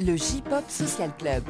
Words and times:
le 0.00 0.16
J-Pop 0.16 0.64
Social 0.68 1.10
Club. 1.18 1.44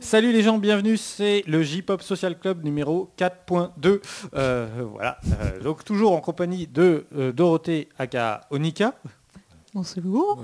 Salut 0.00 0.32
les 0.32 0.42
gens, 0.42 0.58
bienvenue, 0.58 0.98
c'est 0.98 1.42
le 1.46 1.62
J-Pop 1.62 2.02
Social 2.02 2.38
Club 2.38 2.64
numéro 2.64 3.10
4.2. 3.16 4.02
Euh, 4.34 4.68
voilà, 4.90 5.18
euh, 5.40 5.60
donc 5.60 5.84
toujours 5.84 6.12
en 6.12 6.20
compagnie 6.20 6.66
de 6.66 7.06
euh, 7.16 7.32
Dorothée 7.32 7.88
aka 7.98 8.42
Onika. 8.50 8.94
Bonjour. 9.72 10.42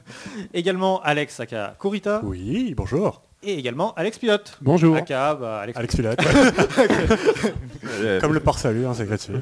également 0.54 1.02
Alex 1.02 1.40
aka 1.40 1.74
Kurita. 1.80 2.20
Oui, 2.22 2.74
bonjour. 2.76 3.27
Et 3.42 3.54
également 3.54 3.94
Alex 3.94 4.18
Pilote. 4.18 4.58
Bonjour. 4.60 4.96
Aka 4.96 5.36
bah, 5.36 5.60
Alex, 5.60 5.78
Alex 5.78 5.96
Pilote. 5.96 6.18
Comme 8.20 8.34
le 8.34 8.40
port-salut, 8.40 8.84
hein, 8.84 8.94
c'est 8.94 9.06
gratuit. 9.06 9.34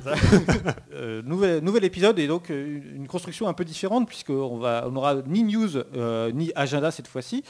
Euh, 0.92 1.22
nouvel, 1.22 1.62
nouvel 1.62 1.84
épisode 1.84 2.18
et 2.18 2.26
donc 2.26 2.50
euh, 2.50 2.80
une 2.94 3.06
construction 3.06 3.48
un 3.48 3.52
peu 3.52 3.64
différente 3.64 4.08
puisqu'on 4.08 4.58
va 4.58 4.84
on 4.86 4.92
n'aura 4.92 5.16
ni 5.26 5.44
news 5.44 5.76
euh, 5.76 6.30
ni 6.32 6.52
agenda 6.54 6.90
cette 6.90 7.08
fois-ci. 7.08 7.44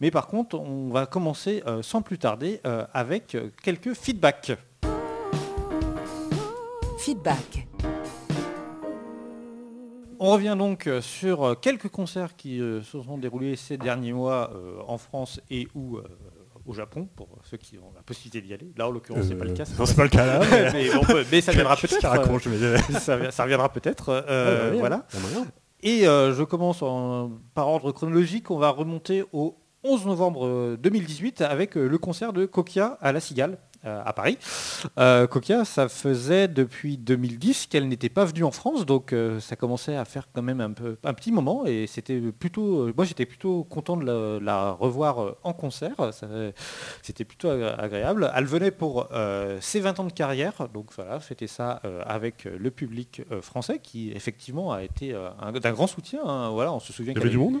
Mais 0.00 0.10
par 0.10 0.26
contre, 0.26 0.58
on 0.58 0.90
va 0.90 1.06
commencer 1.06 1.62
euh, 1.66 1.82
sans 1.82 2.02
plus 2.02 2.18
tarder 2.18 2.60
euh, 2.66 2.84
avec 2.92 3.36
quelques 3.62 3.94
feedbacks. 3.94 4.52
Feedback. 6.98 7.66
On 10.24 10.30
revient 10.32 10.54
donc 10.58 10.86
euh, 10.86 11.00
sur 11.00 11.42
euh, 11.44 11.54
quelques 11.54 11.88
concerts 11.88 12.36
qui 12.36 12.60
euh, 12.60 12.80
se 12.82 13.00
sont 13.02 13.18
déroulés 13.18 13.56
ces 13.56 13.76
derniers 13.76 14.12
mois 14.12 14.50
euh, 14.54 14.74
en 14.86 14.96
France 14.98 15.40
et 15.50 15.66
ou 15.74 15.96
euh, 15.96 16.02
au 16.64 16.72
Japon, 16.74 17.08
pour 17.16 17.28
ceux 17.42 17.56
qui 17.56 17.76
ont 17.78 17.90
la 17.96 18.02
possibilité 18.02 18.40
d'y 18.40 18.54
aller. 18.54 18.72
Là, 18.76 18.86
en 18.86 18.92
l'occurrence, 18.92 19.24
c'est 19.26 19.34
pas 19.34 19.44
le 19.44 19.52
cas. 19.52 19.64
Non, 19.78 19.84
c'est 19.84 19.96
pas 19.96 20.04
le 20.04 20.08
cas 20.10 20.24
là. 20.26 20.40
mais- 20.50 20.72
mais, 20.72 20.94
bon, 20.94 21.00
peut- 21.00 21.24
mais 21.32 21.40
ça 21.40 21.50
viendra 21.52 21.76
peut-être. 21.76 22.04
euh, 22.04 22.78
ça, 23.00 23.30
ça 23.32 23.42
reviendra 23.42 23.68
peut-être. 23.72 24.08
euh, 24.28 24.66
Ouais, 24.68 24.70
ouais, 24.74 24.78
voilà. 24.78 25.06
Et 25.82 26.06
euh, 26.06 26.32
je 26.32 26.44
commence 26.44 26.82
en- 26.82 27.32
par 27.54 27.66
ordre 27.66 27.90
chronologique. 27.90 28.50
On 28.52 28.58
va 28.58 28.70
remonter 28.70 29.24
au 29.32 29.56
11 29.82 30.06
novembre 30.06 30.46
euh, 30.46 30.76
2018 30.80 31.40
avec 31.40 31.76
euh, 31.76 31.88
le 31.88 31.98
concert 31.98 32.32
de 32.32 32.46
Kokia 32.46 32.96
à 33.00 33.10
La 33.10 33.18
Cigale. 33.18 33.58
Euh, 33.84 34.02
à 34.04 34.12
Paris. 34.12 34.38
Euh, 34.98 35.26
Kokia, 35.26 35.64
ça 35.64 35.88
faisait 35.88 36.48
depuis 36.48 36.96
2010 36.98 37.66
qu'elle 37.66 37.88
n'était 37.88 38.08
pas 38.08 38.24
venue 38.24 38.44
en 38.44 38.50
France, 38.50 38.86
donc 38.86 39.12
euh, 39.12 39.40
ça 39.40 39.56
commençait 39.56 39.96
à 39.96 40.04
faire 40.04 40.28
quand 40.32 40.42
même 40.42 40.60
un, 40.60 40.70
peu, 40.72 40.96
un 41.04 41.14
petit 41.14 41.32
moment 41.32 41.64
et 41.66 41.86
c'était 41.86 42.20
plutôt, 42.20 42.88
euh, 42.88 42.92
moi 42.96 43.04
j'étais 43.04 43.26
plutôt 43.26 43.64
content 43.64 43.96
de 43.96 44.04
la, 44.04 44.40
la 44.40 44.70
revoir 44.72 45.34
en 45.42 45.52
concert, 45.52 45.94
c'était 47.02 47.24
plutôt 47.24 47.48
agréable. 47.50 48.30
Elle 48.34 48.44
venait 48.46 48.70
pour 48.70 49.08
ses 49.60 49.80
20 49.80 50.00
ans 50.00 50.04
de 50.04 50.12
carrière, 50.12 50.68
donc 50.72 50.86
voilà, 50.96 51.20
c'était 51.20 51.46
ça 51.46 51.80
avec 52.06 52.44
le 52.44 52.70
public 52.70 53.22
français 53.42 53.80
qui 53.82 54.10
effectivement 54.12 54.72
a 54.72 54.82
été 54.82 55.14
un- 55.14 55.52
d'un 55.52 55.72
grand 55.72 55.86
soutien. 55.86 56.20
hein. 56.24 56.50
voilà, 56.50 56.72
on 56.72 56.80
se 56.80 56.92
souvient 56.92 57.12
Il 57.12 57.18
y 57.18 57.20
avait 57.20 57.30
du 57.30 57.38
monde? 57.38 57.60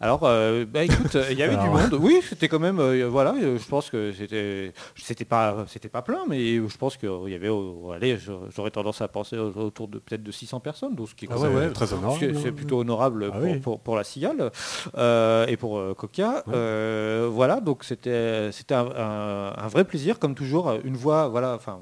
Alors, 0.00 0.20
bah, 0.20 0.84
écoute, 0.84 1.16
il 1.30 1.38
y 1.38 1.42
avait 1.42 1.56
du 1.56 1.68
monde. 1.68 1.94
Oui, 2.00 2.20
c'était 2.28 2.48
quand 2.48 2.58
même, 2.58 2.80
voilà, 3.04 3.34
je 3.40 3.68
pense 3.68 3.90
que 3.90 4.12
c'était, 4.12 4.72
c'était 4.96 5.24
pas, 5.24 5.59
c'était 5.68 5.88
pas 5.88 6.02
plein, 6.02 6.24
mais 6.28 6.56
je 6.56 6.76
pense 6.78 6.96
qu'il 6.96 7.08
y 7.28 7.34
avait, 7.34 7.48
euh, 7.48 7.90
allez, 7.94 8.16
j'aurais 8.54 8.70
tendance 8.70 9.00
à 9.00 9.08
penser 9.08 9.36
autour 9.38 9.88
de 9.88 9.98
peut-être 9.98 10.22
de 10.22 10.30
600 10.32 10.60
personnes, 10.60 10.94
donc 10.94 11.08
ce 11.08 11.14
qui 11.14 11.24
est 11.24 11.28
Ah 11.30 11.38
ouais, 11.38 11.48
ouais, 11.48 11.70
très 11.72 11.92
honorable. 11.92 12.34
c'est 12.42 12.52
plutôt 12.52 12.80
honorable 12.80 13.30
Ah 13.32 13.38
pour, 13.38 13.42
oui. 13.50 13.58
pour- 13.58 13.80
pour 13.80 13.96
la 13.96 14.04
cigale 14.04 14.50
euh, 14.96 15.46
et 15.46 15.56
pour 15.56 15.78
euh, 15.78 15.94
Coca. 15.94 16.44
Ouais. 16.46 16.52
Euh, 16.54 17.28
voilà, 17.30 17.60
donc 17.60 17.84
c'était, 17.84 18.50
c'était 18.52 18.74
un, 18.74 18.86
un- 18.96 19.52
un 19.56 19.68
vrai 19.68 19.84
plaisir, 19.84 20.18
comme 20.18 20.34
toujours, 20.34 20.72
une 20.84 20.96
voix, 20.96 21.28
voilà, 21.28 21.54
enfin. 21.54 21.80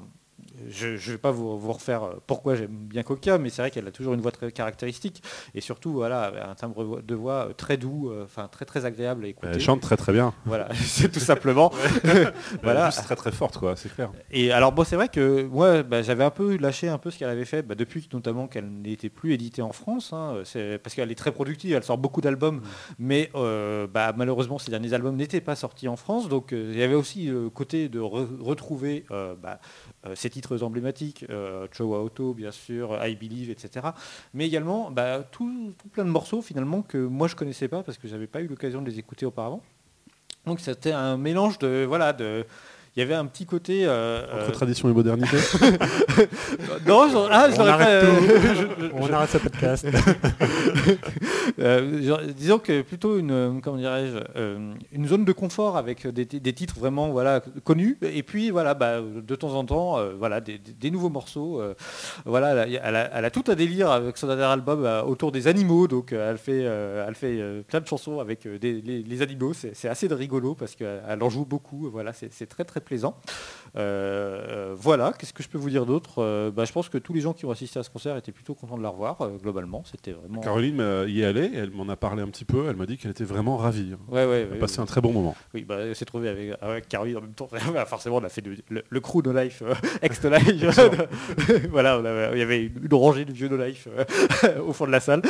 Je 0.69 0.87
ne 0.89 0.95
vais 0.97 1.17
pas 1.17 1.31
vous, 1.31 1.57
vous 1.59 1.73
refaire 1.73 2.03
euh, 2.03 2.13
pourquoi 2.27 2.55
j'aime 2.55 2.69
bien 2.71 3.03
Coca, 3.03 3.37
mais 3.37 3.49
c'est 3.49 3.61
vrai 3.61 3.71
qu'elle 3.71 3.87
a 3.87 3.91
toujours 3.91 4.13
une 4.13 4.21
voix 4.21 4.31
très 4.31 4.51
caractéristique 4.51 5.23
et 5.55 5.61
surtout 5.61 5.91
voilà 5.93 6.31
un 6.49 6.55
timbre 6.55 7.01
de 7.01 7.15
voix 7.15 7.47
euh, 7.49 7.53
très 7.53 7.77
doux, 7.77 8.09
euh, 8.11 8.23
enfin 8.25 8.47
très 8.47 8.65
très 8.65 8.85
agréable 8.85 9.25
à 9.25 9.27
écouter. 9.27 9.51
Elle 9.53 9.59
chante 9.61 9.81
très 9.81 9.97
très 9.97 10.13
bien. 10.13 10.33
Voilà, 10.45 10.67
c'est 10.75 11.11
tout 11.11 11.19
simplement. 11.19 11.71
Voilà. 12.63 12.89
très 12.89 13.15
très 13.15 13.31
forte 13.31 13.57
quoi, 13.57 13.75
c'est 13.75 13.93
clair. 13.93 14.11
Et 14.31 14.51
alors 14.51 14.71
bon, 14.71 14.83
c'est 14.83 14.95
vrai 14.95 15.09
que 15.09 15.43
moi, 15.43 15.83
bah, 15.83 16.01
j'avais 16.01 16.23
un 16.23 16.29
peu 16.29 16.57
lâché 16.57 16.87
un 16.87 16.97
peu 16.97 17.09
ce 17.11 17.17
qu'elle 17.17 17.29
avait 17.29 17.45
fait 17.45 17.61
bah, 17.63 17.75
depuis 17.75 18.07
notamment 18.13 18.47
qu'elle 18.47 18.69
n'était 18.69 19.09
plus 19.09 19.33
éditée 19.33 19.61
en 19.61 19.71
France. 19.71 20.13
hein, 20.13 20.43
parce 20.83 20.95
qu'elle 20.95 21.11
est 21.11 21.15
très 21.15 21.31
productive, 21.31 21.73
elle 21.75 21.83
sort 21.83 21.97
beaucoup 21.97 22.21
d'albums, 22.21 22.61
mais 22.97 23.29
euh, 23.35 23.87
bah, 23.87 24.13
malheureusement 24.15 24.57
ces 24.59 24.71
derniers 24.71 24.93
albums 24.93 25.15
n'étaient 25.15 25.41
pas 25.41 25.55
sortis 25.55 25.87
en 25.87 25.95
France. 25.95 26.29
Donc 26.29 26.53
euh, 26.53 26.69
il 26.73 26.79
y 26.79 26.83
avait 26.83 26.95
aussi 26.95 27.25
le 27.25 27.49
côté 27.49 27.89
de 27.89 27.99
re- 27.99 28.39
retrouver 28.41 29.05
euh, 29.11 29.35
bah, 29.41 29.59
euh, 29.87 29.88
ces 30.15 30.29
titres 30.29 30.63
emblématiques, 30.63 31.25
euh, 31.29 31.67
Auto 31.79 32.33
bien 32.33 32.51
sûr, 32.51 32.97
I 33.05 33.15
Believe, 33.15 33.49
etc. 33.49 33.87
Mais 34.33 34.47
également 34.47 34.91
bah, 34.91 35.23
tout, 35.31 35.73
tout 35.77 35.89
plein 35.89 36.05
de 36.05 36.09
morceaux 36.09 36.41
finalement 36.41 36.81
que 36.81 36.97
moi 36.97 37.27
je 37.27 37.35
connaissais 37.35 37.67
pas 37.67 37.83
parce 37.83 37.97
que 37.97 38.07
j'avais 38.07 38.27
pas 38.27 38.41
eu 38.41 38.47
l'occasion 38.47 38.81
de 38.81 38.89
les 38.89 38.99
écouter 38.99 39.25
auparavant. 39.25 39.61
Donc 40.45 40.59
c'était 40.59 40.93
un 40.93 41.17
mélange 41.17 41.59
de 41.59 41.85
voilà 41.87 42.13
de 42.13 42.45
il 42.99 43.03
y 43.03 43.05
avait 43.05 43.15
un 43.15 43.27
petit 43.27 43.45
côté 43.45 43.83
euh, 43.85 44.25
Entre 44.41 44.49
euh, 44.49 44.51
tradition 44.51 44.89
et 44.89 44.93
modernité. 44.93 45.37
non, 46.85 47.07
je, 47.09 47.27
ah, 47.31 47.47
je 47.49 47.55
On 47.61 47.65
arrête 47.65 48.01
tout. 48.01 48.07
euh, 48.07 48.55
je- 48.55 48.83
je- 48.87 48.91
On 48.93 49.13
arrête 49.13 49.29
ce 49.29 49.37
podcast. 49.37 49.87
euh, 51.59 52.01
genre, 52.01 52.19
disons 52.35 52.59
que 52.59 52.81
plutôt 52.81 53.17
une, 53.17 53.61
comment 53.63 53.77
dirais-je, 53.77 54.17
euh, 54.35 54.73
une 54.91 55.07
zone 55.07 55.23
de 55.23 55.31
confort 55.31 55.77
avec 55.77 56.05
des, 56.07 56.25
des 56.25 56.53
titres 56.53 56.77
vraiment 56.77 57.09
voilà 57.09 57.41
connus 57.63 57.97
et 58.01 58.23
puis 58.23 58.49
voilà 58.51 58.73
bah, 58.73 58.99
de 59.01 59.35
temps 59.35 59.53
en 59.55 59.63
temps 59.65 59.97
euh, 59.97 60.13
voilà 60.17 60.41
des, 60.41 60.57
des- 60.57 60.73
des 60.73 60.91
nouveaux 60.91 61.09
morceaux. 61.09 61.61
euh, 61.61 61.73
voilà, 62.25 62.49
elle 62.65 62.75
a, 62.77 62.87
elle 62.89 62.95
a- 62.95 63.09
elle 63.13 63.25
a 63.25 63.31
tout 63.31 63.43
un 63.47 63.55
délire 63.55 63.91
avec 63.91 64.17
son 64.17 64.27
dernier 64.27 64.43
album 64.43 64.85
autour 65.07 65.31
des 65.31 65.47
animaux, 65.47 65.87
donc 65.87 66.11
elle 66.11 66.37
fait, 66.37 66.63
euh, 66.65 67.05
elle 67.07 67.15
fait 67.15 67.39
euh, 67.39 67.61
plein 67.63 67.79
de 67.79 67.87
chansons 67.87 68.19
avec 68.19 68.45
des, 68.47 68.81
les, 68.81 69.03
les 69.03 69.21
animaux. 69.21 69.53
C'est 69.53 69.87
assez 69.87 70.07
de 70.07 70.13
rigolo 70.15 70.53
parce 70.55 70.75
qu'elle 70.75 71.01
elle 71.07 71.23
en 71.23 71.29
joue 71.29 71.45
beaucoup. 71.45 71.89
Voilà, 71.89 72.13
c'est 72.13 72.31
c'est 72.33 72.45
très 72.47 72.63
très 72.63 72.79
plaisant. 72.89 73.15
Euh, 73.77 74.73
voilà, 74.75 75.13
qu'est-ce 75.17 75.31
que 75.31 75.43
je 75.43 75.47
peux 75.47 75.59
vous 75.59 75.69
dire 75.69 75.85
d'autre? 75.85 76.15
Euh, 76.23 76.49
bah, 76.49 76.65
Je 76.65 76.71
pense 76.71 76.89
que 76.89 76.97
tous 76.97 77.13
les 77.13 77.21
gens 77.21 77.33
qui 77.33 77.45
ont 77.45 77.51
assisté 77.51 77.77
à 77.77 77.83
ce 77.83 77.91
concert 77.91 78.17
étaient 78.17 78.31
plutôt 78.31 78.55
contents 78.55 78.77
de 78.79 78.81
la 78.81 78.89
revoir. 78.89 79.21
euh, 79.21 79.37
globalement, 79.37 79.83
c'était 79.85 80.11
vraiment. 80.11 80.41
Caroline 80.41 80.83
y 81.07 81.21
est 81.21 81.25
allée, 81.25 81.51
elle 81.53 81.69
m'en 81.69 81.87
a 81.87 81.95
parlé 81.95 82.23
un 82.23 82.27
petit 82.29 82.45
peu, 82.45 82.65
elle 82.67 82.75
m'a 82.75 82.87
dit 82.87 82.97
qu'elle 82.97 83.11
était 83.11 83.23
vraiment 83.23 83.57
ravie. 83.57 83.91
hein. 83.93 83.99
Ouais, 84.07 84.25
ouais, 84.25 84.39
Elle 84.41 84.47
a 84.47 84.51
ouais, 84.53 84.57
passé 84.59 84.79
un 84.79 84.85
très 84.87 85.01
bon 85.01 85.13
moment. 85.13 85.35
Oui, 85.53 85.65
bah, 85.65 85.75
elle 85.81 85.95
s'est 85.95 86.05
trouvée 86.05 86.29
avec, 86.29 86.53
avec 86.61 86.87
Caroline 86.89 87.17
en 87.17 87.21
même 87.21 87.33
temps. 87.33 87.47
Bah, 87.73 87.85
forcément, 87.85 88.15
on 88.17 88.23
a 88.23 88.29
fait 88.29 88.43
le, 88.43 88.55
le- 88.69 88.83
le 88.89 88.99
crew 88.99 89.21
No 89.23 89.31
Life, 89.33 89.61
ex 90.01 90.23
No 90.23 90.31
Life. 90.31 90.79
voilà, 91.69 92.31
il 92.33 92.39
y 92.39 92.41
avait 92.41 92.63
une, 92.65 92.73
rangée 92.93 93.23
de 93.25 93.31
vieux 93.31 93.49
No 93.49 93.63
Life 93.63 93.87
au 94.67 94.73
fond 94.73 94.87
de 94.87 94.91
la 94.91 94.99
salle. 94.99 95.21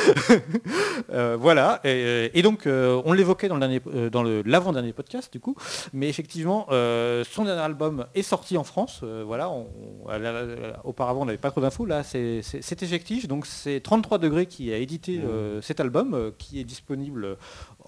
Voilà, 1.37 1.81
et, 1.83 2.31
et 2.33 2.41
donc 2.41 2.63
on 2.67 3.11
l'évoquait 3.11 3.49
dans 3.49 3.55
le 3.55 3.59
dernier, 3.59 3.81
dans 4.09 4.23
le 4.23 4.43
l'avant-dernier 4.45 4.93
podcast 4.93 5.31
du 5.33 5.41
coup, 5.41 5.55
mais 5.91 6.07
effectivement, 6.07 6.67
son 6.69 7.45
dernier 7.49 7.63
album 7.63 8.05
est 8.15 8.21
sorti 8.21 8.57
en 8.57 8.63
France. 8.63 9.01
euh, 9.03 9.23
voilà, 9.25 9.49
on- 9.49 9.67
auparavant 10.83 11.21
on 11.21 11.25
n'avait 11.25 11.37
pas 11.37 11.51
trop 11.51 11.61
d'infos. 11.61 11.85
Là, 11.85 12.03
c'est 12.03 12.41
effectif. 12.81 13.27
Donc 13.27 13.45
c'est 13.45 13.79
33 13.81 14.17
degrés 14.17 14.45
qui 14.45 14.71
a 14.73 14.77
édité 14.77 15.19
euh, 15.23 15.61
cet 15.61 15.79
album, 15.79 16.13
euh, 16.13 16.31
qui 16.37 16.59
est 16.59 16.63
disponible 16.63 17.37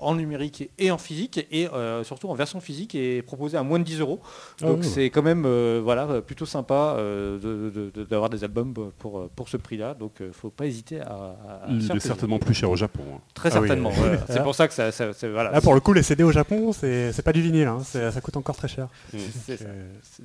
en 0.01 0.16
numérique 0.16 0.69
et 0.79 0.91
en 0.91 0.97
physique, 0.97 1.45
et 1.51 1.67
euh, 1.69 2.03
surtout 2.03 2.28
en 2.29 2.34
version 2.34 2.59
physique, 2.59 2.95
et 2.95 3.22
proposé 3.22 3.57
à 3.57 3.63
moins 3.63 3.79
de 3.79 3.84
10 3.84 4.00
euros. 4.01 4.19
Ah 4.62 4.66
Donc 4.67 4.79
oui. 4.81 4.88
c'est 4.88 5.06
quand 5.09 5.22
même 5.22 5.44
euh, 5.45 5.79
voilà, 5.84 6.22
plutôt 6.22 6.45
sympa 6.45 6.95
euh, 6.97 7.38
de- 7.39 7.69
de- 7.69 7.89
de- 7.91 8.03
d'avoir 8.03 8.29
des 8.29 8.44
albums 8.44 8.73
pour, 8.97 9.29
pour 9.35 9.50
ce 9.50 9.57
prix-là. 9.57 9.94
Donc 9.94 10.13
il 10.19 10.28
ne 10.28 10.31
faut 10.31 10.50
pas 10.50 10.66
hésiter 10.66 11.01
à, 11.01 11.35
Il 11.69 11.91
est 11.95 12.00
certainement 12.00 12.40
plus 12.40 12.53
cher 12.53 12.69
au 12.69 12.75
Japon. 12.75 13.03
hein. 13.16 13.19
Très 13.34 13.50
Ah 13.56 13.61
oui. 13.61 13.67
certainement. 13.67 13.91
C'est 14.28 14.44
pour 14.44 14.56
ça 14.56 14.67
que 14.67 14.73
ça, 14.73 14.90
voilà. 15.29 15.51
Là, 15.51 15.61
pour 15.61 15.73
le 15.73 15.79
coup, 15.79 15.94
les 15.94 16.03
CD 16.03 16.23
au 16.23 16.31
Japon, 16.31 16.73
c'est 16.73 17.11
c'est 17.13 17.22
pas 17.23 17.34
du 17.34 17.41
vinyle. 17.41 17.67
hein. 17.67 17.79
Ça 17.84 18.22
coûte 18.22 18.38
encore 18.38 18.56
très 18.56 18.67
cher. 18.67 18.88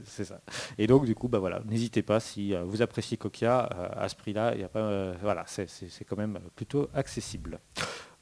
C'est 0.07 0.25
ça. 0.25 0.41
Et 0.79 0.87
donc 0.87 1.05
du 1.05 1.15
coup, 1.15 1.29
bah 1.29 1.39
voilà, 1.39 1.61
n'hésitez 1.69 2.03
pas 2.03 2.21
si 2.21 2.55
vous 2.67 2.83
appréciez 2.83 3.17
Kokia 3.17 3.69
euh, 3.75 3.89
à 4.05 4.09
ce 4.09 4.15
prix-là, 4.17 4.53
il 4.55 4.61
y 4.61 4.65
a 4.65 4.69
pas, 4.69 4.81
euh, 4.81 5.15
voilà, 5.23 5.45
c'est 5.47 5.67
quand 6.09 6.17
même 6.17 6.39
plutôt 6.55 6.89
accessible. 6.95 7.59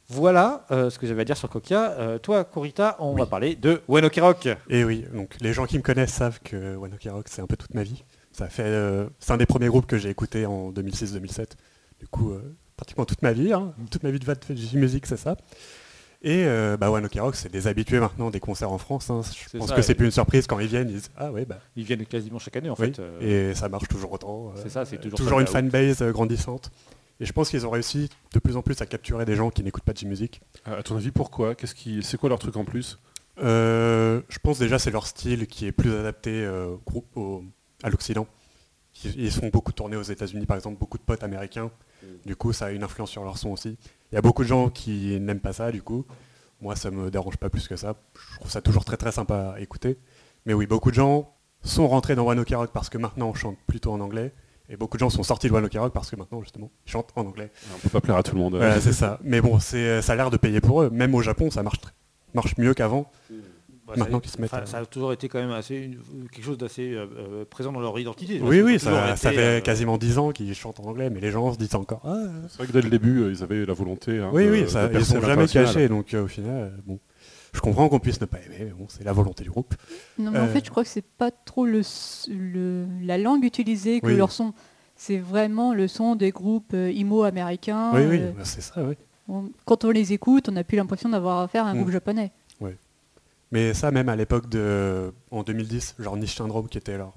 Voilà 0.08 0.66
euh, 0.70 0.90
ce 0.90 0.98
que 0.98 1.06
j'avais 1.06 1.22
à 1.22 1.24
dire 1.24 1.36
sur 1.36 1.48
Kokia. 1.48 1.92
Euh, 1.92 2.18
toi, 2.18 2.44
Corita, 2.44 2.96
on 2.98 3.14
va 3.14 3.26
parler 3.26 3.56
de 3.56 3.80
One 3.88 4.04
Ok 4.04 4.16
Rock. 4.20 4.48
Et 4.68 4.84
oui, 4.84 5.06
donc 5.14 5.34
les 5.40 5.52
gens 5.52 5.64
qui 5.64 5.78
me 5.78 5.82
connaissent 5.82 6.12
savent 6.12 6.40
que 6.44 6.76
One 6.76 6.92
Ok 6.94 7.08
Rock, 7.10 7.26
c'est 7.28 7.40
un 7.40 7.46
peu 7.46 7.56
toute 7.56 7.74
ma 7.74 7.82
vie. 7.82 8.04
Ça 8.32 8.48
fait, 8.48 8.64
euh, 8.64 9.06
c'est 9.18 9.32
un 9.32 9.36
des 9.36 9.46
premiers 9.46 9.68
groupes 9.68 9.86
que 9.86 9.96
j'ai 9.96 10.10
écouté 10.10 10.44
en 10.44 10.72
2006-2007. 10.72 11.52
Du 12.00 12.08
coup, 12.08 12.34
pratiquement 12.76 13.04
toute 13.06 13.22
ma 13.22 13.32
vie, 13.32 13.52
hein. 13.52 13.72
toute 13.90 14.02
ma 14.02 14.10
vie 14.10 14.18
de 14.18 14.26
de 14.26 14.78
musique, 14.78 15.06
c'est 15.06 15.16
ça. 15.16 15.36
Et 16.22 16.44
bah, 16.78 16.90
Ok 16.90 17.18
Rock, 17.18 17.36
c'est 17.36 17.50
des 17.50 17.66
habitués 17.66 18.00
maintenant 18.00 18.30
des 18.30 18.40
concerts 18.40 18.72
en 18.72 18.78
France. 18.78 19.08
hein. 19.08 19.22
Je 19.52 19.58
pense 19.58 19.68
ça, 19.68 19.76
que 19.76 19.82
c'est 19.82 19.94
plus 19.94 20.06
une 20.06 20.10
surprise 20.12 20.46
quand 20.46 20.58
ils 20.58 20.66
viennent. 20.66 20.88
Ils 20.90 20.96
disent 20.96 21.10
ah 21.16 21.32
ouais 21.32 21.46
bah 21.46 21.60
Ils 21.76 21.84
viennent 21.84 22.04
quasiment 22.04 22.38
chaque 22.38 22.56
année 22.56 22.68
en 22.68 22.76
oui. 22.78 22.92
fait. 22.92 23.00
Et 23.22 23.54
ça 23.54 23.70
marche 23.70 23.88
toujours 23.88 24.12
autant. 24.12 24.52
C'est 24.56 24.68
ça, 24.70 24.84
c'est 24.84 24.98
toujours 24.98 25.18
toujours 25.18 25.40
une 25.40 25.46
fanbase 25.46 26.02
grandissante. 26.02 26.70
Et 27.20 27.24
je 27.26 27.32
pense 27.32 27.50
qu'ils 27.50 27.66
ont 27.66 27.70
réussi 27.70 28.08
de 28.32 28.38
plus 28.40 28.56
en 28.56 28.62
plus 28.62 28.80
à 28.80 28.86
capturer 28.86 29.24
des 29.24 29.36
gens 29.36 29.50
qui 29.50 29.62
n'écoutent 29.62 29.84
pas 29.84 29.92
de 29.92 30.06
musique. 30.06 30.40
À 30.64 30.82
ton 30.82 30.96
avis, 30.96 31.10
pourquoi? 31.10 31.54
Qu'est-ce 31.54 31.74
qui, 31.74 32.02
C'est 32.02 32.16
quoi 32.16 32.28
leur 32.28 32.38
truc 32.38 32.56
en 32.56 32.64
plus? 32.64 32.98
Euh, 33.42 34.22
je 34.28 34.38
pense 34.38 34.58
déjà 34.60 34.78
c'est 34.78 34.92
leur 34.92 35.06
style 35.08 35.48
qui 35.48 35.66
est 35.66 35.72
plus 35.72 35.92
adapté 35.92 36.30
euh, 36.44 36.66
au 36.68 36.80
groupe- 36.86 37.16
au- 37.16 37.44
à 37.82 37.90
l'Occident. 37.90 38.26
Ils, 39.16 39.32
font 39.32 39.48
beaucoup 39.48 39.72
tourner 39.72 39.96
aux 39.96 40.02
États-Unis, 40.04 40.46
par 40.46 40.56
exemple, 40.56 40.78
beaucoup 40.78 40.98
de 40.98 41.02
potes 41.02 41.24
américains 41.24 41.70
Du 42.24 42.36
coup, 42.36 42.52
ça 42.52 42.66
a 42.66 42.70
une 42.70 42.84
influence 42.84 43.10
sur 43.10 43.24
leur 43.24 43.38
son 43.38 43.50
aussi. 43.50 43.76
Il 44.12 44.14
y 44.14 44.18
a 44.18 44.22
beaucoup 44.22 44.44
de 44.44 44.48
gens 44.48 44.70
qui 44.70 45.18
n'aiment 45.18 45.40
pas 45.40 45.52
ça, 45.52 45.72
du 45.72 45.82
coup. 45.82 46.04
Moi, 46.60 46.76
ça 46.76 46.92
me 46.92 47.10
dérange 47.10 47.36
pas 47.36 47.50
plus 47.50 47.66
que 47.66 47.74
ça. 47.74 47.96
Je 48.32 48.36
trouve 48.38 48.50
ça 48.52 48.60
toujours 48.60 48.84
très 48.84 48.96
très 48.96 49.10
sympa 49.10 49.54
à 49.56 49.60
écouter. 49.60 49.98
Mais 50.46 50.54
oui, 50.54 50.66
beaucoup 50.66 50.90
de 50.90 50.94
gens 50.94 51.34
sont 51.62 51.88
rentrés 51.88 52.14
dans 52.14 52.24
One 52.26 52.38
Ok 52.38 52.50
Rock 52.50 52.70
parce 52.72 52.88
que 52.88 52.96
maintenant 52.98 53.30
on 53.30 53.34
chante 53.34 53.58
plutôt 53.66 53.92
en 53.92 53.98
anglais. 54.00 54.32
Et 54.70 54.76
beaucoup 54.76 54.96
de 54.96 55.00
gens 55.00 55.10
sont 55.10 55.22
sortis 55.22 55.48
de 55.48 55.52
One 55.52 55.64
Ok 55.66 55.74
Rock 55.74 55.92
parce 55.92 56.10
que 56.10 56.16
maintenant, 56.16 56.40
justement, 56.40 56.70
ils 56.86 56.90
chantent 56.90 57.10
en 57.16 57.26
anglais. 57.26 57.50
On 57.74 57.78
peut 57.78 57.90
pas 57.90 58.00
plaire 58.00 58.16
à 58.16 58.22
tout 58.22 58.34
le 58.34 58.40
monde. 58.40 58.56
Voilà, 58.56 58.80
c'est 58.80 58.92
ça. 58.94 59.18
Mais 59.22 59.40
bon, 59.42 59.58
c'est, 59.60 60.00
ça 60.00 60.14
a 60.14 60.16
l'air 60.16 60.30
de 60.30 60.36
payer 60.38 60.60
pour 60.60 60.82
eux. 60.82 60.90
Même 60.90 61.14
au 61.14 61.20
Japon, 61.20 61.50
ça 61.50 61.62
marche, 61.62 61.80
marche 62.32 62.56
mieux 62.56 62.72
qu'avant. 62.72 63.10
Bah, 63.86 63.92
Maintenant 63.98 64.16
ça- 64.16 64.20
qu'ils 64.22 64.30
se 64.30 64.40
mettent 64.40 64.54
enfin, 64.54 64.64
Ça 64.64 64.78
a 64.78 64.86
toujours 64.86 65.12
été 65.12 65.28
quand 65.28 65.38
même 65.38 65.50
assez 65.50 65.76
une- 65.76 65.98
quelque 66.32 66.42
chose 66.46 66.56
d'assez 66.56 66.94
euh, 66.94 67.04
euh, 67.18 67.44
présent 67.44 67.70
dans 67.70 67.80
leur 67.80 67.98
identité. 67.98 68.40
Oui, 68.42 68.62
oui, 68.62 68.78
Ça 68.80 69.14
ça, 69.14 69.30
fait 69.30 69.38
euh, 69.38 69.60
quasiment 69.60 69.98
10 69.98 70.16
ans 70.16 70.30
qu'ils 70.32 70.54
chantent 70.54 70.80
en 70.80 70.84
anglais, 70.84 71.10
mais 71.10 71.20
les 71.20 71.30
gens 71.30 71.52
se 71.52 71.58
disent 71.58 71.74
encore. 71.74 72.00
Ah, 72.02 72.16
C'est 72.48 72.56
vrai 72.56 72.66
que 72.66 72.72
dès 72.72 72.80
le 72.80 72.88
début, 72.88 73.30
ils 73.30 73.42
avaient 73.42 73.66
la 73.66 73.74
volonté. 73.74 74.20
hein, 74.20 74.30
oui, 74.32 74.46
de- 74.46 74.50
oui, 74.52 74.64
ça, 74.70 74.84
de 74.84 74.88
ils 74.88 74.92
percer 74.96 75.12
sont 75.12 75.20
jamais 75.20 75.46
cachés. 75.46 75.88
Donc 75.90 76.14
euh, 76.14 76.24
au 76.24 76.26
final, 76.28 76.54
euh, 76.54 76.70
bon, 76.86 76.98
je 77.54 77.60
comprends 77.60 77.88
qu'on 77.88 78.00
puisse 78.00 78.20
ne 78.20 78.26
pas 78.26 78.38
aimer, 78.40 78.58
mais 78.66 78.72
bon, 78.72 78.86
c'est 78.88 79.04
la 79.04 79.12
volonté 79.12 79.44
du 79.44 79.50
groupe. 79.50 79.74
Non, 80.18 80.30
mais 80.30 80.40
en 80.40 80.44
Euh. 80.44 80.48
fait, 80.48 80.64
je 80.64 80.70
crois 80.70 80.82
que 80.82 80.88
c'est 80.90 81.04
pas 81.06 81.30
trop 81.30 81.64
le, 81.64 81.80
la 83.02 83.16
langue 83.16 83.44
utilisée 83.44 84.00
que 84.00 84.06
Oui. 84.08 84.16
leur 84.16 84.30
son. 84.32 84.52
C'est 84.96 85.18
vraiment 85.18 85.72
le 85.74 85.88
son 85.88 86.14
des 86.16 86.30
groupes 86.30 86.72
euh, 86.74 86.92
emo 86.94 87.22
américains. 87.24 87.92
oui, 87.94 88.02
oui, 88.08 88.18
euh, 88.20 88.32
bah, 88.32 88.44
c'est 88.44 88.60
ça, 88.60 88.84
oui. 88.84 88.94
on- 89.28 89.50
quand 89.64 89.84
on 89.84 89.90
les 89.90 90.12
écoute, 90.12 90.48
on 90.48 90.52
n'a 90.52 90.62
plus 90.64 90.76
l'impression 90.76 91.08
d'avoir 91.08 91.40
affaire 91.40 91.64
à 91.66 91.70
un 91.70 91.74
Mm. 91.74 91.78
groupe 91.78 91.90
japonais. 91.92 92.32
Mais 93.52 93.72
ça, 93.72 93.92
même 93.92 94.08
à 94.08 94.16
l'époque 94.16 94.48
de. 94.48 95.12
En 95.30 95.44
2010, 95.44 95.94
genre 96.00 96.16
Niche 96.16 96.34
Syndrome, 96.34 96.68
qui 96.68 96.76
était 96.78 96.96
leur 96.96 97.12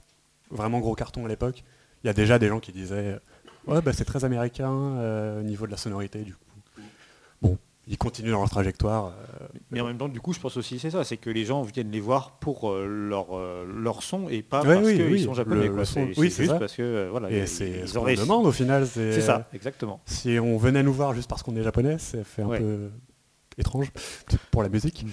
vraiment 0.52 0.80
gros 0.80 0.94
carton 0.94 1.26
à 1.26 1.28
l'époque, 1.28 1.64
il 2.04 2.08
y 2.08 2.10
a 2.12 2.14
déjà 2.14 2.38
des 2.38 2.48
gens 2.48 2.60
qui 2.60 2.72
disaient 2.72 3.18
Ouais, 3.66 3.82
bah, 3.82 3.92
c'est 3.92 4.06
très 4.06 4.24
américain 4.24 4.72
euh, 4.72 5.40
au 5.40 5.44
niveau 5.44 5.66
de 5.66 5.72
la 5.72 5.78
sonorité, 5.78 6.20
du 6.24 6.34
coup. 6.34 6.82
Bon, 7.42 7.58
ils 7.88 7.98
continuent 7.98 8.32
dans 8.32 8.40
leur 8.40 8.50
trajectoire. 8.50 9.08
euh, 9.42 9.48
Mais 9.72 9.80
en 9.82 9.86
même 9.88 9.98
temps, 9.98 10.10
du 10.10 10.20
coup, 10.20 10.34
je 10.34 10.40
pense 10.40 10.58
aussi 10.58 10.78
c'est 10.80 10.90
ça, 10.92 11.04
c'est 11.04 11.18
que 11.18 11.30
les 11.30 11.46
gens 11.46 11.62
viennent 11.64 11.90
les 11.92 12.00
voir 12.02 12.32
pour 12.40 12.70
euh, 12.70 12.86
leur, 12.86 13.38
euh, 13.38 13.66
leur 13.66 14.04
son 14.04 14.28
et 14.30 14.42
pas 14.42 14.64
parce 14.64 14.86
oui, 14.86 14.96
qu'ils 14.96 15.06
oui, 15.12 15.24
sont 15.24 15.34
japonais. 15.34 15.64
le- 15.66 15.70
quoi. 15.70 15.80
le 15.80 15.86
son- 15.86 16.08
oui, 16.18 16.30
c'est 16.30 16.44
juste 16.44 16.52
ça. 16.52 16.60
parce 16.60 16.74
que 16.76 17.08
voilà, 17.10 17.32
et 17.32 17.40
ils- 17.42 17.48
c'est 17.48 17.88
ce 17.88 17.98
qu'on 17.98 18.06
demande 18.14 18.46
au 18.46 18.52
final. 18.52 18.86
C'est 18.88 19.22
ça, 19.22 19.48
exactement. 19.54 20.02
Si 20.06 20.38
on 20.40 20.58
venait 20.58 20.84
nous 20.84 20.94
voir 20.94 21.14
juste 21.14 21.30
parce 21.30 21.44
qu'on 21.44 21.56
est 21.56 21.64
japonais, 21.64 21.98
ça 21.98 22.24
fait 22.24 22.42
un 22.42 22.48
Ouais. 22.48 22.60
peu 22.60 22.90
étrange 23.58 23.92
pour 24.52 24.64
la 24.64 24.70
musique. 24.70 25.04
Mm. 25.06 25.08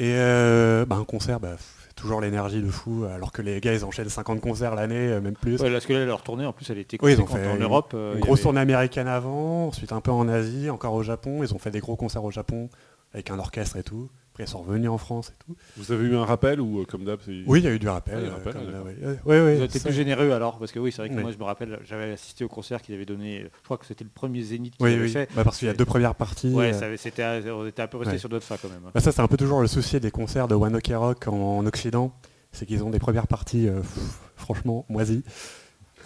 Et 0.00 0.12
euh, 0.14 0.84
bah, 0.86 0.96
un 0.96 1.04
concert, 1.04 1.40
bah, 1.40 1.56
toujours 1.98 2.20
l'énergie 2.20 2.62
de 2.62 2.70
fou, 2.70 3.04
alors 3.12 3.32
que 3.32 3.42
les 3.42 3.60
gars 3.60 3.74
ils 3.74 3.84
enchaînent 3.84 4.08
50 4.08 4.40
concerts 4.40 4.74
l'année, 4.74 5.08
euh, 5.08 5.20
même 5.20 5.34
plus. 5.34 5.60
Ouais, 5.60 5.70
parce 5.70 5.84
que 5.86 5.92
là, 5.92 6.04
leur 6.04 6.22
tournée, 6.22 6.46
en 6.46 6.52
plus, 6.52 6.68
elle 6.70 6.78
était 6.78 6.96
Oui, 7.02 7.12
ils 7.12 7.20
ont 7.20 7.24
conséquente 7.24 7.42
fait 7.44 7.50
en 7.52 7.56
une- 7.56 7.62
Europe. 7.62 7.92
euh, 7.94 8.12
Une 8.12 8.18
y 8.18 8.20
grosse 8.20 8.38
avait- 8.38 8.42
tournée 8.44 8.60
américaine 8.60 9.08
avant, 9.08 9.66
ensuite 9.68 9.92
un 9.92 10.00
peu 10.00 10.10
en 10.10 10.28
Asie, 10.28 10.70
encore 10.70 10.94
au 10.94 11.02
Japon. 11.02 11.42
Ils 11.42 11.52
ont 11.54 11.58
fait 11.58 11.70
des 11.70 11.80
gros 11.80 11.96
concerts 11.96 12.24
au 12.24 12.30
Japon 12.30 12.68
avec 13.12 13.30
un 13.30 13.38
orchestre 13.38 13.76
et 13.76 13.82
tout. 13.82 14.08
Après 14.38 14.44
ils 14.44 14.50
sont 14.52 14.62
revenus 14.62 14.88
en 14.88 14.98
France 14.98 15.30
et 15.30 15.44
tout. 15.44 15.56
Vous 15.76 15.90
avez 15.90 16.04
eu 16.06 16.14
un 16.16 16.24
rappel 16.24 16.60
ou 16.60 16.80
euh, 16.80 16.84
comme 16.84 17.04
d'hab 17.04 17.18
Oui, 17.26 17.58
il 17.58 17.64
y 17.64 17.66
a 17.66 17.72
eu 17.72 17.80
du 17.80 17.88
rappel. 17.88 18.14
Ah, 18.18 18.20
il 18.20 18.26
y 18.26 18.28
a 18.28 18.30
euh, 18.30 18.36
rappel, 18.36 18.52
comme 18.52 18.70
là, 18.70 18.82
oui. 18.84 19.68
Ça- 19.68 19.80
plus 19.80 19.92
généreux 19.92 20.30
alors, 20.30 20.60
parce 20.60 20.70
que 20.70 20.78
oui, 20.78 20.92
c'est 20.92 20.98
vrai 21.02 21.08
que 21.08 21.14
Oui. 21.16 21.22
moi 21.22 21.32
je 21.32 21.38
me 21.38 21.42
rappelle, 21.42 21.80
j'avais 21.84 22.12
assisté 22.12 22.44
au 22.44 22.48
concert 22.48 22.80
qu'il 22.80 22.94
avait 22.94 23.04
donné, 23.04 23.46
je 23.52 23.64
crois 23.64 23.78
que 23.78 23.84
c'était 23.86 24.04
le 24.04 24.10
premier 24.10 24.40
Zénith 24.42 24.76
qu'il 24.76 24.86
Oui, 24.86 24.92
avait 24.92 25.02
oui. 25.02 25.10
fait. 25.10 25.28
Bah, 25.34 25.42
parce 25.42 25.58
qu'il 25.58 25.66
y 25.66 25.70
a 25.72 25.74
deux 25.74 25.84
premières 25.84 26.14
parties. 26.14 26.52
Ouais, 26.54 26.72
euh, 26.72 26.96
ça 26.96 27.08
on 27.52 27.66
était 27.66 27.82
un 27.82 27.86
peu 27.88 27.96
resté 27.98 28.12
Ouais. 28.12 28.18
sur 28.18 28.28
notre 28.28 28.46
fin 28.46 28.56
quand 28.62 28.68
même. 28.68 28.78
Bah, 28.94 29.00
ça, 29.00 29.10
c'est 29.10 29.20
un 29.20 29.26
peu 29.26 29.36
toujours 29.36 29.60
le 29.60 29.66
souci 29.66 29.98
des 29.98 30.12
concerts 30.12 30.46
de 30.46 30.54
One 30.54 30.76
Ok 30.76 30.92
Rock 30.94 31.26
en, 31.26 31.32
en 31.58 31.66
Occident. 31.66 32.12
C'est 32.52 32.64
qu'ils 32.64 32.84
ont 32.84 32.90
des 32.90 33.00
premières 33.00 33.26
parties, 33.26 33.66
euh, 33.68 33.80
pff, 33.80 34.20
franchement, 34.36 34.86
moisies. 34.88 35.24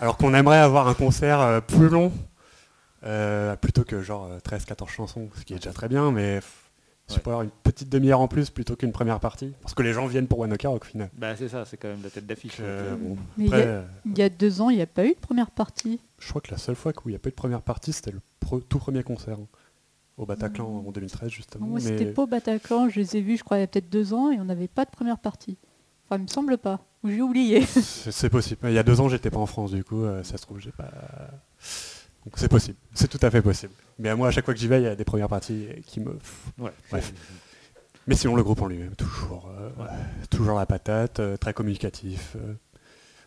Alors 0.00 0.16
qu'on 0.16 0.32
aimerait 0.32 0.56
avoir 0.58 0.88
un 0.88 0.94
concert 0.94 1.38
euh, 1.42 1.60
plus 1.60 1.90
long, 1.90 2.12
euh, 3.04 3.56
plutôt 3.56 3.84
que 3.84 4.00
genre 4.00 4.30
13-14 4.48 4.88
chansons, 4.88 5.28
ce 5.38 5.44
qui 5.44 5.52
est 5.52 5.56
déjà 5.56 5.72
très 5.72 5.88
bien, 5.88 6.10
mais 6.12 6.40
sais 7.08 7.14
Ouais. 7.16 7.28
avoir 7.28 7.42
une 7.42 7.50
petite 7.62 7.88
demi-heure 7.88 8.20
en 8.20 8.28
plus 8.28 8.50
plutôt 8.50 8.74
qu'une 8.76 8.92
première 8.92 9.20
partie. 9.20 9.52
Parce 9.62 9.74
que 9.74 9.82
les 9.82 9.92
gens 9.92 10.06
viennent 10.06 10.26
pour 10.28 10.38
One 10.40 10.52
Ok 10.52 10.62
Rock 10.64 10.82
au 10.84 10.86
final. 10.86 11.10
Bah 11.16 11.36
c'est 11.36 11.48
ça, 11.48 11.64
c'est 11.64 11.76
quand 11.76 11.88
même 11.88 12.02
la 12.02 12.10
tête 12.10 12.26
d'affiche. 12.26 12.56
Euh, 12.60 12.96
bon, 12.96 13.16
Mais 13.36 13.44
il 13.44 13.50
y 13.50 13.54
après, 13.54 13.62
a- 13.62 13.66
euh, 13.66 13.82
Il 14.06 14.18
y 14.18 14.22
a 14.22 14.28
deux 14.28 14.60
ans, 14.60 14.70
il 14.70 14.76
n'y 14.76 14.82
a 14.82 14.86
pas 14.86 15.04
eu 15.04 15.10
de 15.14 15.18
première 15.20 15.50
partie. 15.50 16.00
je 16.18 16.28
crois 16.28 16.40
que 16.40 16.50
la 16.50 16.58
seule 16.58 16.76
fois 16.76 16.92
où 17.04 17.08
il 17.08 17.12
n'y 17.12 17.16
a 17.16 17.18
pas 17.18 17.28
eu 17.28 17.32
de 17.32 17.36
première 17.36 17.62
partie, 17.62 17.92
c'était 17.92 18.12
le 18.12 18.20
tout 18.68 18.78
premier 18.78 19.02
concert. 19.02 19.38
hein, 19.38 19.46
au 20.18 20.26
Bataclan 20.26 20.66
en 20.86 20.92
2013 20.92 21.30
justement. 21.30 21.66
Moi, 21.66 21.80
mais- 21.82 21.88
c'était 21.88 22.12
pas 22.12 22.22
au 22.22 22.26
Bataclan, 22.26 22.88
je 22.90 23.00
les 23.00 23.16
ai 23.16 23.20
vus, 23.22 23.38
je 23.38 23.44
crois, 23.44 23.56
il 23.56 23.60
y 23.60 23.64
a 23.64 23.66
peut-être 23.66 23.88
deux 23.90 24.12
ans, 24.12 24.30
et 24.30 24.38
on 24.38 24.44
n'avait 24.44 24.68
pas 24.68 24.84
de 24.84 24.90
première 24.90 25.18
partie. 25.18 25.56
Enfin, 26.06 26.18
il 26.20 26.24
me 26.24 26.28
semble 26.28 26.58
pas. 26.58 26.80
Ou 27.02 27.08
j'ai 27.08 27.22
oublié. 27.22 27.62
C'est 27.66 28.12
c'est 28.12 28.28
possible. 28.30 28.60
Il 28.68 28.74
y 28.74 28.78
a 28.78 28.82
deux 28.82 29.00
ans, 29.00 29.08
j'étais 29.08 29.30
pas 29.30 29.38
en 29.38 29.46
France, 29.46 29.72
du 29.72 29.82
coup, 29.82 30.04
euh, 30.04 30.22
ça 30.22 30.36
se 30.36 30.42
trouve, 30.42 30.60
j'ai 30.60 30.70
pas. 30.70 30.90
Donc 32.24 32.34
c'est 32.36 32.48
possible. 32.48 32.76
C'est 32.94 33.08
tout 33.08 33.18
à 33.22 33.30
fait 33.30 33.42
possible. 33.42 33.72
Mais 33.98 34.08
à 34.08 34.16
moi, 34.16 34.28
à 34.28 34.30
chaque 34.30 34.44
fois 34.44 34.54
que 34.54 34.60
j'y 34.60 34.68
vais, 34.68 34.80
il 34.80 34.84
y 34.84 34.88
a 34.88 34.94
des 34.96 35.04
premières 35.04 35.28
parties 35.28 35.68
qui 35.86 36.00
me. 36.00 36.18
Ouais. 36.58 36.70
Bref. 36.90 37.12
Mais 38.06 38.14
sinon, 38.16 38.34
le 38.34 38.42
groupe 38.42 38.60
en 38.62 38.66
lui-même, 38.66 38.94
toujours, 38.96 39.48
euh, 39.56 39.70
toujours 40.28 40.58
la 40.58 40.66
patate, 40.66 41.20
euh, 41.20 41.36
très 41.36 41.54
communicatif. 41.54 42.36
euh. 42.36 42.54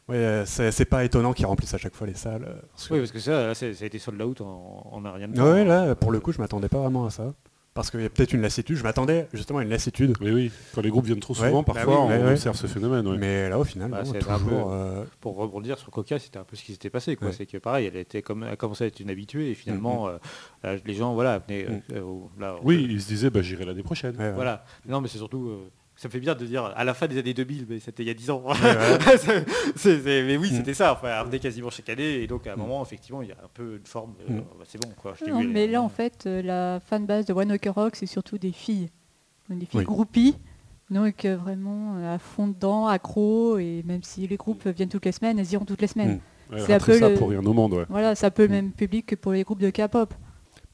Ouais, 0.07 0.44
c'est 0.45 0.85
pas 0.85 1.03
étonnant 1.03 1.33
qu'ils 1.33 1.45
remplissent 1.47 1.73
à 1.73 1.77
chaque 1.79 1.95
fois 1.95 2.06
les 2.06 2.13
salles. 2.13 2.45
parce 2.73 2.88
que- 2.88 2.94
Oui, 2.94 3.00
parce 3.00 3.12
que 3.12 3.19
ça, 3.19 3.47
là, 3.47 3.56
ça 3.56 3.65
a 3.65 3.69
été 3.69 3.97
sold 3.97 4.21
out 4.21 4.41
en, 4.41 4.89
en 4.91 5.13
rien 5.13 5.27
de 5.29 5.35
temps. 5.35 5.44
Ouais, 5.51 5.63
là, 5.65 5.95
pour 5.95 6.12
le 6.12 6.19
coup, 6.19 6.31
je 6.31 6.39
m'attendais 6.39 6.67
pas 6.69 6.77
vraiment 6.79 7.06
à 7.06 7.09
ça. 7.09 7.33
Parce 7.75 7.92
qu'il 7.92 8.00
y 8.01 8.06
a 8.06 8.10
peut-être 8.10 8.31
une 8.31 8.42
lassitude. 8.42 8.77
Je 8.77 8.83
m'attendais 8.83 9.27
justement 9.33 9.60
à 9.60 9.63
une 9.63 9.69
lassitude. 9.69 10.16
Oui, 10.22 10.31
oui. 10.31 10.51
Quand 10.74 10.80
les 10.80 10.89
groupes 10.89 11.04
viennent 11.07 11.19
trop 11.19 11.33
Ouais, 11.33 11.48
souvent, 11.50 11.62
bah 11.62 11.74
parfois, 11.74 12.06
oui, 12.06 12.12
ouais, 12.13 12.19
on 12.22 12.25
ouais. 12.27 12.31
observe 12.31 12.56
ce 12.56 12.68
phénomène. 12.68 13.06
ouais. 13.06 13.18
Mais 13.18 13.50
là, 13.50 13.60
au 13.60 13.66
final, 13.66 13.92
Bah, 13.92 14.04
non, 14.04 14.12
c'est 14.13 14.30
un 14.30 14.38
toujours. 14.39 14.68
peu- 14.69 14.74
euh, 14.74 15.04
Pour 15.19 15.36
rebondir 15.36 15.77
sur 15.77 15.92
Coca, 15.92 16.18
c'était 16.18 16.39
un 16.39 16.45
peu 16.45 16.56
ce 16.56 16.63
qui 16.63 16.72
s'était 16.72 16.89
passé. 16.89 17.18
C'est 17.33 17.45
que 17.45 17.57
pareil, 17.57 17.88
elle 17.88 17.98
était 17.98 18.22
comme, 18.22 18.44
a 18.44 18.56
commencé 18.56 18.86
à 18.86 18.88
être 18.88 19.01
une 19.01 19.10
habituée 19.10 19.51
et 19.51 19.56
finalement, 19.56 20.07
euh, 20.07 20.18
là, 20.63 20.77
les 20.86 20.94
gens, 20.94 21.13
voilà, 21.16 21.39
venaient, 21.39 21.66
Mm. 21.66 21.81
euh, 21.95 22.01
là, 22.39 22.56
Oui, 22.63 22.88
ils 22.89 23.01
se 23.01 23.07
disaient, 23.10 23.30
bah, 23.30 23.42
j'irai 23.42 23.66
l'année 23.66 23.83
prochaine. 23.83 24.16
ouais, 24.16 24.24
ouais. 24.24 24.31
Voilà. 24.31 24.63
Non, 24.88 25.01
mais 25.01 25.10
c'est 25.10 25.18
surtout. 25.18 25.51
Euh, 25.95 26.01
ça 26.01 26.07
me 26.07 26.12
fait 26.12 26.19
bien 26.19 26.36
de 26.36 26.45
dire 26.45 26.65
à 26.75 26.83
la 26.83 26.94
fin 26.94 27.07
des 27.07 27.18
années 27.18 27.33
2000, 27.33 27.65
mais 27.69 27.80
c'était 27.80 28.03
il 28.03 28.07
y 28.07 28.09
a 28.09 28.13
10 28.13 28.30
ans. 28.31 28.44
ouais. 28.45 28.53
C'est- 29.18 29.45
c'est- 29.75 30.00
c'est- 30.01 30.24
mais 30.24 30.38
oui, 30.38 30.51
Mm. 30.51 30.56
c'était 30.57 30.74
ça. 30.74 30.94
Enfin, 30.94 31.19
revenait 31.21 31.39
quasiment 31.39 31.69
chaque 31.69 31.89
année. 31.89 32.21
Et 32.21 32.27
donc, 32.27 32.47
à 32.47 32.53
un 32.53 32.56
Mm. 32.56 32.59
moment, 32.59 32.83
effectivement, 32.83 33.21
il 33.21 33.30
y 33.30 33.31
a 33.31 33.36
un 33.44 33.50
peu 33.53 33.77
une 33.77 33.86
forme. 33.86 34.13
de, 34.27 34.33
Mm. 34.33 34.38
bah, 34.38 34.65
c'est 34.68 34.81
bon, 34.81 34.92
quoi. 35.01 35.13
je 35.19 35.25
t'ai 35.25 35.31
Non, 35.31 35.39
vu, 35.39 35.47
mais 35.47 35.68
euh, 35.68 35.71
là, 35.71 35.81
en 35.81 35.89
fait, 35.89 36.24
euh, 36.25 36.42
la 36.42 36.80
fanbase 36.80 37.25
de 37.25 37.33
One 37.33 37.51
Ok 37.53 37.68
Rock, 37.74 37.95
c'est 37.95 38.06
surtout 38.06 38.38
des 38.38 38.51
filles. 38.51 38.89
Donc, 39.50 39.59
Des 39.59 39.65
filles 39.65 39.80
Oui. 39.80 39.86
groupies. 39.86 40.36
Donc 40.92 41.25
euh, 41.25 41.36
vraiment 41.36 41.95
euh, 41.98 42.13
à 42.13 42.19
fond 42.19 42.48
dedans, 42.48 42.86
accro, 42.86 43.57
et 43.57 43.81
même 43.88 44.03
si 44.03 44.27
les 44.27 44.36
groupes 44.38 44.68
viennent 44.68 44.88
toutes 44.89 45.06
les 45.06 45.12
semaines, 45.12 45.39
elles 45.39 45.51
iront 45.51 45.65
toutes 45.65 45.81
les 45.81 45.88
semaines. 45.88 46.19
Ouais, 46.51 46.59
C'est 46.63 46.74
un 46.75 46.80
peu 46.80 47.00
ça 47.00 47.09
le- 47.09 47.15
pour 47.15 47.30
rien 47.31 47.44
au 47.44 47.53
monde, 47.53 47.74
ouais. 47.74 47.86
Voilà, 47.89 48.13
c'est 48.13 48.27
un 48.27 48.31
peu 48.31 48.44
le 48.44 48.50
même 48.50 48.71
public 48.71 49.07
que 49.07 49.15
pour 49.15 49.31
les 49.31 49.41
groupes 49.44 49.62
de 49.62 49.71
K-pop. 49.71 50.13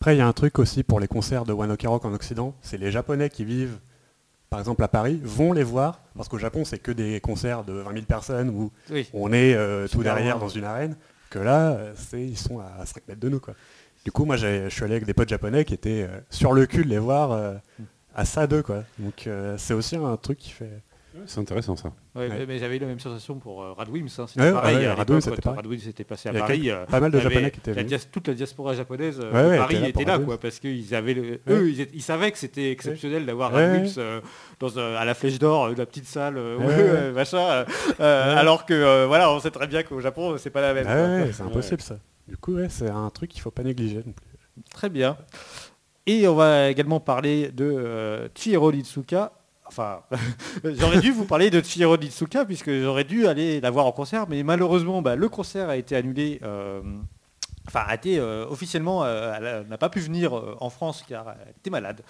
Après, 0.01 0.13
il 0.15 0.17
y 0.17 0.21
a 0.21 0.27
un 0.27 0.33
truc 0.33 0.59
aussi 0.59 0.83
pour 0.83 0.99
les 0.99 1.07
concerts 1.07 1.45
de 1.45 1.53
One 1.53 1.71
Ok 1.71 1.83
Rock 1.85 2.03
en 2.03 2.13
Occident, 2.13 2.53
c'est 2.59 2.77
les 2.77 2.91
Japonais 2.91 3.29
qui 3.29 3.45
vivent, 3.45 3.79
par 4.51 4.59
exemple 4.59 4.83
à 4.83 4.89
Paris, 4.89 5.17
vont 5.23 5.53
les 5.53 5.63
voir, 5.63 6.01
parce 6.13 6.27
qu'au 6.27 6.37
Japon, 6.37 6.65
c'est 6.65 6.77
que 6.77 6.91
des 6.91 7.21
concerts 7.21 7.63
de 7.63 7.71
20 7.71 7.93
000 7.93 8.05
personnes 8.05 8.49
où 8.49 8.69
Oui. 8.91 9.09
on 9.13 9.31
est 9.31 9.55
euh, 9.55 9.87
tout 9.87 10.03
derrière 10.03 10.39
dans 10.39 10.49
une 10.49 10.65
arène, 10.65 10.97
que 11.29 11.39
là, 11.39 11.71
euh, 11.71 11.93
ils 12.11 12.37
sont 12.37 12.59
à 12.59 12.85
5 12.85 13.07
mètres 13.07 13.21
de 13.21 13.29
nous. 13.29 13.39
Quoi. 13.39 13.53
Du 14.03 14.11
coup, 14.11 14.25
moi, 14.25 14.35
je 14.35 14.67
suis 14.67 14.83
allé 14.83 14.95
avec 14.95 15.05
des 15.05 15.13
potes 15.13 15.29
japonais 15.29 15.63
qui 15.63 15.73
étaient 15.73 16.03
euh, 16.03 16.19
sur 16.29 16.51
le 16.51 16.65
cul 16.65 16.83
de 16.83 16.89
les 16.89 16.97
voir 16.99 17.31
euh, 17.31 17.53
à 18.13 18.25
ça 18.25 18.45
d'eux. 18.45 18.61
Quoi. 18.61 18.83
Donc, 18.99 19.29
c'est 19.57 19.73
aussi 19.73 19.95
un 19.95 20.17
truc 20.17 20.37
qui 20.37 20.49
fait... 20.51 20.81
C'est 21.25 21.39
intéressant 21.41 21.75
ça. 21.75 21.89
Ouais, 22.15 22.27
Ouais. 22.27 22.29
mais, 22.39 22.45
mais 22.45 22.57
j'avais 22.57 22.77
eu 22.77 22.79
la 22.79 22.87
même 22.87 22.99
sensation 22.99 23.35
pour 23.35 23.61
euh, 23.61 23.73
Radwims. 23.73 24.07
hein. 24.17 24.25
C'était 24.27 24.41
Ouais, 24.41 24.51
pareil. 24.53 24.77
l'époque, 24.77 25.79
c'était 25.81 26.03
passé 26.05 26.29
à 26.29 26.31
Il 26.31 26.35
y 26.35 26.37
a 26.37 26.41
Paris. 26.41 26.69
euh, 26.71 26.85
pas 26.85 26.99
mal 27.01 27.11
de 27.11 27.19
Japonais 27.19 27.51
qui 27.51 27.59
étaient 27.59 27.73
la 27.73 27.99
toute 27.99 28.27
la 28.29 28.33
diaspora 28.33 28.73
japonaise 28.73 29.19
euh, 29.19 29.31
Ouais, 29.31 29.43
de 29.43 29.49
ouais, 29.49 29.57
Paris 29.57 29.75
était 29.89 30.03
là 30.05 30.15
était 30.15 30.23
quoi, 30.25 30.39
parce 30.39 30.59
qu'ils 30.59 30.95
avaient 30.95 31.13
le, 31.13 31.21
Ouais. 31.21 31.39
eux, 31.49 31.69
ils, 31.69 31.81
étaient- 31.81 31.95
ils 31.95 32.01
savaient 32.01 32.31
que 32.31 32.37
c'était 32.37 32.71
exceptionnel 32.71 33.25
d'avoir 33.25 33.53
Ouais, 33.53 33.71
Radwimps 33.71 33.95
euh, 33.97 34.21
dans 34.59 34.79
un- 34.79 34.95
à 34.95 35.03
la 35.05 35.13
Flèche 35.13 35.37
d'Or, 35.37 35.65
euh, 35.65 35.75
la 35.77 35.85
petite 35.85 36.05
salle, 36.07 36.37
Ouais, 36.37 36.55
où, 36.55 36.61
ouais. 36.67 37.11
machin, 37.11 37.65
alors 37.99 38.65
que 38.65 38.73
euh, 38.73 39.05
voilà, 39.07 39.31
on 39.31 39.39
sait 39.39 39.51
très 39.51 39.67
bien 39.67 39.83
qu'au 39.83 39.99
Japon, 39.99 40.35
c'est 40.37 40.49
pas 40.49 40.61
la 40.61 40.73
même. 40.73 41.31
C'est 41.33 41.43
impossible 41.43 41.81
ça. 41.81 41.97
Du 42.27 42.37
coup, 42.37 42.53
ouais, 42.55 42.69
c'est 42.69 42.89
un 42.89 43.09
truc 43.09 43.29
qu'il 43.31 43.41
faut 43.41 43.51
pas 43.51 43.63
négliger. 43.63 43.97
non 43.97 44.13
plus. 44.13 44.63
Très 44.73 44.89
bien. 44.89 45.17
Et 46.07 46.27
on 46.27 46.35
va 46.35 46.69
également 46.69 46.99
parler 46.99 47.51
de 47.51 48.29
Chihiro 48.35 48.71
Nitsuka. 48.71 49.33
Enfin, 49.71 50.01
j'aurais 50.63 50.99
dû 50.99 51.11
vous 51.11 51.25
parler 51.25 51.49
de 51.49 51.61
Chihiro 51.61 51.97
Nitsuka 51.97 52.43
puisque 52.45 52.71
j'aurais 52.71 53.05
dû 53.05 53.25
aller 53.25 53.61
la 53.61 53.69
voir 53.69 53.85
en 53.85 53.93
concert, 53.93 54.27
mais 54.27 54.43
malheureusement, 54.43 55.01
bah, 55.01 55.15
le 55.15 55.29
concert 55.29 55.69
a 55.69 55.77
été 55.77 55.95
annulé. 55.95 56.39
euh, 56.43 56.81
Enfin, 57.67 57.85
a 57.87 57.95
été 57.95 58.17
euh, 58.17 58.45
officiellement, 58.49 59.03
euh, 59.03 59.63
n'a 59.63 59.77
pas 59.77 59.89
pu 59.89 59.99
venir 59.99 60.35
euh, 60.35 60.57
en 60.59 60.69
France 60.69 61.03
car 61.07 61.35
elle 61.45 61.53
était 61.57 61.69
malade. 61.69 62.01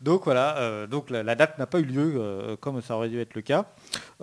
Donc 0.00 0.24
voilà, 0.24 0.86
donc 0.86 1.10
la, 1.10 1.34
date 1.34 1.58
n'a 1.58 1.66
pas 1.66 1.80
eu 1.80 1.84
lieu 1.84 2.56
comme 2.60 2.80
ça 2.80 2.96
aurait 2.96 3.08
dû 3.08 3.20
être 3.20 3.34
le 3.34 3.42
cas. 3.42 3.66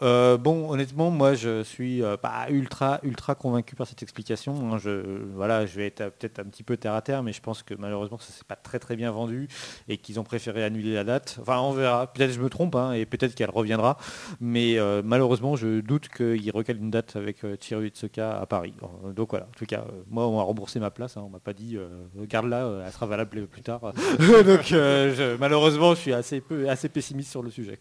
Euh, 0.02 0.38
bon, 0.38 0.70
honnêtement, 0.72 1.12
moi 1.12 1.34
je 1.34 1.64
suis 1.64 2.02
euh, 2.02 2.16
pas 2.16 2.48
ultra 2.50 3.00
ultra 3.04 3.36
convaincu 3.36 3.76
par 3.76 3.86
cette 3.88 4.02
explication. 4.02 4.74
hein. 4.74 4.78
Je, 4.78 4.90
vais 5.78 5.88
être 5.88 6.02
euh, 6.02 6.10
peut-être 6.10 6.40
un 6.40 6.46
petit 6.46 6.64
peu 6.64 6.78
terre 6.78 6.94
à 6.94 7.02
terre, 7.02 7.22
mais 7.22 7.34
je 7.34 7.42
pense 7.42 7.64
que 7.64 7.74
malheureusement 7.74 8.18
ça 8.18 8.32
s'est 8.32 8.46
pas 8.48 8.56
très 8.56 8.96
bien 8.96 9.12
vendu 9.12 9.48
et 9.88 9.98
qu'ils 9.98 10.20
ont 10.20 10.24
préféré 10.24 10.64
annuler 10.64 10.94
la 10.94 11.04
date. 11.04 11.38
Enfin, 11.42 11.60
on 11.60 11.72
verra. 11.74 12.08
Peut-être 12.08 12.32
je 12.32 12.40
me 12.40 12.50
trompe 12.50 12.76
hein, 12.76 12.94
et 12.94 13.06
peut-être 13.06 13.36
qu'elle 13.36 13.50
reviendra, 13.50 13.98
mais 14.40 14.78
malheureusement 15.04 15.56
je 15.56 15.82
doute 15.82 16.08
qu'ils 16.10 16.52
recalent 16.52 16.78
une 16.78 16.92
date 16.92 17.16
avec 17.16 17.40
Chihiro 17.62 17.84
Itsuka 17.84 18.40
à 18.40 18.46
Paris. 18.46 18.74
Donc 19.16 19.32
voilà, 19.32 19.46
en 19.48 19.58
tout 19.58 19.66
cas, 19.66 19.84
moi 20.10 20.28
on 20.28 20.38
m'a 20.38 20.44
remboursé 20.44 20.80
ma 20.80 20.92
place. 20.92 21.18
hein. 21.18 21.24
On 21.26 21.30
m'a 21.30 21.40
pas 21.40 21.54
dit, 21.54 21.78
garde-la, 22.16 22.84
elle 22.86 22.92
sera 22.92 23.06
valable 23.06 23.48
plus 23.48 23.62
tard. 23.62 23.82
donc 24.20 24.74
malheureusement, 25.40 25.94
je 25.96 26.00
suis 26.00 26.14
assez 26.14 26.42
peu, 26.42 26.70
assez 26.70 26.90
pessimiste 26.90 27.32
sur 27.32 27.44
le 27.44 27.50
sujet. 27.50 27.78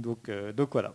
Donc, 0.00 0.28
euh, 0.28 0.52
donc 0.52 0.70
voilà. 0.72 0.94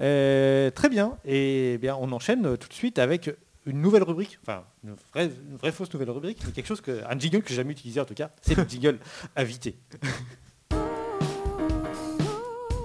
Euh, 0.00 0.70
très 0.70 0.88
bien. 0.88 1.16
Et 1.24 1.78
bien, 1.78 1.96
on 1.96 2.12
enchaîne 2.12 2.44
euh, 2.46 2.56
tout 2.56 2.68
de 2.68 2.74
suite 2.74 2.98
avec 2.98 3.30
une 3.64 3.80
nouvelle 3.80 4.02
rubrique, 4.02 4.38
enfin 4.42 4.64
une 4.84 4.94
vraie, 5.12 5.30
vraie 5.58 5.72
fausse 5.72 5.92
nouvelle 5.92 6.10
rubrique, 6.10 6.38
mais 6.46 6.52
quelque 6.52 6.66
chose 6.66 6.80
que, 6.80 7.02
un 7.08 7.18
jingle 7.18 7.42
que 7.42 7.48
j'ai 7.48 7.56
jamais 7.56 7.72
utilisé 7.72 8.00
en 8.00 8.04
tout 8.04 8.14
cas, 8.14 8.30
c'est 8.40 8.56
le 8.56 8.64
jingle 8.68 8.98
invité. 9.34 9.76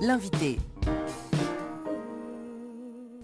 L'invité. 0.01 0.57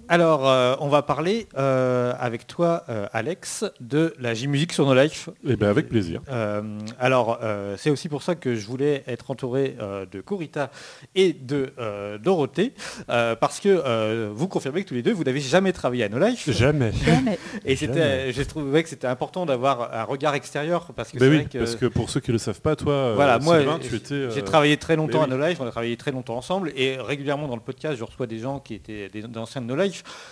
Alors, 0.09 0.47
euh, 0.47 0.75
on 0.79 0.87
va 0.87 1.01
parler 1.01 1.47
euh, 1.57 2.13
avec 2.19 2.47
toi, 2.47 2.83
euh, 2.87 3.07
Alex, 3.11 3.65
de 3.81 4.13
la 4.19 4.33
J-Musique 4.33 4.71
sur 4.71 4.85
nos 4.85 4.93
lives. 4.95 5.27
Eh 5.45 5.55
bien, 5.57 5.69
avec 5.69 5.89
plaisir. 5.89 6.21
Euh, 6.29 6.61
alors, 6.99 7.39
euh, 7.43 7.75
c'est 7.77 7.89
aussi 7.89 8.07
pour 8.07 8.23
ça 8.23 8.35
que 8.35 8.55
je 8.55 8.65
voulais 8.65 9.03
être 9.07 9.31
entouré 9.31 9.75
euh, 9.81 10.05
de 10.09 10.21
Corita 10.21 10.71
et 11.15 11.33
de 11.33 11.73
euh, 11.77 12.17
Dorothée, 12.17 12.73
euh, 13.09 13.35
parce 13.35 13.59
que 13.59 13.67
euh, 13.69 14.29
vous 14.33 14.47
confirmez 14.47 14.83
que 14.83 14.87
tous 14.89 14.93
les 14.93 15.03
deux, 15.03 15.11
vous 15.13 15.25
n'avez 15.25 15.41
jamais 15.41 15.73
travaillé 15.73 16.05
à 16.05 16.09
No 16.09 16.19
Life. 16.19 16.49
Jamais. 16.51 16.91
Jamais. 17.05 17.37
Et 17.65 17.75
c'était, 17.75 18.31
j'ai 18.31 18.45
trouvé 18.45 18.83
que 18.83 18.89
c'était 18.89 19.07
important 19.07 19.45
d'avoir 19.45 19.93
un 19.93 20.03
regard 20.03 20.35
extérieur, 20.35 20.87
parce 20.95 21.11
que 21.11 21.17
Ben 21.19 21.25
c'est 21.25 21.29
oui, 21.31 21.37
vrai 21.41 21.49
que, 21.51 21.57
parce 21.57 21.75
que 21.75 21.85
pour 21.85 22.09
ceux 22.09 22.21
qui 22.21 22.31
ne 22.31 22.33
le 22.35 22.39
savent 22.39 22.61
pas, 22.61 22.75
toi, 22.77 22.93
euh, 22.93 23.13
voilà, 23.15 23.39
moi, 23.39 23.57
Sylvain, 23.59 23.79
tu 23.79 23.89
j'ai- 23.89 23.95
étais... 23.97 24.13
euh, 24.13 24.29
j'ai 24.31 24.43
travaillé 24.43 24.77
très 24.77 24.95
longtemps 24.95 25.27
mais 25.27 25.33
à 25.33 25.37
No 25.37 25.45
Life, 25.47 25.59
on 25.59 25.67
a 25.67 25.71
travaillé 25.71 25.97
très 25.97 26.11
longtemps 26.11 26.37
ensemble, 26.37 26.71
et 26.77 26.97
régulièrement 26.97 27.47
dans 27.49 27.55
le 27.55 27.61
podcast, 27.61 27.97
je 27.97 28.03
reçois 28.05 28.25
des 28.27 28.39
gens 28.39 28.59
qui 28.59 28.73
étaient 28.75 29.09
des, 29.09 29.21
des 29.21 29.37
anciens 29.37 29.61
de 29.61 29.65
No 29.67 29.75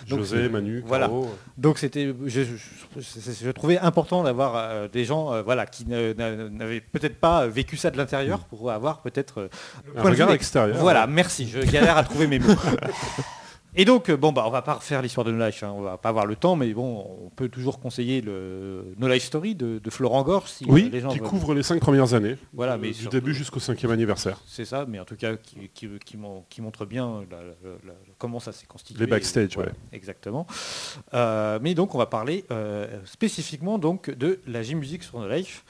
Donc, 0.09 0.19
José, 0.19 0.49
Manu, 0.49 0.83
voilà. 0.85 1.07
Caro. 1.07 1.29
Donc 1.57 1.77
c'était, 1.79 2.13
je, 2.25 2.41
je- 2.43 2.99
je- 2.99 3.31
je 3.45 3.51
trouvais 3.51 3.77
important 3.79 4.23
d'avoir 4.23 4.55
euh, 4.55 4.87
des 4.87 5.05
gens, 5.05 5.33
euh, 5.33 5.41
voilà, 5.41 5.65
qui 5.65 5.85
n'avaient 5.85 6.81
peut-être 6.81 7.17
pas 7.19 7.47
vécu 7.47 7.77
ça 7.77 7.91
de 7.91 7.97
l'intérieur 7.97 8.39
pour 8.45 8.71
avoir 8.71 9.01
peut-être 9.01 9.41
euh, 9.41 9.47
Un 9.95 10.01
regard 10.03 10.31
extérieur. 10.31 10.77
Voilà, 10.77 11.07
merci. 11.07 11.47
Je 11.47 11.59
galère 11.59 11.97
à 11.97 12.03
trouver 12.03 12.27
mes 12.27 12.39
mots. 12.39 12.53
Et 13.77 13.83
donc, 13.85 14.09
euh, 14.09 14.15
bon, 14.17 14.31
bah, 14.31 14.43
on 14.47 14.51
va 14.51 14.61
pas 14.61 14.75
refaire 14.75 15.01
l'histoire 15.01 15.25
de 15.25 15.31
No 15.31 15.45
Life, 15.45 15.61
hein, 15.63 15.73
on 15.75 15.81
va 15.81 15.97
pas 15.97 16.09
avoir 16.09 16.25
le 16.25 16.35
temps, 16.35 16.55
mais 16.55 16.73
bon, 16.73 17.05
on 17.25 17.29
peut 17.29 17.49
toujours 17.49 17.79
conseiller 17.79 18.21
le 18.21 18.93
No 18.97 19.07
Life 19.07 19.23
Story 19.23 19.53
de, 19.55 19.79
de 19.79 19.89
Florent 19.89 20.23
Gorge 20.23 20.49
si 20.49 20.63
euh, 20.63 20.67
Oui, 20.71 20.89
les 20.91 21.01
gens 21.01 21.09
qui 21.09 21.19
veulent- 21.19 21.27
couvre 21.27 21.53
les 21.53 21.63
cinq 21.63 21.81
premières 21.81 22.13
années, 22.13 22.37
Voilà, 22.53 22.73
euh, 22.73 22.77
mais 22.79 22.87
du 22.89 22.93
surtout- 22.93 23.17
début 23.17 23.33
jusqu'au 23.33 23.59
cinquième 23.59 23.91
anniversaire. 23.91 24.39
C'est 24.47 24.63
ça, 24.65 24.85
mais 24.87 24.99
en 24.99 25.05
tout 25.05 25.17
cas 25.17 25.35
qui, 25.35 25.69
qui- 25.73 25.89
qui 26.05 26.17
mon- 26.17 26.43
qui 26.49 26.61
montre 26.61 26.85
bien 26.85 27.23
la- 27.29 27.37
la- 27.43 27.75
la- 27.85 27.93
comment 28.17 28.39
ça 28.39 28.51
s'est 28.53 28.65
constitué. 28.65 28.99
Les 28.99 29.07
backstage, 29.07 29.55
Voilà, 29.55 29.71
ouais. 29.71 29.77
Exactement. 29.91 30.47
Euh, 31.13 31.59
mais 31.61 31.73
donc 31.73 31.93
on 31.95 31.97
va 31.97 32.05
parler 32.05 32.45
euh, 32.51 32.87
spécifiquement 33.05 33.77
donc 33.77 34.09
de 34.09 34.39
la 34.47 34.63
J-Musique 34.63 35.03
sur 35.03 35.19
No 35.19 35.27
Life. 35.27 35.65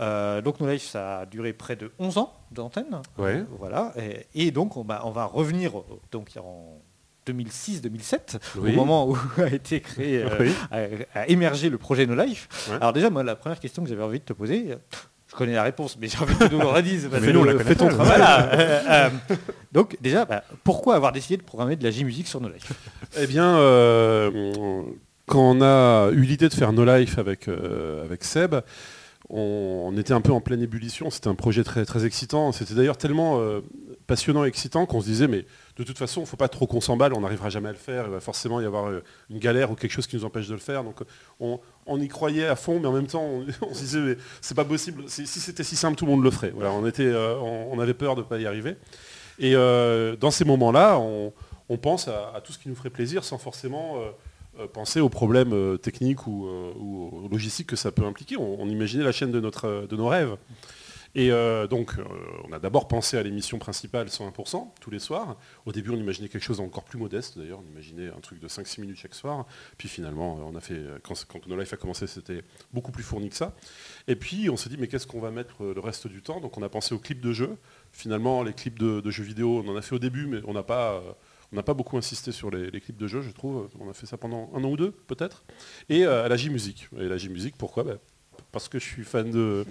Euh, 0.00 0.40
donc 0.40 0.60
No 0.60 0.68
Life 0.68 0.84
ça 0.84 1.20
a 1.20 1.26
duré 1.26 1.52
près 1.52 1.74
de 1.76 1.90
11 1.98 2.18
ans 2.18 2.32
d'antenne. 2.52 3.02
Ouais. 3.18 3.44
Voilà. 3.58 3.92
Et, 3.98 4.46
et 4.46 4.50
donc 4.52 4.76
on 4.76 4.84
va, 4.84 5.04
on 5.06 5.10
va 5.10 5.24
revenir 5.24 5.76
euh, 5.78 5.82
donc 6.12 6.28
en 6.38 6.80
2006-2007, 7.26 8.38
Oui. 8.56 8.72
au 8.72 8.74
moment 8.76 9.08
où 9.08 9.16
a 9.38 9.46
été 9.48 9.80
créé, 9.80 10.22
euh, 10.24 10.48
a, 10.70 11.20
a 11.20 11.28
émergé 11.28 11.68
le 11.70 11.78
projet 11.78 12.06
No 12.06 12.14
Life. 12.14 12.48
Ouais. 12.70 12.76
Alors 12.76 12.92
déjà, 12.92 13.10
moi, 13.10 13.22
la 13.22 13.36
première 13.36 13.60
question 13.60 13.82
que 13.82 13.88
j'avais 13.88 14.02
envie 14.02 14.20
de 14.20 14.24
te 14.24 14.32
poser, 14.32 14.72
euh, 14.72 14.76
je 15.30 15.36
connais 15.36 15.52
la 15.54 15.62
réponse, 15.62 15.96
mais 16.00 16.08
j'ai 16.08 16.18
envie 16.18 16.34
que 16.34 16.44
tu 16.44 16.54
nous 16.54 16.60
le 16.60 16.66
redises. 16.66 17.08
Mais 17.12 17.32
nous, 17.32 17.40
on 17.40 17.44
la 17.44 17.54
connaît 17.54 17.74
ton 17.76 17.88
travail. 17.88 18.18
Voilà. 18.18 18.50
Euh, 18.60 18.80
euh, 18.90 19.36
donc 19.70 19.96
déjà, 20.00 20.24
bah, 20.24 20.42
pourquoi 20.64 20.96
avoir 20.96 21.12
décidé 21.12 21.36
de 21.36 21.42
programmer 21.42 21.76
de 21.76 21.84
la 21.84 21.90
J-Musique 21.90 22.26
sur 22.26 22.40
No 22.40 22.48
Life? 22.48 22.72
Eh 23.16 23.26
bien, 23.26 23.52
quand 25.26 25.56
on 25.56 25.62
a 25.62 26.10
eu 26.10 26.22
l'idée 26.22 26.48
de 26.48 26.54
faire 26.54 26.72
No 26.72 26.84
Life 26.84 27.18
avec, 27.18 27.48
avec 27.48 28.24
Seb, 28.24 28.56
on, 29.28 29.94
était 29.96 30.12
un 30.12 30.20
peu 30.20 30.32
en 30.32 30.40
pleine 30.40 30.60
ébullition. 30.60 31.10
C'était 31.10 31.28
un 31.28 31.36
projet 31.36 31.62
très, 31.62 31.84
très 31.84 32.04
excitant. 32.04 32.50
C'était 32.50 32.74
d'ailleurs 32.74 32.96
tellement 32.96 33.40
passionnant 34.08 34.44
et 34.44 34.48
excitant 34.48 34.86
qu'on 34.86 35.00
se 35.00 35.06
disait, 35.06 35.28
mais 35.28 35.44
de 35.80 35.84
toute 35.84 35.98
façon, 35.98 36.20
il 36.20 36.24
ne 36.24 36.28
faut 36.28 36.36
pas 36.36 36.48
trop 36.48 36.66
qu'on 36.66 36.80
s'emballe, 36.80 37.14
on 37.14 37.20
n'arrivera 37.20 37.48
jamais 37.48 37.70
à 37.70 37.72
le 37.72 37.78
faire. 37.78 38.04
Il 38.04 38.10
va 38.10 38.20
forcément 38.20 38.60
y 38.60 38.66
avoir 38.66 38.88
euh, 38.88 39.02
une 39.30 39.38
galère 39.38 39.70
ou 39.70 39.74
quelque 39.74 39.92
chose 39.92 40.06
qui 40.06 40.16
nous 40.16 40.24
empêche 40.24 40.46
de 40.46 40.52
le 40.52 40.60
faire. 40.60 40.84
Donc 40.84 41.00
on, 41.40 41.58
on 41.86 42.00
y 42.00 42.08
croyait 42.08 42.46
à 42.46 42.56
fond, 42.56 42.80
mais 42.80 42.86
en 42.86 42.92
même 42.92 43.06
temps, 43.06 43.24
on, 43.24 43.46
se 43.74 43.80
disait, 43.80 44.16
c'est 44.40 44.54
pas 44.54 44.64
possible. 44.64 45.04
Si, 45.08 45.26
c'était 45.26 45.64
si 45.64 45.76
simple, 45.76 45.96
tout 45.96 46.04
le 46.04 46.10
monde 46.10 46.22
le 46.22 46.30
ferait. 46.30 46.50
Voilà, 46.50 46.70
on, 46.72 46.86
était, 46.86 47.04
euh, 47.04 47.36
on, 47.38 47.78
avait 47.80 47.94
peur 47.94 48.14
de 48.14 48.20
ne 48.20 48.26
pas 48.26 48.38
y 48.38 48.46
arriver. 48.46 48.76
Et 49.38 49.54
euh, 49.54 50.16
dans 50.16 50.30
ces 50.30 50.44
moments-là, 50.44 50.98
on, 50.98 51.32
pense 51.78 52.08
à, 52.08 52.40
tout 52.44 52.52
ce 52.52 52.58
qui 52.58 52.68
nous 52.68 52.74
ferait 52.74 52.90
plaisir 52.90 53.24
sans 53.24 53.38
forcément 53.38 53.96
euh, 53.96 54.10
euh, 54.58 54.66
penser 54.66 55.00
aux 55.00 55.08
problèmes 55.08 55.52
euh, 55.52 55.76
techniques 55.76 56.26
ou, 56.26 56.46
euh, 56.46 57.28
logistiques 57.30 57.68
que 57.68 57.76
ça 57.76 57.92
peut 57.92 58.04
impliquer. 58.04 58.36
On, 58.36 58.60
on 58.60 58.68
imaginait 58.68 59.04
la 59.04 59.12
chaîne 59.12 59.30
de, 59.30 59.40
notre, 59.40 59.66
euh, 59.66 59.86
de 59.86 59.96
nos 59.96 60.08
rêves. 60.08 60.36
Et 61.14 61.32
euh, 61.32 61.66
donc, 61.66 61.98
euh, 61.98 62.04
on 62.48 62.52
a 62.52 62.58
d'abord 62.58 62.86
pensé 62.86 63.16
à 63.16 63.22
l'émission 63.22 63.58
principale 63.58 64.06
101% 64.06 64.68
tous 64.80 64.90
les 64.90 65.00
soirs. 65.00 65.36
Au 65.66 65.72
début, 65.72 65.90
on 65.90 65.96
imaginait 65.96 66.28
quelque 66.28 66.44
chose 66.44 66.58
d'encore 66.58 66.84
plus 66.84 66.98
modeste 66.98 67.38
d'ailleurs. 67.38 67.60
On 67.66 67.68
imaginait 67.68 68.08
un 68.08 68.20
truc 68.20 68.38
de 68.38 68.46
5-6 68.46 68.80
minutes 68.80 68.96
chaque 68.96 69.14
soir. 69.14 69.46
Puis 69.76 69.88
finalement, 69.88 70.52
euh, 70.70 70.98
quand, 71.02 71.14
quand 71.26 71.46
No 71.48 71.58
Life 71.58 71.72
a 71.72 71.76
commencé, 71.76 72.06
c'était 72.06 72.42
beaucoup 72.72 72.92
plus 72.92 73.02
fourni 73.02 73.28
que 73.28 73.36
ça. 73.36 73.54
Et 74.06 74.14
puis, 74.14 74.50
on 74.50 74.56
s'est 74.56 74.68
dit, 74.68 74.76
mais 74.78 74.86
qu'est-ce 74.86 75.06
qu'on 75.06 75.20
va 75.20 75.30
mettre 75.30 75.64
le 75.64 75.80
reste 75.80 76.06
du 76.06 76.22
temps? 76.22 76.40
Donc, 76.40 76.56
on 76.58 76.62
a 76.62 76.68
pensé 76.68 76.94
aux 76.94 76.98
clips 76.98 77.20
de 77.20 77.32
jeux. 77.32 77.56
Finalement, 77.92 78.42
les 78.42 78.52
clips 78.52 78.78
de, 78.78 79.10
jeux 79.10 79.24
vidéo, 79.24 79.62
on 79.64 79.68
en 79.68 79.76
a 79.76 79.82
fait 79.82 79.96
au 79.96 79.98
début, 79.98 80.26
mais 80.26 80.40
on 80.46 80.52
n'a 80.52 80.62
pas. 80.62 81.02
on 81.52 81.56
n'a 81.56 81.64
pas 81.64 81.74
beaucoup 81.74 81.96
insisté 81.96 82.30
sur 82.30 82.50
les, 82.50 82.80
clips 82.80 82.96
de 82.96 83.08
jeu, 83.08 83.20
je 83.20 83.30
trouve. 83.30 83.68
On 83.80 83.90
a 83.90 83.92
fait 83.92 84.06
ça 84.06 84.16
pendant 84.16 84.50
un 84.54 84.62
an 84.62 84.70
ou 84.70 84.76
deux, 84.76 84.92
peut-être. 84.92 85.42
Et 85.88 86.04
à 86.04 86.28
la 86.28 86.36
J-Musique. 86.36 86.88
Et 86.96 87.08
la 87.08 87.16
J-Musique, 87.16 87.56
pourquoi? 87.58 87.82
Ben, 87.82 87.98
Parce 88.52 88.68
que 88.68 88.78
je 88.78 88.84
suis 88.84 89.04
fan 89.04 89.30
de, 89.30 89.64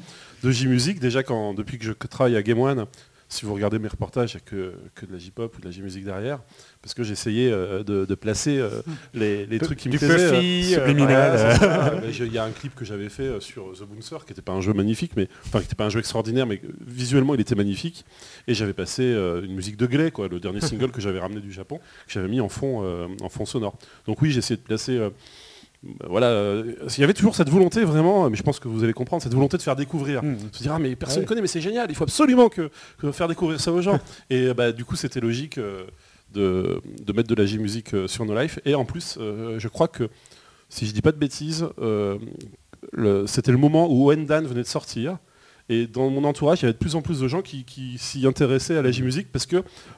de 0.43 0.51
J-Musique. 0.51 0.99
Déjà, 0.99 1.23
quand, 1.23 1.53
depuis 1.53 1.77
que 1.77 1.85
je 1.85 1.93
travaille 1.93 2.35
à 2.35 2.43
Game 2.43 2.59
One, 2.59 2.85
si 3.31 3.45
vous 3.45 3.53
regardez 3.53 3.77
mes 3.77 3.87
reportages, 3.87 4.33
il 4.33 4.37
n'y 4.37 4.41
a 4.41 4.45
que, 4.45 4.73
que 4.95 5.05
de 5.05 5.13
la 5.13 5.19
J-pop 5.19 5.55
ou 5.55 5.61
de 5.61 5.65
la 5.65 5.71
J-Musique 5.71 6.03
derrière. 6.03 6.39
Parce 6.81 6.95
que 6.95 7.03
j'essayais 7.03 7.51
euh, 7.51 7.83
de, 7.83 8.05
de 8.05 8.15
placer 8.15 8.57
euh, 8.57 8.81
les, 9.13 9.45
les 9.45 9.59
trucs 9.59 9.77
qui 9.77 9.87
me 9.87 9.97
plaisaient. 9.99 10.31
Euh, 10.33 12.11
Il 12.19 12.33
y 12.33 12.39
a 12.39 12.43
un 12.43 12.49
clip 12.49 12.73
que 12.73 12.83
j'avais 12.83 13.09
fait 13.09 13.39
sur 13.39 13.73
The 13.73 13.83
Bouncer, 13.83 14.17
qui 14.25 14.31
n'était 14.31 14.41
pas 14.41 14.53
un 14.53 14.61
jeu 14.61 14.73
magnifique, 14.73 15.11
mais 15.15 15.29
enfin 15.45 15.59
qui 15.59 15.65
n'était 15.65 15.75
pas 15.75 15.85
un 15.85 15.89
jeu 15.89 15.99
extraordinaire, 15.99 16.47
mais 16.47 16.59
visuellement 16.81 17.35
il 17.35 17.41
était 17.41 17.53
magnifique. 17.53 18.03
Et 18.47 18.55
j'avais 18.55 18.73
passé 18.73 19.03
une 19.03 19.53
musique 19.53 19.77
de 19.77 19.85
Glay, 19.85 20.09
quoi, 20.09 20.27
le 20.27 20.39
dernier 20.39 20.61
single 20.61 20.89
que 20.89 20.99
j'avais 20.99 21.19
ramené 21.19 21.39
du 21.39 21.51
Japon, 21.51 21.77
que 22.07 22.11
j'avais 22.11 22.27
mis 22.27 22.41
en 22.41 22.49
fond, 22.49 22.83
en 23.21 23.29
fond 23.29 23.45
sonore. 23.45 23.77
Donc 24.07 24.21
oui, 24.23 24.31
j'ai 24.31 24.39
essayé 24.39 24.57
de 24.57 24.63
placer. 24.63 24.99
Euh, 25.85 26.07
voilà, 26.09 26.27
euh, 26.27 26.73
il 26.97 27.01
y 27.01 27.03
avait 27.03 27.13
toujours 27.13 27.35
cette 27.35 27.49
volonté 27.49 27.83
vraiment, 27.83 28.29
mais 28.29 28.35
je 28.35 28.43
pense 28.43 28.59
que 28.59 28.67
vous 28.67 28.83
allez 28.83 28.93
comprendre, 28.93 29.23
cette 29.23 29.33
volonté 29.33 29.57
de 29.57 29.61
faire 29.61 29.75
découvrir. 29.75 30.23
Mmh. 30.23 30.37
Se 30.51 30.61
dire 30.63 30.73
ah 30.73 30.79
mais 30.79 30.95
personne 30.95 31.19
Ouais. 31.19 31.23
ne 31.23 31.27
connaît, 31.27 31.41
mais 31.41 31.47
c'est 31.47 31.61
génial, 31.61 31.87
il 31.89 31.95
faut 31.95 32.03
absolument 32.03 32.49
que, 32.49 32.69
que 32.97 33.11
faire 33.11 33.27
découvrir 33.27 33.59
ça 33.61 33.71
aux 33.71 33.81
gens. 33.81 33.99
Et 34.29 34.53
bah, 34.53 34.71
du 34.71 34.83
coup 34.85 34.95
c'était 34.95 35.19
logique 35.21 35.57
euh, 35.57 35.85
de, 36.33 36.81
de 37.01 37.13
mettre 37.13 37.29
de 37.29 37.35
la 37.35 37.45
J-musique 37.45 37.93
euh, 37.93 38.07
sur 38.07 38.25
nos 38.25 38.35
lives. 38.37 38.59
Et 38.65 38.75
en 38.75 38.85
plus, 38.85 39.17
euh, 39.19 39.57
je 39.57 39.67
crois 39.67 39.87
que 39.87 40.09
si 40.67 40.85
je 40.85 40.91
dis 40.93 41.01
pas 41.01 41.11
de 41.11 41.17
bêtises, 41.17 41.65
c'était 43.25 43.51
le 43.51 43.57
moment 43.57 43.89
où 43.91 44.05
Wendan 44.09 44.45
venait 44.45 44.61
de 44.61 44.67
sortir. 44.67 45.17
Et 45.69 45.85
dans 45.87 46.09
mon 46.09 46.23
entourage, 46.23 46.59
il 46.59 46.63
y 46.63 46.65
avait 46.65 46.73
de 46.73 46.77
plus 46.79 46.95
en 46.95 47.01
plus 47.01 47.19
de 47.19 47.27
gens 47.27 47.41
qui, 47.41 47.63
qui 47.63 47.97
s'y 47.99 48.25
intéressaient 48.25 48.75
à 48.77 48.81
la 48.81 48.89
J-musique 48.91 49.31
parce 49.31 49.45
que 49.45 49.57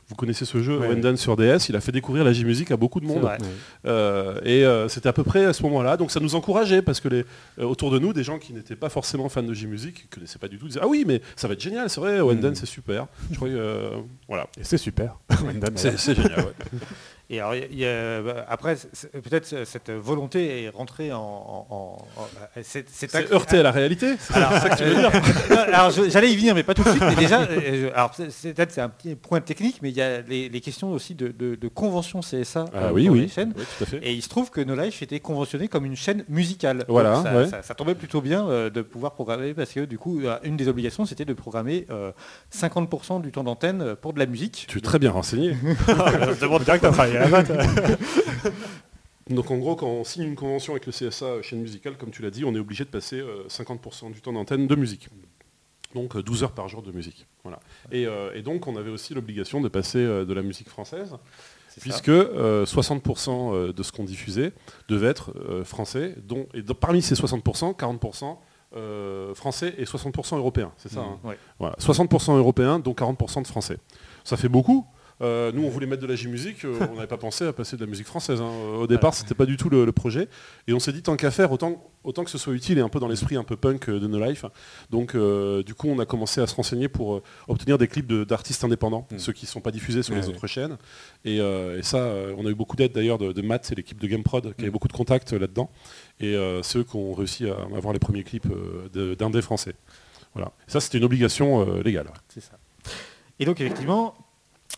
vous 0.10 0.16
connaissez 0.16 0.44
ce 0.44 0.62
jeu 0.62 0.78
Ouais. 0.78 0.90
Wendan 0.90 1.16
sur 1.16 1.38
DS, 1.38 1.70
il 1.70 1.76
a 1.78 1.82
fait 1.82 1.94
découvrir 1.94 2.24
la 2.26 2.34
J-musique 2.34 2.72
à 2.72 2.78
beaucoup 2.78 3.00
de 3.00 3.06
monde. 3.06 3.28
Euh, 3.86 4.40
et 4.44 4.66
euh, 4.66 4.88
c'était 4.90 5.08
à 5.10 5.14
peu 5.14 5.24
près 5.24 5.46
à 5.46 5.54
ce 5.54 5.64
moment-là. 5.64 5.96
Donc 5.98 6.12
ça 6.12 6.20
nous 6.20 6.36
encourageait 6.36 6.82
parce 6.82 7.00
que 7.00 7.08
les, 7.08 7.26
euh, 7.60 7.64
autour 7.64 7.90
de 7.92 8.00
nous, 8.00 8.12
des 8.14 8.24
gens 8.24 8.38
qui 8.38 8.54
n'étaient 8.54 8.76
pas 8.76 8.90
forcément 8.90 9.30
fans 9.30 9.44
de 9.44 9.54
J-musique, 9.54 9.96
qui 9.96 10.04
ne 10.12 10.16
connaissaient 10.16 10.40
pas 10.40 10.48
du 10.50 10.58
tout, 10.58 10.68
disaient 10.68 10.82
Ah 10.84 10.88
oui, 10.88 11.06
mais 11.08 11.22
ça 11.36 11.48
va 11.48 11.54
être 11.54 11.62
génial, 11.62 11.90
c'est 11.90 12.02
vrai, 12.02 12.20
Wendan 12.22 12.52
Mm. 12.52 12.56
c'est 12.56 12.66
super. 12.66 13.08
Je 13.32 13.36
crois 13.38 13.48
que, 13.48 13.92
voilà. 14.28 14.48
Et 14.60 14.64
c'est 14.64 14.78
super. 14.78 15.16
C'est 15.76 15.98
c'est 15.98 16.16
génial. 16.16 16.40
ouais. 16.40 16.80
Et 17.34 17.40
alors, 17.40 17.56
il 17.56 17.80
y 17.80 17.86
a- 17.86 18.22
bah, 18.22 18.46
après, 18.50 18.76
peut-être 19.14 19.54
euh, 19.54 19.64
cette 19.64 19.90
volonté 19.90 20.64
est 20.64 20.70
rentrée 20.70 21.14
en. 21.14 21.18
en- 21.20 21.66
en- 21.70 21.98
en- 22.18 22.24
euh, 22.58 22.62
c'est 22.62 22.86
c'est 22.90 23.10
C'est 23.10 23.18
ac- 23.30 23.32
heurté 23.34 23.60
à 23.60 23.64
la 23.64 23.72
réalité. 23.72 24.16
Alors, 24.34 24.52
euh, 24.52 25.10
non, 25.50 25.58
alors, 25.74 25.92
je- 25.92 26.10
j'allais 26.10 26.30
y 26.30 26.36
venir, 26.36 26.54
mais 26.54 26.64
pas 26.64 26.74
tout 26.74 26.84
de 26.84 26.90
suite. 26.90 27.02
Mais 27.08 27.16
déjà, 27.16 27.44
euh, 27.44 27.88
je- 27.88 27.94
alors 27.94 28.12
peut-être 28.12 28.72
c'est 28.72 28.82
un 28.82 28.90
petit 28.90 29.16
point 29.16 29.40
technique, 29.40 29.80
mais 29.82 29.90
il 29.92 29.96
y 29.96 30.02
a 30.02 30.20
les, 30.22 30.50
les 30.50 30.60
questions 30.62 30.92
aussi 30.92 31.16
de, 31.16 31.30
de- 31.30 31.56
de 31.56 31.68
convention 31.70 32.20
CSA 32.20 32.66
Ah 32.74 32.78
euh, 32.88 32.92
oui, 32.92 33.06
pour 33.08 33.16
les 33.16 33.30
chaînes. 33.30 33.54
Oui, 33.58 33.64
tout 33.78 33.84
à 33.86 33.88
fait. 33.88 33.98
Et 34.04 34.12
il 34.12 34.22
se 34.22 34.28
trouve 34.28 34.50
que 34.52 34.60
No 34.60 34.76
Life 34.76 35.02
était 35.02 35.22
conventionné 35.22 35.70
comme 35.70 35.86
une 35.86 35.96
chaîne 35.96 36.26
musicale. 36.28 36.84
Voilà, 36.90 37.14
Donc 37.16 37.24
ça, 37.26 37.34
ouais. 37.38 37.48
ça- 37.48 37.62
ça 37.64 37.74
tombait 37.76 37.96
plutôt 37.96 38.20
bien 38.20 38.46
euh, 38.50 38.70
de 38.70 38.82
pouvoir 38.82 39.14
programmer 39.14 39.54
parce 39.54 39.72
que 39.72 39.86
du 39.86 39.98
coup, 39.98 40.20
euh, 40.20 40.38
une 40.44 40.58
des 40.58 40.68
obligations, 40.68 41.06
c'était 41.06 41.24
de 41.26 41.34
programmer 41.34 41.88
euh, 41.92 42.12
50% 42.54 43.22
du 43.22 43.32
temps 43.32 43.46
d'antenne 43.46 43.82
euh, 43.82 43.96
pour 43.96 44.12
de 44.12 44.20
la 44.20 44.26
musique. 44.26 44.66
Tu 44.68 44.80
es 44.80 44.82
très 44.82 45.00
bien 45.00 45.12
renseigné. 45.12 45.56
On 45.88 46.60
dirait 46.60 46.78
que 46.78 46.82
t'as 46.82 46.92
travaillé 46.92 47.18
à 47.18 47.21
la. 47.30 47.44
Donc 49.30 49.50
en 49.50 49.58
gros, 49.58 49.76
quand 49.76 49.88
on 49.88 50.04
signe 50.04 50.24
une 50.24 50.36
convention 50.36 50.74
avec 50.74 50.86
le 50.86 50.92
CSA 50.92 51.26
euh, 51.26 51.42
chaîne 51.42 51.62
musicale, 51.62 51.98
comme 51.98 52.12
tu 52.12 52.22
l'as 52.22 52.32
dit, 52.32 52.44
on 52.44 52.54
est 52.54 52.60
obligé 52.60 52.84
de 52.84 52.90
passer 52.90 53.20
euh, 53.20 53.48
50% 53.48 54.12
du 54.12 54.22
temps 54.22 54.34
d'antenne 54.34 54.68
de 54.68 54.76
musique. 54.76 55.08
Donc 55.96 56.16
euh, 56.16 56.24
12 56.24 56.44
heures 56.44 56.52
par 56.52 56.68
jour 56.68 56.82
de 56.82 56.92
musique. 56.92 57.28
Voilà. 57.44 57.60
Et, 57.92 58.08
euh, 58.08 58.34
et 58.34 58.42
donc 58.42 58.68
on 58.68 58.76
avait 58.76 58.90
aussi 58.90 59.14
l'obligation 59.14 59.62
de 59.62 59.70
passer 59.70 60.00
euh, 60.00 60.26
de 60.26 60.34
la 60.34 60.42
musique 60.42 60.70
française. 60.70 61.16
Puisque 61.80 62.10
euh, 62.10 62.66
60% 62.66 63.54
euh, 63.54 63.74
de 63.74 63.82
ce 63.84 63.94
qu'on 63.94 64.04
diffusait 64.04 64.52
devait 64.90 65.08
être 65.08 65.32
euh, 65.38 65.64
français, 65.64 66.16
dont, 66.28 66.46
et 66.54 66.62
parmi 66.64 67.02
ces 67.02 67.16
60%, 67.16 67.78
40% 67.78 68.38
euh, 68.76 69.34
français 69.34 69.74
et 69.78 69.86
60% 69.86 70.38
européens, 70.38 70.74
c'est 70.78 70.92
ça 70.92 71.02
Mmh, 71.02 71.04
hein 71.04 71.20
ouais. 71.24 71.38
Voilà, 71.60 71.76
60% 71.80 72.38
européens, 72.38 72.80
dont 72.80 72.92
40% 72.92 73.44
de 73.44 73.48
français. 73.48 73.78
Ça 74.26 74.36
fait 74.36 74.50
beaucoup. 74.50 74.86
Euh, 75.22 75.52
nous, 75.52 75.64
on 75.64 75.70
voulait 75.70 75.86
mettre 75.86 76.02
de 76.02 76.08
la 76.08 76.16
J-musique, 76.16 76.66
euh, 76.66 76.80
on 76.92 76.96
n'avait 76.96 77.06
pas 77.08 77.18
pensé 77.18 77.46
à 77.46 77.54
passer 77.54 77.76
de 77.78 77.82
la 77.86 77.90
musique 77.90 78.08
française. 78.08 78.42
hein. 78.42 78.50
Au 78.80 78.88
départ, 78.88 79.14
c'était 79.14 79.36
pas 79.36 79.46
du 79.46 79.56
tout 79.56 79.70
le, 79.70 79.86
le 79.86 79.92
projet. 79.92 80.28
Et 80.68 80.74
on 80.74 80.80
s'est 80.80 80.92
dit, 80.94 81.04
tant 81.04 81.16
qu'à 81.16 81.30
faire, 81.30 81.52
autant, 81.52 81.92
autant 82.04 82.24
que 82.24 82.32
ce 82.32 82.38
soit 82.40 82.54
utile 82.54 82.80
et 82.80 82.82
un 82.82 82.90
peu 82.90 83.00
dans 83.00 83.08
l'esprit 83.08 83.36
un 83.36 83.44
peu 83.44 83.56
punk 83.56 83.88
euh, 83.90 84.00
de 84.00 84.08
No 84.08 84.20
Life. 84.20 84.46
Donc, 84.90 85.14
euh, 85.14 85.62
du 85.62 85.76
coup, 85.76 85.88
on 85.90 86.00
a 86.00 86.06
commencé 86.08 86.42
à 86.42 86.48
se 86.48 86.56
renseigner 86.56 86.88
pour 86.88 87.22
obtenir 87.48 87.78
des 87.78 87.88
clips 87.88 88.08
de- 88.08 88.24
d'artistes 88.24 88.64
indépendants, 88.64 89.08
Mm. 89.12 89.20
ceux 89.20 89.34
qui 89.34 89.46
ne 89.46 89.50
sont 89.50 89.62
pas 89.62 89.72
diffusés 89.72 90.02
sur 90.02 90.16
Ouais, 90.16 90.22
les 90.22 90.28
ouais. 90.28 90.34
autres 90.34 90.48
chaînes. 90.48 90.78
Et, 91.24 91.38
et 91.38 91.84
ça, 91.84 92.12
on 92.38 92.46
a 92.46 92.50
eu 92.50 92.56
beaucoup 92.56 92.76
d'aide 92.76 92.92
d'ailleurs 92.94 93.18
de, 93.20 93.32
de 93.32 93.42
Matt 93.44 93.72
et 93.72 93.76
l'équipe 93.76 94.00
de 94.00 94.08
GameProd, 94.08 94.56
qui 94.56 94.62
avait 94.62 94.70
Mm. 94.70 94.72
beaucoup 94.74 94.88
de 94.88 94.94
contacts 94.94 95.34
là-dedans. 95.34 95.70
Et 96.20 96.36
euh, 96.36 96.64
c'est 96.64 96.80
eux 96.80 96.84
qui 96.84 96.96
ont 96.96 97.14
réussi 97.14 97.48
à 97.48 97.58
avoir 97.76 97.94
les 97.94 98.00
premiers 98.00 98.24
clips 98.24 98.48
d'un 98.94 99.30
des 99.30 99.42
français. 99.42 99.76
Voilà. 100.34 100.52
Ça, 100.66 100.80
c'était 100.80 100.98
une 100.98 101.04
obligation 101.04 101.80
légale. 101.84 102.08
C'est 102.30 102.40
ça. 102.42 102.58
Et 103.40 103.46
donc 103.46 103.60
effectivement, 103.62 104.16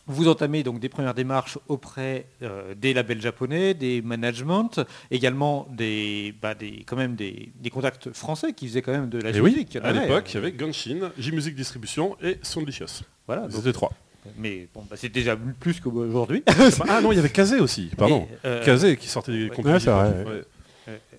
vous 0.08 0.28
entamez 0.28 0.64
donc 0.64 0.80
des 0.80 0.90
premières 0.90 1.14
démarches 1.14 1.58
auprès 1.68 2.26
euh, 2.42 2.76
des 2.76 2.94
labels 2.94 3.22
japonais, 3.22 3.74
des 3.74 4.02
managements, 4.02 4.70
également 5.12 5.68
des, 5.72 6.34
bah, 6.42 6.56
des 6.56 6.84
quand 6.86 6.96
même 6.98 7.16
des, 7.16 7.50
des 7.56 7.70
contacts 7.70 8.12
français 8.12 8.54
qui 8.54 8.68
faisaient 8.68 8.82
quand 8.82 8.92
même 8.92 9.10
de 9.10 9.20
la 9.20 9.30
Et 9.30 9.40
oui, 9.40 9.52
musique. 9.52 9.78
à 9.78 9.92
l'époque, 9.92 10.26
il 10.32 10.36
y 10.36 10.38
avait 10.38 10.54
Genshin, 10.58 11.12
J-Music 11.18 11.56
Distribution 11.56 12.18
et 12.22 12.38
Soundlicious. 12.42 13.04
Voilà, 13.28 13.44
donc- 13.44 13.52
C'était 13.54 13.72
trois. 13.74 13.92
mais 14.38 14.68
bon, 14.74 14.84
bah, 14.90 14.98
c'est 15.00 15.10
déjà 15.10 15.38
plus 15.38 15.80
qu'aujourd'hui. 15.80 16.44
ah 16.90 17.00
non, 17.02 17.12
il 17.12 17.16
y 17.16 17.20
avait 17.20 17.30
Kazé 17.30 17.60
aussi, 17.60 17.90
pardon. 17.98 18.28
Et, 18.44 18.48
euh, 18.48 18.66
Kazé 18.66 18.98
qui 18.98 19.08
sortait 19.08 19.32
des 19.32 19.44
ouais. 19.46 19.50
compiles. 19.56 19.72
Ouais, 19.72 19.80
c'est 19.80 19.90
vrai, 19.92 20.24
Ouais. 20.26 20.44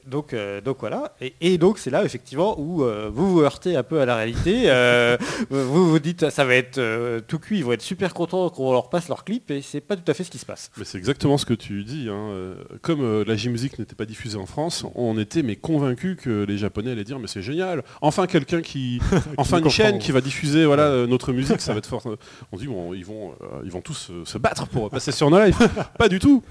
Donc, 0.06 0.34
euh, 0.34 0.60
donc 0.60 0.78
voilà. 0.80 1.14
Et, 1.20 1.34
et 1.40 1.58
donc 1.58 1.78
c'est 1.78 1.90
là 1.90 2.04
effectivement 2.04 2.58
où 2.58 2.84
euh, 2.84 3.10
vous 3.12 3.32
vous 3.32 3.40
heurtez 3.40 3.76
un 3.76 3.82
peu 3.82 4.00
à 4.00 4.06
la 4.06 4.16
réalité. 4.16 4.64
Euh, 4.66 5.16
vous 5.50 5.90
vous 5.90 5.98
dites 5.98 6.28
ça 6.30 6.44
va 6.44 6.54
être 6.54 7.20
tout 7.26 7.38
cuit, 7.38 7.58
ils 7.58 7.64
vont 7.64 7.72
être 7.72 7.82
super 7.82 8.12
contents 8.12 8.50
qu'on 8.50 8.72
leur 8.72 8.90
passe 8.90 9.08
leur 9.08 9.24
clip 9.24 9.50
et 9.50 9.62
c'est 9.62 9.80
pas 9.80 9.96
tout 9.96 10.10
à 10.10 10.14
fait 10.14 10.24
ce 10.24 10.30
qui 10.30 10.38
se 10.38 10.46
passe. 10.46 10.70
Mais 10.76 10.84
c'est 10.84 10.98
exactement 10.98 11.38
ce 11.38 11.46
que 11.46 11.54
tu 11.54 11.84
dis. 11.84 12.08
hein. 12.10 12.54
Comme 12.82 13.22
la 13.22 13.36
J-Music 13.36 13.78
n'était 13.78 13.94
pas 13.94 14.04
diffusée 14.04 14.38
en 14.38 14.46
France, 14.46 14.84
on 14.94 15.18
était 15.18 15.42
mais 15.42 15.56
convaincus 15.56 16.16
que 16.20 16.44
les 16.44 16.58
Japonais 16.58 16.92
allaient 16.92 17.04
dire 17.04 17.18
mais 17.18 17.28
c'est 17.28 17.42
génial. 17.42 17.82
Enfin 18.02 18.26
quelqu'un 18.26 18.60
qui, 18.60 19.00
enfin 19.38 19.58
une 19.60 19.70
chaîne 19.70 19.98
qui 19.98 20.12
va 20.12 20.20
diffuser 20.20 20.66
voilà 20.66 21.06
notre 21.06 21.32
musique, 21.32 21.60
ça 21.60 21.72
va 21.72 21.78
être 21.78 21.86
fort. 21.88 22.04
On 22.52 22.56
dit 22.56 22.66
bon 22.66 22.92
ils 22.92 23.04
vont 23.04 23.32
ils 23.64 23.70
vont 23.70 23.80
tous 23.80 24.10
se 24.24 24.38
battre 24.38 24.66
pour 24.66 24.90
passer 24.90 25.12
sur 25.12 25.30
nos 25.30 25.42
lives. 25.42 25.56
pas 25.98 26.08
du 26.08 26.18
tout. 26.18 26.42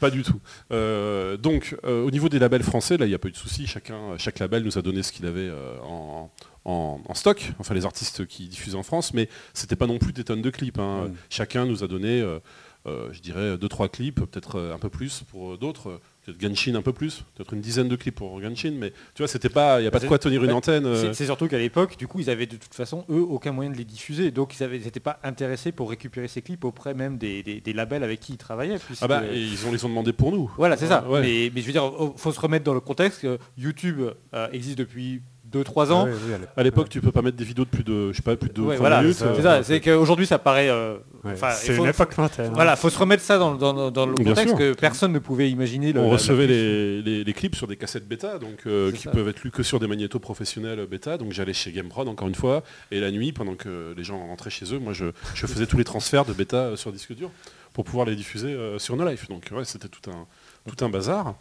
pas 0.00 0.10
du 0.10 0.22
tout. 0.22 0.40
Donc 0.70 1.76
au 1.84 2.10
niveau 2.10 2.28
des 2.28 2.38
labels 2.48 2.62
français, 2.62 2.96
là 2.96 3.04
il 3.06 3.10
n'y 3.10 3.14
a 3.14 3.18
pas 3.18 3.28
eu 3.28 3.32
de 3.32 3.36
souci. 3.36 3.66
Chacun, 3.66 4.16
chaque 4.18 4.38
label 4.38 4.62
nous 4.64 4.78
a 4.78 4.82
donné 4.82 5.02
ce 5.02 5.12
qu'il 5.12 5.26
avait 5.26 5.48
euh, 5.48 5.78
en, 5.82 6.30
en- 6.64 7.00
en 7.06 7.14
stock, 7.14 7.52
enfin 7.58 7.74
les 7.74 7.84
artistes 7.84 8.26
qui 8.26 8.48
diffusent 8.48 8.74
en 8.74 8.82
France, 8.82 9.12
mais 9.14 9.28
c'était 9.54 9.76
pas 9.76 9.86
non 9.86 9.98
plus 9.98 10.12
des 10.12 10.24
tonnes 10.24 10.42
de 10.42 10.50
clips. 10.50 10.78
hein. 10.78 11.10
Chacun 11.30 11.66
nous 11.66 11.84
a 11.84 11.88
donné, 11.88 12.20
euh, 12.20 12.38
euh, 12.86 13.08
je 13.12 13.20
dirais, 13.20 13.58
deux 13.58 13.68
trois 13.68 13.88
clips, 13.88 14.20
peut-être 14.20 14.58
un 14.74 14.78
peu 14.78 14.88
plus 14.90 15.22
pour 15.30 15.58
d'autres. 15.58 16.00
Peut-être 16.32 16.40
Genshin 16.54 16.74
un 16.74 16.82
peu 16.82 16.92
plus, 16.92 17.24
peut-être 17.34 17.54
une 17.54 17.62
dizaine 17.62 17.88
de 17.88 17.96
clips 17.96 18.14
pour 18.14 18.38
Genshin, 18.42 18.72
mais 18.78 18.90
tu 19.14 19.18
vois, 19.22 19.28
c'était 19.28 19.48
pas, 19.48 19.78
il 19.80 19.82
n'y 19.82 19.88
a 19.88 19.90
pas 19.90 19.98
de 19.98 20.06
quoi 20.06 20.18
tenir 20.18 20.42
une 20.44 20.50
Ouais, 20.50 20.54
antenne. 20.56 20.84
euh, 20.84 21.12
C'est- 21.14 21.24
surtout 21.24 21.48
qu'à 21.48 21.56
l'époque, 21.58 21.96
du 21.96 22.06
coup, 22.06 22.20
ils 22.20 22.28
avaient 22.28 22.44
de 22.46 22.56
toute 22.56 22.74
façon, 22.74 23.06
eux, 23.08 23.22
aucun 23.22 23.52
moyen 23.52 23.70
de 23.70 23.76
les 23.76 23.84
diffuser. 23.84 24.30
Donc, 24.30 24.54
ils 24.60 24.68
n'étaient 24.68 25.00
pas 25.00 25.18
intéressés 25.22 25.72
pour 25.72 25.88
récupérer 25.88 26.28
ces 26.28 26.42
clips 26.42 26.64
auprès 26.64 26.92
même 26.92 27.16
des, 27.16 27.42
des- 27.42 27.60
des 27.62 27.72
labels 27.72 28.02
avec 28.04 28.20
qui 28.20 28.34
ils 28.34 28.36
travaillaient. 28.38 28.78
puisque- 28.78 29.02
Ah 29.02 29.08
bah, 29.08 29.22
et 29.32 29.40
ils 29.40 29.66
ont 29.66 29.72
les 29.72 29.84
ont 29.84 29.88
demandé 29.88 30.12
pour 30.12 30.30
nous. 30.32 30.50
Voilà, 30.58 30.76
c'est 30.76 30.86
ça. 30.86 31.08
Ouais. 31.08 31.20
Mais, 31.22 31.50
mais 31.54 31.60
je 31.62 31.66
veux 31.66 31.72
dire, 31.72 31.90
il 31.98 32.10
faut 32.18 32.32
se 32.32 32.40
remettre 32.40 32.64
dans 32.64 32.74
le 32.74 32.80
contexte 32.80 33.26
YouTube 33.56 34.00
euh, 34.34 34.48
existe 34.52 34.76
depuis 34.78 35.22
2-3 35.52 35.92
ans. 35.92 36.06
Ah 36.08 36.10
oui, 36.12 36.32
à 36.56 36.62
l'époque. 36.62 36.88
Tu 36.88 37.00
peux 37.00 37.12
pas 37.12 37.22
mettre 37.22 37.36
des 37.36 37.44
vidéos 37.44 37.64
de 37.64 37.70
plus 37.70 37.84
de, 37.84 38.12
je 38.12 38.16
sais 38.16 38.22
pas, 38.22 38.36
plus 38.36 38.50
de 38.50 38.60
Ouais, 38.60 38.74
20 38.74 38.80
voilà, 38.80 39.00
minutes. 39.02 39.16
c'est 39.16 39.24
euh, 39.24 39.42
ça. 39.42 39.62
C'est 39.62 39.80
qu'aujourd'hui, 39.80 40.26
ça 40.26 40.38
paraît. 40.38 40.68
euh, 40.68 40.96
Ouais, 41.24 41.32
c'est 41.52 41.72
il 41.72 41.74
faut- 41.76 41.82
une 41.84 41.90
époque 41.90 42.16
lointaine. 42.16 42.46
hein. 42.46 42.52
Voilà, 42.54 42.76
faut 42.76 42.90
se 42.90 42.98
remettre 42.98 43.22
ça 43.22 43.38
dans, 43.38 43.54
dans- 43.54 43.90
dans 43.90 44.06
le 44.06 44.14
contexte 44.14 44.48
sûr. 44.48 44.56
que 44.58 44.72
personne 44.74 45.12
ne 45.12 45.18
pouvait 45.18 45.50
imaginer. 45.50 45.92
le- 45.92 46.00
on 46.00 46.04
la- 46.06 46.12
recevait 46.12 46.46
la- 46.46 46.52
les, 46.52 47.02
les- 47.02 47.24
les 47.24 47.32
clips 47.32 47.56
sur 47.56 47.66
des 47.66 47.76
cassettes 47.76 48.06
bêta, 48.06 48.38
donc 48.38 48.60
euh, 48.66 48.92
qui 48.92 49.02
ça. 49.02 49.10
peuvent 49.10 49.28
être 49.28 49.42
lus 49.42 49.50
que 49.50 49.62
sur 49.62 49.80
des 49.80 49.86
magnétos 49.86 50.18
professionnels 50.20 50.86
bêta. 50.86 51.18
Donc 51.18 51.32
j'allais 51.32 51.52
chez 51.54 51.72
GameProd 51.72 52.06
encore 52.08 52.28
une 52.28 52.34
fois, 52.34 52.62
et 52.90 53.00
la 53.00 53.10
nuit, 53.10 53.32
pendant 53.32 53.54
que 53.54 53.94
les 53.96 54.04
gens 54.04 54.18
rentraient 54.28 54.50
chez 54.50 54.72
eux, 54.74 54.78
moi 54.78 54.92
je, 54.92 55.06
je 55.34 55.46
faisais 55.46 55.66
tous 55.66 55.76
les 55.78 55.84
transferts 55.84 56.24
de 56.24 56.32
bêta 56.32 56.76
sur 56.76 56.92
disque 56.92 57.14
dur 57.14 57.30
pour 57.72 57.84
pouvoir 57.84 58.06
les 58.06 58.14
diffuser 58.16 58.48
euh, 58.52 58.78
sur 58.78 58.96
No 58.96 59.08
Life. 59.08 59.28
Donc 59.28 59.48
ouais, 59.52 59.64
c'était 59.64 59.88
tout 59.88 60.08
un, 60.10 60.26
tout 60.70 60.84
un 60.84 60.88
bazar. 60.88 61.34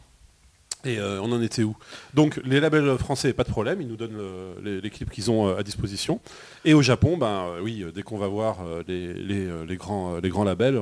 Et 0.86 1.00
euh, 1.00 1.20
on 1.22 1.32
en 1.32 1.42
était 1.42 1.64
où? 1.64 1.76
Donc 2.14 2.40
les 2.46 2.60
labels 2.60 2.98
français, 2.98 3.34
pas 3.34 3.44
de 3.44 3.50
problème, 3.50 3.82
ils 3.82 3.88
nous 3.88 3.96
donnent 3.96 4.18
le- 4.18 4.80
les, 4.80 4.90
clips 4.90 5.10
qu'ils 5.10 5.32
ont 5.32 5.48
euh, 5.48 5.58
à 5.58 5.64
disposition. 5.64 6.20
Et 6.66 6.74
au 6.74 6.82
Japon, 6.82 7.18
ben 7.18 7.48
euh, 7.48 7.60
oui, 7.62 7.84
dès 7.94 8.04
qu'on 8.04 8.18
va 8.18 8.28
voir 8.28 8.60
les, 8.88 9.78
grands, 9.78 10.44
labels, 10.44 10.80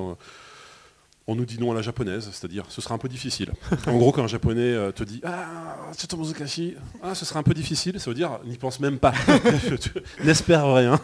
on 1.28 1.36
nous 1.36 1.46
dit 1.46 1.60
non 1.60 1.72
à 1.72 1.76
la 1.76 1.82
japonaise, 1.82 2.30
c'est-à-dire 2.32 2.66
ce 2.70 2.82
sera 2.82 2.94
un 2.96 2.98
peu 3.00 3.08
difficile. 3.10 3.52
en 3.88 3.98
gros, 3.98 4.12
quand 4.12 4.24
un 4.24 4.28
japonais 4.28 4.62
euh, 4.62 4.92
te 4.92 5.04
dit 5.04 5.22
Ah, 5.24 5.76
Tsutomu 5.94 6.32
Kashi, 6.34 6.76
ah, 7.02 7.16
ce 7.16 7.26
sera 7.26 7.40
un 7.40 7.44
peu 7.44 7.54
difficile, 7.54 8.00
ça 8.00 8.10
veut 8.12 8.16
dire 8.16 8.40
n'y 8.46 8.58
pense 8.58 8.80
même 8.80 9.00
pas, 9.00 9.14
n'espère 10.24 10.72
rien. 10.74 11.00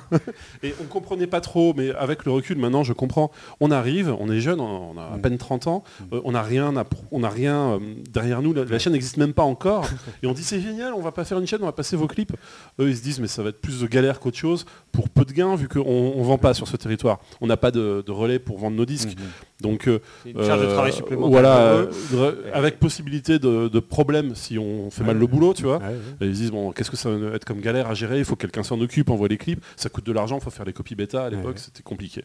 Et 0.64 0.74
on 0.82 0.86
comprenait 0.86 1.28
pas 1.28 1.42
trop, 1.42 1.74
mais 1.76 1.92
avec 1.96 2.26
le 2.26 2.32
recul, 2.32 2.58
maintenant 2.58 2.84
je 2.84 2.94
comprends. 2.94 3.32
On 3.60 3.72
arrive, 3.72 4.16
on 4.20 4.30
est 4.32 4.40
jeune, 4.42 4.60
on 4.60 4.98
a 4.98 5.14
à 5.16 5.18
peine 5.18 5.38
30 5.38 5.68
ans, 5.68 5.84
euh, 6.14 6.22
on 6.24 6.32
n'a 6.34 6.42
rien, 6.44 6.76
à 6.78 6.84
pr- 6.84 6.98
on 7.12 7.24
a 7.24 7.30
rien 7.30 7.72
euh, 7.74 7.80
derrière 8.10 8.42
nous, 8.42 8.54
la, 8.54 8.64
la 8.66 8.80
chaîne 8.80 8.94
n'existe 8.94 9.18
même 9.18 9.34
pas 9.34 9.44
encore, 9.44 9.88
et 10.24 10.28
on 10.28 10.34
dit 10.34 10.44
c'est 10.44 10.62
génial, 10.62 10.94
on 10.94 11.02
va 11.02 11.12
pas 11.12 11.26
faire 11.26 11.40
une 11.40 11.48
chaîne, 11.48 11.60
on 11.62 11.66
va 11.66 11.72
passer 11.72 11.96
vos 11.96 12.08
clips. 12.08 12.34
Eux 12.80 12.90
ils 12.90 12.98
se 12.98 13.02
disent 13.02 13.20
mais 13.20 13.28
ça 13.28 13.44
va 13.44 13.50
être 13.50 13.62
plus 13.62 13.80
de 13.82 13.88
galère 13.88 14.20
qu'autre 14.20 14.38
chose, 14.38 14.66
pour 14.92 15.10
peu 15.10 15.26
de 15.26 15.32
gains, 15.32 15.56
vu 15.56 15.68
qu'on 15.68 15.80
on 15.82 16.22
vend 16.24 16.38
pas 16.38 16.54
sur 16.54 16.68
ce 16.68 16.78
territoire. 16.78 17.20
On 17.42 17.48
n'a 17.48 17.58
pas 17.58 17.72
de, 17.72 18.04
de 18.06 18.12
relais 18.12 18.40
pour 18.40 18.58
vendre 18.60 18.78
nos 18.78 18.86
disques. 18.86 19.18
Mhm. 19.18 19.26
Donc 19.62 19.88
euh, 19.88 20.00
C'est 20.24 20.32
une 20.32 20.44
charge 20.44 20.62
de 20.62 20.66
euh, 20.66 20.74
travail 20.74 20.92
supplémentaire. 20.92 21.32
Voilà, 21.32 21.58
euh, 21.60 22.34
avec 22.54 22.80
possibilité 22.80 23.40
de, 23.40 23.68
de 23.68 23.80
problèmes 23.80 24.36
si 24.36 24.58
on 24.58 24.90
fait 24.90 25.04
mal 25.04 25.18
le 25.18 25.28
boulot, 25.28 25.54
tu 25.54 25.64
vois. 25.64 25.78
Ouais, 25.78 25.86
ouais. 25.88 25.96
Et 26.22 26.26
ils 26.26 26.36
se 26.36 26.42
disent 26.42 26.52
bon, 26.52 26.72
qu'est-ce 26.72 26.92
que 26.92 26.98
ça 26.98 27.10
va 27.10 27.36
être 27.36 27.46
comme 27.46 27.62
galère 27.62 27.88
à 27.88 27.94
gérer? 27.94 28.18
Il 28.20 28.26
faut 28.26 28.36
que 28.36 28.42
quelqu'un 28.42 28.64
s'en 28.64 28.80
occupe, 28.82 29.10
envoie 29.10 29.28
les 29.28 29.38
clips, 29.38 29.64
ça 29.76 29.90
coûte 29.90 30.06
de 30.06 30.12
l'argent, 30.12 30.38
il 30.38 30.44
faut 30.44 30.50
faire 30.50 30.66
les 30.66 30.74
copies 30.74 30.96
bêta. 30.96 31.24
À 31.26 31.30
l'époque, 31.30 31.60
c'était 31.60 31.84
compliqué. 31.84 32.24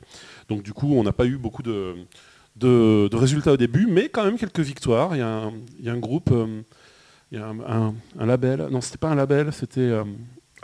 Donc 0.49 0.62
du 0.62 0.72
coup, 0.72 0.94
on 0.94 1.03
n'a 1.03 1.12
pas 1.12 1.27
eu 1.27 1.37
beaucoup 1.37 1.62
de, 1.62 1.94
de, 2.57 3.09
de 3.09 3.16
résultats 3.16 3.53
au 3.53 3.57
début, 3.57 3.87
mais 3.88 4.09
quand 4.09 4.25
même 4.25 4.38
quelques 4.38 4.61
victoires. 4.61 5.11
Il 5.14 5.18
y 5.18 5.22
a 5.22 5.29
un, 5.29 5.53
il 5.79 5.85
y 5.85 5.88
a 5.88 5.92
un 5.92 5.99
groupe, 5.99 6.33
il 7.33 7.38
y 7.38 7.40
a 7.40 7.46
un, 7.46 7.61
un- 7.61 7.94
un 8.18 8.27
label. 8.27 8.68
Non, 8.70 8.81
c'était 8.81 8.99
pas 8.99 9.09
un 9.09 9.14
label, 9.14 9.53
c'était 9.53 9.92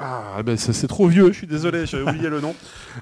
ah, 0.02 0.42
ben, 0.42 0.56
c'est 0.56 0.86
trop 0.88 1.06
vieux, 1.06 1.28
je 1.32 1.38
suis 1.38 1.46
désolé, 1.46 1.86
j'avais 1.86 2.02
oublié 2.08 2.28
le 2.28 2.40
nom. 2.40 2.54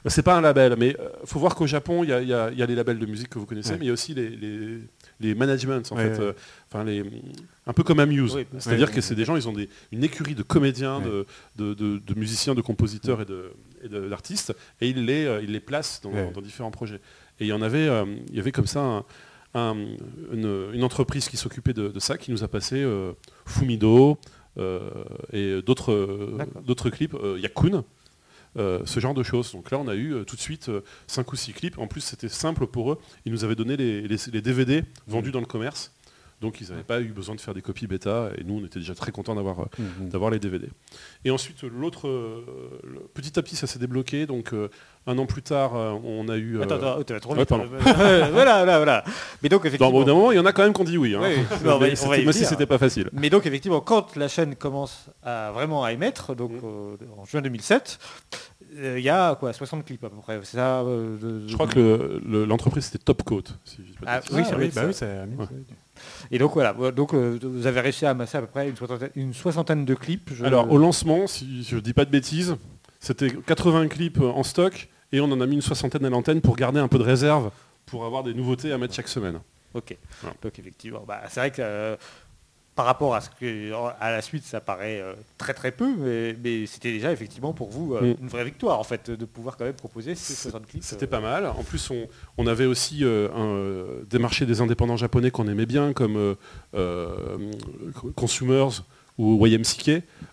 C'est 0.06 0.22
pas 0.22 0.36
un 0.36 0.40
label, 0.40 0.74
mais 0.78 0.90
il 0.90 1.26
faut 1.26 1.38
voir 1.38 1.54
qu'au 1.54 1.66
Japon, 1.66 2.04
il 2.04 2.10
y 2.10 2.12
a, 2.12 2.20
y 2.50 2.56
y 2.60 2.66
les 2.66 2.74
labels 2.74 2.98
de 2.98 3.06
musique 3.06 3.28
que 3.30 3.38
vous 3.38 3.46
connaissez, 3.46 3.70
Ouais. 3.72 3.76
mais 3.78 3.84
il 3.86 3.88
y 3.88 3.90
a 3.90 3.94
aussi 3.94 4.14
les, 4.14 4.28
les, 4.30 4.78
les 5.20 5.34
managements, 5.34 5.80
en 5.90 5.96
Ouais, 5.96 6.04
fait. 6.14 6.18
ouais. 6.18 6.26
euh, 6.26 6.32
enfin, 6.72 6.84
les, 6.84 7.02
un 7.66 7.72
peu 7.72 7.82
comme 7.82 8.00
Amuse. 8.00 8.34
Oui, 8.36 8.46
C'est-à-dire 8.58 8.90
que 8.92 9.00
c'est 9.00 9.14
des 9.14 9.24
gens, 9.24 9.36
ils 9.36 9.48
ont 9.48 9.52
des- 9.52 9.68
une 9.92 10.04
écurie 10.04 10.34
de 10.34 10.42
comédiens, 10.42 11.00
de, 11.00 11.26
de, 11.56 11.74
de- 11.74 11.98
de 11.98 12.14
musiciens, 12.18 12.54
de 12.54 12.60
compositeurs 12.62 13.20
et 13.22 13.88
d'artistes, 13.88 14.54
et 14.80 14.88
ils 14.90 15.04
les, 15.04 15.24
euh, 15.24 15.40
ils 15.42 15.52
les 15.52 15.60
placent 15.60 16.00
dans, 16.02 16.10
différents 16.42 16.70
projets. 16.70 17.00
Et 17.40 17.44
il 17.44 17.46
y 17.48 17.52
en 17.52 17.62
avait, 17.62 17.88
euh, 17.88 18.04
il 18.28 18.36
y 18.36 18.40
avait 18.40 18.52
comme 18.52 18.66
ça 18.66 18.80
un- 18.80 19.04
un- 19.54 19.76
une, 20.32 20.68
une 20.74 20.84
entreprise 20.84 21.28
qui 21.28 21.36
s'occupait 21.36 21.72
de, 21.72 21.98
ça, 21.98 22.16
qui 22.18 22.30
nous 22.30 22.44
a 22.44 22.48
passé 22.48 22.76
euh, 22.76 23.12
Fumido 23.46 24.10
euh, 24.12 24.14
et 24.58 25.62
d'autres 25.62 25.92
euh, 25.92 26.34
D'accord. 26.38 26.62
d'autres 26.62 26.90
clips, 26.90 27.14
euh, 27.14 27.38
Yakun. 27.38 27.84
euh, 28.56 28.80
ce 28.84 28.98
genre 29.00 29.14
de 29.14 29.22
choses. 29.22 29.52
Donc 29.52 29.70
là, 29.70 29.78
on 29.78 29.86
a 29.88 29.94
eu 29.94 30.12
euh, 30.12 30.24
tout 30.24 30.34
de 30.36 30.40
suite 30.40 30.70
5 31.06 31.32
ou 31.32 31.36
6 31.36 31.52
clips. 31.52 31.78
En 31.78 31.86
plus, 31.86 32.00
c'était 32.00 32.28
simple 32.28 32.66
pour 32.66 32.92
eux. 32.92 32.98
Ils 33.24 33.32
nous 33.32 33.44
avaient 33.44 33.54
donné 33.54 33.76
les, 33.76 34.02
les- 34.08 34.16
les 34.32 34.40
DVD 34.42 34.82
vendus 35.06 35.30
dans 35.30 35.38
le 35.40 35.46
commerce. 35.46 35.92
Donc, 36.40 36.60
ils 36.60 36.68
n'avaient 36.70 36.82
pas 36.82 37.00
eu 37.02 37.08
besoin 37.12 37.34
de 37.34 37.40
faire 37.40 37.52
des 37.52 37.60
copies 37.62 37.86
bêta. 37.86 38.30
Et 38.38 38.44
nous, 38.44 38.60
on 38.60 38.64
était 38.64 38.78
déjà 38.78 38.94
très 38.94 39.12
contents 39.12 39.34
d'avoir 39.34 39.60
euh, 39.60 39.64
Mhm. 39.78 40.08
d'avoir 40.08 40.30
les 40.30 40.38
DVD. 40.38 40.68
Et 41.24 41.30
ensuite, 41.30 41.62
l'autre, 41.64 42.08
euh, 42.08 42.42
petit 43.14 43.38
à 43.38 43.42
petit, 43.42 43.56
ça 43.56 43.66
s'est 43.66 43.78
débloqué. 43.78 44.24
Donc, 44.26 44.54
euh, 44.54 44.68
un 45.06 45.18
an 45.18 45.26
plus 45.26 45.42
tard, 45.42 45.72
on 45.74 46.28
a 46.28 46.36
eu. 46.36 46.56
euh, 46.58 46.62
Attends, 46.62 46.76
attends, 46.76 47.02
tu 47.02 47.12
vas 47.12 47.20
trop 47.20 47.34
vite. 47.34 47.48
pardon. 47.48 47.66
voilà, 47.80 48.28
voilà, 48.30 48.76
voilà. 48.78 49.04
Mais 49.42 49.48
donc 49.48 49.62
dans, 49.62 49.68
effectivement. 49.68 49.88
au 49.88 49.92
bout 50.00 50.04
d'un 50.04 50.14
moment, 50.14 50.32
il 50.32 50.36
y 50.36 50.38
en 50.38 50.46
a 50.46 50.52
quand 50.52 50.62
même 50.62 50.72
qui 50.72 50.80
ont 50.80 50.84
dit 50.84 50.96
oui. 50.98 51.14
hein. 51.14 51.20
Oui, 51.22 51.34
oui. 51.50 51.58
Mais 51.62 51.70
on 51.70 51.78
va 52.08 52.16
y 52.18 52.24
même 52.24 52.32
si 52.32 52.44
c'était 52.46 52.66
pas 52.66 52.78
facile. 52.78 53.10
Mais 53.12 53.28
donc 53.30 53.44
effectivement, 53.46 53.80
quand 53.80 54.16
la 54.16 54.28
chaîne 54.28 54.54
commence 54.56 55.06
à 55.22 55.50
vraiment 55.52 55.84
à 55.84 55.92
émettre, 55.92 56.34
donc 56.34 56.52
Mm. 56.52 56.60
euh, 56.64 56.96
en 57.18 57.24
juin 57.26 57.40
2007, 57.42 57.98
euh, 58.76 58.94
il 58.98 59.04
y 59.04 59.08
a 59.10 59.34
quoi 59.34 59.52
60 59.52 59.84
clips 59.84 60.04
à 60.04 60.10
peu 60.10 60.16
près. 60.16 60.38
C'est 60.44 60.56
ça. 60.56 60.80
euh, 60.80 61.16
de- 61.18 61.48
Je 61.48 61.54
crois 61.54 61.66
que 61.66 61.78
le- 61.78 62.20
le- 62.26 62.44
l'entreprise, 62.44 62.84
c'était 62.86 63.02
Top 63.04 63.22
Coat. 63.24 63.42
si 63.64 63.78
Ah, 64.06 64.20
oui, 64.32 64.42
Ah 64.50 64.54
oui, 64.58 64.66
bah 64.74 64.82
ça. 64.82 64.86
oui, 64.86 64.94
c'est 64.94 65.18
Amuse, 65.18 65.38
Ouais. 65.38 65.46
oui. 65.50 65.74
Et 66.30 66.38
donc 66.38 66.52
voilà. 66.54 66.72
Donc 66.92 67.14
euh, 67.14 67.38
vous 67.42 67.66
avez 67.66 67.80
réussi 67.80 68.06
à 68.06 68.10
amasser 68.10 68.38
à 68.38 68.40
peu 68.40 68.46
près 68.46 68.68
une 68.68 68.76
soixantaine, 68.76 69.10
une 69.16 69.34
soixantaine 69.34 69.84
de 69.84 69.94
clips. 69.94 70.30
je- 70.34 70.44
Alors, 70.44 70.70
au 70.70 70.78
lancement, 70.78 71.26
si 71.26 71.62
je 71.64 71.76
dis 71.78 71.92
pas 71.92 72.04
de 72.04 72.10
bêtises, 72.10 72.56
c'était 72.98 73.30
80 73.30 73.88
clips 73.88 74.20
en 74.20 74.42
stock 74.42 74.88
et 75.12 75.20
on 75.20 75.24
en 75.32 75.40
a 75.40 75.46
mis 75.46 75.54
une 75.56 75.62
soixantaine 75.62 76.04
à 76.04 76.10
l'antenne 76.10 76.40
pour 76.40 76.56
garder 76.56 76.80
un 76.80 76.88
peu 76.88 76.98
de 76.98 77.02
réserve 77.04 77.50
pour 77.86 78.04
avoir 78.04 78.22
des 78.22 78.34
nouveautés 78.34 78.72
à 78.72 78.78
mettre 78.78 78.94
chaque 78.94 79.08
semaine. 79.08 79.40
Ok. 79.74 79.96
Donc 80.42 80.58
effectivement, 80.58 81.02
bah, 81.06 81.22
c'est 81.28 81.40
vrai 81.40 81.50
que 81.50 81.56
euh, 81.60 81.96
par 82.74 82.86
rapport 82.86 83.14
à 83.14 83.20
ce 83.20 83.28
que 83.30 83.72
à 84.00 84.10
la 84.10 84.22
suite, 84.22 84.44
ça 84.44 84.60
paraît 84.60 85.00
euh, 85.00 85.14
très 85.38 85.54
très 85.54 85.70
peu, 85.70 85.94
mais, 85.98 86.36
mais 86.42 86.66
c'était 86.66 86.92
déjà 86.92 87.12
effectivement 87.12 87.52
pour 87.52 87.68
vous 87.70 87.94
euh, 87.94 88.14
une 88.20 88.28
vraie 88.28 88.44
victoire 88.44 88.78
en 88.78 88.84
fait 88.84 89.10
de 89.10 89.24
pouvoir 89.24 89.56
quand 89.56 89.64
même 89.64 89.74
proposer 89.74 90.14
ces 90.14 90.34
60 90.34 90.66
clips. 90.66 90.82
C'était 90.82 91.06
euh, 91.06 91.08
pas 91.08 91.20
mal. 91.20 91.46
En 91.46 91.62
plus, 91.62 91.90
on, 91.90 92.08
on 92.38 92.46
avait 92.46 92.66
aussi 92.66 93.04
euh, 93.04 93.28
un, 93.34 93.46
euh, 93.46 94.02
démarché 94.08 94.46
des 94.46 94.60
indépendants 94.60 94.96
japonais 94.96 95.30
qu'on 95.30 95.48
aimait 95.48 95.66
bien, 95.66 95.92
comme 95.92 96.36
euh, 96.74 97.14
Consumers 98.16 98.82
ou 99.20 99.46
YMCK. 99.46 99.88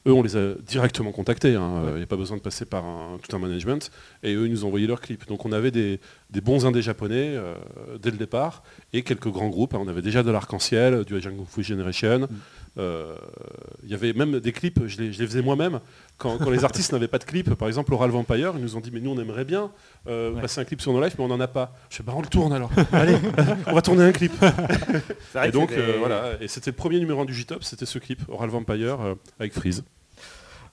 Eux, 0.07 0.13
on 0.13 0.23
les 0.23 0.37
a 0.37 0.53
directement 0.65 1.11
contactés. 1.11 1.49
Il 1.49 1.95
n'y 1.97 2.03
a 2.03 2.07
pas 2.07 2.15
besoin 2.15 2.37
de 2.37 2.41
passer 2.41 2.63
par 2.63 2.85
tout 3.21 3.35
un 3.35 3.39
management. 3.39 3.91
Et 4.23 4.33
eux, 4.33 4.45
ils 4.45 4.51
nous 4.51 4.63
ont 4.63 4.67
envoyé 4.67 4.87
leurs 4.87 5.01
clips. 5.01 5.27
Donc 5.27 5.45
on 5.45 5.51
avait 5.51 5.71
des, 5.71 5.99
bons 6.41 6.65
indés 6.65 6.81
japonais 6.81 7.33
euh, 7.35 7.55
dès 8.01 8.11
le 8.11 8.17
départ 8.17 8.63
et 8.93 9.01
quelques 9.01 9.27
grands 9.27 9.49
groupes. 9.49 9.73
On 9.73 9.89
avait 9.89 10.01
déjà 10.01 10.23
de 10.23 10.31
l'Arc-en-Ciel, 10.31 11.03
du 11.03 11.19
Kung 11.19 11.45
Fu 11.45 11.63
Generation. 11.63 12.21
Euh, 12.23 12.27
Il 12.77 13.89
y 13.89 13.93
avait 13.93 14.13
même 14.13 14.39
des 14.39 14.51
clips, 14.51 14.85
je 14.85 14.97
les, 15.01 15.13
je 15.13 15.19
les 15.19 15.27
faisais 15.27 15.41
moi-même. 15.41 15.79
Quand, 16.17 16.37
quand 16.37 16.49
les 16.49 16.63
artistes 16.63 16.91
n'avaient 16.93 17.07
pas 17.07 17.19
de 17.19 17.23
clip, 17.23 17.53
par 17.55 17.67
exemple 17.67 17.93
Oral 17.93 18.09
Vampire, 18.11 18.53
ils 18.55 18.61
nous 18.61 18.75
ont 18.75 18.79
dit 18.79 18.91
mais 18.91 18.99
nous 18.99 19.11
on 19.11 19.19
aimerait 19.19 19.45
bien 19.45 19.71
euh, 20.07 20.31
Ouais. 20.31 20.41
passer 20.41 20.61
un 20.61 20.65
clip 20.65 20.81
sur 20.81 20.91
nos 20.93 21.01
lives, 21.01 21.15
mais 21.17 21.23
on 21.23 21.27
n'en 21.27 21.39
a 21.39 21.47
pas. 21.47 21.73
Je 21.89 21.97
fais 21.97 22.03
bah 22.03 22.13
on 22.15 22.21
le 22.21 22.27
tourne 22.27 22.53
alors. 22.53 22.71
Allez, 22.91 23.15
on 23.67 23.73
va 23.73 23.81
tourner 23.81 24.03
un 24.03 24.11
clip. 24.11 24.31
Et 25.45 25.51
donc 25.51 25.69
des- 25.69 25.77
euh, 25.77 25.95
voilà, 25.99 26.33
et 26.41 26.47
c'était 26.47 26.71
le 26.71 26.75
premier 26.75 26.99
numéro 26.99 27.21
1 27.21 27.25
du 27.25 27.33
J-Top, 27.33 27.63
c'était 27.63 27.85
ce 27.85 27.99
clip, 27.99 28.21
Oral 28.29 28.49
Vampire 28.49 28.99
euh, 29.01 29.15
avec 29.39 29.53
Freeze. 29.53 29.83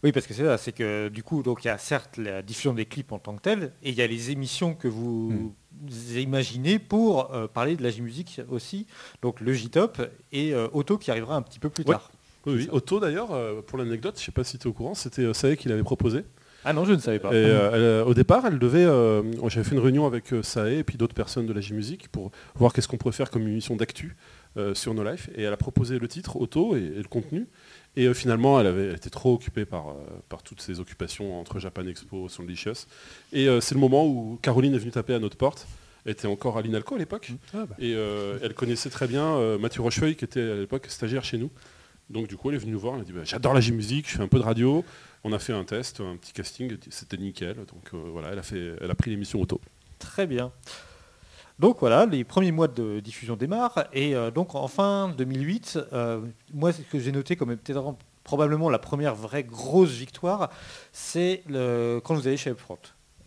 Oui, 0.03 0.13
parce 0.13 0.27
que 0.27 0.35
c'est 0.35 0.45
ça, 0.45 0.59
c'est 0.59 0.73
que 0.73 1.09
du 1.09 1.23
coup, 1.23 1.43
donc 1.43 1.65
il 1.65 1.69
y 1.69 1.71
a 1.71 1.79
certes 1.79 2.19
la 2.19 2.43
diffusion 2.43 2.75
des 2.75 2.85
clips 2.85 3.13
en 3.13 3.19
tant 3.19 3.35
que 3.37 3.41
telle, 3.43 3.73
et 3.83 3.91
il 3.91 3.95
y 3.95 4.03
a 4.03 4.07
les 4.07 4.31
émissions 4.31 4.75
que 4.75 4.87
vous 4.89 5.55
imaginez 6.17 6.79
pour 6.79 7.35
euh, 7.35 7.47
parler 7.47 7.77
de 7.77 7.83
la 7.83 7.91
J-musique 7.91 8.41
aussi, 8.51 8.87
donc 9.23 9.41
le 9.41 9.53
J-Top 9.53 10.01
et 10.33 10.55
euh, 10.55 10.69
Auto 10.73 10.99
qui 10.99 11.11
arrivera 11.11 11.37
un 11.37 11.43
petit 11.43 11.59
peu 11.59 11.71
plus 11.71 11.85
Ouais. 11.85 11.95
tard. 11.95 12.11
Oui, 12.47 12.55
oui. 12.57 12.69
Otto 12.73 13.01
d'ailleurs, 13.01 13.33
euh, 13.33 13.63
pour 13.63 13.79
l'anecdote, 13.79 14.17
je 14.19 14.25
sais 14.25 14.33
pas 14.33 14.45
si 14.45 14.59
tu 14.59 14.65
es 14.65 14.71
au 14.71 14.75
courant, 14.75 14.95
c'était 14.95 15.23
euh, 15.23 15.33
Sae 15.33 15.57
qui 15.57 15.69
l'avait 15.69 15.83
proposé. 15.83 16.25
Ah 16.67 16.73
non, 16.73 16.85
je 16.85 16.93
ne 16.93 16.99
savais 16.99 17.19
pas. 17.19 17.33
Et 17.35 17.37
elle, 17.43 18.05
au 18.07 18.15
départ, 18.15 18.45
elle 18.47 18.59
devait. 18.59 18.85
J'avais 19.49 19.65
fait 19.65 19.75
une 19.75 19.83
réunion 19.83 20.07
avec 20.07 20.25
Sae 20.43 20.73
et 20.79 20.83
puis 20.85 20.97
d'autres 20.97 21.15
personnes 21.15 21.45
de 21.47 21.53
la 21.53 21.61
J-Musique 21.61 22.09
pour 22.09 22.31
voir 22.55 22.73
qu'est-ce 22.73 22.89
qu'on 22.89 22.97
pourrait 22.97 23.13
faire 23.13 23.31
comme 23.31 23.43
émission 23.47 23.77
d'actu 23.77 24.17
sur 24.73 24.95
nos 24.95 25.05
lives. 25.05 25.29
Et 25.37 25.43
elle 25.43 25.53
a 25.53 25.59
proposé 25.59 25.99
le 25.99 26.09
titre, 26.09 26.37
Auto, 26.37 26.75
et, 26.75 26.81
et 26.81 27.03
le 27.03 27.05
contenu. 27.09 27.47
Et 27.97 28.07
euh, 28.07 28.15
finalement, 28.15 28.61
elle, 28.61 28.67
avait, 28.67 28.87
elle 28.87 28.97
était 28.97 29.11
trop 29.11 29.35
occupée 29.35 29.65
par, 29.65 29.91
euh, 29.91 29.95
par 30.29 30.43
toutes 30.43 30.61
ses 30.61 30.81
occupations 30.81 31.39
entre 31.39 31.59
Japan 31.59 31.87
Expo 31.87 32.27
et 32.27 32.29
Soundlicious. 32.29 32.87
Et 33.33 33.49
euh, 33.49 33.61
c'est 33.61 33.75
le 33.75 33.81
moment 33.81 34.07
où 34.07 34.39
Caroline 34.43 34.75
est 34.75 34.79
venue 34.79 34.91
taper 34.91 35.15
à 35.15 35.19
notre 35.19 35.37
porte. 35.37 35.67
Elle 36.05 36.13
était 36.13 36.27
encore 36.27 36.59
à 36.59 36.63
l'INALCO 36.63 36.97
à 36.97 36.99
l'époque. 36.99 37.33
Ah, 37.55 37.67
bah. 37.67 37.77
Et 37.79 37.93
elle 37.93 38.53
connaissait 38.53 38.91
très 38.91 39.07
bien 39.07 39.57
Mathieu 39.57 39.81
Rochefeuille, 39.81 40.17
qui 40.17 40.27
était 40.27 40.43
à 40.43 40.57
l'époque 40.57 40.85
stagiaire 40.89 41.25
chez 41.25 41.39
nous. 41.39 41.51
Donc 42.11 42.29
du 42.29 42.37
coup, 42.37 42.51
elle 42.51 42.57
est 42.57 42.59
venue 42.59 42.73
nous 42.73 42.79
voir, 42.79 42.97
elle 42.97 43.01
a 43.01 43.05
dit 43.05 43.13
bah, 43.15 43.25
j'adore 43.25 43.55
la 43.55 43.63
J-musique, 43.63 44.11
je 44.11 44.17
fais 44.17 44.23
un 44.23 44.29
peu 44.29 44.39
de 44.39 44.43
radio. 44.43 44.85
On 45.25 45.33
a 45.33 45.39
fait 45.39 45.55
un 45.55 45.65
test, 45.65 46.03
un 46.03 46.19
petit 46.19 46.35
casting, 46.35 46.77
c'était 46.91 47.17
nickel. 47.17 47.57
Donc 47.57 47.95
voilà, 47.95 48.33
elle 48.33 48.39
a, 48.39 48.43
fait, 48.43 48.75
elle 48.83 48.91
a 48.91 48.95
pris 48.95 49.13
l'émission 49.13 49.41
auto. 49.41 49.63
Très 49.99 50.27
bien. 50.27 50.53
Donc 51.59 51.79
voilà, 51.81 52.07
les 52.07 52.25
premiers 52.25 52.53
mois 52.53 52.69
de 52.69 53.01
diffusion 53.01 53.37
démarrent 53.37 53.85
et 53.93 54.17
euh, 54.17 54.31
donc 54.31 54.55
en 54.55 54.67
fin 54.67 55.09
2008, 55.17 55.79
euh, 55.93 56.21
moi 56.53 56.73
ce 56.73 56.83
que 56.83 56.99
j'ai 56.99 57.13
noté 57.13 57.37
comme 57.37 57.57
peut-être 57.57 57.95
probablement 58.25 58.71
la 58.71 58.79
première 58.79 59.15
vraie 59.15 59.45
grosse 59.45 59.93
victoire, 59.93 60.51
c'est 60.93 61.43
quand 61.49 62.15
vous 62.15 62.27
allez 62.27 62.37
chez 62.37 62.51
Upfront. 62.51 62.79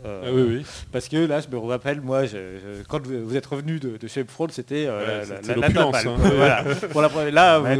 Euh, 0.05 0.21
Ah 0.23 0.29
oui, 0.31 0.41
oui. 0.59 0.65
Parce 0.91 1.07
que 1.09 1.17
là, 1.17 1.39
je 1.41 1.47
me 1.47 1.57
rappelle, 1.59 2.01
moi, 2.01 2.25
je- 2.25 2.37
je- 2.37 2.83
quand 2.87 3.01
vous, 3.07 3.35
êtes 3.35 3.45
revenu 3.47 3.79
de, 3.79 3.97
de 3.97 4.07
chez 4.07 4.21
Upfront, 4.21 4.47
c'était 4.51 4.85
euh, 4.87 5.23
Ouais, 5.23 5.25
la- 5.47 5.55
la, 5.55 5.81
hein. 5.81 5.91
quoi. 5.91 6.01
Voilà. 6.35 6.63
Pour 6.91 7.01
la 7.01 7.09
première- 7.09 7.33
là, 7.33 7.59
Ouais, 7.61 7.75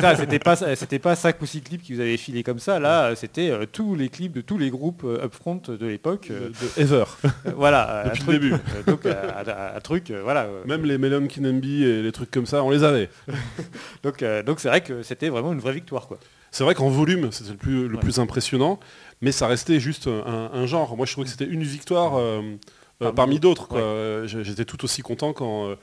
ça, 0.00 0.14
c'était 0.16 0.38
pas, 0.38 0.56
c'était 0.76 0.98
pas 0.98 1.16
5 1.16 1.40
ou 1.40 1.46
6 1.46 1.62
clips 1.62 1.82
qui 1.82 1.94
vous 1.94 2.00
avaient 2.00 2.18
filé 2.18 2.42
comme 2.42 2.58
ça. 2.58 2.78
Là, 2.78 3.14
c'était 3.16 3.48
euh, 3.50 3.64
tous 3.64 3.94
les 3.94 4.10
clips 4.10 4.32
de 4.34 4.42
tous 4.42 4.58
les 4.58 4.68
groupes 4.68 5.04
euh, 5.04 5.24
Upfront 5.24 5.62
de 5.68 5.86
l'époque. 5.86 6.28
De, 6.28 6.34
euh, 6.34 6.48
de 6.76 6.82
Ever. 6.82 7.04
euh, 7.24 7.28
voilà, 7.56 8.04
Depuis 8.10 8.10
un 8.10 8.12
le 8.12 8.18
truc, 8.38 8.40
début. 8.42 8.52
euh, 8.54 8.82
donc 8.86 9.06
euh, 9.06 9.14
un, 9.72 9.76
un 9.76 9.80
truc, 9.80 10.10
euh, 10.10 10.20
voilà. 10.22 10.42
euh, 10.42 10.62
Même 10.66 10.84
les 10.84 10.98
Melon 10.98 11.26
Kinembi 11.28 11.82
et 11.84 12.02
les 12.02 12.12
trucs 12.12 12.30
comme 12.30 12.46
ça, 12.46 12.62
on 12.62 12.68
les 12.68 12.84
avait. 12.84 13.08
donc, 14.02 14.22
euh, 14.22 14.42
donc 14.42 14.60
c'est 14.60 14.68
vrai 14.68 14.82
que 14.82 15.02
c'était 15.02 15.30
vraiment 15.30 15.54
une 15.54 15.60
vraie 15.60 15.72
victoire, 15.72 16.08
quoi. 16.08 16.18
C'est 16.52 16.62
vrai 16.64 16.74
qu'en 16.76 16.88
volume, 16.90 17.32
c'était 17.32 17.50
le 17.50 17.56
plus, 17.56 17.88
le 17.88 17.94
Ouais. 17.96 18.00
plus 18.00 18.18
impressionnant, 18.20 18.78
mais 19.22 19.32
ça 19.32 19.46
restait 19.48 19.80
juste 19.80 20.06
un, 20.06 20.50
un 20.52 20.66
genre. 20.66 20.96
Moi, 20.96 21.06
je 21.06 21.12
trouvais 21.12 21.24
que 21.24 21.30
c'était 21.32 21.46
une 21.46 21.62
victoire 21.64 22.14
euh, 22.16 22.40
euh, 22.42 22.56
Parmi 22.98 23.14
parmi 23.16 23.40
d'autres. 23.40 23.72
Ouais. 23.72 23.80
Euh, 23.80 24.26
J'étais 24.26 24.64
tout 24.66 24.84
aussi 24.84 25.00
content 25.02 25.32
quand, 25.32 25.74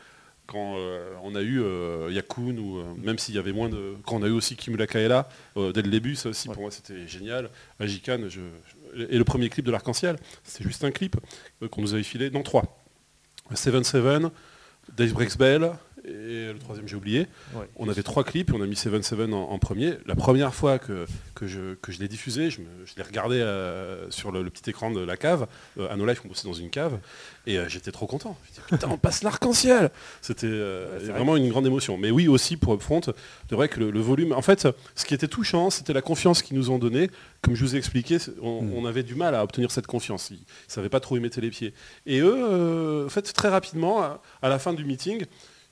quand 0.45 0.75
euh, 0.77 1.11
on 1.23 1.33
a 1.35 1.41
eu 1.41 1.59
euh, 1.61 2.09
Yakun, 2.11 2.57
ou 2.57 2.77
euh, 2.77 2.83
même 3.03 3.17
s'il 3.17 3.33
y 3.35 3.39
avait 3.39 3.51
moins 3.51 3.67
de... 3.67 3.95
Quand 4.05 4.17
on 4.17 4.23
a 4.23 4.27
eu 4.27 4.31
aussi 4.31 4.55
Kimura 4.55 4.85
Kaela, 4.87 5.27
dès 5.55 5.81
le 5.81 5.89
début, 5.89 6.15
ça 6.15 6.29
aussi, 6.29 6.47
Ouais. 6.47 6.53
pour 6.53 6.61
moi, 6.61 6.71
c'était 6.71 7.07
génial. 7.07 7.49
Ajikan, 7.79 8.19
je, 8.29 8.39
je- 8.95 9.03
et 9.09 9.17
le 9.17 9.23
premier 9.23 9.49
clip 9.49 9.65
de 9.65 9.71
l'Arc-en-Ciel, 9.71 10.17
c'était 10.43 10.63
juste 10.63 10.83
un 10.83 10.91
clip 10.91 11.15
qu'on 11.71 11.81
nous 11.81 11.93
avait 11.95 12.03
filé, 12.03 12.29
non, 12.29 12.43
trois. 12.43 12.77
Seven 13.55 13.83
Seven, 13.83 14.29
Dave 14.95 15.13
Breaks 15.13 15.37
Bell, 15.37 15.71
et 16.09 16.53
le 16.53 16.59
troisième, 16.59 16.87
j'ai 16.87 16.95
oublié. 16.95 17.27
Ouais. 17.53 17.67
On 17.75 17.87
avait 17.89 18.03
trois 18.03 18.23
clips 18.23 18.49
et 18.49 18.53
on 18.53 18.61
a 18.61 18.67
mis 18.67 18.75
Seven 18.75 19.03
Seven 19.03 19.33
en, 19.33 19.49
en 19.51 19.59
premier. 19.59 19.93
La 20.05 20.15
première 20.15 20.53
fois 20.53 20.79
que, 20.79 21.05
que 21.35 21.47
je, 21.47 21.75
que 21.75 21.91
je 21.91 21.99
l'ai 21.99 22.07
diffusé, 22.07 22.49
je, 22.49 22.59
l'ai 22.97 23.03
regardé 23.03 23.37
euh, 23.37 24.09
sur 24.11 24.31
le, 24.31 24.41
le 24.43 24.49
petit 24.49 24.69
écran 24.69 24.91
de 24.91 24.99
la 25.01 25.17
cave. 25.17 25.47
Euh, 25.79 25.89
à 25.91 25.95
nos 25.95 26.05
lives, 26.05 26.21
on 26.25 26.27
bossait 26.27 26.47
dans 26.47 26.53
une 26.53 26.69
cave. 26.69 26.99
Et 27.47 27.57
euh, 27.57 27.67
j'étais 27.69 27.91
trop 27.91 28.07
content. 28.07 28.37
Dis, 28.53 28.59
putain, 28.67 28.87
on 28.91 28.97
passe 28.97 29.23
l'arc-en-ciel 29.23 29.89
C'était 30.21 30.47
euh, 30.47 30.99
Ouais, 30.99 31.05
vraiment 31.13 31.35
une 31.37 31.49
grande 31.49 31.65
émotion. 31.67 31.97
Mais 31.97 32.11
oui, 32.11 32.27
aussi 32.27 32.57
pour 32.57 32.73
Upfront, 32.73 33.01
c'est 33.03 33.55
vrai 33.55 33.69
que 33.69 33.79
le, 33.79 33.91
le 33.91 33.99
volume... 33.99 34.33
En 34.33 34.41
fait, 34.41 34.67
ce 34.95 35.05
qui 35.05 35.13
était 35.13 35.27
touchant, 35.27 35.69
c'était 35.69 35.93
la 35.93 36.01
confiance 36.01 36.41
qu'ils 36.41 36.57
nous 36.57 36.69
ont 36.69 36.77
donnée. 36.79 37.09
Comme 37.41 37.55
je 37.55 37.63
vous 37.63 37.75
ai 37.75 37.77
expliqué, 37.77 38.19
c'est- 38.19 38.33
on, 38.41 38.61
Mm. 38.61 38.73
on 38.75 38.85
avait 38.85 39.03
du 39.03 39.15
mal 39.15 39.35
à 39.35 39.43
obtenir 39.43 39.71
cette 39.71 39.87
confiance. 39.87 40.29
Ils 40.31 40.33
ne 40.35 40.39
savaient 40.67 40.89
pas 40.89 40.99
trop 40.99 41.15
où 41.15 41.17
ils 41.17 41.21
mettaient 41.21 41.39
les 41.41 41.49
pieds. 41.49 41.73
Et 42.05 42.19
eux, 42.19 42.35
euh, 42.37 43.05
en 43.05 43.09
fait, 43.09 43.21
très 43.33 43.47
rapidement, 43.49 44.01
à, 44.01 44.21
à 44.41 44.49
la 44.49 44.59
fin 44.59 44.73
du 44.73 44.83
meeting, 44.83 45.25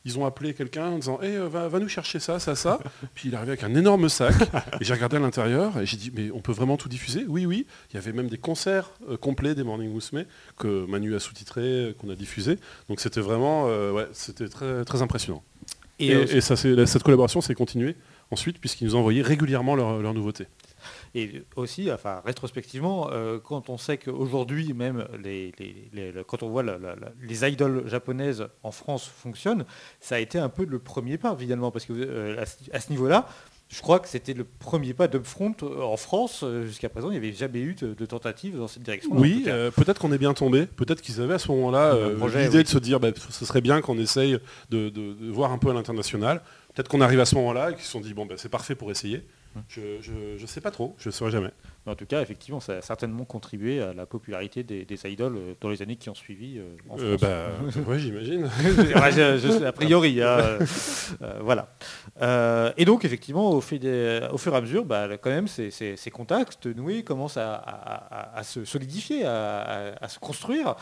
ils 0.05 0.17
ont 0.17 0.25
appelé 0.25 0.53
quelqu'un 0.53 0.87
en 0.87 0.97
disant 0.97 1.19
Eh, 1.21 1.37
va, 1.37 1.67
va 1.67 1.79
nous 1.79 1.89
chercher 1.89 2.19
ça, 2.19 2.39
ça, 2.39 2.55
ça. 2.55 2.79
Puis 3.15 3.27
il 3.29 3.33
est 3.33 3.37
arrivé 3.37 3.51
avec 3.51 3.63
un 3.63 3.75
énorme 3.75 4.07
sac. 4.09 4.33
Et 4.79 4.85
j'ai 4.85 4.93
regardé 4.93 5.17
à 5.17 5.19
l'intérieur 5.19 5.77
et 5.79 5.85
j'ai 5.85 5.97
dit 5.97 6.11
Mais 6.15 6.31
on 6.31 6.39
peut 6.39 6.51
vraiment 6.53 6.77
tout 6.77 6.87
diffuser? 6.89 7.25
Oui, 7.27 7.45
oui. 7.45 7.65
Il 7.91 7.95
y 7.95 7.97
avait 7.97 8.13
même 8.13 8.27
des 8.29 8.37
concerts 8.37 8.91
euh, 9.09 9.17
complets 9.17 9.53
des 9.55 9.63
Morning 9.63 9.93
Musume 9.93 10.25
que 10.57 10.85
Manu 10.85 11.15
a 11.15 11.19
sous-titré, 11.19 11.61
euh, 11.61 11.93
qu'on 11.93 12.09
a 12.09 12.15
diffusé. 12.15 12.57
Donc 12.89 12.99
c'était 13.01 13.21
vraiment 13.21 13.65
euh, 13.67 13.91
ouais, 13.91 14.07
c'était 14.13 14.47
très, 14.47 14.85
très 14.85 15.01
impressionnant. 15.01 15.43
Et, 15.99 16.13
euh, 16.13 16.25
et 16.29 16.41
ça, 16.41 16.55
c'est- 16.55 16.85
cette 16.85 17.03
collaboration 17.03 17.41
s'est 17.41 17.55
continuée 17.55 17.95
ensuite 18.31 18.59
puisqu'ils 18.59 18.85
nous 18.85 18.95
envoyaient 18.95 19.21
régulièrement 19.23 19.75
leurs 19.75 19.99
leurs 20.01 20.13
nouveautés. 20.13 20.45
Et 21.15 21.43
aussi, 21.55 21.91
enfin, 21.91 22.21
rétrospectivement, 22.25 23.09
euh, 23.11 23.39
quand 23.39 23.69
on 23.69 23.77
sait 23.77 23.97
qu'aujourd'hui, 23.97 24.73
même 24.73 25.07
les, 25.23 25.51
les- 25.59 25.89
les- 25.93 26.11
le- 26.11 26.23
quand 26.23 26.43
on 26.43 26.49
voit 26.49 26.63
la- 26.63 26.77
la- 26.77 26.95
la- 26.95 27.11
les 27.21 27.45
idoles 27.49 27.87
japonaises 27.87 28.47
en 28.63 28.71
France 28.71 29.05
fonctionnent, 29.07 29.65
ça 29.99 30.15
a 30.15 30.19
été 30.19 30.37
un 30.39 30.49
peu 30.49 30.65
le 30.65 30.79
premier 30.79 31.17
pas, 31.17 31.35
finalement, 31.37 31.71
parce 31.71 31.85
que 31.85 31.93
euh, 31.93 32.41
à, 32.41 32.45
ce- 32.45 32.55
à 32.71 32.79
ce 32.79 32.89
niveau-là, 32.91 33.27
je 33.69 33.81
crois 33.81 33.99
que 33.99 34.07
c'était 34.07 34.33
le 34.33 34.45
premier 34.45 34.93
pas 34.93 35.09
d'Upfront 35.09 35.53
euh, 35.63 35.81
en 35.81 35.97
France. 35.97 36.45
Jusqu'à 36.65 36.87
présent, 36.87 37.09
il 37.09 37.11
n'y 37.11 37.17
avait 37.17 37.33
jamais 37.33 37.59
eu 37.59 37.73
de, 37.73 37.93
de 37.93 38.05
tentative 38.05 38.57
dans 38.57 38.67
cette 38.69 38.83
direction. 38.83 39.09
Oui, 39.13 39.43
euh, 39.47 39.71
peut-être 39.71 39.99
qu'on 39.99 40.13
est 40.13 40.17
bien 40.17 40.33
tombé. 40.33 40.65
Peut-être 40.67 41.01
qu'ils 41.01 41.19
avaient 41.19 41.33
à 41.33 41.39
ce 41.39 41.51
moment-là 41.51 41.93
euh, 41.95 42.15
l'idée 42.43 42.57
oui. 42.59 42.63
de 42.63 42.69
se 42.69 42.77
dire 42.77 43.01
bah, 43.01 43.09
ce 43.29 43.45
serait 43.45 43.59
bien 43.59 43.81
qu'on 43.81 43.97
essaye 43.99 44.37
de, 44.69 44.87
de- 44.87 45.13
de 45.13 45.29
voir 45.31 45.51
un 45.51 45.57
peu 45.57 45.69
à 45.69 45.73
l'international. 45.73 46.41
Peut-être 46.73 46.87
qu'on 46.87 47.01
arrive 47.01 47.19
à 47.19 47.25
ce 47.25 47.35
moment-là 47.35 47.71
et 47.71 47.73
qu'ils 47.73 47.83
se 47.83 47.91
sont 47.91 47.99
dit 47.99 48.13
bon 48.13 48.25
bah, 48.25 48.35
c'est 48.37 48.47
parfait 48.49 48.75
pour 48.75 48.89
essayer. 48.89 49.23
Je 49.69 50.41
ne 50.41 50.47
sais 50.47 50.61
pas 50.61 50.71
trop, 50.71 50.95
je 50.99 51.09
ne 51.09 51.11
saurais 51.11 51.31
jamais. 51.31 51.51
En 51.87 51.95
tout 51.95 52.05
cas, 52.05 52.21
effectivement, 52.21 52.59
ça 52.59 52.77
a 52.77 52.81
certainement 52.81 53.25
contribué 53.25 53.81
à 53.81 53.93
la 53.93 54.05
popularité 54.05 54.63
des, 54.63 54.85
des 54.85 54.99
idoles 55.09 55.37
euh, 55.37 55.53
dans 55.61 55.69
les 55.69 55.81
années 55.81 55.95
qui 55.95 56.09
ont 56.09 56.15
suivi 56.15 56.57
euh, 56.59 56.75
en 56.89 56.97
Euh, 56.99 57.17
bah, 57.21 57.47
ouais, 57.87 57.99
j'imagine. 57.99 58.47
A 59.65 59.71
priori, 59.71 60.21
hein, 60.21 60.27
euh, 61.21 61.39
voilà. 61.41 61.69
Euh, 62.21 62.71
et 62.77 62.85
donc, 62.85 63.05
effectivement, 63.05 63.51
au, 63.51 63.61
fait 63.61 63.79
des- 63.79 64.27
au 64.31 64.37
fur 64.37 64.53
et 64.53 64.57
à 64.57 64.61
mesure, 64.61 64.85
bah, 64.85 65.07
quand 65.17 65.29
même, 65.29 65.47
ces, 65.47 65.71
ces- 65.71 65.95
ces 65.95 66.11
contacts 66.11 66.65
noués 66.67 67.03
commencent 67.03 67.37
à, 67.37 67.53
à- 67.53 68.35
à- 68.35 68.39
à 68.39 68.43
se 68.43 68.65
solidifier, 68.65 69.25
à, 69.25 70.07
se 70.07 70.19
construire. 70.19 70.75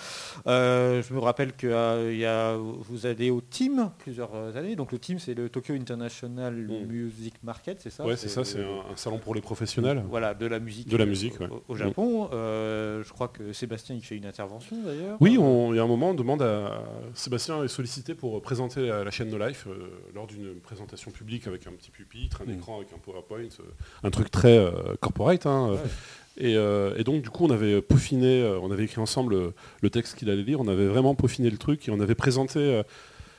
Je 0.46 1.14
me 1.14 1.20
rappelle 1.20 1.54
que 1.54 2.14
y 2.14 2.26
a- 2.26 2.56
vous 2.58 3.06
allez 3.06 3.30
au 3.30 3.42
team 3.42 3.90
plusieurs 4.00 4.34
années. 4.56 4.76
Donc, 4.76 4.92
le 4.92 5.00
team, 5.00 5.20
c'est 5.20 5.34
le 5.34 5.50
Tokyo 5.50 5.74
International 5.74 6.54
Mm. 6.54 6.86
Music 6.88 7.34
Market, 7.44 7.80
c'est 7.82 7.90
ça 7.90 8.06
ouais, 8.06 8.16
c'est 8.16 8.30
ça, 8.30 8.44
c'est 8.44 8.60
un, 8.60 8.92
un 8.92 8.96
salon 8.96 9.18
pour 9.20 9.36
les 9.36 9.42
professionnels. 9.42 10.04
Voilà, 10.10 10.34
de 10.34 10.46
la 10.46 10.60
musique, 10.60 10.88
De 10.98 11.04
la 11.04 11.10
musique, 11.10 11.40
au, 11.40 11.44
ouais. 11.44 11.50
au- 11.52 11.74
au 11.74 11.76
Japon. 11.76 12.30
Euh, 12.34 13.04
je 13.04 13.12
crois 13.14 13.28
que 13.28 13.54
Sébastien, 13.54 13.96
il 13.96 14.02
fait 14.02 14.16
une 14.16 14.26
intervention 14.26 14.76
d'ailleurs. 14.84 15.18
Oui, 15.20 15.38
on- 15.38 15.74
il 15.74 15.78
y 15.78 15.80
a 15.80 15.84
un 15.84 15.88
moment, 15.88 16.12
on 16.12 16.14
demande 16.14 16.42
à 16.42 16.84
Sébastien 17.14 17.64
est 17.64 17.68
sollicité 17.68 18.14
pour 18.16 18.42
présenter 18.42 18.88
la, 18.88 19.04
la 19.04 19.12
chaîne 19.12 19.30
No 19.30 19.38
Life 19.38 19.68
euh, 19.68 19.90
lors 20.14 20.28
d'une 20.28 20.56
présentation 20.62 21.12
publique 21.12 21.48
avec 21.48 21.68
un 21.68 21.72
petit 21.72 21.92
pupitre, 21.92 22.42
un 22.42 22.52
Mm. 22.52 22.56
écran 22.58 22.78
avec 22.78 22.94
un 22.94 22.98
PowerPoint, 22.98 23.40
euh, 23.60 23.64
un 24.04 24.10
truc 24.12 24.30
très 24.32 24.58
euh, 24.58 24.72
corporate. 25.00 25.46
hein, 25.46 25.70
euh. 25.72 25.74
Ouais. 25.76 25.80
Et, 26.38 26.58
euh, 26.58 26.94
et 26.98 27.06
donc 27.06 27.22
du 27.22 27.30
coup 27.30 27.46
on 27.46 27.50
avait 27.50 27.82
peaufiné, 27.82 28.42
euh, 28.42 28.60
on 28.62 28.70
avait 28.70 28.84
écrit 28.84 29.00
ensemble 29.00 29.34
euh, 29.36 29.52
le 29.82 29.90
texte 29.90 30.18
qu'il 30.18 30.30
allait 30.30 30.44
lire, 30.44 30.60
on 30.60 30.68
avait 30.68 30.88
vraiment 30.88 31.16
peaufiné 31.16 31.50
le 31.50 31.58
truc 31.58 31.88
et 31.88 31.92
on 31.92 32.00
avait 32.02 32.14
présenté, 32.16 32.82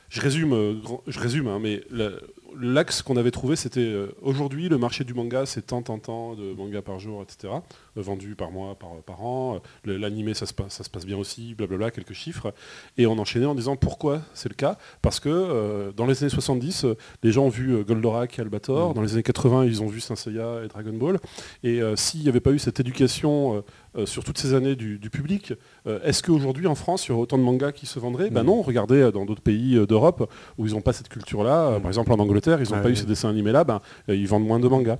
je 0.09 0.21
résume, 0.23 0.81
je 1.07 1.19
résume, 1.21 1.47
hein, 1.49 1.59
mais 1.61 1.83
la- 1.91 2.13
l'axe 2.61 3.03
qu'on 3.03 3.17
avait 3.17 3.31
trouvé 3.31 3.57
c'était 3.57 3.81
euh, 3.81 4.15
aujourd'hui 4.23 4.69
le 4.69 4.79
marché 4.79 5.05
du 5.05 5.15
manga 5.15 5.47
c'est 5.47 5.63
tant 5.63 5.83
tant 5.83 5.99
tant 5.99 6.35
de 6.35 6.55
mangas 6.55 6.83
par 6.83 6.99
jour, 6.99 7.23
etc. 7.23 7.55
euh, 7.97 8.03
vendus 8.03 8.35
par 8.35 8.51
mois, 8.51 8.75
par, 8.75 8.91
par 9.05 9.25
an, 9.25 9.61
euh, 9.87 9.99
l'animé 9.99 10.35
ça 10.35 10.47
se, 10.47 10.55
passe, 10.55 10.75
ça 10.75 10.85
se 10.85 10.91
passe 10.91 11.07
bien 11.07 11.17
aussi, 11.17 11.55
blablabla, 11.55 11.91
quelques 11.91 12.13
chiffres. 12.13 12.53
Et 12.97 13.07
on 13.07 13.19
enchaînait 13.19 13.47
en 13.47 13.55
disant 13.55 13.77
pourquoi 13.77 14.23
c'est 14.35 14.49
le 14.49 14.55
cas 14.55 14.79
Parce 15.03 15.21
que 15.21 15.29
euh, 15.29 15.93
dans 15.93 16.07
les 16.07 16.23
années 16.23 16.31
70, 16.31 16.85
euh, 16.85 16.97
les 17.23 17.33
gens 17.33 17.45
ont 17.45 17.49
vu 17.49 17.85
Goldorak 17.85 18.39
et 18.39 18.43
Albator, 18.43 18.95
dans 18.95 19.03
les 19.03 19.15
années 19.15 19.23
80 19.23 19.65
ils 19.65 19.83
ont 19.83 19.87
vu 19.87 20.01
Saint 20.01 20.17
Seiya 20.17 20.63
et 20.65 20.69
Dragon 20.69 20.93
Ball, 20.93 21.19
et 21.63 21.81
s'il 21.97 22.23
n'y 22.23 22.29
avait 22.29 22.41
pas 22.41 22.53
eu 22.53 22.59
cette 22.59 22.81
éducation 22.81 23.65
sur 24.05 24.25
toutes 24.25 24.37
ces 24.37 24.53
années 24.53 24.77
du, 24.77 24.99
du 24.99 25.09
public, 25.09 25.55
euh, 25.87 26.01
est-ce 26.05 26.23
qu'aujourd'hui 26.23 26.67
en 26.67 26.75
France 26.75 27.07
il 27.07 27.11
y 27.11 27.13
aurait 27.13 27.23
autant 27.23 27.39
de 27.39 27.43
mangas 27.43 27.73
qui 27.73 27.87
se 27.87 27.99
vendraient? 27.99 28.29
Ben 28.29 28.43
non, 28.43 28.61
regardez 28.61 28.97
euh, 29.01 29.11
dans 29.13 29.25
d'autres 29.25 29.41
pays 29.41 29.77
euh, 29.77 29.87
d'Europe 29.87 30.31
où 30.59 30.67
ils 30.67 30.73
n'ont 30.75 30.83
pas 30.83 30.93
cette 30.93 31.09
culture-là, 31.09 31.69
euh, 31.69 31.79
par 31.81 31.89
exemple 31.89 32.13
en 32.13 32.19
Angleterre, 32.19 32.59
ils 32.61 32.69
n'ont 32.71 32.77
Ah 32.79 32.83
pas 32.83 32.91
eu 32.91 32.97
ces 32.97 33.07
dessins 33.07 33.31
animés-là, 33.31 33.65
ben, 33.65 33.81
euh, 34.11 34.15
ils 34.17 34.27
vendent 34.29 34.45
moins 34.47 34.61
de 34.61 34.69
mangas. 34.69 34.99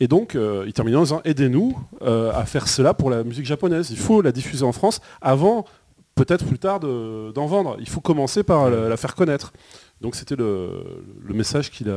Et 0.00 0.08
donc 0.08 0.34
euh, 0.34 0.64
il 0.66 0.72
terminait 0.72 0.96
en 0.96 1.02
disant 1.02 1.20
aidez-nous 1.24 1.78
euh, 2.02 2.32
à 2.32 2.44
faire 2.46 2.66
cela 2.66 2.94
pour 2.94 3.10
la 3.10 3.22
musique 3.22 3.44
japonaise. 3.46 3.90
Il 3.92 3.98
faut 3.98 4.22
la 4.22 4.32
diffuser 4.32 4.64
en 4.64 4.72
France 4.72 5.00
avant, 5.20 5.64
peut-être 6.16 6.44
plus 6.44 6.58
tard, 6.58 6.80
de- 6.80 7.30
d'en 7.32 7.46
vendre. 7.46 7.76
Il 7.78 7.88
faut 7.88 8.00
commencer 8.00 8.42
par 8.42 8.70
la, 8.70 8.88
la 8.88 8.96
faire 8.96 9.14
connaître. 9.14 9.52
Donc 10.00 10.16
c'était 10.16 10.36
le, 10.36 10.82
le 11.24 11.34
message 11.34 11.70
qu'il 11.70 11.88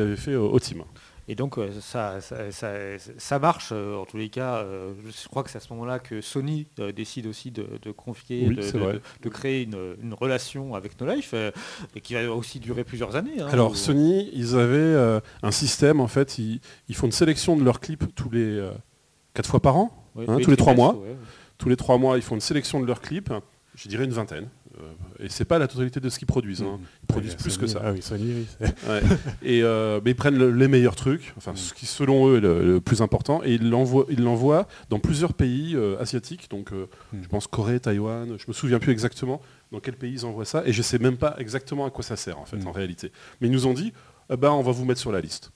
avait 0.00 0.16
fait 0.16 0.34
au, 0.34 0.50
au 0.50 0.58
team. 0.58 0.82
Et 1.30 1.34
donc 1.34 1.58
euh, 1.58 1.70
ça, 1.80 2.20
ça, 2.22 2.50
ça- 2.50 2.72
ça 3.18 3.38
marche, 3.38 3.68
euh, 3.72 3.96
en 3.96 4.06
tous 4.06 4.16
les 4.16 4.30
cas, 4.30 4.56
euh, 4.56 4.94
je 5.04 5.28
crois 5.28 5.42
que 5.42 5.50
c'est 5.50 5.58
à 5.58 5.60
ce 5.60 5.70
moment-là 5.74 5.98
que 5.98 6.20
Sony 6.22 6.66
décide 6.96 7.26
aussi 7.26 7.50
de, 7.50 7.66
de 7.82 7.90
confier, 7.92 8.46
Oui, 8.48 8.56
de, 8.56 9.28
créer 9.28 9.62
une, 9.64 9.96
une 10.02 10.14
relation 10.14 10.74
avec 10.74 10.98
No 11.00 11.06
Life, 11.12 11.34
et 11.94 12.00
qui 12.00 12.14
va 12.14 12.32
aussi 12.32 12.60
durer 12.60 12.82
plusieurs 12.84 13.14
années. 13.14 13.40
hein, 13.40 13.48
Alors 13.50 13.72
où- 13.72 13.74
Sony, 13.74 14.30
ils 14.32 14.56
avaient 14.56 15.20
un 15.42 15.50
système, 15.50 16.00
en 16.00 16.08
fait, 16.08 16.38
ils, 16.38 16.60
ils 16.88 16.94
font 16.94 17.06
une 17.06 17.12
sélection 17.12 17.56
de 17.56 17.62
leurs 17.64 17.80
clips 17.80 18.04
tous 18.14 18.30
les 18.30 18.66
4 19.34 19.48
fois 19.50 19.60
par 19.60 19.76
an. 19.76 20.04
Ouais, 20.14 20.24
hein, 20.26 20.38
tous 20.42 20.50
les 20.50 20.56
trois 20.56 20.74
mois. 20.74 20.94
ouais. 20.94 21.14
Tous 21.58 21.68
les 21.68 21.76
3 21.76 21.98
mois, 21.98 22.16
ils 22.16 22.22
font 22.22 22.34
une 22.36 22.40
sélection 22.40 22.80
de 22.80 22.86
leurs 22.86 23.00
clips, 23.00 23.32
je 23.74 23.88
dirais 23.88 24.04
une 24.04 24.12
vingtaine. 24.12 24.48
Euh, 24.80 25.24
et 25.24 25.28
c'est 25.28 25.44
pas 25.44 25.58
la 25.58 25.66
totalité 25.66 25.98
de 26.00 26.08
ce 26.08 26.18
qu'ils 26.18 26.28
produisent. 26.28 26.62
hein. 26.62 26.78
Ils 27.02 27.06
produisent 27.06 27.32
Ouais, 27.32 27.38
plus 27.38 27.50
Sony, 27.50 27.64
que 27.64 27.70
ça. 27.70 27.80
Ah 27.84 27.92
oui, 27.92 28.00
Sony, 28.02 28.32
oui. 28.60 28.66
Ouais. 28.88 29.00
et, 29.42 29.62
euh, 29.62 30.00
mais 30.04 30.12
ils 30.12 30.14
prennent 30.16 30.38
le- 30.38 30.52
les 30.52 30.68
meilleurs 30.68 30.94
trucs, 30.96 31.32
enfin 31.36 31.52
ce 31.56 31.74
qui 31.74 31.86
selon 31.86 32.28
eux 32.28 32.36
est 32.36 32.40
le, 32.40 32.64
le 32.74 32.80
plus 32.80 33.02
important, 33.02 33.42
et 33.44 33.54
ils 33.54 33.68
l'envoient, 33.70 34.06
ils 34.08 34.22
l'envoient 34.22 34.68
dans 34.90 34.98
plusieurs 35.00 35.34
pays 35.34 35.74
euh, 35.74 35.98
asiatiques, 36.00 36.48
donc 36.50 36.72
euh, 36.72 36.86
Mm. 37.12 37.22
je 37.22 37.28
pense 37.28 37.46
Corée, 37.48 37.80
Taïwan, 37.80 38.36
je 38.38 38.44
me 38.46 38.52
souviens 38.52 38.78
plus 38.78 38.92
exactement 38.92 39.40
dans 39.72 39.80
quel 39.80 39.96
pays 39.96 40.12
ils 40.12 40.24
envoient 40.26 40.44
ça, 40.44 40.62
et 40.64 40.72
je 40.72 40.82
sais 40.82 40.98
même 40.98 41.16
pas 41.16 41.34
exactement 41.38 41.84
à 41.86 41.90
quoi 41.90 42.04
ça 42.04 42.16
sert 42.16 42.38
en 42.38 42.44
fait 42.46 42.58
Mm. 42.58 42.66
en 42.68 42.72
réalité. 42.72 43.10
Mais 43.40 43.48
ils 43.48 43.52
nous 43.52 43.66
ont 43.66 43.74
dit, 43.74 43.92
eh 44.30 44.36
ben, 44.36 44.50
on 44.50 44.62
va 44.62 44.72
vous 44.72 44.84
mettre 44.84 45.00
sur 45.00 45.10
la 45.12 45.20
liste. 45.20 45.50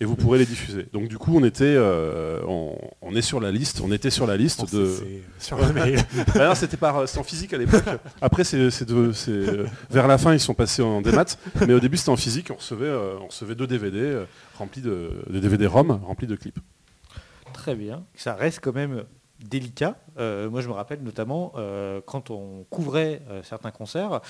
Et 0.00 0.04
vous 0.04 0.14
pourrez 0.14 0.38
les 0.38 0.46
diffuser. 0.46 0.86
Donc 0.92 1.08
du 1.08 1.18
coup, 1.18 1.36
on 1.36 1.42
était, 1.44 1.64
euh, 1.64 2.40
on, 2.46 2.76
on 3.02 3.16
est 3.16 3.22
sur 3.22 3.40
la 3.40 3.50
liste, 3.50 3.80
on 3.84 3.90
était 3.90 4.10
sur 4.10 4.28
la 4.28 4.36
liste 4.36 4.72
de. 4.72 4.94
sur 5.40 5.58
le 5.58 5.72
mail. 5.72 5.98
Ah 6.36 6.46
non, 6.48 6.54
c'était 6.54 6.76
par, 6.76 7.08
c'était 7.08 7.18
en 7.18 7.24
physique 7.24 7.52
à 7.52 7.58
l'époque. 7.58 7.82
Après, 8.20 8.44
c'est, 8.44 8.70
c'est 8.70 8.84
de- 8.88 9.10
c'est, 9.12 9.32
euh, 9.32 9.66
vers 9.90 10.06
la 10.06 10.16
fin, 10.16 10.32
ils 10.34 10.38
sont 10.40 10.54
passés 10.54 10.82
en 10.82 11.00
démat. 11.02 11.24
Mais 11.66 11.74
au 11.74 11.80
début, 11.80 11.96
c'était 11.96 12.10
en 12.10 12.16
physique. 12.16 12.48
On 12.52 12.54
recevait, 12.56 12.86
euh, 12.86 13.18
on 13.20 13.26
recevait 13.26 13.56
deux 13.56 13.66
DVD 13.66 13.98
euh, 13.98 14.24
remplis 14.56 14.82
de, 14.82 15.10
des 15.30 15.40
DVD 15.40 15.66
ROM 15.66 15.90
remplis 16.04 16.28
de 16.28 16.36
clips. 16.36 16.60
Très 17.52 17.74
bien. 17.74 18.04
Ça 18.14 18.34
reste 18.34 18.60
quand 18.62 18.74
même 18.74 19.02
délicat. 19.44 19.96
Euh, 20.18 20.48
moi, 20.48 20.60
je 20.60 20.68
me 20.68 20.72
rappelle 20.74 21.02
notamment 21.02 21.52
euh, 21.56 22.00
quand 22.06 22.30
on 22.30 22.64
couvrait 22.70 23.22
euh, 23.30 23.40
certains 23.42 23.70
concerts, 23.72 24.20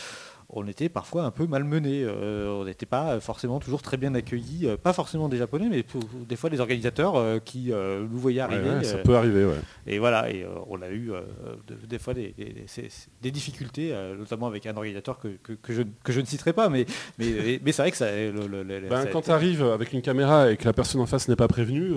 on 0.50 0.66
était 0.66 0.88
parfois 0.88 1.24
un 1.24 1.30
peu 1.30 1.46
malmenés. 1.46 2.04
Euh, 2.04 2.48
on 2.61 2.64
n'était 2.64 2.87
pas 2.87 3.20
forcément 3.20 3.61
toujours 3.61 3.82
très 3.82 3.96
bien 3.98 4.14
accueillis, 4.14 4.66
euh, 4.66 4.76
pas 4.78 4.92
forcément 4.94 5.28
des 5.28 5.37
Japonais, 5.37 5.68
mais 5.70 5.84
des 6.26 6.37
fois 6.37 6.48
des 6.48 6.61
organisateurs 6.61 7.16
euh, 7.16 7.38
qui 7.38 7.70
nous 7.70 8.18
voyaient 8.18 8.40
arriver. 8.40 8.70
ouais, 8.70 8.84
ça 8.84 8.98
peut 8.98 9.16
arriver, 9.16 9.44
ouais. 9.44 9.58
et 9.87 9.98
voilà, 9.98 10.30
et 10.30 10.46
on 10.68 10.80
a 10.80 10.88
eu 10.90 11.11
de- 11.66 11.87
des 11.87 11.98
fois 11.98 12.14
des, 12.14 12.34
difficultés, 13.30 13.94
notamment 14.18 14.46
avec 14.46 14.66
un 14.66 14.76
organisateur 14.76 15.18
que, 15.18 15.28
que- 15.42 15.52
que 15.52 15.72
je, 15.72 15.82
que 16.02 16.12
je 16.12 16.20
ne 16.20 16.26
citerai 16.26 16.52
pas, 16.52 16.68
mais, 16.68 16.87
mais, 17.18 17.61
mais 17.62 17.72
c'est 17.72 17.82
vrai 17.82 17.90
que 17.90 17.96
ça. 17.96 18.11
le- 18.11 18.30
le- 18.46 18.62
le- 18.62 18.88
Ben, 18.88 19.02
ça 19.02 19.08
quand 19.08 19.22
tu 19.22 19.30
arrives 19.30 19.62
avec 19.62 19.92
une 19.92 20.02
caméra 20.02 20.50
et 20.50 20.56
que 20.56 20.64
la 20.64 20.72
personne 20.72 21.00
en 21.00 21.06
face 21.06 21.28
n'est 21.28 21.37
pas 21.37 21.48
prévenue, 21.48 21.92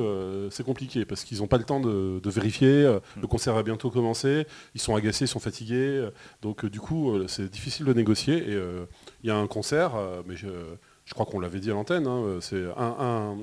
c'est 0.50 0.66
compliqué 0.66 1.06
parce 1.06 1.24
qu'ils 1.24 1.40
n'ont 1.40 1.48
pas 1.48 1.58
le 1.58 1.64
temps 1.64 1.80
de, 1.80 2.20
de 2.20 2.30
vérifier. 2.30 2.98
Le 3.22 3.28
concert 3.28 3.54
va 3.54 3.64
bientôt 3.64 3.90
commencer. 3.90 4.46
Ils 4.76 4.82
sont 4.82 4.96
agacés, 4.96 5.26
ils 5.26 5.30
sont 5.30 5.40
fatigués. 5.40 6.08
donc 6.42 6.66
du 6.66 6.80
coup, 6.80 7.14
c'est 7.28 7.50
difficile 7.50 7.86
de 7.86 7.94
négocier. 7.94 8.41
Et 8.48 8.54
euh, 8.54 8.86
il 9.24 9.28
y 9.28 9.32
a 9.32 9.36
un 9.38 9.48
concert, 9.48 9.96
euh, 9.96 10.22
mais 10.28 10.36
je, 10.36 10.48
je 11.06 11.14
crois 11.14 11.26
qu'on 11.26 11.40
l'avait 11.40 11.60
dit 11.60 11.70
à 11.72 11.74
l'antenne, 11.74 12.08
hein, 12.08 12.24
euh, 12.26 12.42
c'est 12.42 12.64
un, 12.78 12.96
un- 13.00 13.38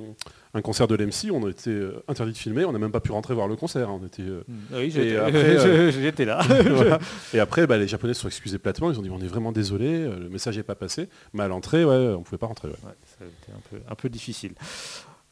un 0.55 0.63
concert 0.63 0.87
de 0.89 0.95
l'MC. 0.97 1.31
On 1.33 1.47
a 1.47 1.51
été 1.51 1.79
interdit 2.09 2.33
de 2.33 2.39
filmer. 2.39 2.65
On 2.65 2.73
n'a 2.73 2.79
même 2.79 2.91
pas 2.91 3.01
pu 3.01 3.13
rentrer 3.13 3.35
voir 3.35 3.49
le 3.49 3.57
concert. 3.57 3.91
On 3.93 4.05
était, 4.07 4.23
Mm. 4.23 4.43
Oui, 4.73 4.91
j'étais 4.91 5.17
euh, 6.25 6.25
là. 6.27 6.41
voilà. 6.71 6.99
Et 7.35 7.39
après, 7.41 7.67
bah, 7.67 7.77
les 7.77 7.87
Japonais 7.89 8.15
se 8.15 8.23
sont 8.23 8.29
excusés 8.29 8.59
platement. 8.59 8.91
Ils 8.91 8.99
ont 8.99 9.03
dit 9.03 9.11
on 9.11 9.21
est 9.21 9.27
vraiment 9.27 9.53
désolé, 9.53 10.05
le 10.09 10.29
message 10.29 10.57
n'est 10.57 10.63
pas 10.63 10.75
passé. 10.75 11.09
Mais 11.35 11.43
à 11.43 11.49
l'entrée, 11.49 11.85
ouais, 11.85 12.15
on 12.17 12.23
pouvait 12.23 12.39
pas 12.39 12.47
rentrer. 12.47 12.69
ouais. 12.69 12.75
Ouais, 12.85 12.95
ça 13.05 13.25
a 13.25 13.27
été 13.27 13.53
un 13.53 13.61
peu, 13.71 13.77
un 13.91 13.95
peu 13.95 14.09
difficile. 14.09 14.53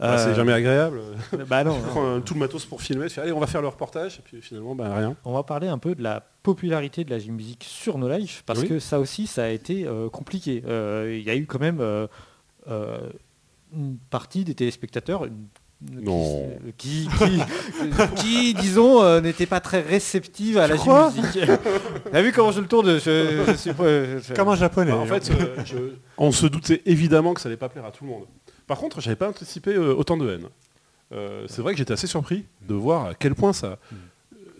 Euh, 0.02 0.18
c'est 0.18 0.34
jamais 0.34 0.52
agréable. 0.52 1.00
Bah 1.48 1.64
non, 1.64 1.78
On 1.96 2.02
non. 2.16 2.20
tout 2.20 2.34
le 2.34 2.40
matos 2.40 2.66
pour 2.66 2.82
filmer, 2.82 3.06
tu 3.06 3.14
fais, 3.14 3.22
allez 3.22 3.32
on 3.32 3.40
va 3.40 3.46
faire 3.46 3.62
le 3.62 3.68
reportage, 3.68 4.18
et 4.18 4.22
puis 4.22 4.42
finalement 4.42 4.74
bah, 4.74 4.94
rien. 4.94 5.16
On 5.24 5.32
va 5.32 5.42
parler 5.42 5.68
un 5.68 5.78
peu 5.78 5.94
de 5.94 6.02
la 6.02 6.22
popularité 6.46 7.02
de 7.04 7.10
la 7.10 7.18
gym 7.18 7.34
musique 7.34 7.64
sur 7.68 7.98
No 7.98 8.08
Life, 8.08 8.44
parce 8.46 8.60
Oui. 8.60 8.68
que 8.68 8.78
ça 8.78 9.00
aussi, 9.00 9.26
ça 9.26 9.42
a 9.44 9.48
été 9.48 9.84
euh, 9.84 10.08
compliqué. 10.08 10.62
Euh, 10.66 11.16
Il 11.18 11.26
y 11.26 11.30
a 11.30 11.34
eu 11.34 11.44
quand 11.44 11.58
même 11.58 11.80
euh, 11.80 12.06
euh, 12.68 13.10
une 13.74 13.96
partie 14.10 14.44
des 14.44 14.54
téléspectateurs 14.54 15.24
une- 15.24 15.48
Non. 16.02 16.48
qui, 16.78 17.08
qui, 17.18 17.40
qui, 18.16 18.54
disons, 18.62 19.02
euh, 19.02 19.20
n'étaient 19.20 19.46
pas 19.46 19.58
très 19.60 19.80
réceptives 19.80 20.56
à 20.56 20.68
la 20.68 20.76
gym 20.76 20.84
crois 20.84 21.10
musique. 21.10 21.40
T'as 22.12 22.22
vu 22.22 22.30
comment 22.32 22.52
je 22.52 22.60
le 22.60 22.68
tourne 22.68 22.98
je, 23.00 23.44
je 23.48 23.52
suis 23.56 23.72
pas- 23.72 24.20
je- 24.20 24.32
Comme 24.34 24.48
un 24.48 24.54
japonais. 24.56 24.92
Bah, 24.92 24.98
en 24.98 25.06
fait, 25.06 25.30
euh, 25.32 25.56
je- 25.64 25.94
on 26.16 26.30
se 26.30 26.46
doutait 26.46 26.80
évidemment 26.86 27.34
que 27.34 27.40
ça 27.40 27.48
allait 27.48 27.56
pas 27.58 27.68
plaire 27.68 27.84
à 27.84 27.90
tout 27.90 28.04
le 28.04 28.10
monde. 28.10 28.24
Par 28.68 28.78
contre, 28.78 29.00
j'avais 29.00 29.16
pas 29.16 29.28
anticipé 29.28 29.74
euh, 29.74 29.94
autant 29.94 30.16
de 30.16 30.30
haine. 30.30 30.46
Euh, 31.12 31.44
c'est 31.48 31.60
vrai 31.60 31.72
que 31.72 31.78
j'étais 31.78 31.92
assez 31.92 32.06
surpris 32.06 32.44
de 32.68 32.74
voir 32.74 33.06
à 33.06 33.14
quel 33.14 33.34
point 33.34 33.52
ça, 33.52 33.78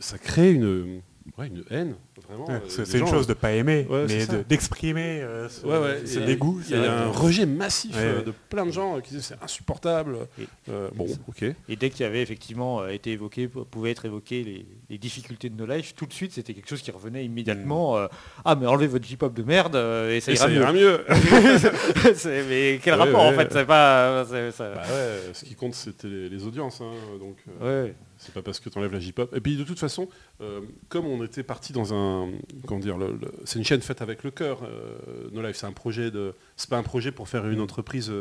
ça 0.00 0.18
crée 0.18 0.52
une, 0.52 1.00
ouais, 1.38 1.46
une 1.48 1.64
haine. 1.70 1.94
Vraiment, 2.28 2.46
Ouais, 2.48 2.54
euh, 2.54 2.60
c'est 2.68 2.98
une 2.98 3.06
gens, 3.06 3.12
chose 3.12 3.26
de 3.26 3.34
pas 3.34 3.52
aimer, 3.52 3.86
Ouais, 3.90 4.06
c'est 4.08 4.14
mais 4.14 4.24
ça. 4.24 4.36
de- 4.38 4.42
d'exprimer 4.42 5.20
euh, 5.22 5.48
ce, 5.48 5.66
Ouais, 5.66 5.78
ouais, 5.78 6.06
ce 6.06 6.18
et- 6.18 6.24
dégoût. 6.24 6.60
Il 6.68 6.76
y 6.76 6.78
a 6.78 7.02
un 7.04 7.08
rejet 7.10 7.44
massif 7.46 7.94
Ouais, 7.94 8.02
euh, 8.02 8.18
ouais. 8.18 8.24
de 8.24 8.32
plein 8.48 8.64
de 8.66 8.70
gens 8.72 9.00
qui 9.00 9.10
disaient 9.10 9.34
c'est 9.36 9.42
insupportable. 9.44 10.16
Et- 10.40 10.46
Euh, 10.70 10.88
bon, 10.94 11.06
ok. 11.28 11.42
Et 11.68 11.76
dès 11.76 11.90
qu'il 11.90 12.00
y 12.00 12.04
avait 12.08 12.22
effectivement 12.22 12.86
été 12.88 13.12
évoqué, 13.12 13.48
p- 13.48 13.60
pouvaient 13.70 13.90
être 13.92 14.06
évoquées 14.06 14.42
les, 14.44 14.66
les 14.90 14.98
difficultés 14.98 15.50
de 15.50 15.56
No 15.56 15.66
Life, 15.66 15.94
tout 15.94 16.06
de 16.06 16.12
suite 16.12 16.32
c'était 16.32 16.54
quelque 16.54 16.68
chose 16.68 16.82
qui 16.82 16.90
revenait 16.90 17.24
immédiatement. 17.24 17.96
euh, 17.98 18.06
ah 18.44 18.56
mais 18.56 18.66
enlevez 18.66 18.86
votre 18.86 19.06
J-pop 19.06 19.32
de 19.34 19.42
merde 19.42 19.76
euh, 19.76 20.14
et 20.16 20.20
ça 20.20 20.32
Et 20.32 20.34
ira 20.36 20.46
ça 20.46 20.50
mieux. 20.50 20.60
ira 20.60 20.72
mieux. 20.72 21.00
Mais 22.48 22.80
quel 22.82 22.94
Ouais, 22.94 23.00
rapport 23.00 23.20
en 23.20 23.32
fait. 23.32 23.48
C'est 23.52 23.64
pas. 23.66 24.24
Bah 24.24 24.82
ouais, 24.88 25.32
ce 25.32 25.44
qui 25.44 25.54
compte 25.54 25.74
c'était 25.74 26.08
les, 26.08 26.28
les 26.28 26.44
audiences. 26.46 26.80
hein, 26.80 26.90
donc, 27.20 27.36
euh, 27.62 27.84
Ouais. 27.86 27.94
C'est 28.26 28.34
pas 28.34 28.42
parce 28.42 28.60
que 28.60 28.68
tu 28.68 28.76
enlèves 28.78 28.92
la 28.92 29.00
J-pop. 29.00 29.34
Et 29.34 29.40
puis 29.40 29.56
de 29.56 29.64
toute 29.64 29.78
façon, 29.78 30.08
euh, 30.40 30.60
comme 30.88 31.06
on 31.06 31.24
était 31.24 31.42
parti 31.42 31.72
dans 31.72 31.94
un, 31.94 32.30
comment 32.66 32.80
dire, 32.80 32.98
le- 32.98 33.12
le- 33.12 33.32
c'est 33.44 33.58
une 33.58 33.64
chaîne 33.64 33.80
faite 33.80 34.02
avec 34.02 34.22
le 34.24 34.30
cœur. 34.30 34.60
Euh, 34.64 35.28
no 35.32 35.40
Life, 35.42 35.56
c'est 35.56 35.66
un 35.66 35.72
projet 35.72 36.10
de, 36.10 36.34
c'est 36.56 36.68
pas 36.68 36.76
un 36.78 36.82
projet 36.82 37.12
pour 37.12 37.28
faire 37.28 37.46
une 37.48 37.60
entreprise 37.60 38.12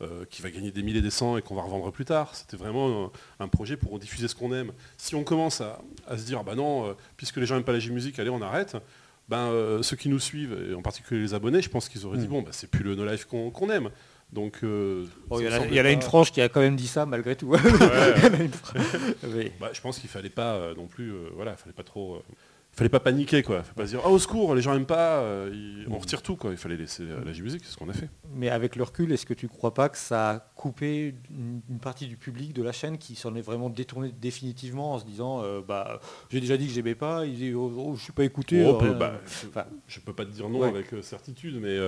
euh, 0.00 0.24
qui 0.30 0.42
va 0.42 0.50
gagner 0.50 0.72
des 0.72 0.82
milliers 0.82 0.98
et 0.98 1.02
des 1.02 1.10
cents 1.10 1.36
et 1.36 1.42
qu'on 1.42 1.54
va 1.54 1.62
revendre 1.62 1.92
plus 1.92 2.04
tard. 2.04 2.34
C'était 2.34 2.56
vraiment 2.56 3.04
un, 3.38 3.44
un 3.44 3.48
projet 3.48 3.76
pour 3.76 3.98
diffuser 4.00 4.26
ce 4.26 4.34
qu'on 4.34 4.52
aime. 4.52 4.72
Si 4.96 5.14
on 5.14 5.22
commence 5.22 5.60
à, 5.60 5.80
à 6.08 6.18
se 6.18 6.24
dire, 6.24 6.42
bah 6.42 6.54
non, 6.56 6.96
puisque 7.16 7.36
les 7.36 7.46
gens 7.46 7.54
n'aiment 7.54 7.64
pas 7.64 7.72
la 7.72 7.78
J-musique, 7.78 8.18
allez, 8.18 8.30
on 8.30 8.42
arrête. 8.42 8.76
Ben, 9.28 9.80
ceux 9.82 9.96
qui 9.96 10.08
nous 10.08 10.18
suivent, 10.18 10.56
et 10.70 10.74
en 10.74 10.82
particulier 10.82 11.20
les 11.20 11.34
abonnés, 11.34 11.62
je 11.62 11.70
pense 11.70 11.88
qu'ils 11.88 12.04
auraient 12.04 12.18
dit, 12.18 12.26
Mm. 12.26 12.30
bon, 12.30 12.42
bah, 12.42 12.50
c'est 12.52 12.68
plus 12.68 12.82
le 12.82 12.96
No 12.96 13.04
Life 13.06 13.24
qu'on 13.26 13.50
qu'on 13.50 13.70
aime. 13.70 13.90
Donc, 14.32 14.60
euh, 14.64 15.04
ça 15.30 15.36
Il 15.40 15.74
y, 15.74 15.80
en 15.80 15.84
a- 15.84 15.90
une 15.92 16.00
frange 16.00 16.32
qui 16.32 16.40
a 16.40 16.48
quand 16.48 16.60
même 16.60 16.76
dit 16.76 16.86
ça 16.86 17.04
malgré 17.04 17.36
tout. 17.36 17.52
Ouais, 17.54 19.52
bah, 19.60 19.70
je 19.72 19.80
pense 19.80 19.98
qu'il 19.98 20.08
fallait 20.08 20.30
pas 20.30 20.54
euh, 20.54 20.74
non 20.74 20.86
plus, 20.86 21.10
euh, 21.12 21.28
voilà, 21.34 21.54
fallait 21.56 21.74
pas 21.74 21.82
trop, 21.82 22.14
euh, 22.16 22.20
fallait 22.72 22.88
pas 22.88 23.00
paniquer 23.00 23.42
quoi, 23.42 23.62
fallait 23.62 23.74
pas 23.74 23.84
se 23.84 23.90
dire 23.90 24.00
oh, 24.06 24.10
au 24.10 24.18
secours, 24.18 24.54
les 24.54 24.62
gens 24.62 24.74
aiment 24.74 24.86
pas, 24.86 25.22
on 25.90 25.98
retire 25.98 26.22
tout 26.22 26.36
quoi. 26.36 26.50
Il 26.50 26.56
fallait 26.56 26.78
laisser 26.78 27.04
la, 27.04 27.32
musique, 27.32 27.62
c'est 27.64 27.72
ce 27.72 27.76
qu'on 27.76 27.90
a 27.90 27.92
fait. 27.92 28.08
Mais 28.34 28.48
avec 28.48 28.76
le 28.76 28.84
recul, 28.84 29.12
est-ce 29.12 29.26
que 29.26 29.34
tu 29.34 29.48
crois 29.48 29.74
pas 29.74 29.90
que 29.90 29.98
ça 29.98 30.30
a 30.30 30.38
coupé 30.38 31.14
une, 31.30 31.60
une 31.68 31.78
partie 31.78 32.06
du 32.06 32.16
public 32.16 32.54
de 32.54 32.62
la 32.62 32.72
chaîne 32.72 32.96
qui 32.96 33.14
s'en 33.14 33.34
est 33.34 33.42
vraiment 33.42 33.68
détourné 33.68 34.12
définitivement 34.18 34.94
en 34.94 34.98
se 34.98 35.04
disant 35.04 35.42
bah 35.60 36.00
j'ai 36.30 36.40
déjà 36.40 36.56
dit 36.56 36.66
que 36.68 36.72
j'aimais 36.72 36.94
pas, 36.94 37.26
il 37.26 37.34
dit 37.34 37.52
oh, 37.52 37.70
oh, 37.76 37.94
je 37.96 38.02
suis 38.02 38.12
pas 38.14 38.24
écouté. 38.24 38.64
Oh, 38.66 38.74
peu- 38.78 38.86
rien. 38.86 38.94
bah, 38.94 39.20
je 39.86 40.00
peux 40.00 40.14
pas 40.14 40.24
te 40.24 40.30
dire 40.30 40.48
non 40.48 40.60
Ouais. 40.60 40.68
avec 40.68 40.86
certitude, 41.02 41.58
mais 41.60 41.78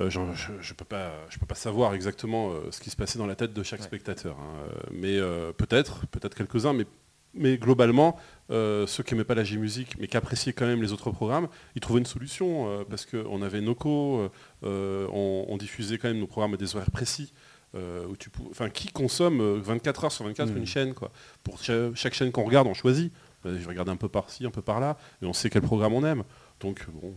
euh, 0.00 0.08
je, 0.10 0.20
je 0.60 0.74
peux 0.74 0.84
pas, 0.84 1.12
je 1.28 1.38
peux 1.38 1.46
pas 1.46 1.54
savoir 1.54 1.94
exactement 1.94 2.50
euh, 2.52 2.70
ce 2.70 2.80
qui 2.80 2.90
se 2.90 2.96
passait 2.96 3.18
dans 3.18 3.26
la 3.26 3.34
tête 3.36 3.52
de 3.52 3.62
chaque 3.62 3.80
Ouais. 3.80 3.86
spectateur. 3.86 4.36
hein. 4.40 4.54
Euh, 4.68 4.80
Mais 4.92 5.16
euh, 5.18 5.52
peut-être, 5.52 6.06
peut-être 6.08 6.34
quelques 6.34 6.66
uns, 6.66 6.72
mais 6.72 6.86
mais 7.34 7.56
globalement, 7.56 8.18
ceux 8.50 9.02
qui 9.02 9.14
n'aimaient 9.14 9.24
pas 9.24 9.34
la 9.34 9.42
J-Musique, 9.44 9.96
mais 9.98 10.06
qui 10.06 10.18
appréciaient 10.18 10.52
quand 10.52 10.66
même 10.66 10.82
les 10.82 10.92
autres 10.92 11.10
programmes, 11.10 11.48
ils 11.74 11.80
trouvaient 11.80 12.00
une 12.00 12.04
solution, 12.06 12.84
parce 12.90 13.06
qu'on 13.06 13.40
avait 13.40 13.62
Noco, 13.62 14.28
on, 14.62 15.46
on 15.48 15.56
diffusait 15.56 15.96
quand 15.96 16.08
même 16.08 16.18
nos 16.18 16.26
programmes 16.26 16.52
à 16.52 16.56
des 16.58 16.76
horaires 16.76 16.90
précis. 16.90 17.32
où 17.74 18.16
tu 18.18 18.28
pou- 18.28 18.48
enfin, 18.50 18.68
qui 18.68 18.88
consomme 18.88 19.40
euh, 19.40 19.58
24 19.62 20.04
heures 20.04 20.12
sur 20.12 20.26
24 20.26 20.50
Mm. 20.52 20.56
une 20.58 20.66
chaîne 20.66 20.92
quoi 20.92 21.10
Pour 21.42 21.62
cha- 21.62 21.94
chaque 21.94 22.12
chaîne 22.12 22.30
qu'on 22.32 22.44
regarde, 22.44 22.66
on 22.68 22.74
choisit. 22.74 23.10
Je 23.46 23.66
regarde 23.66 23.88
un 23.88 23.96
peu 23.96 24.10
par-ci, 24.10 24.44
un 24.44 24.50
peu 24.50 24.60
par-là, 24.60 24.98
et 25.22 25.24
on 25.26 25.32
sait 25.32 25.48
quel 25.48 25.62
programme 25.62 25.94
on 25.94 26.04
aime. 26.04 26.24
Donc 26.60 26.84
bon, 26.92 27.14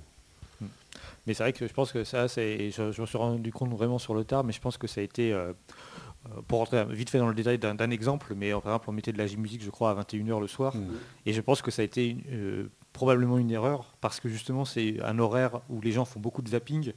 Mais 1.27 1.33
c'est 1.33 1.43
vrai 1.43 1.53
que 1.53 1.67
je 1.67 1.73
pense 1.73 1.91
que 1.91 2.03
ça, 2.03 2.27
c'est, 2.27 2.71
je, 2.71 2.91
je 2.91 3.01
me 3.01 3.05
suis 3.05 3.17
rendu 3.17 3.51
compte 3.51 3.71
vraiment 3.71 3.97
sur 3.99 4.13
le 4.13 4.23
tard, 4.23 4.43
mais 4.43 4.53
je 4.53 4.61
pense 4.61 4.77
que 4.77 4.87
ça 4.87 5.01
a 5.01 5.03
été, 5.03 5.33
euh, 5.33 5.53
euh, 6.27 6.41
pour 6.47 6.59
rentrer 6.59 6.85
vite 6.89 7.09
fait 7.09 7.17
dans 7.19 7.27
le 7.27 7.33
détail 7.35 7.57
d'un, 7.57 7.89
exemple, 7.91 8.33
mais 8.35 8.51
euh, 8.53 8.59
par 8.59 8.73
exemple 8.73 8.89
on 8.89 8.93
mettait 8.93 9.11
de 9.13 9.17
la 9.17 9.27
J-Musique, 9.27 9.63
je 9.63 9.69
crois, 9.69 9.91
à 9.91 9.95
21h 9.95 10.39
le 10.39 10.47
soir, 10.47 10.75
Mm. 10.75 10.85
et 11.25 11.33
je 11.33 11.41
pense 11.41 11.61
que 11.61 11.71
ça 11.71 11.81
a 11.81 11.85
été 11.85 12.17
euh, 12.31 12.67
probablement 12.93 13.37
une 13.37 13.51
erreur, 13.51 13.95
parce 14.01 14.19
que 14.19 14.29
justement 14.29 14.65
c'est 14.65 14.97
un 15.03 15.19
horaire 15.19 15.61
où 15.69 15.81
les 15.81 15.91
gens 15.91 16.05
font 16.05 16.19
beaucoup 16.19 16.41
de 16.41 16.49
zapping, 16.49 16.93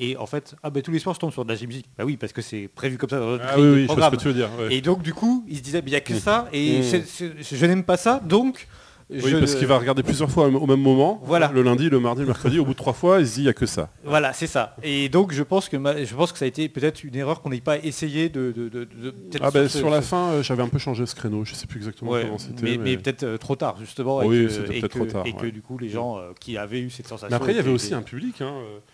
et 0.00 0.16
en 0.16 0.26
fait, 0.26 0.54
ah 0.62 0.70
ben 0.70 0.80
tous 0.82 0.92
les 0.92 0.98
soirs 1.00 1.14
je 1.14 1.20
tombe 1.20 1.32
sur 1.32 1.44
de 1.44 1.50
la 1.50 1.56
J-Musique. 1.56 1.86
Bah 1.98 2.04
oui, 2.04 2.16
parce 2.16 2.32
que 2.32 2.40
c'est 2.42 2.68
prévu 2.68 2.98
comme 2.98 3.10
ça 3.10 3.18
dans 3.18 3.30
notre 3.30 3.44
ah 3.48 3.58
oui, 3.58 3.68
oui, 3.68 3.86
je 3.88 3.92
vois 3.94 4.04
ce 4.06 4.10
que 4.10 4.20
tu 4.20 4.28
veux 4.28 4.34
dire. 4.34 4.48
ouais. 4.58 4.74
Et 4.74 4.80
donc 4.80 5.02
du 5.02 5.12
coup, 5.12 5.44
ils 5.48 5.56
se 5.58 5.62
disaient, 5.62 5.80
il 5.84 5.90
n'y 5.90 5.96
a 5.96 6.00
que 6.00 6.14
ça, 6.14 6.48
et 6.52 6.80
Mm. 6.80 6.82
c'est- 7.04 7.42
je 7.56 7.66
n'aime 7.66 7.82
pas 7.84 7.96
ça, 7.96 8.20
donc... 8.24 8.68
Oui, 9.10 9.20
je- 9.24 9.36
parce 9.38 9.54
qu'il 9.54 9.66
va 9.66 9.78
regarder 9.78 10.02
plusieurs 10.02 10.30
fois 10.30 10.48
au 10.48 10.66
même 10.66 10.80
moment. 10.80 11.20
Voilà. 11.24 11.50
Le 11.54 11.62
lundi, 11.62 11.88
le 11.88 11.98
mardi, 11.98 12.20
le 12.20 12.26
mercredi, 12.26 12.58
au 12.58 12.64
bout 12.66 12.72
de 12.72 12.76
trois 12.76 12.92
fois, 12.92 13.20
il 13.20 13.26
se 13.26 13.34
dit 13.36 13.40
il 13.40 13.44
n'y 13.44 13.48
a 13.48 13.54
que 13.54 13.64
ça. 13.66 13.88
Voilà, 14.04 14.32
c'est 14.34 14.46
ça. 14.46 14.76
Et 14.82 15.08
donc 15.08 15.32
je 15.32 15.42
pense 15.42 15.68
que 15.70 15.76
ma- 15.78 16.04
je 16.04 16.14
pense 16.14 16.30
que 16.32 16.38
ça 16.38 16.44
a 16.44 16.48
été 16.48 16.68
peut-être 16.68 17.04
une 17.04 17.16
erreur 17.16 17.40
qu'on 17.40 17.48
n'ait 17.50 17.60
pas 17.60 17.78
essayé 17.78 18.28
de. 18.28 18.52
de- 18.54 18.68
de- 18.68 18.84
de- 18.84 19.10
peut-être 19.10 19.42
Ah 19.44 19.50
ben 19.50 19.66
ce- 19.68 19.78
sur 19.78 19.88
la 19.88 20.02
ce- 20.02 20.08
fin, 20.08 20.28
euh, 20.32 20.42
j'avais 20.42 20.62
un 20.62 20.68
peu 20.68 20.78
changé 20.78 21.06
ce 21.06 21.14
créneau. 21.14 21.44
Je 21.44 21.54
sais 21.54 21.66
plus 21.66 21.78
exactement 21.78 22.10
Ouais, 22.10 22.22
comment 22.24 22.38
c'était. 22.38 22.62
mais, 22.62 22.70
mais- 22.72 22.78
mais 22.84 22.96
peut-être 22.98 23.22
euh, 23.22 23.38
trop 23.38 23.56
tard 23.56 23.76
justement. 23.80 24.18
Oui, 24.18 24.36
et 24.40 24.44
que, 24.46 24.50
c'était 24.50 24.80
peut-être 24.80 24.88
trop 24.88 25.06
tard, 25.06 25.26
Et 25.26 25.32
que 25.32 25.46
du 25.46 25.62
coup 25.62 25.78
les 25.78 25.88
gens 25.88 26.18
euh, 26.18 26.32
qui 26.38 26.58
avaient 26.58 26.80
eu 26.80 26.90
cette 26.90 27.06
sensation. 27.08 27.28
Mais 27.30 27.36
après, 27.36 27.52
il 27.52 27.56
y 27.56 27.60
avait 27.60 27.70
aussi 27.70 27.94
un 27.94 28.02
public. 28.02 28.42
Hein. 28.42 28.52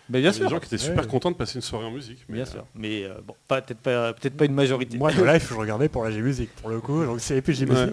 Mais 0.09 0.19
il 0.19 0.21
y 0.21 0.23
bien 0.23 0.31
sûr. 0.31 0.45
des 0.45 0.49
gens 0.49 0.59
qui 0.59 0.67
étaient 0.67 0.75
Ouais. 0.81 0.89
super 0.91 1.07
contents 1.09 1.31
de 1.31 1.35
passer 1.35 1.55
une 1.55 1.61
soirée 1.61 1.85
en 1.85 1.91
musique. 1.91 2.25
Mais, 2.29 2.35
Bien 2.35 2.43
euh, 2.43 2.49
sûr. 2.51 2.65
Mais 2.73 3.03
euh, 3.03 3.15
bon, 3.25 3.33
peut-être 3.47 3.79
pas, 4.37 4.45
une 4.45 4.53
majorité. 4.53 4.97
Moi, 4.97 5.11
le 5.11 5.25
live, 5.25 5.45
je 5.49 5.53
regardais 5.55 5.89
pour 5.89 6.03
la 6.05 6.11
J-Musique, 6.11 6.51
pour 6.61 6.69
le 6.69 6.79
coup. 6.79 7.03
Donc, 7.03 7.19
s'il 7.19 7.33
n'y 7.35 7.39
avait 7.39 7.91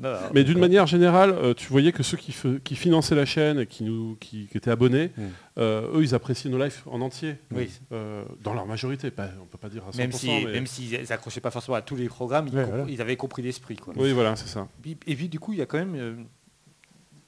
Non, 0.00 0.12
non, 0.12 0.18
Mais 0.32 0.44
d'une 0.44 0.58
manière 0.58 0.86
générale, 0.86 1.30
euh, 1.30 1.54
tu 1.54 1.68
voyais 1.68 1.90
que 1.92 2.02
ceux 2.02 2.16
qui, 2.16 2.32
finançaient 2.76 3.14
la 3.16 3.24
chaîne 3.24 3.58
et 3.60 3.66
qui, 3.66 3.82
nous, 3.84 4.16
qui, 4.20 4.46
qui 4.46 4.56
étaient 4.56 4.70
abonnés, 4.70 5.10
Mm. 5.16 5.22
euh, 5.58 5.90
eux, 5.96 6.02
ils 6.02 6.14
appréciaient 6.14 6.50
nos 6.50 6.58
lives 6.62 6.82
en 6.86 7.00
entier. 7.00 7.36
Oui. 7.52 7.68
Euh, 7.92 8.24
dans 8.42 8.54
leur 8.54 8.66
majorité. 8.66 9.10
Pas, 9.10 9.28
on 9.42 9.46
peut 9.46 9.58
pas 9.58 9.68
dire 9.68 9.82
à 9.88 9.90
100%. 9.90 9.96
Même 9.98 10.12
si, 10.12 10.28
mais- 10.28 10.52
même 10.52 10.66
s'ils 10.66 11.00
n'accrochaient 11.10 11.40
pas 11.40 11.50
forcément 11.50 11.76
à 11.76 11.82
tous 11.82 11.96
les 11.96 12.06
programmes, 12.08 12.46
ils, 12.48 12.54
Ouais, 12.56 12.62
comp- 12.62 12.70
voilà. 12.74 12.84
ils 12.88 13.00
avaient 13.00 13.16
compris 13.16 13.42
l'esprit. 13.42 13.76
Oui, 13.96 14.12
voilà, 14.12 14.36
c'est 14.36 14.48
ça. 14.48 14.68
Puis- 14.82 14.96
Et 15.06 15.16
puis 15.16 15.28
du 15.28 15.40
coup, 15.40 15.52
il 15.52 15.58
y 15.58 15.62
a 15.62 15.66
quand 15.66 15.78
même 15.78 15.94
euh, 15.96 16.14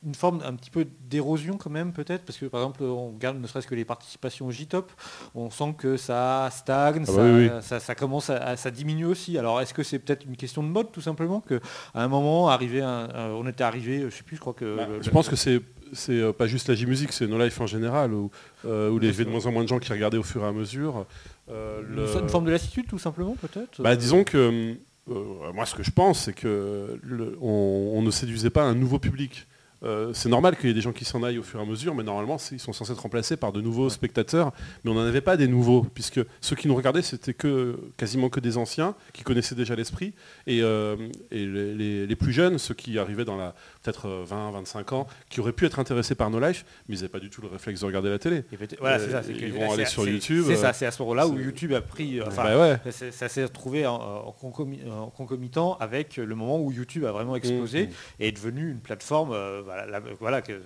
une 0.07 0.15
forme 0.15 0.41
un 0.47 0.55
petit 0.55 0.71
peu 0.71 0.87
d'érosion 1.09 1.57
quand 1.59 1.69
même 1.71 1.93
peut-être, 1.93 2.25
parce 2.25 2.39
que 2.39 2.47
par 2.47 2.61
exemple, 2.63 2.83
on 2.85 3.11
regarde 3.13 3.39
ne 3.41 3.47
serait-ce 3.47 3.67
que 3.67 3.75
les 3.75 3.85
participations 3.85 4.47
au 4.47 4.51
J-Top, 4.51 4.91
on 5.35 5.51
sent 5.51 5.75
que 5.77 5.97
ça 5.99 6.49
stagne, 6.53 7.05
Ah 7.07 7.11
ça, 7.11 7.17
bah 7.17 7.23
oui, 7.37 7.51
ça- 7.61 7.81
ça 7.81 7.95
commence 7.95 8.31
à, 8.31 8.37
à- 8.39 8.57
ça 8.57 8.71
diminue 8.71 9.05
aussi. 9.07 9.37
Alors 9.37 9.61
est-ce 9.61 9.75
que 9.75 9.83
c'est 9.83 9.99
peut-être 9.99 10.25
une 10.25 10.37
question 10.37 10.63
de 10.63 10.69
mode 10.69 10.91
tout 10.93 11.03
simplement 11.03 11.41
que 11.41 11.61
à 11.95 12.03
un 12.03 12.09
moment, 12.09 12.49
arrivé 12.49 12.81
un- 12.81 13.09
on 13.35 13.47
était 13.47 13.65
arrivé, 13.65 14.03
je 14.09 14.15
sais 14.15 14.23
plus, 14.23 14.37
je 14.37 14.41
crois 14.41 14.55
que... 14.55 14.77
Bah, 14.77 14.87
le- 14.89 15.03
je 15.03 15.11
pense 15.11 15.29
que 15.29 15.37
c'est 15.37 15.61
c'est 15.93 16.13
euh, 16.21 16.33
pas 16.33 16.47
juste 16.47 16.69
la 16.69 16.77
J-Musique, 16.77 17.13
c'est 17.13 17.27
nos 17.27 17.37
lives 17.37 17.61
en 17.61 17.67
général, 17.67 18.15
où, 18.15 18.31
euh, 18.65 18.91
où 18.91 18.99
il 18.99 19.05
y 19.05 19.09
avait 19.09 19.25
de 19.25 19.31
moins 19.31 19.45
en 19.47 19.51
moins 19.53 19.65
de 19.65 19.69
gens 19.69 19.81
qui 19.81 19.93
regardaient 19.93 20.19
au 20.19 20.23
fur 20.23 20.41
et 20.45 20.47
à 20.47 20.53
mesure. 20.53 21.05
Euh, 21.51 21.81
une, 21.83 21.97
le- 21.97 22.17
une 22.23 22.29
forme 22.29 22.45
de 22.45 22.53
lassitude 22.53 22.87
tout 22.87 22.99
simplement 23.01 23.35
peut-être 23.41 23.83
Bah, 23.83 23.97
disons 23.97 24.23
que 24.23 24.77
euh, 25.11 25.53
moi 25.53 25.67
ce 25.67 25.75
que 25.75 25.83
je 25.83 25.91
pense 25.91 26.21
c'est 26.27 26.33
que 26.33 27.01
le- 27.03 27.37
on, 27.43 27.93
on 27.97 28.03
ne 28.03 28.11
séduisait 28.13 28.51
pas 28.51 28.63
un 28.63 28.75
nouveau 28.77 28.99
public. 29.01 29.49
Euh, 29.83 30.11
c'est 30.13 30.29
normal 30.29 30.57
qu'il 30.57 30.69
y 30.69 30.71
ait 30.73 30.75
des 30.75 30.81
gens 30.83 30.93
qui 30.93 31.05
s'en 31.07 31.23
aillent 31.23 31.39
au 31.39 31.43
fur 31.43 31.59
et 31.59 31.63
à 31.63 31.67
mesure, 31.67 31.95
mais 31.95 32.03
normalement 32.03 32.37
ils 32.53 32.61
sont 32.61 32.73
censés 32.75 32.93
être 32.93 33.01
remplacés 33.01 33.37
par 33.39 33.51
de 33.53 33.61
nouveaux 33.63 33.89
spectateurs. 33.89 34.53
Mais 34.85 34.91
on 34.91 34.95
n'en 34.95 35.01
avait 35.07 35.21
pas 35.23 35.37
des 35.39 35.49
nouveaux, 35.49 35.83
puisque 35.95 36.21
ceux 36.43 36.55
qui 36.57 36.69
nous 36.69 36.75
regardaient 36.75 37.03
c'était 37.03 37.33
que 37.35 37.79
quasiment 37.97 38.29
que 38.29 38.41
des 38.41 38.59
anciens 38.59 38.95
qui 39.15 39.23
connaissaient 39.23 39.55
déjà 39.55 39.75
l'esprit, 39.75 40.13
et, 40.47 40.63
euh, 40.63 40.97
et 41.31 41.47
les, 41.47 41.75
les- 41.75 42.07
les 42.07 42.17
plus 42.17 42.33
jeunes, 42.33 42.59
ceux 42.59 42.75
qui 42.75 42.99
arrivaient 42.99 43.25
dans 43.25 43.37
la 43.37 43.55
peut-être 43.83 44.07
euh, 44.07 44.25
20, 44.27 44.51
25 44.51 44.93
ans, 44.93 45.07
qui 45.31 45.41
auraient 45.41 45.53
pu 45.55 45.65
être 45.65 45.79
intéressés 45.79 46.15
par 46.15 46.29
nos 46.31 46.41
lives, 46.41 46.65
mais 46.89 46.95
ils 46.97 46.99
n'avaient 46.99 47.09
pas 47.09 47.19
du 47.21 47.31
tout 47.31 47.41
le 47.41 47.49
réflexe 47.49 47.81
de 47.81 47.87
regarder 47.87 48.11
la 48.11 48.19
télé. 48.19 48.45
Voilà, 48.81 48.97
Euh, 48.99 49.23
ça. 49.23 49.31
ils 49.31 49.53
vont 49.53 49.73
aller 49.73 49.87
sur 49.87 50.07
YouTube, 50.07 50.45
C'est 50.47 50.53
euh, 50.55 50.57
ça, 50.57 50.73
c'est 50.75 50.85
à 50.87 50.91
ce 50.91 51.01
moment-là 51.03 51.27
où 51.27 51.39
YouTube 51.39 51.73
a 51.73 51.81
pris. 51.81 52.21
euh, 52.21 52.25
enfin, 52.27 52.45
Bah 52.45 52.59
ouais. 52.59 52.93
Ça 53.13 53.29
s'est- 53.29 53.45
retrouvé 53.45 53.87
en, 53.87 53.95
en 53.95 54.31
concomi- 54.39 54.87
en 54.91 55.09
concomitant 55.09 55.77
avec 55.81 56.17
le 56.19 56.35
moment 56.35 56.61
où 56.61 56.71
YouTube 56.71 57.05
a 57.07 57.13
vraiment 57.13 57.35
explosé 57.37 57.87
Mmh. 57.87 57.91
et 58.21 58.29
est 58.29 58.33
devenu 58.33 58.71
une 58.71 58.81
plateforme 58.81 59.31
euh, 59.33 59.63
voilà, 59.71 59.87
la- 59.87 60.01
voilà, 60.19 60.43
que- 60.43 60.61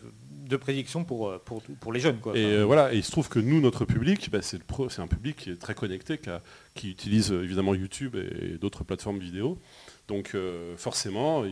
de 0.48 0.56
prédiction 0.56 1.04
pour, 1.04 1.28
euh, 1.28 1.38
pour, 1.44 1.62
pour 1.62 1.92
les 1.92 2.00
jeunes. 2.00 2.18
Quoi. 2.20 2.36
Et 2.36 2.44
euh, 2.44 2.64
voilà, 2.64 2.92
et 2.92 2.96
il 2.98 3.04
se 3.04 3.10
trouve 3.10 3.28
que 3.28 3.38
nous, 3.38 3.60
notre 3.60 3.84
public, 3.84 4.30
bah, 4.30 4.40
c'est 4.42 4.60
un 4.98 5.06
public 5.06 5.36
qui 5.36 5.50
est 5.50 5.60
très 5.60 5.74
connecté, 5.74 6.18
qui, 6.18 6.28
a- 6.30 6.42
qui 6.74 6.90
utilise 6.90 7.32
euh, 7.32 7.42
évidemment 7.44 7.74
YouTube 7.74 8.16
et, 8.16 8.58
d'autres 8.58 8.84
plateformes 8.84 9.18
vidéo. 9.18 9.58
Donc 10.06 10.32
euh, 10.34 10.76
forcément, 10.76 11.44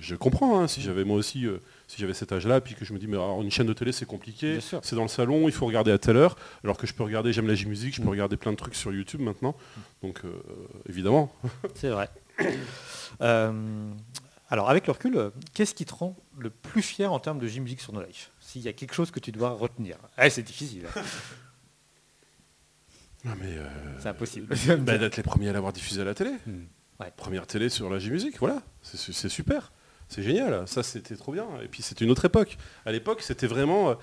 je 0.00 0.14
comprends, 0.16 0.58
hein, 0.60 0.66
si 0.66 0.80
j'avais 0.80 1.04
moi 1.04 1.16
aussi, 1.16 1.46
euh, 1.46 1.58
si 1.86 2.00
j'avais 2.00 2.14
cet 2.14 2.32
âge-là, 2.32 2.60
puis 2.60 2.74
que 2.74 2.84
je 2.84 2.92
me 2.92 2.98
dis, 2.98 3.06
mais 3.06 3.16
alors, 3.16 3.40
une 3.42 3.50
chaîne 3.50 3.68
de 3.68 3.72
télé 3.72 3.92
c'est 3.92 4.06
compliqué, 4.06 4.58
c'est 4.60 4.96
dans 4.96 5.02
le 5.02 5.08
salon, 5.08 5.46
il 5.48 5.52
faut 5.52 5.66
regarder 5.66 5.92
à 5.92 5.98
telle 5.98 6.16
heure, 6.16 6.36
alors 6.64 6.78
que 6.78 6.86
je 6.88 6.94
peux 6.94 7.04
regarder, 7.04 7.32
j'aime 7.32 7.46
la 7.46 7.54
J-Musique, 7.54 7.94
je 7.94 8.02
peux 8.02 8.08
regarder 8.08 8.36
plein 8.36 8.50
de 8.50 8.56
trucs 8.56 8.74
sur 8.74 8.92
YouTube 8.92 9.20
maintenant. 9.20 9.54
Donc 10.02 10.22
euh, 10.24 10.30
évidemment. 10.88 11.32
C'est 11.74 11.90
vrai. 11.90 12.08
Alors, 14.48 14.70
avec 14.70 14.86
le 14.86 14.92
recul, 14.92 15.16
euh, 15.16 15.30
qu'est-ce 15.54 15.74
qui 15.74 15.84
te 15.84 15.92
rend 15.94 16.16
le 16.38 16.50
plus 16.50 16.82
fier 16.82 17.12
en 17.12 17.18
termes 17.18 17.40
de 17.40 17.48
J-Musique 17.48 17.80
sur 17.80 17.92
nos 17.92 18.00
lives 18.00 18.28
S'il 18.40 18.62
y 18.62 18.68
a 18.68 18.72
quelque 18.72 18.94
chose 18.94 19.10
que 19.10 19.18
tu 19.18 19.32
dois 19.32 19.50
retenir. 19.50 19.96
Ah, 20.16 20.30
c'est 20.30 20.42
difficile. 20.44 20.86
mais, 23.24 23.56
euh, 23.58 23.66
C'est 23.98 24.08
impossible. 24.08 24.54
bah, 24.80 24.98
d'être 24.98 25.16
les 25.16 25.22
premiers 25.22 25.48
à 25.48 25.52
l'avoir 25.52 25.72
diffusé 25.72 26.00
à 26.00 26.04
la 26.04 26.14
télé. 26.14 26.30
Hmm. 26.46 26.64
Ouais. 27.00 27.12
Première 27.16 27.46
télé 27.46 27.68
sur 27.68 27.90
la 27.90 27.98
J-Musique, 27.98 28.38
voilà. 28.38 28.62
C'est 28.82 28.96
su- 28.96 29.12
c'est 29.12 29.28
super. 29.28 29.72
C'est 30.08 30.22
génial. 30.22 30.66
Ça, 30.68 30.82
c'était 30.84 31.16
trop 31.16 31.32
bien. 31.32 31.46
Et 31.62 31.68
puis, 31.68 31.82
c'était 31.82 32.04
une 32.04 32.10
autre 32.12 32.24
époque. 32.24 32.56
À 32.84 32.92
l'époque, 32.92 33.22
c'était 33.22 33.48
vraiment... 33.48 33.90
euh, 33.90 33.94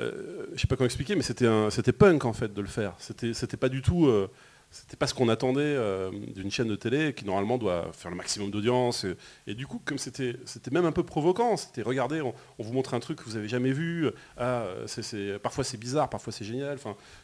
euh, 0.00 0.46
je 0.54 0.60
sais 0.60 0.68
pas 0.68 0.76
comment 0.76 0.86
expliquer, 0.86 1.16
mais 1.16 1.22
c'était 1.22 1.48
un- 1.48 1.68
c'était 1.70 1.92
punk, 1.92 2.24
en 2.24 2.32
fait, 2.32 2.54
de 2.54 2.60
le 2.62 2.68
faire. 2.68 2.94
C'était 2.98 3.34
c'était 3.34 3.56
pas 3.56 3.68
du 3.68 3.82
tout... 3.82 4.06
euh, 4.06 4.30
c'était 4.70 4.96
pas 4.96 5.06
ce 5.08 5.14
qu'on 5.14 5.28
attendait 5.28 5.62
euh, 5.62 6.10
d'une 6.34 6.50
chaîne 6.50 6.68
de 6.68 6.76
télé 6.76 7.12
qui 7.12 7.24
normalement 7.24 7.58
doit 7.58 7.90
faire 7.92 8.10
le 8.10 8.16
maximum 8.16 8.50
d'audience. 8.50 9.04
Et, 9.46 9.54
du 9.54 9.66
coup, 9.66 9.82
comme 9.84 9.98
c'était 9.98 10.36
même 10.70 10.84
un 10.84 10.92
peu 10.92 11.02
provoquant, 11.02 11.56
c'était 11.56 11.82
regardez, 11.82 12.20
on, 12.20 12.34
vous 12.58 12.72
montre 12.72 12.94
un 12.94 13.00
truc 13.00 13.18
que 13.18 13.24
vous 13.24 13.36
avez 13.36 13.48
jamais 13.48 13.72
vu. 13.72 14.08
Ah, 14.36 14.66
c'est- 14.86 15.02
c'est- 15.02 15.38
parfois 15.40 15.64
c'est 15.64 15.76
bizarre, 15.78 16.08
parfois 16.08 16.32
c'est 16.32 16.44
génial. 16.44 16.78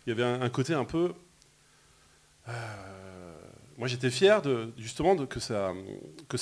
Il 0.06 0.10
y 0.10 0.12
avait 0.12 0.24
un, 0.24 0.48
côté 0.50 0.74
un 0.74 0.84
peu. 0.84 1.12
euh, 2.48 2.52
moi 3.78 3.88
j'étais 3.88 4.10
fier 4.10 4.42
justement 4.78 5.16
que 5.26 5.40
ça 5.40 5.72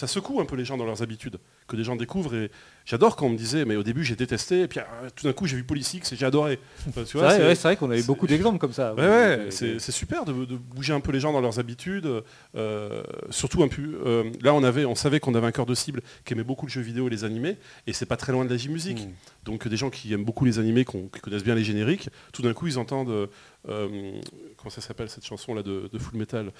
secoue 0.06 0.40
un 0.40 0.44
peu 0.46 0.56
les 0.56 0.64
gens 0.64 0.76
dans 0.76 0.86
leurs 0.86 1.02
habitudes, 1.02 1.38
que 1.66 1.76
des 1.76 1.84
gens 1.84 1.96
découvrent. 1.96 2.34
Et 2.34 2.50
j'adore 2.84 3.16
quand 3.16 3.26
on 3.26 3.30
me 3.30 3.36
disait, 3.38 3.64
mais 3.64 3.76
au 3.76 3.82
début 3.82 4.04
j'ai 4.04 4.16
détesté, 4.16 4.62
et 4.62 4.68
puis 4.68 4.80
euh, 4.80 5.08
tout 5.16 5.26
d'un 5.26 5.32
coup 5.32 5.46
j'ai 5.46 5.56
vu 5.56 5.64
Polysix 5.64 6.12
et 6.12 6.16
j'ai 6.16 6.26
adoré. 6.26 6.58
Enfin, 6.88 7.02
C'est 7.06 7.18
vrai, 7.18 7.54
ouais, 7.54 7.76
qu'on 7.76 7.90
avait 7.90 8.00
c'est- 8.00 8.06
beaucoup 8.06 8.26
d'exemples 8.26 8.58
comme 8.58 8.72
ça. 8.72 8.94
Ouais, 8.94 9.06
ouais, 9.06 9.46
c'est 9.50 9.78
super 9.92 10.24
de, 10.24 10.32
de 10.44 10.56
bouger 10.56 10.92
un 10.92 11.00
peu 11.00 11.12
les 11.12 11.20
gens 11.20 11.32
dans 11.32 11.40
leurs 11.40 11.58
habitudes. 11.58 12.22
euh, 12.56 13.02
surtout 13.30 13.62
un 13.62 13.68
peu. 13.68 14.00
euh, 14.04 14.24
là, 14.42 14.52
on 14.54 14.62
avait, 14.62 14.84
on 14.84 14.94
savait 14.94 15.20
qu'on 15.20 15.34
avait 15.34 15.46
un 15.46 15.52
cœur 15.52 15.66
de 15.66 15.74
cible 15.74 16.02
qui 16.24 16.34
aimait 16.34 16.44
beaucoup 16.44 16.66
le 16.66 16.70
jeu 16.70 16.80
vidéo 16.82 17.06
et 17.06 17.10
les 17.10 17.24
animés, 17.24 17.56
et 17.86 17.92
c'est 17.92 18.06
pas 18.06 18.16
très 18.16 18.32
loin 18.32 18.44
de 18.44 18.50
la 18.50 18.56
J-musique. 18.56 19.06
Mm. 19.06 19.10
Donc 19.44 19.66
des 19.68 19.76
gens 19.76 19.90
qui 19.90 20.12
aiment 20.12 20.24
beaucoup 20.24 20.44
les 20.44 20.58
animés, 20.58 20.84
qui 20.84 21.20
connaissent 21.22 21.44
bien 21.44 21.54
les 21.54 21.64
génériques, 21.64 22.08
tout 22.32 22.42
d'un 22.42 22.52
coup 22.52 22.66
ils 22.66 22.78
entendent. 22.78 23.28
euh, 23.68 24.20
comment 24.58 24.70
ça 24.70 24.80
s'appelle 24.82 25.08
cette 25.08 25.24
chanson 25.24 25.54
là 25.54 25.62
de, 25.62 25.88
de 25.90 25.98
Full 25.98 26.18
Metal 26.18 26.52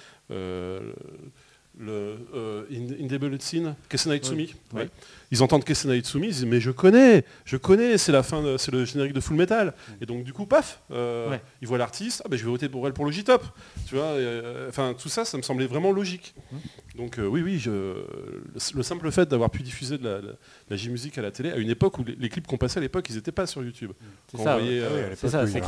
le 1.77 2.17
euh, 2.33 2.63
In- 2.71 3.03
Indelible 3.03 3.41
Sin, 3.41 3.75
Kesena 3.89 4.15
Itsumi. 4.15 4.53
Oui. 4.73 4.79
ouais. 4.81 4.89
Ils 5.31 5.41
entendent 5.43 5.63
Kesena 5.65 5.95
Itsumi, 5.95 6.27
ils 6.27 6.33
disent 6.33 6.45
mais 6.45 6.59
je 6.61 6.71
connais, 6.71 7.25
je 7.45 7.57
connais, 7.57 7.97
c'est 7.97 8.11
la 8.11 8.23
fin, 8.23 8.41
de- 8.43 8.57
c'est 8.57 8.71
le 8.71 8.85
générique 8.85 9.13
de 9.13 9.19
Full 9.19 9.35
Metal. 9.35 9.73
Et 9.99 10.05
donc 10.05 10.23
du 10.23 10.31
coup, 10.33 10.45
paf, 10.45 10.81
euh, 10.91 11.29
Ouais. 11.31 11.41
ils 11.61 11.67
voient 11.67 11.77
l'artiste, 11.77 12.21
ah 12.23 12.29
ben, 12.29 12.37
je 12.37 12.43
vais 12.45 12.49
voter 12.49 12.69
pour 12.69 12.85
elle 12.87 12.93
pour 12.93 13.05
le 13.05 13.11
J-Top. 13.11 13.43
Tu 13.87 13.95
vois, 13.95 14.05
euh, 14.05 14.69
enfin 14.69 14.95
tout 14.97 15.09
ça, 15.09 15.25
ça 15.25 15.37
me 15.37 15.41
semblait 15.41 15.67
vraiment 15.67 15.91
logique. 15.91 16.33
Donc 16.95 17.19
euh, 17.19 17.25
oui, 17.25 17.41
oui, 17.41 17.59
je, 17.59 17.95
le 18.73 18.83
simple 18.83 19.11
fait 19.11 19.27
d'avoir 19.27 19.49
pu 19.49 19.63
diffuser 19.63 19.97
de 19.97 20.03
la, 20.05 20.21
la- 20.21 20.31
la 20.69 20.75
J-musique 20.77 21.17
à 21.17 21.21
la 21.21 21.31
télé 21.31 21.51
à 21.51 21.57
une 21.57 21.69
époque 21.69 21.97
où 21.99 22.03
les, 22.05 22.15
les 22.15 22.29
clips 22.29 22.47
qu'on 22.47 22.57
passait 22.57 22.77
à 22.77 22.81
l'époque, 22.81 23.07
ils 23.09 23.15
n'étaient 23.15 23.31
pas 23.33 23.47
sur 23.47 23.63
YouTube. 23.63 23.91
C'est 24.31 24.37
Quand 24.37 24.43
ça, 24.43 24.57
Ah 24.57 24.59
C'est 25.15 25.27
ça, 25.29 25.45
c'est 25.47 25.61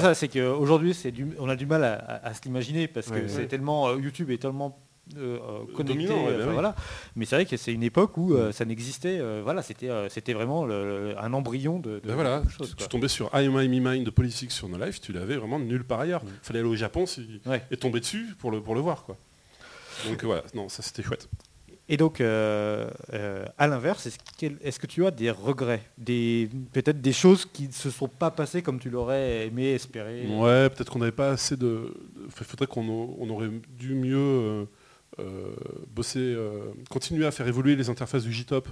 c'est 0.00 0.14
c'est 0.14 0.28
qu'aujourd'hui, 0.28 0.94
c'est 0.94 1.10
du, 1.10 1.26
on 1.38 1.48
a 1.48 1.56
du 1.56 1.66
mal 1.66 1.84
à, 1.84 1.94
à- 1.94 2.28
à 2.28 2.34
se 2.34 2.40
l'imaginer 2.44 2.88
parce 2.88 3.08
que 3.08 3.28
c'est 3.28 3.46
tellement 3.46 3.94
YouTube 3.96 4.30
est 4.30 4.38
tellement 4.38 4.78
euh, 5.16 5.38
euh, 5.38 5.58
connecté, 5.74 6.06
dominant, 6.06 6.24
ouais, 6.26 6.32
euh, 6.32 6.38
enfin, 6.38 6.46
oui. 6.48 6.52
voilà. 6.54 6.74
Mais 7.14 7.24
c'est 7.26 7.36
vrai 7.36 7.46
que 7.46 7.56
c'est 7.56 7.72
une 7.72 7.82
époque 7.82 8.16
où 8.16 8.34
euh, 8.34 8.50
ça 8.52 8.64
n'existait, 8.64 9.18
euh, 9.20 9.40
voilà, 9.44 9.62
c'était 9.62 9.88
c'était 10.08 10.32
vraiment 10.32 10.64
le- 10.64 11.14
un 11.18 11.32
embryon 11.32 11.78
de, 11.78 12.00
de 12.00 12.08
Ben 12.08 12.14
voilà, 12.14 12.42
chose, 12.48 12.74
tu, 12.76 12.88
tombais 12.88 13.08
sur 13.08 13.30
I 13.34 13.48
My 13.48 13.68
Me 13.68 13.90
Mine 13.92 14.04
de 14.04 14.10
Politics 14.10 14.50
sur 14.52 14.68
No 14.68 14.78
Life, 14.84 15.00
tu 15.00 15.12
l'avais 15.12 15.36
vraiment 15.36 15.58
nulle 15.58 15.84
part 15.84 16.00
ailleurs. 16.00 16.24
Mm. 16.24 16.28
fallait 16.42 16.58
aller 16.60 16.68
au 16.68 16.74
Japon 16.76 17.06
si- 17.06 17.40
Ouais. 17.46 17.62
et 17.70 17.76
tomber 17.76 18.00
dessus 18.00 18.26
pour 18.38 18.50
le, 18.50 18.60
pour 18.60 18.74
le 18.74 18.80
voir. 18.80 19.04
Quoi. 19.04 19.16
Donc 20.08 20.24
voilà, 20.24 20.42
non, 20.54 20.68
ça 20.68 20.82
c'était 20.82 21.02
chouette. 21.02 21.28
Et 21.88 21.96
donc, 21.96 22.20
euh, 22.20 22.90
euh, 23.12 23.44
à 23.58 23.68
l'inverse, 23.68 24.06
est-ce 24.06 24.18
que, 24.40 24.52
est-ce 24.60 24.80
que 24.80 24.88
tu 24.88 25.06
as 25.06 25.12
des 25.12 25.30
regrets? 25.30 25.82
Des, 25.98 26.50
Peut-être 26.72 27.00
des 27.00 27.12
choses 27.12 27.44
qui 27.44 27.68
ne 27.68 27.72
se 27.72 27.90
sont 27.90 28.08
pas 28.08 28.32
passées 28.32 28.60
comme 28.60 28.80
tu 28.80 28.90
l'aurais 28.90 29.46
aimé, 29.46 29.70
espéré? 29.74 30.26
Ouais, 30.28 30.68
peut-être 30.68 30.90
qu'on 30.90 30.98
n'avait 30.98 31.12
pas 31.12 31.30
assez 31.30 31.56
de... 31.56 31.94
Il 32.40 32.44
faudrait 32.44 32.66
qu'on 32.66 32.88
au- 32.88 33.16
on 33.20 33.30
aurait 33.30 33.50
dû 33.78 33.94
mieux 33.94 34.66
bosser, 35.88 36.20
euh, 36.20 36.72
continuer 36.90 37.26
à 37.26 37.30
faire 37.30 37.46
évoluer 37.46 37.76
les 37.76 37.88
interfaces 37.88 38.24
du 38.24 38.32
JTOP, 38.32 38.68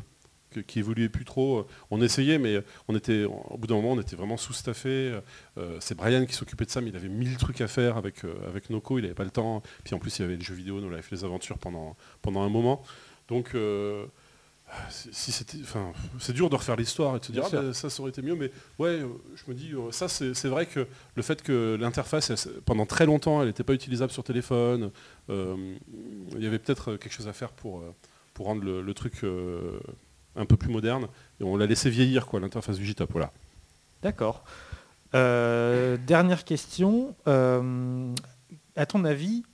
qui 0.63 0.79
évoluaient 0.79 1.09
plus 1.09 1.25
trop. 1.25 1.67
On 1.91 2.01
essayait, 2.01 2.39
mais 2.39 2.63
on 2.89 2.95
était, 2.95 3.25
au 3.25 3.59
bout 3.59 3.67
d'un 3.67 3.77
moment, 3.77 3.93
on 3.93 4.01
était 4.01 4.17
vraiment 4.17 4.37
sous-staffé. 4.37 5.19
Euh, 5.59 5.77
c'est 5.81 5.97
Brian 5.97 6.25
qui 6.27 6.35
s'occupait 6.35 6.65
de 6.65 6.71
ça, 6.71 6.81
mais 6.81 6.91
il 6.91 6.97
avait 6.97 7.09
mille 7.09 7.37
trucs 7.37 7.61
à 7.61 7.69
faire 7.69 7.97
avec, 7.97 8.25
euh, 8.25 8.35
avec 8.47 8.71
Noco, 8.71 8.99
il 8.99 9.03
n'avait 9.03 9.15
pas 9.15 9.25
le 9.25 9.31
temps. 9.31 9.63
Puis 9.85 9.95
en 9.95 9.99
plus, 9.99 10.19
il 10.19 10.23
avait 10.23 10.37
les 10.37 10.45
jeux 10.45 10.55
vidéo, 10.55 10.81
No 10.81 10.91
Life, 10.91 11.11
les 11.11 11.25
aventures 11.25 11.59
pendant, 11.59 11.97
un 12.25 12.49
moment. 12.49 12.83
Donc, 13.29 13.55
euh, 13.55 14.07
si 14.91 15.09
si 15.13 15.33
c'était, 15.33 15.59
enfin, 15.63 15.93
c'est 16.19 16.33
dur 16.33 16.51
de 16.51 16.57
refaire 16.57 16.77
l'histoire 16.77 17.17
et 17.17 17.21
de 17.21 17.25
se 17.25 17.33
dire 17.33 17.45
ah, 17.47 17.51
bah, 17.51 17.73
ça, 17.73 17.91
ça 17.91 18.01
aurait 18.01 18.11
été 18.11 18.23
mieux, 18.23 18.35
mais 18.35 18.51
ouais, 18.79 19.01
euh, 19.01 19.09
je 19.35 19.51
me 19.51 19.55
dis 19.55 19.73
euh, 19.73 19.91
ça, 19.91 20.09
c'est 20.09 20.49
vrai 20.49 20.67
que 20.67 20.87
le 21.15 21.23
fait 21.23 21.43
que 21.43 21.77
l'interface, 21.81 22.49
pendant 22.65 22.87
très 22.87 23.07
longtemps, 23.07 23.41
elle 23.41 23.49
n'était 23.49 23.65
pas 23.65 23.75
utilisable 23.75 24.13
sur 24.13 24.25
téléphone, 24.25 24.91
euh, 25.31 25.77
il 26.33 26.43
y 26.43 26.47
avait 26.47 26.59
peut-être 26.59 26.97
quelque 26.97 27.13
chose 27.13 27.29
à 27.29 27.33
faire 27.33 27.53
pour, 27.53 27.83
pour 28.33 28.47
rendre 28.47 28.65
le, 28.65 28.83
le 28.83 28.95
truc 28.95 29.25
euh, 29.25 29.79
un 30.37 30.47
peu 30.47 30.57
plus 30.57 30.71
moderne. 30.71 31.09
Et 31.41 31.45
on 31.45 31.57
l'a 31.57 31.67
laissé 31.67 31.91
vieillir, 31.91 32.27
quoi, 32.27 32.41
l'interface 32.41 32.79
du. 32.79 32.95
Voilà. 33.11 33.33
D'accord. 34.03 34.45
Euh, 35.15 35.97
dernière 35.97 36.45
question. 36.45 37.15
À 38.77 38.87
ton 38.87 39.05
avis, 39.05 39.45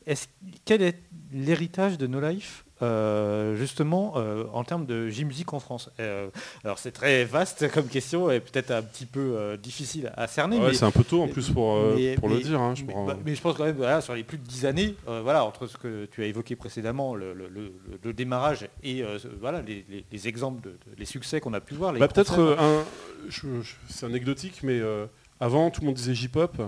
quel 0.65 0.81
est 0.81 0.99
l'héritage 1.31 1.99
de 1.99 2.07
No 2.07 2.21
Life? 2.21 2.65
Euh, 2.83 3.57
justement 3.57 4.15
euh, 4.17 4.45
en 4.53 4.65
termes 4.65 4.87
de 4.87 5.09
J-Music 5.09 5.53
en 5.53 5.61
France 5.61 5.91
Euh, 6.01 6.29
Alors 6.65 6.79
c'est 6.79 6.93
très 6.93 7.25
vaste 7.25 7.71
comme 7.73 7.87
question 7.87 8.31
et 8.31 8.41
peut-être 8.41 8.71
un 8.71 8.83
petit 8.83 9.07
peu 9.07 9.57
difficile 9.63 10.13
à 10.17 10.27
cerner. 10.27 10.59
Ouais, 10.59 10.75
c'est 10.75 10.85
un 10.85 10.91
peu 10.91 11.05
tôt 11.05 11.23
en 11.23 11.29
plus 11.29 11.51
pour, 11.51 11.77
mais- 11.97 12.15
pour 12.17 12.29
le 12.29 12.39
dire. 12.41 12.61
hein, 12.61 12.75
je 12.75 12.85
mais, 12.85 12.95
bah, 13.07 13.17
je 13.27 13.41
pense 13.41 13.57
quand 13.57 13.65
même, 13.65 13.77
voilà, 13.77 14.01
sur 14.01 14.15
les 14.15 14.25
plus 14.25 14.39
de 14.39 14.45
10 14.45 14.67
années, 14.67 14.95
voilà, 15.07 15.45
entre 15.45 15.67
ce 15.67 15.77
que 15.77 16.07
tu 16.07 16.23
as 16.23 16.27
évoqué 16.27 16.57
précédemment, 16.57 17.15
le, 17.15 17.33
le- 17.35 17.49
le- 17.49 17.73
le 18.03 18.13
démarrage 18.13 18.69
et 18.83 19.05
voilà, 19.41 19.63
les, 19.63 19.85
les- 19.89 20.05
les 20.11 20.29
exemples, 20.29 20.63
de, 20.63 20.77
les 20.99 21.05
succès 21.05 21.41
qu'on 21.41 21.53
a 21.55 21.61
pu 21.61 21.75
voir. 21.75 21.93
Bah, 21.93 22.09
peut-être 22.09 22.57
un. 22.59 22.85
c'est 23.89 24.07
anecdotique, 24.07 24.61
mais 24.63 24.81
avant 25.39 25.71
tout 25.71 25.81
le 25.83 25.87
monde 25.87 25.97
disait 25.97 26.15
J-pop. 26.15 26.61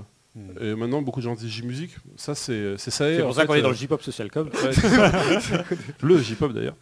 Et 0.61 0.75
maintenant, 0.75 1.03
beaucoup 1.03 1.21
de 1.21 1.25
gens 1.25 1.35
disent 1.35 1.51
J-musique. 1.51 1.91
Ça, 2.17 2.35
c'est 2.35 2.79
c'est 2.79 2.91
ça. 2.91 3.11
et, 3.11 3.17
c'est 3.17 3.23
pour 3.23 3.35
ça 3.35 3.45
qu'on 3.47 3.55
est 3.55 3.61
dans 3.61 3.69
euh, 3.69 3.73
le 3.73 3.77
J-Pop 3.77 4.03
Social 4.03 4.31
Club. 4.31 4.49
ouais, 4.65 5.77
le 6.01 6.19
J-pop 6.19 6.53
d'ailleurs. 6.55 6.77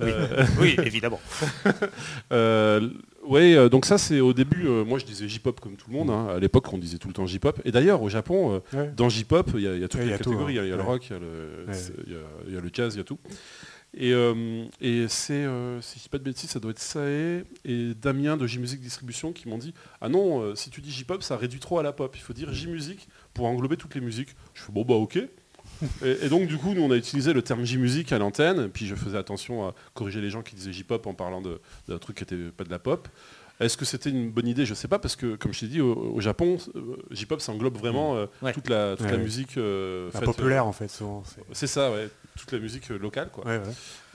Euh, 0.00 0.44
oui, 0.60 0.76
évidemment. 0.84 1.20
Euh, 2.32 2.88
ouais, 3.26 3.54
euh, 3.54 3.68
donc 3.68 3.84
ça 3.84 3.98
c'est 3.98 4.20
au 4.20 4.32
début, 4.32 4.66
euh, 4.66 4.84
moi 4.84 4.98
je 4.98 5.04
disais 5.04 5.28
J-pop 5.28 5.60
comme 5.60 5.76
tout 5.76 5.90
le 5.90 5.96
monde, 5.96 6.10
hein. 6.10 6.28
à 6.34 6.38
l'époque 6.38 6.72
on 6.72 6.78
disait 6.78 6.98
tout 6.98 7.08
le 7.08 7.14
temps 7.14 7.26
J-pop, 7.26 7.60
et 7.64 7.70
d'ailleurs 7.72 8.00
au 8.02 8.08
Japon, 8.08 8.60
euh, 8.74 8.78
Ouais. 8.78 8.92
dans 8.96 9.08
J-pop, 9.08 9.50
il 9.54 9.60
y, 9.62 9.66
a- 9.68 9.74
il 9.74 9.80
y 9.80 9.84
a 9.84 9.88
toutes 9.88 10.00
Ouais, 10.00 10.06
il 10.06 10.08
y 10.08 10.10
les 10.10 10.14
a 10.14 10.18
tout, 10.18 10.30
catégories, 10.30 10.58
hein. 10.58 10.62
il 10.64 10.70
y 10.70 10.72
a 10.72 10.76
le 10.76 10.82
rock, 10.82 11.06
il 11.10 12.52
y 12.52 12.56
a 12.56 12.60
le 12.60 12.70
jazz, 12.72 12.94
il 12.94 12.98
y 12.98 13.00
a 13.00 13.04
tout. 13.04 13.18
Et, 13.94 14.12
euh, 14.14 14.64
et 14.80 15.06
c'est, 15.08 15.34
euh, 15.44 15.80
si 15.82 15.98
je 15.98 16.04
dis 16.04 16.08
pas 16.08 16.16
de 16.18 16.22
bêtises, 16.24 16.48
ça 16.50 16.60
doit 16.60 16.70
être 16.70 16.78
Sae 16.78 17.44
et 17.66 17.92
Damien 17.94 18.38
de 18.38 18.46
J-Music 18.46 18.80
Distribution 18.80 19.32
qui 19.32 19.48
m'ont 19.48 19.58
dit 19.58 19.74
Ah 20.00 20.08
non, 20.08 20.40
euh, 20.40 20.54
si 20.54 20.70
tu 20.70 20.80
dis 20.80 20.90
J-pop, 20.90 21.22
ça 21.22 21.36
réduit 21.36 21.60
trop 21.60 21.78
à 21.78 21.82
la 21.82 21.92
pop. 21.92 22.14
Il 22.16 22.22
faut 22.22 22.32
dire 22.32 22.52
J-Music 22.52 23.06
pour 23.34 23.44
englober 23.46 23.76
toutes 23.76 23.94
les 23.94 24.00
musiques. 24.00 24.34
Je 24.54 24.62
fais 24.62 24.72
Bon, 24.72 24.84
bah 24.84 24.94
ok. 24.94 25.16
et, 26.04 26.10
et 26.24 26.28
donc, 26.30 26.46
du 26.48 26.56
coup, 26.56 26.72
nous, 26.74 26.82
on 26.82 26.90
a 26.90 26.96
utilisé 26.96 27.32
le 27.34 27.42
terme 27.42 27.64
J-Music 27.66 28.10
à 28.12 28.18
l'antenne. 28.18 28.68
Puis 28.70 28.86
je 28.86 28.94
faisais 28.94 29.18
attention 29.18 29.68
à 29.68 29.74
corriger 29.92 30.22
les 30.22 30.30
gens 30.30 30.42
qui 30.42 30.54
disaient 30.54 30.72
J-Pop 30.72 31.06
en 31.06 31.12
parlant 31.14 31.42
d'un 31.42 31.98
truc 31.98 32.16
qui 32.16 32.22
n'était 32.34 32.50
pas 32.50 32.64
de 32.64 32.70
la 32.70 32.78
pop. 32.78 33.08
Est-ce 33.60 33.76
que 33.76 33.84
c'était 33.84 34.10
une 34.10 34.30
bonne 34.30 34.48
idée? 34.48 34.64
Je 34.66 34.72
sais 34.74 34.88
pas, 34.88 34.98
parce 34.98 35.14
que, 35.14 35.36
comme 35.36 35.52
je 35.52 35.60
t'ai 35.60 35.66
dit, 35.68 35.80
au, 35.82 35.94
au 36.14 36.20
Japon, 36.20 36.56
J-Pop, 37.10 37.40
ça 37.42 37.52
englobe 37.52 37.76
vraiment 37.76 38.16
euh, 38.16 38.26
Ouais. 38.40 38.52
toute, 38.54 38.68
la, 38.68 38.96
toute 38.96 39.04
Ouais, 39.06 39.12
la 39.12 39.18
ouais. 39.18 39.22
musique 39.22 39.56
euh, 39.58 40.10
faite, 40.10 40.24
populaire 40.24 40.66
en 40.66 40.72
fait 40.72 40.88
souvent. 40.88 41.22
c'est 41.52 41.66
ça, 41.68 41.92
ouais. 41.92 42.08
Toute 42.36 42.52
la 42.52 42.58
musique 42.58 42.90
euh, 42.90 42.98
locale, 42.98 43.30
quoi. 43.30 43.44
Ouais, 43.44 43.58
ouais. 43.58 43.72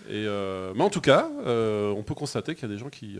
Et, 0.10 0.26
euh, 0.26 0.74
mais 0.76 0.84
en 0.84 0.90
tout 0.90 1.02
cas, 1.02 1.30
euh, 1.46 1.92
on 1.92 2.04
peut 2.04 2.16
constater 2.16 2.56
qu'il 2.56 2.68
y 2.68 2.72
a 2.72 2.74
des 2.74 2.80
gens 2.80 2.90
qui, 2.90 3.18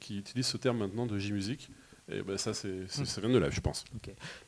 qui 0.00 0.18
utilisent 0.18 0.46
ce 0.46 0.56
terme 0.56 0.78
maintenant 0.78 1.06
de 1.06 1.18
J-Music. 1.18 1.70
Et 2.08 2.22
ben 2.22 2.38
ça, 2.38 2.54
c'est, 2.54 2.86
c'est- 2.86 3.04
ça 3.04 3.20
vient 3.20 3.30
de 3.30 3.38
là, 3.38 3.50
je 3.50 3.58
pense. 3.60 3.84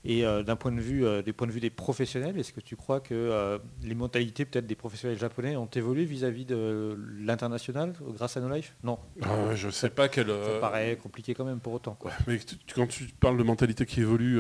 Et 0.05 0.25
euh, 0.25 0.45
d'un 0.45 0.55
point 0.55 0.71
de 0.71 0.81
vue, 0.81 1.05
euh, 1.05 1.23
des 1.23 1.33
points 1.33 1.49
de 1.49 1.53
vue 1.53 1.59
des 1.59 1.71
professionnels, 1.71 2.39
est-ce 2.39 2.53
que 2.53 2.61
tu 2.61 2.77
crois 2.77 3.01
que 3.01 3.15
euh, 3.15 3.59
les 3.83 3.97
mentalités 3.97 4.45
peut-être 4.45 4.69
des 4.69 4.77
professionnels 4.77 5.19
japonais 5.19 5.57
ont 5.57 5.67
évolué 5.67 6.05
vis-à-vis 6.05 6.45
de 6.45 6.97
l'international 7.19 7.95
grâce 8.15 8.37
à 8.37 8.41
No 8.41 8.49
Life 8.49 8.77
Non. 8.85 9.01
Euh, 9.27 9.57
je 9.57 9.71
sais 9.71 9.91
pas 9.91 10.09
quelle. 10.09 10.29
Ça 10.29 10.61
paraît 10.61 10.97
compliqué 11.03 11.35
quand 11.35 11.45
même 11.45 11.59
pour 11.59 11.73
autant. 11.73 11.95
Quoi. 11.97 12.13
Mais 12.29 12.39
tu- 12.39 12.55
quand 12.77 12.87
tu 12.87 13.07
parles 13.19 13.37
de 13.37 13.43
mentalité 13.43 13.87
qui 13.87 14.03
évolue, 14.03 14.39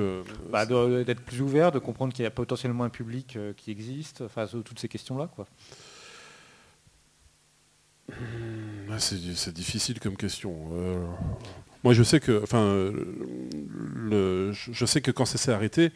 Bah, 0.53 0.64
d'être 0.64 1.23
plus 1.23 1.41
ouvert, 1.43 1.73
de 1.73 1.81
comprendre 1.81 2.12
qu'il 2.12 2.23
y 2.23 2.27
a 2.27 2.31
potentiellement 2.31 2.85
un 2.85 2.89
public 2.89 3.37
qui 3.57 3.73
existe, 3.73 4.21
enfin 4.21 4.47
toutes 4.47 4.79
ces 4.79 4.89
questions-là. 4.89 5.29
Quoi. 5.35 5.49
C'est, 8.99 9.16
c'est 9.35 9.53
difficile 9.53 9.99
comme 10.01 10.16
question. 10.16 10.55
Moi, 11.85 11.95
je 11.95 12.03
sais 12.03 12.20
que, 12.20 12.43
enfin, 12.43 12.91
le- 13.95 14.53
je 14.53 14.85
sais 14.87 15.01
que 15.01 15.11
quand 15.11 15.24
ça 15.24 15.39
s'est 15.39 15.53
arrêté, 15.53 15.91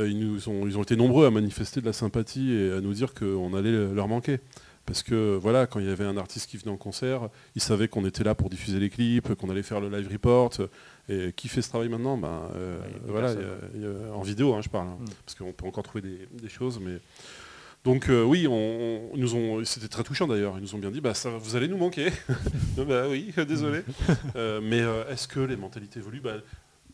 euh, 0.00 0.08
ils, 0.08 0.18
nous 0.18 0.48
ont, 0.48 0.66
ils 0.66 0.78
ont 0.78 0.82
été 0.82 0.96
nombreux 0.96 1.26
à 1.26 1.30
manifester 1.30 1.80
de 1.80 1.86
la 1.86 1.92
sympathie 1.92 2.52
et 2.52 2.72
à 2.72 2.80
nous 2.80 2.92
dire 2.94 3.14
qu'on 3.14 3.54
allait 3.54 3.92
leur 3.92 4.08
manquer. 4.08 4.40
Parce 4.84 5.02
que 5.02 5.36
voilà, 5.36 5.66
quand 5.66 5.80
il 5.80 5.86
y 5.86 5.90
avait 5.90 6.04
un 6.04 6.16
artiste 6.16 6.48
qui 6.48 6.56
venait 6.58 6.70
en 6.70 6.76
concert, 6.76 7.28
ils 7.56 7.62
savaient 7.62 7.88
qu'on 7.88 8.04
était 8.06 8.22
là 8.22 8.36
pour 8.36 8.48
diffuser 8.48 8.78
les 8.78 8.88
clips, 8.88 9.34
qu'on 9.34 9.50
allait 9.50 9.64
faire 9.64 9.80
le 9.80 9.88
live 9.88 10.08
report. 10.12 10.52
Et 11.08 11.32
qui 11.34 11.48
fait 11.48 11.60
ce 11.62 11.68
travail 11.70 11.88
maintenant? 11.88 12.16
Ben, 12.16 12.42
euh, 12.54 12.78
Ouais, 12.78 12.84
voilà, 13.06 13.34
personne. 13.34 13.50
il 13.74 13.80
y 13.80 13.84
a- 13.84 13.88
il 13.88 13.92
y 14.04 14.08
a- 14.10 14.14
En 14.14 14.22
vidéo, 14.22 14.54
hein, 14.54 14.60
je 14.62 14.68
parle. 14.68 14.88
hein, 14.88 14.96
Mm. 15.00 15.04
Parce 15.24 15.34
qu'on 15.36 15.52
peut 15.52 15.66
encore 15.66 15.82
trouver 15.84 16.02
des, 16.02 16.28
des 16.40 16.48
choses. 16.48 16.78
Mais... 16.80 16.98
Donc 17.86 18.08
euh, 18.10 18.22
oui, 18.24 18.46
on, 18.46 19.10
on- 19.12 19.16
nous 19.16 19.34
ont, 19.34 19.64
c'était 19.64 19.88
très 19.88 20.02
touchant 20.02 20.26
d'ailleurs. 20.26 20.54
Ils 20.58 20.62
nous 20.62 20.74
ont 20.74 20.78
bien 20.78 20.90
dit, 20.90 21.00
bah, 21.00 21.14
ça, 21.14 21.30
vous 21.30 21.56
allez 21.56 21.68
nous 21.68 21.78
manquer. 21.78 22.10
bah 22.76 23.08
oui, 23.08 23.32
désolé. 23.48 23.82
Euh, 24.36 24.60
mais 24.62 24.80
euh, 24.80 25.08
est-ce 25.10 25.26
que 25.28 25.40
les 25.40 25.56
mentalités 25.56 26.00
évoluent? 26.00 26.20
Bah, 26.20 26.34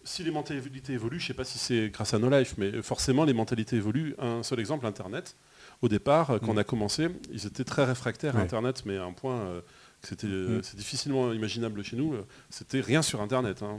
Si 0.04 0.22
les 0.22 0.30
mentalités 0.30 0.92
évoluent, 0.92 1.18
je 1.18 1.24
ne 1.24 1.28
sais 1.28 1.34
pas 1.34 1.44
si 1.44 1.58
c'est 1.58 1.88
grâce 1.90 2.14
à 2.14 2.18
No 2.18 2.28
Life, 2.30 2.54
mais 2.58 2.82
forcément 2.82 3.24
les 3.24 3.32
mentalités 3.32 3.76
évoluent. 3.76 4.14
Un 4.18 4.42
seul 4.42 4.60
exemple, 4.60 4.86
Internet. 4.86 5.34
Au 5.80 5.88
départ, 5.88 6.26
quand 6.40 6.50
on 6.50 6.54
Mm. 6.54 6.58
a 6.58 6.64
commencé, 6.64 7.08
ils 7.32 7.46
étaient 7.46 7.64
très 7.64 7.84
réfractaires 7.84 8.36
à. 8.36 8.40
Internet, 8.40 8.82
mais 8.86 8.96
à 8.98 9.04
un 9.04 9.12
point 9.12 9.40
que 10.02 10.08
c'était 10.08 10.26
Mm. 10.28 10.60
c'est 10.62 10.76
difficilement 10.76 11.32
imaginable 11.32 11.82
chez 11.82 11.96
nous. 11.96 12.14
C'était 12.50 12.80
rien 12.80 13.02
sur 13.02 13.20
Internet. 13.20 13.62
hein. 13.62 13.78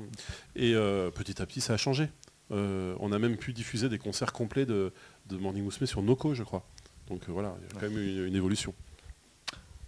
Et 0.55 0.73
euh, 0.75 1.11
petit 1.11 1.41
à 1.41 1.45
petit, 1.45 1.61
ça 1.61 1.73
a 1.73 1.77
changé. 1.77 2.09
Euh, 2.51 2.95
on 2.99 3.11
a 3.13 3.19
même 3.19 3.37
pu 3.37 3.53
diffuser 3.53 3.87
des 3.87 3.97
concerts 3.97 4.33
complets 4.33 4.65
de, 4.65 4.91
de 5.29 5.37
Morning 5.37 5.63
Musume 5.63 5.87
sur 5.87 6.01
Noco, 6.01 6.33
je 6.33 6.43
crois. 6.43 6.65
Donc 7.09 7.21
euh, 7.27 7.31
voilà, 7.31 7.55
il 7.59 7.73
y 7.73 7.77
a 7.77 7.79
quand 7.79 7.89
même 7.89 8.01
une, 8.01 8.25
une 8.27 8.35
évolution. 8.35 8.73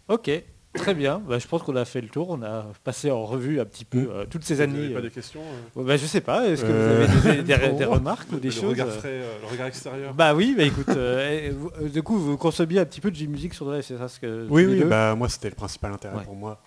Ok, 0.08 0.30
très 0.74 0.94
bien. 0.94 1.20
Bah, 1.20 1.40
je 1.40 1.48
pense 1.48 1.64
qu'on 1.64 1.76
a 1.76 1.86
fait 1.86 2.02
le 2.02 2.10
tour. 2.10 2.30
On 2.30 2.42
a 2.44 2.68
passé 2.84 3.10
en 3.10 3.26
revue 3.26 3.60
un 3.60 3.66
petit 3.66 3.86
peu 3.86 4.02
Mm. 4.02 4.10
euh, 4.12 4.26
toutes 4.30 4.44
ces 4.44 4.56
Vous 4.56 4.62
années. 4.62 4.74
n'avez 4.80 4.94
pas 4.94 5.00
euh, 5.00 5.02
des 5.04 5.10
questions 5.12 5.42
euh 5.42 5.80
ouais, 5.80 5.86
bah, 5.86 5.98
je 5.98 6.06
sais 6.06 6.22
pas. 6.22 6.48
Est-ce 6.48 6.62
que 6.64 6.68
Euh, 6.70 7.06
vous 7.08 7.28
avez 7.28 7.42
des, 7.44 7.58
des- 7.78 7.86
remarques 7.86 8.32
ou 8.32 8.36
des 8.38 8.50
le 8.50 8.54
choses 8.54 8.66
regard 8.72 8.90
frais, 8.90 9.22
le 9.42 9.48
regard 9.48 9.68
extérieur. 9.68 10.14
Bah 10.14 10.36
oui, 10.36 10.54
bah 10.56 10.64
écoute, 10.64 10.90
euh, 10.90 11.40
eh, 11.46 11.50
vous- 11.52 11.72
du 11.90 12.04
coup, 12.04 12.18
vous 12.20 12.38
consommez 12.38 12.78
un 12.80 12.86
petit 12.86 13.02
peu 13.02 13.10
de 13.10 13.16
J-Music 13.16 13.54
sur 13.54 13.70
le 13.72 13.82
c'est 13.82 13.98
ça 13.98 14.08
ce 14.08 14.20
que 14.20 14.48
Oui, 14.50 14.66
oui, 14.66 14.84
bah 14.84 15.16
moi 15.16 15.28
c'était 15.30 15.50
le 15.50 15.56
principal 15.56 15.94
intérêt 15.94 16.18
Ouais. 16.18 16.24
pour 16.24 16.36
moi. 16.36 16.62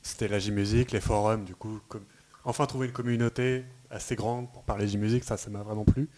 C'était 0.00 0.26
la 0.26 0.40
J-Music, 0.40 0.90
les 0.90 1.00
forums, 1.00 1.44
du 1.44 1.54
coup, 1.54 1.78
comme- 1.88 2.04
enfin 2.44 2.66
trouver 2.66 2.86
une 2.88 2.92
communauté 2.92 3.64
assez 3.90 4.16
grande 4.16 4.50
pour 4.52 4.64
parler 4.64 4.88
J-Music, 4.88 5.22
ça, 5.22 5.36
ça 5.36 5.48
m'a 5.50 5.62
vraiment 5.62 5.84
plu. 5.84 6.08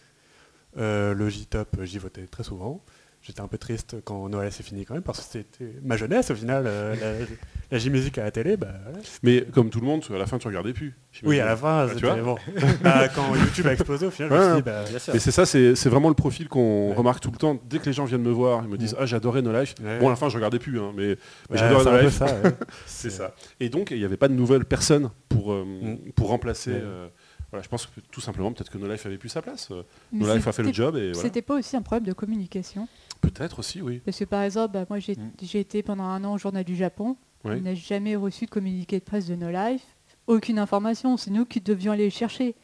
Euh, 0.77 1.13
le 1.13 1.29
J-Top, 1.29 1.77
j'y 1.83 1.99
votais 1.99 2.25
très 2.25 2.43
souvent. 2.43 2.83
J'étais 3.27 3.41
un 3.41 3.47
peu 3.47 3.57
triste 3.57 3.95
quand 4.03 4.29
Noël 4.29 4.51
s'est 4.51 4.61
fini 4.61 4.85
quand 4.85 4.93
même, 4.93 5.01
parce 5.01 5.17
que 5.19 5.25
c'était 5.25 5.73
ma 5.83 5.97
jeunesse 5.97 6.29
au 6.29 6.35
final, 6.35 6.65
euh, 6.67 6.95
la, 6.95 7.25
la 7.71 7.77
J-Music 7.79 8.15
à 8.19 8.23
la 8.23 8.29
télé, 8.29 8.55
bah 8.55 8.67
voilà. 8.83 8.99
Mais 9.23 9.41
comme 9.51 9.71
tout 9.71 9.79
le 9.79 9.87
monde, 9.87 10.03
à 10.13 10.17
la 10.19 10.27
fin, 10.27 10.37
tu 10.37 10.47
regardais 10.47 10.73
plus. 10.73 10.95
Oui, 11.23 11.39
à 11.39 11.45
la 11.45 11.57
fin, 11.57 11.87
Bah, 11.87 11.93
tu 11.97 12.05
vois 12.05 12.15
bon. 12.17 12.35
Bah, 12.83 13.07
quand 13.09 13.33
YouTube 13.35 13.65
a 13.65 13.73
explosé, 13.73 14.05
au 14.05 14.11
final, 14.11 14.29
je 14.29 14.35
me 14.35 14.39
Ouais, 14.39 14.45
suis 14.47 14.55
dit, 14.57 14.61
bah, 14.61 14.83
Bien 14.87 14.99
sûr. 14.99 15.13
Mais 15.13 15.19
c'est 15.19 15.31
ça, 15.31 15.47
c'est 15.47 15.73
c'est 15.75 15.89
vraiment 15.89 16.09
le 16.09 16.13
profil 16.15 16.47
qu'on 16.49 16.89
Ouais. 16.89 16.95
remarque 16.95 17.19
tout 17.21 17.31
le 17.31 17.37
temps. 17.37 17.59
Dès 17.67 17.79
que 17.79 17.87
les 17.87 17.93
gens 17.93 18.05
viennent 18.05 18.21
me 18.21 18.29
voir, 18.31 18.61
ils 18.63 18.69
me 18.69 18.77
disent. 18.77 18.95
Ah, 18.99 19.07
j'adorais 19.07 19.41
No 19.41 19.51
Life. 19.59 19.73
Ouais. 19.83 19.97
Bon, 19.97 20.05
à 20.07 20.11
la 20.11 20.15
fin, 20.17 20.29
je 20.29 20.35
regardais 20.35 20.59
plus, 20.59 20.79
hein, 20.79 20.91
mais, 20.95 21.17
mais 21.49 21.57
j'adorais 21.57 21.83
No 21.83 22.01
Life. 22.01 22.21
ouais. 22.21 22.51
C'est 22.85 23.09
ça. 23.09 23.33
Et 23.59 23.69
donc, 23.69 23.89
il 23.89 23.97
n'y 23.97 24.05
avait 24.05 24.17
pas 24.17 24.27
de 24.27 24.33
nouvelles 24.35 24.65
personnes 24.65 25.09
pour, 25.29 25.51
euh, 25.51 25.65
Mm. 25.65 26.11
pour 26.11 26.27
remplacer. 26.27 26.73
Ouais. 26.73 26.79
euh, 26.79 27.07
voilà, 27.51 27.63
je 27.63 27.69
pense 27.69 27.85
que 27.85 28.01
tout 28.11 28.21
simplement, 28.21 28.51
peut-être 28.51 28.69
que 28.69 28.77
No 28.77 28.87
Life 28.87 29.05
avait 29.05 29.17
plus 29.17 29.29
sa 29.29 29.41
place. 29.41 29.69
Mais 30.11 30.25
No 30.27 30.33
Life 30.35 30.47
a 30.47 30.51
fait 30.51 30.63
le 30.63 30.73
job 30.73 30.95
et 30.97 31.11
voilà. 31.11 31.21
C'était 31.27 31.41
pas 31.41 31.55
aussi 31.55 31.75
un 31.77 31.81
problème 31.81 32.05
de 32.05 32.13
communication 32.13 32.87
Peut-être 33.31 33.59
aussi, 33.59 33.81
oui. 33.81 33.99
Parce 34.03 34.17
que 34.19 34.25
par 34.25 34.41
exemple, 34.43 34.73
bah, 34.73 34.85
moi 34.89 34.99
j'ai 34.99 35.15
Mm. 35.15 35.31
j'ai 35.41 35.59
été 35.59 35.83
pendant 35.83 36.03
un 36.03 36.23
an 36.23 36.33
au 36.33 36.37
journal 36.37 36.63
du 36.63 36.75
Japon. 36.75 37.15
Oui. 37.43 37.55
On 37.57 37.61
n'a 37.61 37.75
jamais 37.75 38.15
reçu 38.15 38.45
de 38.45 38.49
communiqué 38.49 38.99
de 38.99 39.03
presse 39.03 39.27
de 39.27 39.35
No 39.35 39.49
Life. 39.51 39.83
Aucune 40.27 40.57
information. 40.59 41.17
C'est 41.17 41.31
nous 41.31 41.45
qui 41.45 41.61
devions 41.61 41.91
aller 41.91 42.05
le 42.05 42.09
chercher. 42.09 42.55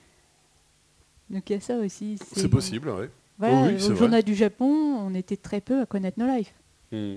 Donc 1.30 1.50
il 1.50 1.54
y 1.54 1.56
a 1.56 1.60
ça 1.60 1.78
aussi. 1.78 2.18
C'est 2.34 2.50
possible, 2.50 2.90
oui. 2.90 3.06
Voilà, 3.38 3.68
Oui, 3.68 3.74
au 3.76 3.88
vrai. 3.88 3.96
journal 3.96 4.24
du 4.24 4.36
Japon, 4.36 4.66
on 4.68 5.14
était 5.16 5.38
très 5.38 5.62
peu 5.62 5.82
à 5.82 5.86
connaître 5.86 6.20
No 6.20 6.28
Life. 6.28 6.54
Mm. 6.92 7.16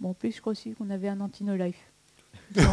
Bon, 0.00 0.10
en 0.10 0.14
plus, 0.14 0.32
je 0.34 0.40
crois 0.40 0.52
aussi 0.52 0.72
qu'on 0.74 0.90
avait 0.90 1.08
un 1.08 1.20
anti-no 1.20 1.56
life. 1.56 1.76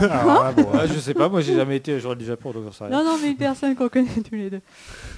Ah, 0.09 0.53
bon, 0.55 0.67
Ah, 0.73 0.87
je 0.87 0.93
sais 0.99 1.13
pas, 1.13 1.27
moi 1.27 1.41
j'ai 1.41 1.53
jamais 1.53 1.75
été 1.75 1.99
joueur 1.99 2.15
du 2.15 2.23
Japon, 2.23 2.51
donc 2.51 2.63
j'en 2.63 2.71
sais 2.71 2.85
rien. 2.85 2.97
Non, 2.97 3.03
non, 3.03 3.17
mais 3.21 3.31
une 3.31 3.35
personne 3.35 3.75
qu'on 3.75 3.89
connaît 3.89 4.07
tous 4.27 4.33
les 4.35 4.49
deux. 4.49 4.61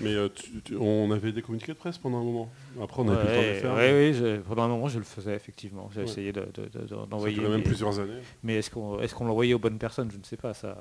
Mais 0.01 0.09
euh, 0.15 0.29
tu- 0.33 0.61
tu- 0.63 0.75
on 0.75 1.11
avait 1.11 1.31
des 1.31 1.43
communiqués 1.43 1.73
de 1.73 1.77
presse 1.77 1.99
pendant 1.99 2.17
un 2.17 2.23
moment. 2.23 2.49
Après, 2.81 3.01
on 3.03 3.05
n'avait 3.05 3.19
plus 3.19 3.27
le 3.27 3.35
temps 3.35 3.41
de 3.41 3.47
le 3.47 3.77
faire. 3.77 3.93
oui, 3.93 4.13
je- 4.15 4.37
pendant 4.41 4.63
un 4.63 4.67
moment 4.67 4.87
je 4.87 4.97
le 4.97 5.03
faisais 5.05 5.35
effectivement. 5.35 5.89
J'ai 5.93 6.01
Ouais. 6.01 6.05
essayé 6.07 6.33
de- 6.33 6.41
de- 6.55 6.63
de- 6.73 6.85
de- 6.85 6.87
Ça 6.87 6.95
d'envoyer. 7.07 7.35
fait 7.35 7.43
quand 7.43 7.49
même 7.49 7.57
mais- 7.59 7.63
plusieurs 7.65 7.99
années. 7.99 8.19
Mais 8.43 8.55
est-ce 8.55 8.71
qu'on 8.71 8.99
est-ce 8.99 9.13
qu'on 9.13 9.25
l'envoyait 9.25 9.53
aux 9.53 9.59
bonnes 9.59 9.77
personnes? 9.77 10.09
Je 10.11 10.17
ne 10.17 10.23
sais 10.23 10.37
pas 10.37 10.55
ça. 10.55 10.75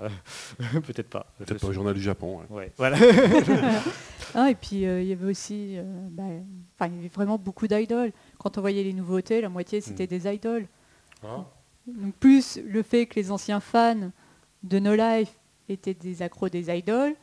Peut-être 0.86 1.11
pas. 1.11 1.26
Peut-être 1.38 1.61
pas 1.61 1.66
au 1.66 1.70
sais- 1.70 1.74
journal 1.74 1.92
du 1.94 2.00
Japon. 2.02 2.38
ouais. 2.50 2.57
Ouais, 2.57 2.72
voilà. 2.78 2.96
Ah, 4.34 4.50
et 4.50 4.54
puis, 4.54 4.84
euh, 4.86 5.00
il 5.00 5.09
y 5.09 5.12
avait 5.12 5.30
aussi... 5.30 5.74
euh, 5.78 5.82
bah, 6.11 6.24
Enfin, 6.78 6.90
il 6.92 6.96
y 6.96 6.98
avait 6.98 7.09
vraiment 7.14 7.38
beaucoup 7.38 7.66
d'idoles. 7.66 8.12
Quand 8.38 8.59
on 8.59 8.61
voyait 8.61 8.82
les 8.82 8.92
nouveautés, 8.92 9.40
la 9.40 9.48
moitié, 9.48 9.80
c'était 9.80 10.07
des 10.07 10.26
idoles. 10.30 10.66
Ah. 11.89 11.93
Donc, 12.05 12.14
plus 12.14 12.59
le 12.68 12.82
fait 12.82 13.07
que 13.07 13.14
les 13.18 13.30
anciens 13.30 13.61
fans 13.61 14.11
de 14.62 14.78
No 14.78 14.95
Life 14.95 15.32
étaient 15.68 15.95
des 15.95 16.22
accros 16.22 16.49
des 16.49 16.70
idoles, 16.76 17.14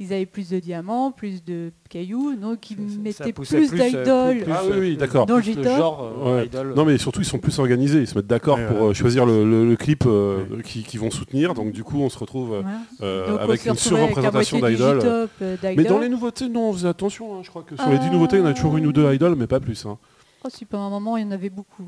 ils 0.00 0.12
avaient 0.12 0.26
plus 0.26 0.50
de 0.50 0.58
diamants, 0.58 1.12
plus 1.12 1.44
de 1.44 1.70
cailloux, 1.88 2.34
donc 2.34 2.68
ils 2.72 2.76
Ça- 2.90 2.98
mettaient 2.98 3.32
poussait 3.32 3.58
plus, 3.58 3.68
plus, 3.68 3.80
euh, 3.80 3.86
d'idoles. 3.86 4.42
plus- 4.44 4.52
Ah 4.52 4.62
oui, 4.64 4.70
euh, 4.72 4.80
oui, 4.80 4.96
d'accord. 4.96 5.24
Dans 5.26 5.36
le 5.36 5.42
plus 5.42 5.52
J-Top. 5.54 5.76
genre 5.76 6.12
euh, 6.26 6.36
Ouais. 6.38 6.46
idol. 6.46 6.74
Non 6.74 6.84
mais 6.84 6.98
surtout 6.98 7.20
ils 7.20 7.24
sont 7.24 7.38
plus 7.38 7.56
organisés, 7.60 8.00
ils 8.00 8.06
se 8.08 8.16
mettent 8.16 8.26
d'accord 8.26 8.58
Ouais, 8.58 8.66
pour 8.66 8.76
ouais. 8.78 8.88
euh, 8.90 8.92
choisir 8.94 9.24
le, 9.24 9.44
le- 9.48 9.68
le 9.68 9.76
clip 9.76 10.02
euh, 10.06 10.44
qui, 10.64 10.82
qui 10.82 10.96
vont 10.98 11.12
soutenir. 11.12 11.54
Donc 11.54 11.70
du 11.70 11.84
coup 11.84 12.00
on 12.00 12.08
se 12.08 12.18
retrouve 12.18 12.54
euh, 12.54 12.62
euh, 13.02 13.38
avec 13.38 13.64
une 13.66 13.76
surreprésentation 13.76 14.58
d'idoles. 14.58 15.00
Euh, 15.04 15.56
Mais 15.62 15.84
dans 15.84 16.00
les 16.00 16.08
nouveautés, 16.08 16.48
non, 16.48 16.72
faisait 16.72 16.88
attention. 16.88 17.36
hein, 17.38 17.40
je 17.44 17.50
crois 17.50 17.62
que 17.62 17.76
sur 17.76 17.88
les 17.88 17.98
10 17.98 18.08
Euh, 18.08 18.10
nouveautés, 18.10 18.36
il 18.38 18.40
y 18.40 18.42
en 18.42 18.46
a 18.46 18.52
toujours 18.54 18.76
une 18.76 18.86
ou 18.88 18.92
deux 18.92 19.12
idoles, 19.14 19.36
mais 19.36 19.46
pas 19.46 19.60
plus. 19.60 19.86
hein. 19.86 19.96
Oh, 20.44 20.48
si, 20.50 20.64
pendant 20.64 20.86
un 20.86 20.90
moment, 20.90 21.16
il 21.16 21.22
y 21.24 21.26
en 21.26 21.30
avait 21.30 21.50
beaucoup. 21.50 21.84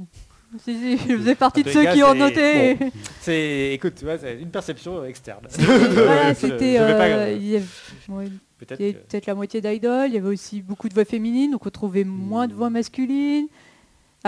Si, 0.65 0.75
si, 0.79 0.99
je 1.09 1.17
faisais 1.17 1.35
partie 1.35 1.63
de 1.63 1.71
ceux 1.71 1.83
cas, 1.85 1.93
qui 1.95 2.03
ont 2.03 2.15
noté. 2.15 2.77
C'est, 3.21 3.73
écoute, 3.75 3.95
tu 3.99 4.05
vois, 4.05 4.19
c'est 4.19 4.41
une 4.41 4.51
perception 4.51 5.05
externe. 5.05 5.47
Voilà, 5.59 6.35
c'était. 6.35 6.79
euh, 6.79 7.33
il 7.37 7.47
y 7.49 7.57
avait- 7.57 7.65
ouais, 8.09 8.27
Peut-être 8.59 8.79
que- 9.21 9.27
la 9.27 9.35
moitié 9.35 9.61
d'idoles, 9.61 10.09
il 10.09 10.15
y 10.15 10.19
avait 10.19 10.29
aussi 10.29 10.63
beaucoup 10.63 10.89
de 10.89 10.95
voix 10.95 11.05
féminines, 11.05 11.51
donc 11.53 11.67
on 11.67 11.71
trouvait 11.71 12.05
moins 12.05 12.47
de 12.49 12.55
voix 12.55 12.71
masculines. 12.71 13.49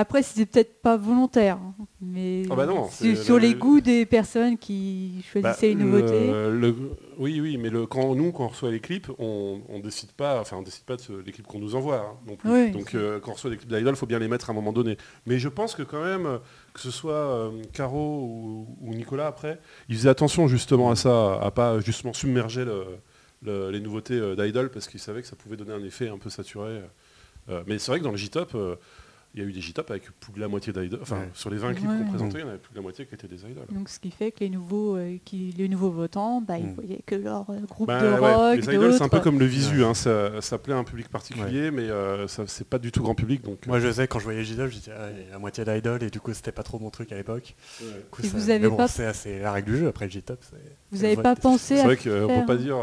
Après, 0.01 0.23
c'était 0.23 0.47
peut-être 0.47 0.81
pas 0.81 0.97
volontaire, 0.97 1.57
hein, 1.57 1.75
mais 2.01 2.45
Ah 2.51 2.55
bah 2.55 2.67
non, 2.67 2.89
sur, 2.89 3.39
les 3.41 3.55
goûts 3.55 3.81
des 3.81 4.07
personnes 4.07 4.57
qui 4.57 5.25
choisissaient 5.33 5.75
Bah, 5.75 5.85
nouveautés. 5.85 6.31
le- 6.31 6.57
le- 6.57 6.75
oui, 7.19 7.41
oui, 7.41 7.57
mais 7.57 7.69
quand 7.91 8.15
nous, 8.15 8.31
quand 8.31 8.45
on 8.45 8.49
reçoit 8.49 8.71
les 8.71 8.79
clips, 8.79 9.09
on, 9.19 9.61
on 9.69 9.81
décide 9.81 10.13
pas, 10.13 10.41
enfin, 10.41 10.57
on 10.57 10.63
décide 10.63 10.85
pas 10.85 10.95
de 10.95 11.01
ce- 11.01 11.13
les 11.21 11.33
clips 11.33 11.49
qu'on 11.49 11.59
nous 11.59 11.75
envoie 11.75 11.97
hein, 11.99 12.17
non 12.29 12.37
plus. 12.37 12.49
Oui. 12.49 12.71
Donc, 12.71 12.95
euh, 12.95 13.19
quand 13.19 13.33
on 13.33 13.35
reçoit 13.35 13.51
des 13.51 13.57
clips 13.57 13.69
d'idol, 13.73 13.95
il 13.95 13.97
faut 13.99 14.07
bien 14.07 14.21
les 14.21 14.29
mettre 14.29 14.49
à 14.51 14.53
un 14.53 14.55
moment 14.55 14.73
donné. 14.73 14.97
Mais 15.27 15.41
je 15.41 15.49
pense 15.49 15.75
que 15.75 15.83
quand 15.83 16.05
même, 16.05 16.39
que 16.75 16.81
ce 16.81 16.93
soit 16.93 17.13
euh, 17.15 17.51
Caro 17.73 18.21
ou, 18.23 18.77
ou 18.81 18.95
Nicolas 18.95 19.27
après, 19.27 19.59
ils 19.89 19.97
faisaient 19.97 20.09
attention 20.11 20.47
justement 20.47 20.93
à 20.93 20.95
ça, 20.97 21.41
à 21.43 21.51
pas 21.51 21.81
justement 21.81 22.13
submerger 22.13 22.65
le- 22.65 22.85
le- 23.43 23.71
les 23.73 23.81
nouveautés 23.81 24.15
euh, 24.15 24.37
d'idol 24.37 24.71
parce 24.71 24.87
qu'ils 24.87 25.01
savaient 25.01 25.23
que 25.23 25.29
ça 25.29 25.35
pouvait 25.35 25.57
donner 25.57 25.73
un 25.73 25.83
effet 25.83 26.09
un 26.09 26.19
peu 26.19 26.31
saturé. 26.31 26.83
Euh, 27.49 27.63
mais 27.67 27.79
c'est 27.81 27.91
vrai 27.91 27.99
que 27.99 28.05
dans 28.05 28.13
le 28.13 28.17
J-Top, 28.17 28.51
il 29.39 29.45
y 29.45 29.47
a 29.47 29.49
eu 29.49 29.53
des 29.53 29.61
J-Top 29.61 29.91
avec 29.91 30.03
plus 30.18 30.32
de 30.32 30.41
la 30.41 30.49
moitié 30.49 30.72
d'idoles. 30.72 30.99
Enfin, 31.01 31.18
Ouais. 31.20 31.28
sur 31.32 31.49
les 31.51 31.59
20 31.59 31.74
clips 31.74 31.89
Ouais. 31.89 31.99
qu'on 31.99 32.09
présentait, 32.11 32.39
il 32.39 32.41
y 32.41 32.45
en 32.45 32.49
avait 32.49 32.59
plus 32.59 32.72
de 32.72 32.76
la 32.76 32.82
moitié 32.82 33.07
qui 33.07 33.14
étaient 33.14 33.28
des 33.28 33.36
idoles. 33.45 33.66
Donc, 33.72 33.89
ce 33.89 34.01
qui 34.01 34.11
fait 34.11 34.32
que 34.32 34.41
les 34.41 34.49
nouveaux, 34.51 34.97
euh, 34.97 35.16
qui, 35.24 35.55
les 35.57 35.68
nouveaux 35.68 35.91
votants, 35.91 36.41
bah, 36.41 36.59
ils 36.59 36.66
Mm. 36.66 36.74
voyaient 36.74 37.01
que 37.07 37.14
leur 37.14 37.49
euh, 37.51 37.61
groupe 37.68 37.86
Bah, 37.86 38.01
de 38.03 38.09
ouais, 38.20 38.34
rock, 38.34 38.57
les 38.66 38.74
idols, 38.74 38.95
c'est 38.95 39.03
un 39.03 39.09
peu 39.09 39.20
comme 39.20 39.39
le 39.39 39.47
visu, 39.47 39.78
Ouais. 39.82 39.84
hein, 39.86 39.95
ça, 39.95 40.41
ça 40.41 40.59
plaît 40.59 40.74
à 40.74 40.78
un 40.78 40.84
public 40.84 41.09
particulier, 41.09 41.70
mais 41.70 41.82
euh, 41.89 42.26
ça 42.26 42.43
c'est 42.47 42.66
pas 42.66 42.78
du 42.78 42.91
tout 42.91 43.03
grand 43.03 43.14
public. 43.14 43.43
Donc, 43.43 43.66
Moi 43.66 43.78
je 43.78 43.93
sais 43.93 44.09
quand 44.09 44.18
je 44.18 44.24
voyais 44.24 44.43
je 44.45 44.55
disais 44.55 44.93
ah, 44.99 45.09
il 45.16 45.26
y 45.26 45.28
a 45.28 45.32
la 45.32 45.39
moitié 45.39 45.64
d'idol 45.64 46.03
et 46.03 46.11
du 46.11 46.18
coup 46.20 46.32
c'était 46.34 46.53
pas 46.53 46.62
trop 46.64 46.78
mon 46.80 46.91
truc 46.91 47.12
à 47.12 47.16
l'époque. 47.16 47.55
ouais. 47.80 47.86
Du 47.86 47.93
coup, 48.11 48.22
Et 48.22 48.26
ça- 48.26 48.36
vous 48.36 48.51
avez 48.51 48.59
mais 48.59 48.68
bon, 48.68 48.76
pas- 48.76 48.89
c'est 48.89 49.12
c'est 49.14 49.39
la 49.39 49.53
règle 49.53 49.72
du 49.72 49.78
jeu 49.78 49.86
après 49.89 50.07
le 50.07 50.11
J-Top. 50.11 50.39
c'est- 50.43 50.57
Vous 50.91 51.03
n'avez 51.03 51.16
pas 51.16 51.36
pensé 51.36 51.76
c'est 51.76 51.80
à 51.80 51.84
vrai 51.84 51.97
qu'on 51.97 52.03
peut 52.05 52.26
faire- 52.26 52.47
pas 52.47 52.57
dire. 52.57 52.76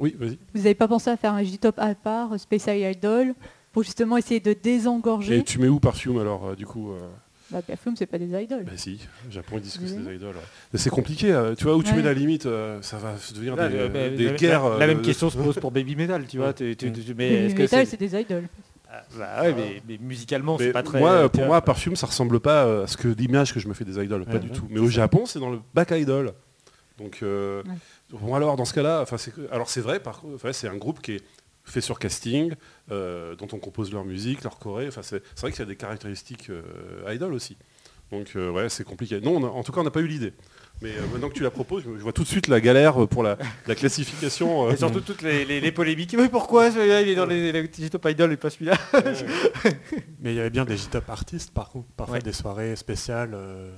Oui, 0.00 0.14
vas-y. 0.18 0.38
Vous 0.54 0.60
n'avez 0.62 0.74
pas 0.74 0.88
pensé 0.88 1.10
à 1.10 1.16
faire 1.16 1.32
un 1.32 1.42
J-Top 1.42 1.78
à 1.78 1.94
part, 1.94 2.38
Space 2.38 2.66
Idol, 2.68 3.34
pour 3.76 3.82
justement 3.82 4.16
essayer 4.16 4.40
de 4.40 4.54
désengorger 4.54 5.36
Et 5.36 5.44
tu 5.44 5.58
mets 5.58 5.68
où 5.68 5.78
Perfume 5.80 6.18
alors, 6.18 6.46
euh, 6.46 6.54
du 6.54 6.64
coup 6.64 6.92
euh, 6.92 7.06
Bah, 7.50 7.60
Perfume, 7.60 7.94
c'est 7.94 8.06
pas 8.06 8.16
des 8.16 8.24
idoles. 8.42 8.64
Bah 8.64 8.72
si, 8.76 8.98
au 9.28 9.30
Japon 9.30 9.56
ils 9.58 9.60
disent 9.60 9.76
que 9.76 9.86
c'est 9.86 9.98
des 10.02 10.14
idoles. 10.14 10.34
Mais 10.72 10.78
c'est 10.78 10.88
compliqué, 10.88 11.30
euh, 11.30 11.54
tu 11.54 11.64
vois, 11.64 11.76
où 11.76 11.82
tu 11.82 11.90
Ouais. 11.90 11.98
mets 11.98 12.02
la 12.02 12.14
limite, 12.14 12.46
euh, 12.46 12.80
ça 12.80 12.96
va 12.96 13.12
devenir 13.34 13.54
Là, 13.54 13.68
des, 13.68 13.76
euh, 13.76 13.88
bah, 13.90 14.08
des 14.08 14.24
la- 14.24 14.32
guerres. 14.32 14.64
La, 14.70 14.78
la 14.78 14.84
euh, 14.84 14.88
même 14.88 14.98
de- 15.00 15.04
question 15.04 15.28
se 15.28 15.36
pose 15.36 15.56
pour 15.56 15.70
Baby 15.72 15.94
Metal, 15.94 16.24
tu 16.26 16.38
vois. 16.38 16.54
tu- 16.54 16.74
tu- 16.74 16.90
tu- 16.90 17.14
mais 17.14 17.28
est-ce 17.48 17.54
que 17.54 17.60
Metal, 17.60 17.86
c'est- 17.86 17.98
des 17.98 18.18
idoles. 18.18 18.48
Ah, 18.90 19.02
bah 19.18 19.42
ouais, 19.42 19.52
mais, 19.54 19.82
mais 19.86 19.98
musicalement, 20.00 20.56
c'est 20.56 20.72
pas 20.72 20.82
très. 20.82 20.98
moi, 20.98 21.28
pour 21.28 21.44
moi. 21.44 21.60
Parfume, 21.60 21.96
ça 21.96 22.06
ressemble 22.06 22.40
pas 22.40 22.84
à 22.84 22.86
ce 22.86 22.96
que 22.96 23.08
l'image 23.08 23.52
que 23.52 23.60
je 23.60 23.68
me 23.68 23.74
fais 23.74 23.84
des 23.84 24.02
idoles, 24.02 24.24
pas 24.24 24.32
Ouais, 24.32 24.38
du 24.38 24.48
tout. 24.48 24.66
Mais 24.70 24.80
au 24.80 24.88
Japon, 24.88 25.26
c'est 25.26 25.38
dans 25.38 25.50
le 25.50 25.58
back 25.74 25.90
idol. 25.90 26.32
Donc, 26.96 27.18
euh, 27.22 27.62
Ouais. 27.64 28.18
bon 28.18 28.34
alors 28.34 28.56
dans 28.56 28.64
ce 28.64 28.72
cas-là, 28.72 29.02
enfin 29.02 29.18
c'est 29.18 29.34
que- 29.34 29.46
alors 29.52 29.68
c'est 29.68 29.82
vrai, 29.82 30.00
par 30.00 30.20
contre, 30.20 30.50
c'est 30.54 30.66
un 30.66 30.76
groupe 30.76 31.02
qui 31.02 31.12
est 31.12 31.22
fait 31.66 31.80
sur 31.80 31.98
casting, 31.98 32.54
euh, 32.90 33.34
dont 33.36 33.48
on 33.52 33.58
compose 33.58 33.92
leur 33.92 34.04
musique, 34.04 34.42
leur 34.44 34.58
choré. 34.58 34.88
Enfin, 34.88 35.02
c'est 35.02 35.22
c'est 35.34 35.40
vrai 35.42 35.50
qu'il 35.50 35.60
y 35.60 35.62
a 35.62 35.66
des 35.66 35.76
caractéristiques 35.76 36.48
euh, 36.50 36.62
idol 37.12 37.34
aussi. 37.34 37.56
Donc 38.12 38.28
euh, 38.36 38.50
ouais, 38.52 38.68
c'est 38.68 38.84
compliqué. 38.84 39.20
Non, 39.20 39.44
a- 39.44 39.50
en 39.50 39.62
tout 39.64 39.72
cas, 39.72 39.80
on 39.80 39.84
n'a 39.84 39.90
pas 39.90 40.00
eu 40.00 40.06
l'idée. 40.06 40.32
Mais 40.80 40.90
euh, 40.90 41.00
maintenant 41.12 41.28
que 41.28 41.34
tu 41.34 41.42
la 41.42 41.50
proposes, 41.50 41.82
je 41.84 41.88
vois 42.02 42.12
tout 42.12 42.22
de 42.22 42.28
suite 42.28 42.46
la 42.48 42.60
galère 42.60 43.08
pour 43.08 43.22
la, 43.24 43.36
la 43.66 43.74
classification. 43.74 44.68
euh, 44.68 44.72
Et 44.72 44.76
surtout 44.76 45.00
toutes 45.00 45.22
les, 45.22 45.44
les- 45.44 45.60
les 45.60 45.72
polémiques. 45.72 46.14
Mais 46.14 46.28
pourquoi 46.28 46.70
celui-là 46.70 47.00
il 47.02 47.08
est 47.08 47.14
dans 47.16 47.26
les, 47.26 47.50
les 47.50 47.62
petits 47.66 47.90
top 47.90 48.06
idol 48.08 48.32
et 48.32 48.36
pas 48.36 48.50
celui-là 48.50 48.76
Mais 50.20 50.32
il 50.32 50.36
y 50.36 50.40
avait 50.40 50.50
bien 50.50 50.64
des 50.64 50.76
J-Top 50.76 51.08
artistes 51.10 51.50
par 51.52 51.70
contre, 51.70 51.88
parfois 51.96 52.16
Ouais. 52.16 52.22
des 52.22 52.32
soirées 52.32 52.76
spéciales 52.76 53.32
euh, 53.34 53.72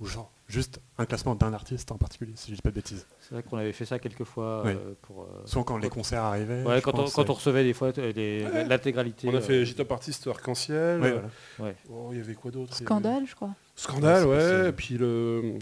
ou 0.00 0.06
genre 0.06 0.30
juste 0.48 0.80
un 0.96 1.04
classement 1.04 1.34
d'un 1.34 1.52
artiste 1.52 1.92
en 1.92 1.98
particulier, 1.98 2.32
si 2.34 2.50
je 2.50 2.56
dis 2.56 2.62
pas 2.62 2.70
de 2.70 2.74
bêtises. 2.74 3.06
C'est 3.20 3.34
vrai 3.34 3.42
qu'on 3.42 3.58
avait 3.58 3.72
fait 3.72 3.84
ça 3.84 3.98
quelques 3.98 4.24
fois 4.24 4.64
euh, 4.66 4.94
pour. 5.02 5.22
euh, 5.22 5.26
Souvent 5.44 5.62
quand 5.62 5.76
les 5.78 5.90
concerts 5.90 6.22
arrivaient. 6.24 6.64
ouais, 6.64 6.80
quand, 6.80 6.98
on, 6.98 7.08
quand 7.08 7.30
recevait 7.32 7.64
des 7.64 7.74
fois 7.74 7.92
euh, 7.98 8.64
l'intégralité. 8.66 9.28
On 9.28 9.34
a 9.36 9.40
fait 9.42 9.64
J-Top 9.66 9.92
Artist 9.92 10.26
Arc-en-Ciel. 10.26 11.00
Ouais, 11.00 11.12
euh, 11.12 11.20
voilà. 11.58 11.74
oh, 11.90 12.08
il 12.12 12.18
y 12.18 12.20
avait 12.20 12.34
quoi 12.34 12.50
d'autre? 12.50 12.74
Scandale, 12.74 13.24
je 13.28 13.34
crois. 13.34 13.54
Scandale, 13.76 14.26
Ouais. 14.26 14.68
Et 14.70 14.72
puis 14.72 14.96
le 14.96 15.58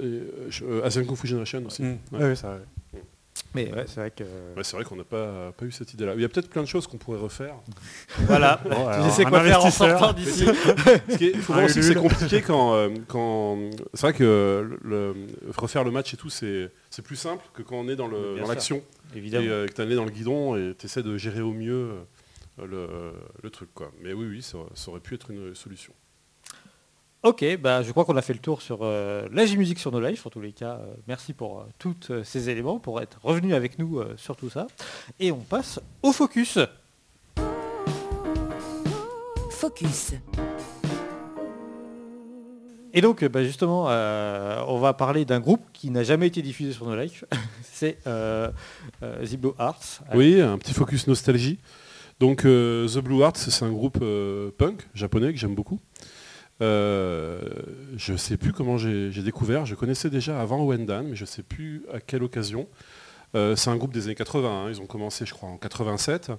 euh, 0.00 0.46
je- 0.48 0.64
euh, 0.64 0.84
Asian 0.86 1.04
Kung 1.04 1.16
Fu 1.16 1.26
Generation 1.26 1.62
aussi. 1.66 1.82
Mm. 1.82 1.98
Ça, 2.34 2.54
ouais. 2.54 3.02
Mais 3.54 3.72
ouais, 3.72 3.84
c'est 3.86 4.00
vrai 4.00 4.10
que. 4.10 4.24
Ouais, 4.24 4.62
c'est 4.62 4.76
vrai 4.76 4.84
qu'on 4.84 4.96
n'a 4.96 5.04
pas, 5.04 5.52
pas 5.52 5.64
eu 5.64 5.72
cette 5.72 5.92
idée-là. 5.94 6.14
Il 6.14 6.20
y 6.20 6.24
a 6.24 6.28
peut-être 6.28 6.50
plein 6.50 6.62
de 6.62 6.68
choses 6.68 6.86
qu'on 6.86 6.98
pourrait 6.98 7.18
refaire. 7.18 7.54
Voilà, 8.20 8.60
Bon, 8.64 8.86
alors, 8.86 9.06
je 9.08 9.10
sais 9.14 9.24
un 9.24 9.28
quoi 9.30 9.40
faire 9.42 9.64
en 9.64 9.70
sortant 9.70 10.12
d'ici. 10.12 10.44
Il 11.20 11.40
faut 11.40 11.52
voir 11.54 11.64
aussi 11.64 11.76
que 11.76 11.82
c'est 11.82 11.94
compliqué 11.94 12.42
quand, 12.42 12.74
euh, 12.74 12.88
quand 13.06 13.58
c'est 13.94 14.02
vrai 14.02 14.12
que 14.12 14.78
le, 14.82 15.14
refaire 15.56 15.84
le 15.84 15.90
match 15.90 16.12
et 16.14 16.16
tout, 16.16 16.30
c'est 16.30 16.70
c'est 16.90 17.02
plus 17.02 17.16
simple 17.16 17.44
que 17.54 17.62
quand 17.62 17.76
on 17.76 17.88
est 17.88 17.96
dans 17.96 18.08
le- 18.08 18.34
Bien 18.34 18.40
dans 18.42 18.46
sûr. 18.46 18.48
l'action 18.54 18.82
et 19.14 19.18
Évidemment. 19.18 19.46
euh, 19.48 19.66
que 19.66 19.72
tu 19.72 19.82
es 19.82 19.94
dans 19.94 20.04
le 20.04 20.10
guidon 20.10 20.56
et 20.56 20.74
tu 20.78 20.86
essaies 20.86 21.02
de 21.02 21.16
gérer 21.16 21.40
au 21.40 21.52
mieux 21.52 21.92
euh, 22.60 22.66
le, 22.66 22.88
le 23.42 23.50
truc. 23.50 23.70
Quoi. 23.74 23.90
Mais 24.02 24.12
oui, 24.12 24.26
oui, 24.28 24.42
ça, 24.42 24.58
ça 24.74 24.90
aurait 24.90 25.00
pu 25.00 25.14
être 25.14 25.30
une 25.30 25.54
solution. 25.54 25.92
Ok, 27.24 27.44
bah, 27.60 27.82
je 27.82 27.90
crois 27.90 28.04
qu'on 28.04 28.16
a 28.16 28.22
fait 28.22 28.32
le 28.32 28.38
tour 28.38 28.62
sur 28.62 28.78
euh, 28.82 29.28
la 29.32 29.44
J-Musique 29.44 29.80
sur 29.80 29.90
nos 29.90 29.98
lives. 29.98 30.22
En 30.24 30.30
tous 30.30 30.40
les 30.40 30.52
cas, 30.52 30.74
euh, 30.80 30.94
merci 31.08 31.32
pour 31.32 31.58
euh, 31.58 31.64
tous 31.80 31.96
euh, 32.10 32.22
ces 32.22 32.48
éléments, 32.48 32.78
pour 32.78 33.00
être 33.00 33.18
revenu 33.24 33.54
avec 33.54 33.80
nous 33.80 33.98
euh, 33.98 34.14
sur 34.16 34.36
tout 34.36 34.48
ça. 34.48 34.68
Et 35.18 35.32
on 35.32 35.40
passe 35.40 35.80
au 36.04 36.12
focus. 36.12 36.60
Focus. 39.50 40.12
Et 42.94 43.00
donc, 43.00 43.24
bah, 43.24 43.42
justement, 43.42 43.86
euh, 43.88 44.62
on 44.68 44.78
va 44.78 44.94
parler 44.94 45.24
d'un 45.24 45.40
groupe 45.40 45.64
qui 45.72 45.90
n'a 45.90 46.04
jamais 46.04 46.28
été 46.28 46.40
diffusé 46.40 46.72
sur 46.72 46.86
nos 46.86 46.94
lives. 46.94 47.24
C'est 47.64 47.98
euh, 48.06 48.48
euh, 49.02 49.26
The 49.26 49.36
Blue 49.36 49.52
Hearts. 49.58 50.02
Oui, 50.14 50.40
un 50.40 50.56
petit 50.56 50.72
focus 50.72 51.08
nostalgie. 51.08 51.58
Donc 52.20 52.44
euh, 52.44 52.88
The 52.88 52.98
Blue 52.98 53.20
Hearts, 53.20 53.36
c'est 53.36 53.64
un 53.64 53.70
groupe 53.70 53.98
euh, 54.02 54.50
punk 54.58 54.88
japonais 54.92 55.32
que 55.32 55.38
j'aime 55.38 55.54
beaucoup. 55.54 55.78
Euh, 56.60 57.40
je 57.96 58.12
ne 58.12 58.16
sais 58.16 58.36
plus 58.36 58.52
comment 58.52 58.78
j'ai 58.78 59.10
découvert. 59.22 59.66
Je 59.66 59.74
connaissais 59.74 60.10
déjà 60.10 60.40
avant 60.40 60.64
Wendan, 60.64 61.04
mais 61.08 61.16
je 61.16 61.22
ne 61.22 61.26
sais 61.26 61.42
plus 61.42 61.84
à 61.92 62.00
quelle 62.00 62.22
occasion. 62.22 62.66
Euh, 63.34 63.56
c'est 63.56 63.70
un 63.70 63.76
groupe 63.76 63.92
des 63.92 64.06
années 64.06 64.14
80. 64.14 64.48
hein. 64.48 64.70
Ils 64.70 64.80
ont 64.80 64.86
commencé, 64.86 65.26
je 65.26 65.34
crois, 65.34 65.48
en 65.48 65.56
87. 65.58 66.32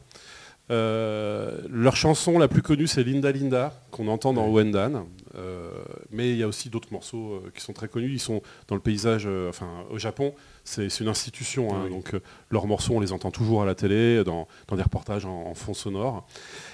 Euh, 0.71 1.57
leur 1.69 1.95
chanson 1.95 2.37
la 2.37 2.47
plus 2.47 2.61
connue, 2.61 2.85
c'est 2.87 3.03
Linda 3.03 3.31
Linda, 3.31 3.73
qu'on 3.91 4.07
entend 4.07 4.33
dans 4.33 4.47
Wendan. 4.49 5.05
Euh, 5.35 5.69
mais 6.11 6.29
il 6.31 6.37
y 6.37 6.43
a 6.43 6.47
aussi 6.47 6.69
d'autres 6.69 6.91
morceaux 6.91 7.33
euh, 7.45 7.51
qui 7.55 7.61
sont 7.61 7.73
très 7.73 7.87
connus. 7.87 8.11
Ils 8.11 8.19
sont 8.19 8.41
dans 8.67 8.75
le 8.75 8.81
paysage, 8.81 9.27
enfin 9.49 9.67
au 9.89 9.97
Japon, 9.97 10.33
c'est 10.63 10.87
une 10.99 11.07
institution. 11.07 11.73
hein. 11.73 11.81
Oui. 11.85 11.89
donc 11.91 12.11
leurs 12.51 12.67
morceaux, 12.67 12.93
on 12.93 12.99
les 12.99 13.13
entend 13.13 13.31
toujours 13.31 13.63
à 13.63 13.65
la 13.65 13.75
télé, 13.75 14.23
dans, 14.23 14.47
dans 14.67 14.75
des 14.75 14.83
reportages 14.83 15.25
en, 15.25 15.45
en 15.47 15.53
fond 15.55 15.73
sonore. 15.73 16.27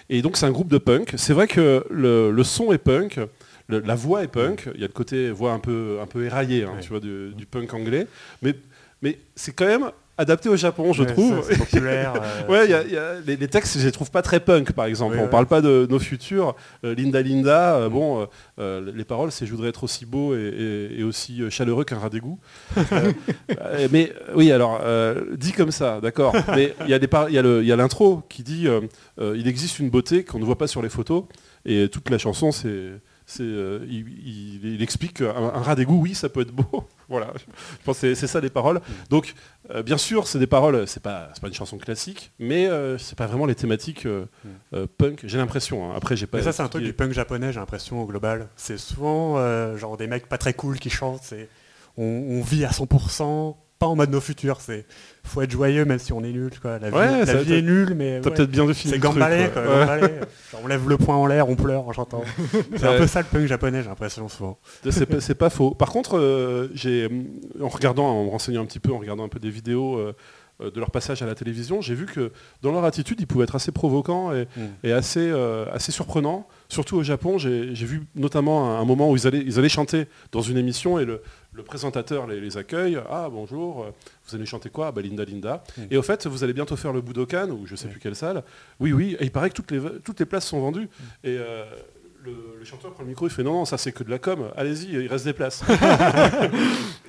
Et 0.10 0.22
donc 0.22 0.38
c'est 0.38 0.46
un 0.46 0.52
groupe 0.52 0.70
de 0.70 0.78
punk. 0.78 1.14
C'est 1.18 1.34
vrai 1.34 1.48
que 1.48 1.86
le, 1.90 2.32
le 2.32 2.44
son 2.44 2.72
est 2.74 2.78
punk, 2.78 3.20
le- 3.68 3.80
la 3.80 3.96
voix 3.96 4.24
est 4.24 4.28
punk. 4.28 4.70
Il 4.76 4.82
y 4.82 4.84
a 4.84 4.88
le 4.88 4.94
côté 4.94 5.32
voix 5.32 5.54
un 5.54 5.60
peu, 5.60 6.00
un 6.02 6.06
peu 6.06 6.26
éraillé, 6.26 6.64
hein, 6.64 6.74
tu 6.82 6.90
vois, 6.90 7.00
du, 7.00 7.34
du 7.34 7.46
punk 7.46 7.74
anglais. 7.74 8.08
Mais, 8.42 8.56
mais 9.02 9.18
c'est 9.36 9.54
quand 9.54 9.66
même 9.68 9.90
adapté 10.18 10.50
au 10.50 10.56
Japon, 10.56 10.94
je 10.94 11.04
Ouais, 11.04 11.12
trouve. 11.12 11.42
ça, 11.44 11.50
c'est 11.52 11.58
populaire. 11.58 12.14
euh, 12.50 12.52
Ouais, 12.52 12.70
y 12.70 12.74
a- 12.74 12.84
il 12.84 12.92
y 12.94 12.98
a- 12.98 13.16
les, 13.26 13.36
les 13.36 13.48
textes, 13.48 13.78
je 13.80 13.86
les 13.86 13.92
trouve 13.92 14.12
pas 14.12 14.22
très 14.22 14.40
punk, 14.40 14.72
par 14.72 14.86
exemple. 14.86 15.14
Oui, 15.16 15.20
on 15.22 15.26
ouais. 15.26 15.30
parle 15.30 15.46
pas 15.46 15.62
de 15.62 15.88
nos 15.90 16.00
futurs. 16.00 16.56
Euh, 16.84 16.96
Linda 16.96 17.22
Linda, 17.22 17.76
euh, 17.76 17.90
bon, 17.90 18.28
les 18.58 19.04
paroles, 19.04 19.32
c'est 19.32 19.46
je 19.46 19.52
voudrais 19.52 19.70
être 19.70 19.84
aussi 19.84 20.06
beau 20.06 20.36
et, 20.36 20.40
et- 20.40 21.00
et 21.00 21.04
aussi 21.04 21.42
chaleureux 21.50 21.84
qu'un 21.84 22.00
rat 22.00 22.10
d'égout. 22.10 22.40
Mais 23.92 24.12
oui, 24.36 24.52
alors, 24.52 24.82
dit 25.38 25.52
comme 25.52 25.72
ça, 25.72 26.00
d'accord. 26.02 26.34
Mais 26.56 26.74
il 26.88 26.90
y 26.90 27.72
a 27.72 27.76
l'intro 27.76 28.22
qui 28.30 28.44
dit 28.44 28.68
il 29.22 29.48
existe 29.48 29.80
une 29.80 29.90
beauté 29.90 30.24
qu'on 30.24 30.40
ne 30.40 30.46
voit 30.46 30.58
pas 30.58 30.68
sur 30.68 30.82
les 30.82 30.90
photos. 30.90 31.24
Et 31.66 31.90
toute 31.90 32.10
la 32.10 32.18
chanson, 32.18 32.52
c'est. 32.52 32.92
Euh, 33.40 33.86
il, 33.90 34.08
il- 34.26 34.74
il 34.76 34.82
explique 34.84 35.14
qu'un 35.18 35.30
un 35.36 35.62
rat 35.62 35.76
d'égout, 35.76 36.00
oui, 36.02 36.14
ça 36.16 36.30
peut 36.30 36.42
être 36.42 36.52
beau. 36.52 36.86
voilà, 37.10 37.34
je 37.38 37.44
pense 37.84 38.00
que 38.00 38.14
c'est- 38.14 38.28
ça 38.28 38.40
les 38.42 38.50
paroles. 38.50 38.82
Donc, 39.10 39.34
euh, 39.72 39.82
bien 39.84 39.98
sûr, 39.98 40.28
c'est 40.28 40.40
des 40.40 40.48
paroles, 40.48 40.88
c'est 40.88 41.02
pas, 41.02 41.30
une 41.44 41.54
chanson 41.54 41.78
classique, 41.78 42.32
mais 42.40 42.68
euh, 42.68 42.98
c'est 42.98 43.18
pas 43.18 43.28
vraiment 43.28 43.46
les 43.46 43.56
thématiques 43.56 44.06
euh, 44.06 44.26
punk, 44.98 45.22
j'ai 45.24 45.38
l'impression. 45.38 45.90
hein. 45.92 45.94
Après, 45.96 46.16
j'ai 46.16 46.28
pas. 46.28 46.38
Mais 46.38 46.44
ça, 46.44 46.52
c'est 46.52 46.64
un 46.64 46.68
truc 46.70 46.84
du 46.84 46.94
punk 46.94 47.12
japonais, 47.14 47.52
j'ai 47.54 47.60
l'impression, 47.60 48.02
au 48.02 48.06
global. 48.06 48.50
C'est 48.56 48.78
souvent 48.78 49.38
genre 49.78 49.98
des 49.98 50.08
mecs 50.08 50.28
pas 50.28 50.38
très 50.38 50.54
cool 50.54 50.80
qui 50.80 50.90
chantent. 50.90 51.34
On 51.98 52.42
vit 52.42 52.66
à 52.66 52.72
100%, 52.72 53.56
pas 53.80 53.88
en 53.88 53.96
mode 53.96 54.10
nos 54.10 54.22
futurs. 54.22 54.60
C'est 54.62 54.86
faut 55.26 55.42
être 55.42 55.52
joyeux 55.52 55.86
même 55.86 56.00
si 56.00 56.14
on 56.14 56.24
est 56.24 56.32
nul. 56.32 56.52
Quoi. 56.62 56.80
La 56.80 56.90
vie, 56.90 56.96
Ouais, 56.96 57.20
la 57.20 57.26
ça, 57.26 57.34
vie 57.36 57.50
t'as- 57.50 57.56
est 57.58 57.62
nulle, 57.62 57.94
mais 57.96 58.22
T'as 58.22 58.30
ouais. 58.30 58.36
peut-être 58.36 58.52
bien 58.52 58.66
défini 58.66 58.94
c'est 58.94 59.00
gambalé. 59.00 59.50
quoi. 59.54 59.62
quoi, 59.64 59.72
Ouais. 59.74 59.80
gambalé. 59.86 60.14
Genre, 60.52 60.62
on 60.64 60.68
lève 60.68 60.88
le 60.90 60.98
poing 60.98 61.16
en 61.16 61.26
l'air, 61.26 61.50
on 61.50 61.56
pleure 61.56 61.88
en 61.88 61.92
chantant. 61.94 62.24
C'est 62.78 62.86
un 62.88 62.98
peu 62.98 63.08
ça 63.08 63.20
le 63.20 63.26
punk 63.28 63.46
japonais, 63.48 63.82
j'ai 63.82 63.90
l'impression 63.90 64.28
souvent. 64.30 64.58
C'est 64.90 65.36
pas, 65.36 65.50
faux. 65.50 65.72
Par 65.72 65.90
contre, 65.90 66.18
euh, 66.18 66.70
j'ai, 66.74 67.10
en 67.62 67.68
regardant, 67.70 68.06
en 68.08 68.26
me 68.26 68.30
renseignant 68.30 68.62
un 68.62 68.66
petit 68.66 68.80
peu, 68.80 68.92
en 68.94 69.00
regardant 69.00 69.24
un 69.26 69.30
peu 69.30 69.40
des 69.40 69.50
vidéos 69.50 69.98
euh, 69.98 70.14
de 70.62 70.80
leur 70.80 70.90
passage 70.90 71.22
à 71.22 71.26
la 71.26 71.36
télévision, 71.36 71.82
j'ai 71.82 71.96
vu 71.96 72.06
que 72.06 72.32
dans 72.62 72.72
leur 72.72 72.86
attitude, 72.86 73.20
ils 73.20 73.28
pouvaient 73.28 73.44
être 73.44 73.56
assez 73.56 73.74
provocants 73.74 74.32
et, 74.34 74.48
Mm. 74.56 74.62
et 74.86 74.94
assez, 74.94 75.20
euh, 75.30 75.66
assez 75.74 75.92
surprenants. 75.92 76.48
Surtout 76.70 76.96
au 76.96 77.04
Japon, 77.04 77.38
j'ai 77.38 77.74
vu 77.74 78.04
notamment 78.16 78.70
un, 78.72 78.80
un 78.80 78.86
moment 78.86 79.12
où 79.12 79.18
ils 79.18 79.28
allaient, 79.28 79.44
ils 79.46 79.60
allaient 79.60 79.68
chanter 79.70 80.08
dans 80.32 80.42
une 80.42 80.58
émission 80.58 80.98
et 80.98 81.04
le, 81.04 81.22
le 81.52 81.62
présentateur 81.64 82.26
les, 82.26 82.40
les 82.40 82.56
accueille. 82.58 82.98
Ah 83.10 83.28
bonjour, 83.30 83.88
vous 84.28 84.36
allez 84.36 84.46
chanter 84.46 84.70
quoi? 84.70 84.88
Ah, 84.88 84.92
bah, 84.92 85.02
Linda 85.02 85.24
Linda. 85.26 85.64
Mm. 85.78 85.82
Et 85.92 85.98
au 85.98 86.02
fait, 86.02 86.26
vous 86.28 86.44
allez 86.44 86.54
bientôt 86.54 86.76
faire 86.76 86.94
le 86.94 87.02
Budokan 87.02 87.50
ou 87.50 87.66
je 87.66 87.76
sais 87.76 87.86
Ouais. 87.86 87.92
plus 87.92 88.00
quelle 88.00 88.16
salle. 88.16 88.44
Oui, 88.80 88.94
oui. 88.94 89.16
Et 89.20 89.26
il 89.26 89.32
paraît 89.32 89.50
que 89.50 89.56
toutes 89.56 89.72
les, 89.72 89.80
toutes 90.04 90.20
les 90.20 90.26
places 90.26 90.48
sont 90.48 90.60
vendues. 90.60 90.86
Mm. 90.88 91.04
Et 91.26 91.38
euh, 91.38 91.66
le, 92.24 92.32
le 92.60 92.66
chanteur 92.66 92.92
prend 92.94 93.04
le 93.04 93.10
micro, 93.10 93.28
il 93.28 93.30
fait 93.32 93.44
non, 93.44 93.54
non, 93.54 93.66
ça 93.66 93.78
c'est 93.78 93.92
que 93.92 94.04
de 94.04 94.10
la 94.10 94.18
com. 94.20 94.50
Allez-y, 94.58 94.94
il 94.94 95.08
reste 95.08 95.26
des 95.26 95.34
places. 95.34 95.64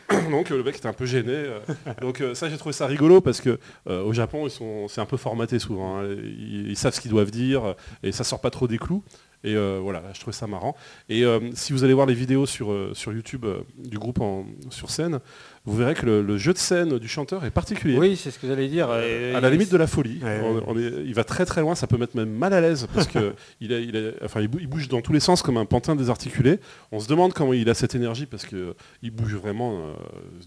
Donc 0.30 0.50
euh, 0.50 0.56
le 0.58 0.62
mec 0.62 0.76
était 0.76 0.86
un 0.86 0.92
peu 0.92 1.06
gêné. 1.06 1.32
euh. 1.32 1.58
Donc 2.00 2.22
ça 2.34 2.48
j'ai 2.48 2.56
trouvé 2.56 2.72
ça 2.72 2.86
rigolo 2.86 3.20
parce 3.20 3.40
que 3.40 3.58
euh, 3.88 4.02
au 4.04 4.12
Japon 4.12 4.46
ils 4.46 4.50
sont 4.50 4.86
c'est 4.88 5.00
un 5.00 5.06
peu 5.06 5.16
formaté 5.16 5.58
souvent. 5.58 5.98
hein. 5.98 6.04
Ils, 6.06 6.68
ils 6.70 6.76
savent 6.76 6.94
ce 6.94 7.00
qu'ils 7.00 7.10
doivent 7.10 7.30
dire 7.30 7.74
et 8.02 8.12
ça 8.12 8.24
sort 8.24 8.40
pas 8.40 8.50
trop 8.50 8.68
des 8.68 8.78
clous. 8.78 9.02
Et 9.46 9.54
euh, 9.54 9.78
voilà, 9.80 10.02
je 10.12 10.18
trouvais 10.20 10.36
ça 10.36 10.46
marrant. 10.48 10.74
Et 11.08 11.24
euh, 11.24 11.38
si 11.54 11.72
vous 11.72 11.84
allez 11.84 11.94
voir 11.94 12.06
les 12.06 12.14
vidéos 12.14 12.46
sur, 12.46 12.72
euh, 12.72 12.90
sur 12.94 13.12
YouTube 13.12 13.44
euh, 13.44 13.60
du 13.78 13.96
groupe 13.96 14.20
en- 14.20 14.44
sur 14.70 14.90
scène, 14.90 15.20
vous 15.64 15.76
verrez 15.76 15.94
que 15.94 16.04
le, 16.04 16.20
le 16.20 16.36
jeu 16.36 16.52
de 16.52 16.58
scène 16.58 16.98
du 16.98 17.06
chanteur 17.06 17.44
est 17.44 17.50
particulier. 17.52 17.96
Oui, 17.96 18.16
c'est 18.16 18.32
ce 18.32 18.38
que 18.40 18.48
j'allais 18.48 18.66
dire. 18.66 18.88
Euh, 18.90 19.36
à 19.36 19.40
la 19.40 19.48
limite 19.50 19.70
de 19.70 19.76
la 19.76 19.86
folie. 19.86 20.18
Ouais, 20.22 20.40
On- 20.42 20.54
ouais. 20.56 20.62
on 20.66 20.76
est- 20.78 21.04
il 21.06 21.14
va 21.14 21.22
très 21.22 21.46
très 21.46 21.60
loin, 21.60 21.76
ça 21.76 21.86
peut 21.86 21.96
mettre 21.96 22.16
même 22.16 22.30
mal 22.30 22.52
à 22.54 22.60
l'aise 22.60 22.88
parce 22.92 23.06
que 23.06 23.34
il, 23.60 23.72
a- 23.72 23.78
il 23.78 23.96
a- 23.96 24.24
enfin, 24.24 24.40
il 24.40 24.48
bou- 24.48 24.58
il 24.60 24.66
bouge 24.66 24.88
dans 24.88 25.00
tous 25.00 25.12
les 25.12 25.20
sens 25.20 25.42
comme 25.42 25.56
un 25.58 25.64
pantin 25.64 25.94
désarticulé. 25.94 26.58
On 26.90 26.98
se 26.98 27.06
demande 27.06 27.32
comment 27.32 27.52
il 27.52 27.70
a 27.70 27.74
cette 27.74 27.94
énergie 27.94 28.26
parce 28.26 28.44
que 28.46 28.74
il 29.02 29.12
bouge 29.12 29.36
vraiment 29.36 29.78
euh, 29.78 29.92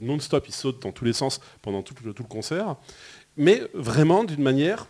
non-stop, 0.02 0.46
il 0.48 0.54
saute 0.54 0.82
dans 0.84 0.92
tous 0.92 1.06
les 1.06 1.14
sens 1.14 1.40
pendant 1.62 1.82
tout 1.84 1.96
le, 2.04 2.12
tout 2.14 2.24
le 2.24 2.28
concert, 2.30 2.76
mais 3.38 3.62
vraiment 3.74 4.26
d'une 4.26 4.44
manière 4.44 4.88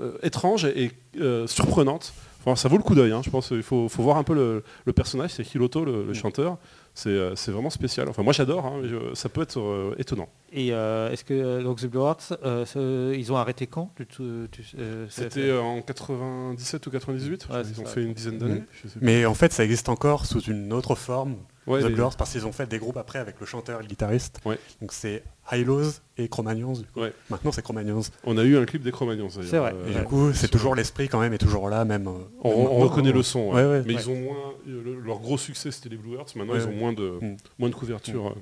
euh, 0.00 0.16
étrange 0.22 0.64
et, 0.64 0.90
euh, 1.20 1.46
surprenante. 1.46 2.12
Enfin, 2.44 2.56
ça 2.56 2.68
vaut 2.68 2.76
le 2.76 2.82
coup 2.82 2.94
d'œil, 2.94 3.12
hein, 3.12 3.22
je 3.24 3.30
pense. 3.30 3.50
Il 3.52 3.62
faut, 3.62 3.88
faut 3.88 4.02
voir 4.02 4.16
un 4.16 4.24
peu 4.24 4.34
le, 4.34 4.64
le 4.84 4.92
personnage, 4.92 5.30
c'est 5.30 5.54
Hiroto, 5.54 5.84
le, 5.84 6.04
le 6.04 6.12
chanteur. 6.14 6.58
C'est 6.94 7.08
euh, 7.08 7.34
c'est 7.36 7.52
vraiment 7.52 7.70
spécial. 7.70 8.06
Enfin, 8.10 8.22
moi 8.22 8.34
j'adore, 8.34 8.66
hein, 8.66 8.82
ça 9.14 9.30
peut 9.30 9.40
être 9.40 9.58
euh, 9.58 9.94
étonnant. 9.96 10.28
Et 10.52 10.74
euh, 10.74 11.10
est-ce 11.10 11.24
que 11.24 11.62
donc 11.62 11.80
The 11.80 11.86
Blue 11.86 12.00
Hearts, 12.02 12.34
euh, 12.44 12.66
ce- 12.66 13.14
ils 13.16 13.32
ont 13.32 13.36
arrêté 13.36 13.66
quand? 13.66 13.90
Tu, 13.96 14.04
tu- 14.06 14.48
tu- 14.50 14.62
euh, 14.78 15.06
ça- 15.08 15.22
C'était 15.22 15.48
euh, 15.48 15.62
en 15.62 15.80
97 15.80 16.86
ou 16.86 16.90
98, 16.90 17.48
Ouais, 17.50 17.62
ils 17.64 17.80
ont 17.80 17.84
ça. 17.86 17.90
fait 17.92 18.02
une 18.02 18.12
dizaine 18.12 18.36
d'années. 18.38 18.62
Mais 19.00 19.24
en 19.24 19.32
fait, 19.34 19.52
ça 19.54 19.64
existe 19.64 19.88
encore 19.88 20.26
sous 20.26 20.40
une 20.42 20.72
autre 20.74 20.94
forme. 20.94 21.36
Ouais, 21.66 21.80
The 21.80 21.86
Blurs, 21.92 22.16
parce 22.18 22.32
qu'ils 22.32 22.44
ont 22.44 22.52
fait 22.52 22.66
des 22.68 22.78
groupes 22.78 22.96
après 22.96 23.20
avec 23.20 23.38
le 23.40 23.46
chanteur 23.46 23.78
et 23.78 23.82
le 23.84 23.88
guitariste. 23.88 24.40
Ouais. 24.44 24.58
Donc 24.80 24.92
c'est 24.92 25.22
Hylos 25.52 26.00
et 26.18 26.28
Cro-Magnons. 26.28 26.72
du 26.74 26.84
coup. 26.86 27.00
Ouais. 27.00 27.12
Maintenant 27.30 27.52
c'est 27.52 27.62
Cro-Magnons. 27.62 28.00
On 28.24 28.38
a 28.38 28.44
eu 28.44 28.56
un 28.56 28.64
clip 28.64 28.82
des 28.82 28.92
Cro-Magnons 28.92 29.28
d'ailleurs. 29.28 29.50
C'est 29.50 29.58
vrai. 29.58 29.72
Euh, 29.74 29.90
Et 29.90 29.94
Ouais. 29.94 30.00
du 30.00 30.06
coup, 30.06 30.32
c'est 30.32 30.48
toujours 30.48 30.74
l'esprit 30.74 31.08
quand 31.08 31.20
même 31.20 31.32
est 31.32 31.38
toujours 31.38 31.68
là, 31.68 31.84
même. 31.84 32.06
euh, 32.08 32.12
On, 32.42 32.48
même 32.50 32.58
on 32.58 32.62
maintenant, 32.64 32.78
reconnaît 32.80 33.12
le 33.12 33.22
son, 33.22 33.48
ouais. 33.50 33.54
Ouais, 33.54 33.64
ouais. 33.68 33.82
mais 33.86 33.94
Ouais. 33.94 34.00
ils 34.02 34.10
ont 34.10 34.16
moins. 34.20 34.52
le- 34.66 35.00
leur 35.00 35.18
gros 35.18 35.36
succès 35.38 35.70
c'était 35.70 35.88
les 35.88 35.96
Blue 35.96 36.14
Hearts, 36.16 36.34
maintenant 36.36 36.52
Ouais, 36.54 36.60
ils 36.60 36.66
ont 36.66 36.70
ouais. 36.70 36.76
moins 36.76 36.92
de, 36.92 37.18
Mm. 37.20 37.36
moins 37.58 37.68
de 37.68 37.74
couverture 37.74 38.28
euh, 38.28 38.34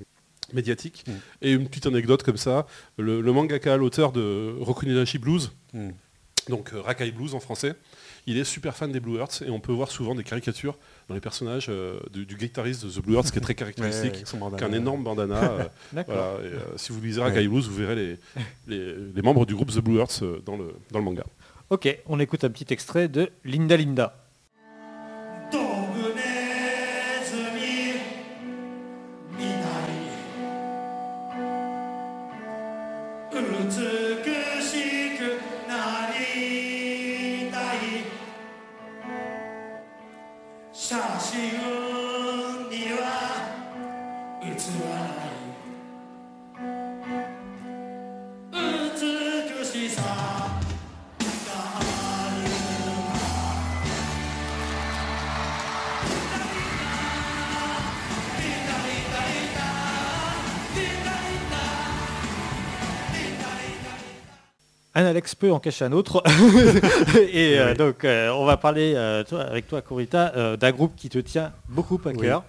médiatique. 0.53 1.03
Mm. 1.07 1.11
Et 1.41 1.51
une 1.53 1.67
petite 1.67 1.85
anecdote 1.87 2.23
comme 2.23 2.37
ça, 2.37 2.65
le, 2.97 3.21
le 3.21 3.31
mangaka, 3.31 3.77
l'auteur 3.77 4.11
de 4.11 4.55
Rokuninashi 4.59 5.17
Blues, 5.17 5.51
donc 6.49 6.73
euh, 6.73 6.81
Rakai 6.81 7.11
Blues 7.11 7.35
en 7.35 7.39
français, 7.39 7.73
il 8.27 8.37
est 8.37 8.43
super 8.43 8.75
fan 8.75 8.91
des 8.91 8.99
Blue 8.99 9.17
Hearts 9.17 9.41
et 9.45 9.49
on 9.49 9.59
peut 9.59 9.71
voir 9.71 9.89
souvent 9.91 10.15
des 10.15 10.23
caricatures 10.23 10.77
dans 11.11 11.15
les 11.15 11.21
personnages 11.21 11.67
euh, 11.69 11.99
du, 12.11 12.25
du 12.25 12.35
guitariste 12.35 12.85
de 12.85 12.89
The 12.89 13.03
Blue 13.03 13.15
Hearts 13.15 13.31
qui 13.31 13.37
est 13.37 13.41
très 13.41 13.51
Ouais, 13.51 13.55
caractéristique. 13.55 14.13
avec 14.15 14.27
son 14.27 14.37
bandana. 14.37 14.57
Qu'un 14.65 14.73
énorme 14.73 15.03
bandana. 15.03 15.51
euh, 15.51 15.63
D'accord. 15.93 16.15
voilà, 16.15 16.47
et, 16.49 16.53
euh, 16.53 16.59
si 16.77 16.91
vous 16.91 17.01
lisez 17.01 17.21
Rakai 17.21 17.47
Blues, 17.47 17.67
vous 17.67 17.75
verrez 17.75 17.95
les, 17.95 18.17
les, 18.67 18.95
les 19.15 19.21
membres 19.21 19.45
du 19.45 19.53
groupe 19.55 19.71
The 19.71 19.79
Blue 19.79 19.97
Hearts 19.99 20.19
euh, 20.23 20.41
dans 20.45 20.55
le, 20.57 20.73
dans 20.91 20.99
le 20.99 21.05
manga. 21.05 21.23
Ok, 21.69 21.97
on 22.07 22.19
écoute 22.19 22.43
un 22.43 22.49
petit 22.49 22.73
extrait 22.73 23.07
de 23.07 23.29
Linda 23.45 23.77
Linda. 23.77 24.20
Alex 65.11 65.35
peut 65.35 65.51
en 65.51 65.59
cacher 65.59 65.85
un 65.85 65.91
autre. 65.91 66.23
et 67.31 67.59
euh, 67.59 67.69
Oui. 67.71 67.77
donc, 67.77 68.03
euh, 68.03 68.29
on 68.31 68.45
va 68.45 68.57
parler 68.57 68.93
euh, 68.95 69.23
toi, 69.23 69.41
avec 69.41 69.67
toi, 69.67 69.81
Corita, 69.81 70.55
d'un 70.57 70.71
groupe 70.71 70.95
qui 70.95 71.09
te 71.09 71.19
tient 71.19 71.51
beaucoup 71.69 71.99
à 72.05 72.13
cœur. 72.13 72.43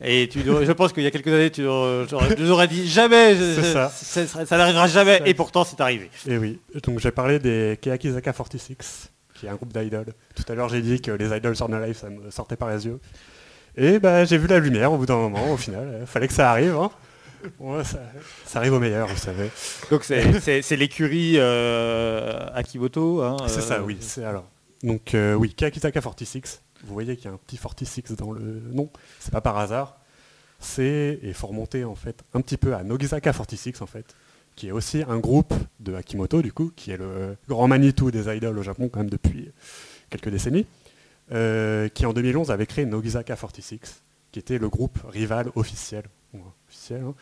Et 0.00 0.28
tu, 0.28 0.42
dois- 0.42 0.64
je 0.64 0.72
pense 0.72 0.92
qu'il 0.92 1.02
y 1.02 1.06
a 1.06 1.10
quelques 1.10 1.28
années, 1.28 1.50
tu 1.50 1.62
nous 1.62 2.50
aurais 2.50 2.68
dit 2.68 2.88
jamais, 2.88 3.34
je- 3.36 3.60
ça. 3.62 3.88
ça, 3.90 4.26
ça- 4.26 4.46
ça 4.46 4.56
n'arrivera 4.56 4.86
jamais. 4.88 5.20
Et 5.26 5.34
pourtant, 5.34 5.64
c'est 5.64 5.80
arrivé. 5.80 6.10
Et 6.26 6.36
oui, 6.38 6.58
donc 6.84 6.98
j'ai 6.98 7.10
parlé 7.10 7.38
des 7.38 7.78
Keyakizaka 7.80 8.32
46, 8.32 9.10
qui 9.34 9.46
est 9.46 9.48
un 9.48 9.54
groupe 9.54 9.72
d'idoles. 9.72 10.12
Tout 10.34 10.44
à 10.50 10.54
l'heure 10.54 10.68
j'ai 10.68 10.80
dit 10.82 11.00
que 11.00 11.10
les 11.12 11.36
idoles 11.36 11.56
sur 11.56 11.68
No 11.68 11.78
Life, 11.84 11.98
ça 11.98 12.10
me 12.10 12.30
sortait 12.30 12.56
par 12.56 12.70
les 12.70 12.86
yeux. 12.86 12.98
Et 13.76 13.98
bah 14.00 14.24
j'ai 14.24 14.38
vu 14.38 14.48
la 14.48 14.58
lumière 14.58 14.92
au 14.92 14.96
bout 14.96 15.06
d'un 15.06 15.16
moment, 15.16 15.52
au 15.52 15.56
final. 15.56 16.02
Fallait 16.06 16.26
que 16.26 16.32
ça 16.34 16.50
arrive. 16.50 16.74
Hein. 16.76 16.90
Ouais, 17.58 17.84
ça, 17.84 18.00
ça 18.46 18.58
arrive 18.58 18.72
au 18.74 18.80
meilleur, 18.80 19.08
vous 19.08 19.16
savez. 19.16 19.50
Donc, 19.90 20.04
c'est- 20.04 20.76
l'écurie 20.76 21.34
euh, 21.36 22.48
Akimoto. 22.54 23.22
hein, 23.22 23.36
C'est 23.46 23.58
euh, 23.58 23.62
ça, 23.62 23.82
oui. 23.82 23.96
C'est 24.00 24.24
alors. 24.24 24.48
Donc 24.82 25.14
euh, 25.14 25.34
oui, 25.34 25.52
Keyakizaka 25.54 26.00
46. 26.00 26.62
Vous 26.84 26.92
voyez 26.94 27.16
qu'il 27.16 27.24
y 27.24 27.28
a 27.28 27.32
un 27.32 27.36
petit 27.38 27.58
46 27.58 28.12
dans 28.16 28.30
le 28.32 28.40
nom. 28.72 28.88
C'est 29.18 29.32
pas 29.32 29.40
par 29.40 29.58
hasard. 29.58 29.98
C'est 30.60 31.18
et 31.22 31.32
faut 31.32 31.48
remonter 31.48 31.84
en 31.84 31.94
fait 31.94 32.22
un 32.34 32.40
petit 32.40 32.56
peu 32.56 32.74
à 32.74 32.82
Nogizaka 32.84 33.32
46 33.32 33.80
en 33.82 33.86
fait, 33.86 34.14
qui 34.56 34.68
est 34.68 34.72
aussi 34.72 35.04
un 35.08 35.18
groupe 35.18 35.54
de 35.80 35.94
Akimoto 35.94 36.42
du 36.42 36.52
coup, 36.52 36.72
qui 36.74 36.90
est 36.92 36.96
le 36.96 37.36
grand 37.48 37.68
Manitou 37.68 38.10
des 38.10 38.28
idoles 38.34 38.58
au 38.58 38.62
Japon 38.62 38.88
quand 38.92 39.00
même 39.00 39.10
depuis 39.10 39.50
quelques 40.10 40.28
décennies, 40.30 40.66
euh, 41.32 41.88
qui 41.88 42.06
en 42.06 42.12
2011 42.12 42.50
avait 42.50 42.66
créé 42.66 42.86
Nogizaka 42.86 43.34
46, 43.36 43.78
qui 44.32 44.38
était 44.38 44.58
le 44.58 44.68
groupe 44.68 44.98
rival 45.08 45.50
officiel, 45.56 46.04
bon, 46.68 46.74
officiel 46.74 47.02
hein, 47.02 47.14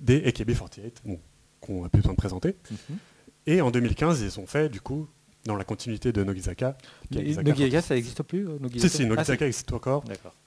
des 0.00 0.20
AKB48, 0.20 0.92
bon, 1.04 1.20
qu'on 1.60 1.84
a 1.84 1.88
plus 1.88 2.00
besoin 2.00 2.12
de 2.12 2.18
présenter. 2.18 2.56
Mhm. 2.70 2.98
Et 3.46 3.60
en 3.60 3.70
2015, 3.70 4.20
ils 4.20 4.38
ont 4.40 4.46
fait, 4.46 4.68
du 4.68 4.80
coup, 4.80 5.08
dans 5.44 5.56
la 5.56 5.64
continuité 5.64 6.12
de 6.12 6.22
Nogizaka. 6.22 6.76
Nogizaka, 7.10 7.54
46. 7.54 7.80
ça 7.80 7.94
n'existe 7.94 8.22
plus 8.22 8.46
euh, 8.46 8.58
Si, 8.76 8.88
si, 8.88 9.02
Ah, 9.04 9.06
Nogizaka 9.06 9.46
existe 9.46 9.72
encore. 9.72 10.04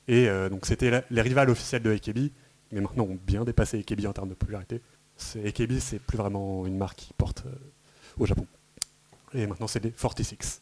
Et 0.08 0.30
euh, 0.30 0.50
donc, 0.50 0.66
c'était 0.66 1.04
les 1.10 1.22
rivales 1.22 1.50
officiels 1.50 1.82
de 1.82 1.92
AKB, 1.92 2.32
mais 2.72 2.82
maintenant 2.82 3.06
ont 3.06 3.18
bien 3.26 3.44
dépassé 3.44 3.80
AKB 3.80 4.06
en 4.06 4.14
termes 4.14 4.30
de 4.30 4.36
popularité. 4.36 4.82
AKB, 5.46 5.80
c'est 5.80 6.00
plus 6.00 6.18
vraiment 6.18 6.66
une 6.66 6.78
marque 6.78 6.98
qui 6.98 7.14
porte 7.14 7.44
euh, 7.46 7.56
au 8.18 8.26
Japon. 8.26 8.46
Et 9.34 9.48
maintenant, 9.48 9.68
c'est 9.68 9.84
les 9.84 9.92
46. 9.92 10.62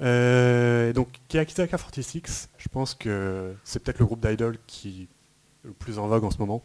Euh, 0.00 0.90
et 0.90 0.92
donc, 0.92 1.08
Kiyakizaka 1.28 1.78
46, 1.78 2.48
je 2.56 2.68
pense 2.68 2.94
que 2.94 3.54
c'est 3.64 3.82
peut-être 3.82 3.98
le 3.98 4.06
groupe 4.06 4.26
d'idoles 4.26 4.58
qui 4.66 5.02
est 5.02 5.08
le 5.66 5.72
plus 5.72 5.98
en 5.98 6.06
vogue 6.06 6.24
en 6.24 6.30
ce 6.30 6.38
moment. 6.38 6.64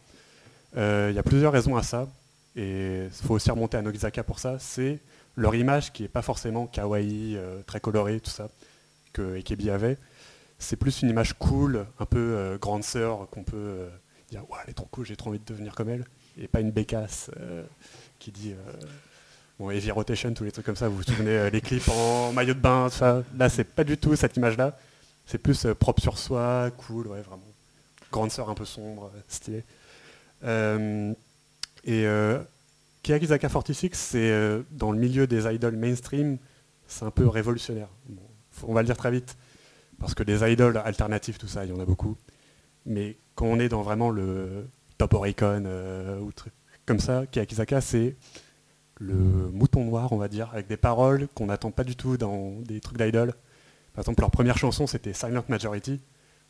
Euh, 0.77 1.07
Il 1.11 1.15
y 1.15 1.19
a 1.19 1.23
plusieurs 1.23 1.53
raisons 1.53 1.75
à 1.75 1.83
ça. 1.83 2.07
Et 2.55 3.05
il 3.05 3.27
faut 3.27 3.35
aussi 3.35 3.49
remonter 3.49 3.77
à 3.77 3.81
Nogizaka 3.81 4.23
pour 4.23 4.39
ça. 4.39 4.57
C'est 4.59 4.99
leur 5.35 5.55
image 5.55 5.93
qui 5.93 6.03
n'est 6.03 6.09
pas 6.09 6.21
forcément 6.21 6.67
kawaii, 6.67 7.37
euh, 7.37 7.61
très 7.65 7.79
colorée, 7.79 8.19
tout 8.19 8.29
ça, 8.29 8.49
que 9.13 9.39
AKB 9.39 9.69
avait. 9.69 9.97
C'est 10.59 10.75
plus 10.75 11.01
une 11.01 11.09
image 11.09 11.33
cool, 11.33 11.85
un 11.99 12.05
peu 12.05 12.19
euh, 12.19 12.57
grande 12.57 12.83
sœur, 12.83 13.27
qu'on 13.31 13.43
peut 13.43 13.87
dire 14.29 14.41
Ouais, 14.49 14.57
elle 14.63 14.71
est 14.71 14.73
trop 14.73 14.87
cool, 14.91 15.05
j'ai 15.05 15.15
trop 15.15 15.29
envie 15.29 15.39
de 15.39 15.45
devenir 15.45 15.75
comme 15.75 15.89
elle. 15.89 16.05
Et 16.37 16.47
pas 16.47 16.59
une 16.59 16.71
bécasse 16.71 17.29
qui 18.19 18.31
dit 18.31 18.53
bon, 19.59 19.69
Heavy 19.69 19.91
Rotation, 19.91 20.33
tous 20.33 20.43
les 20.43 20.51
trucs 20.51 20.65
comme 20.65 20.75
ça. 20.75 20.87
Vous 20.87 20.97
vous 20.97 21.03
souvenez, 21.03 21.49
les 21.49 21.61
clips 21.61 21.89
en 21.89 22.31
maillot 22.31 22.53
de 22.53 22.59
bain, 22.59 22.87
tout 22.89 22.97
ça. 22.97 23.23
Là, 23.37 23.49
c'est 23.49 23.63
pas 23.63 23.83
du 23.83 23.97
tout 23.97 24.15
cette 24.15 24.37
image-là. 24.37 24.77
C'est 25.25 25.37
plus 25.37 25.67
propre 25.79 26.01
sur 26.01 26.17
soi, 26.17 26.69
cool, 26.77 27.07
ouais, 27.07 27.21
vraiment. 27.21 27.43
Grande 28.11 28.31
sœur 28.31 28.49
un 28.49 28.55
peu 28.55 28.65
sombre, 28.65 29.11
stylée. 29.27 29.57
Euh, 29.59 29.80
et 30.43 32.05
euh, 32.05 32.39
Kiyakizaka 33.03 33.47
46, 33.47 33.89
c'est 33.93 34.31
euh, 34.31 34.61
dans 34.71 34.91
le 34.91 34.99
milieu 34.99 35.27
des 35.27 35.51
idoles 35.51 35.75
mainstream, 35.75 36.37
c'est 36.87 37.05
un 37.05 37.11
peu 37.11 37.27
révolutionnaire. 37.27 37.89
On 38.63 38.73
va 38.73 38.81
le 38.81 38.85
dire 38.85 38.97
très 38.97 39.11
vite, 39.11 39.37
parce 39.99 40.13
que 40.13 40.23
des 40.23 40.49
idoles 40.49 40.77
alternatives, 40.77 41.37
tout 41.37 41.47
ça, 41.47 41.65
il 41.65 41.71
y 41.71 41.73
en 41.73 41.79
a 41.79 41.85
beaucoup. 41.85 42.15
Mais 42.85 43.17
quand 43.35 43.45
on 43.45 43.59
est 43.59 43.69
dans 43.69 43.81
vraiment 43.81 44.09
le 44.09 44.67
top 44.97 45.13
Oricon 45.13 45.63
euh, 45.65 46.19
ou 46.19 46.31
truc 46.31 46.53
comme 46.85 46.99
ça, 46.99 47.25
Kiyakizaka, 47.25 47.81
c'est 47.81 48.15
le 48.99 49.15
mouton 49.15 49.85
noir, 49.85 50.11
on 50.13 50.17
va 50.17 50.27
dire, 50.27 50.49
avec 50.53 50.67
des 50.67 50.77
paroles 50.77 51.27
qu'on 51.33 51.47
n'attend 51.47 51.71
pas 51.71 51.83
du 51.83 51.95
tout 51.95 52.17
dans 52.17 52.51
des 52.61 52.79
trucs 52.79 52.99
d'idoles. 52.99 53.33
Par 53.93 54.03
exemple, 54.03 54.21
leur 54.21 54.29
première 54.29 54.57
chanson, 54.57 54.85
c'était 54.85 55.13
Silent 55.13 55.43
Majority, 55.47 55.99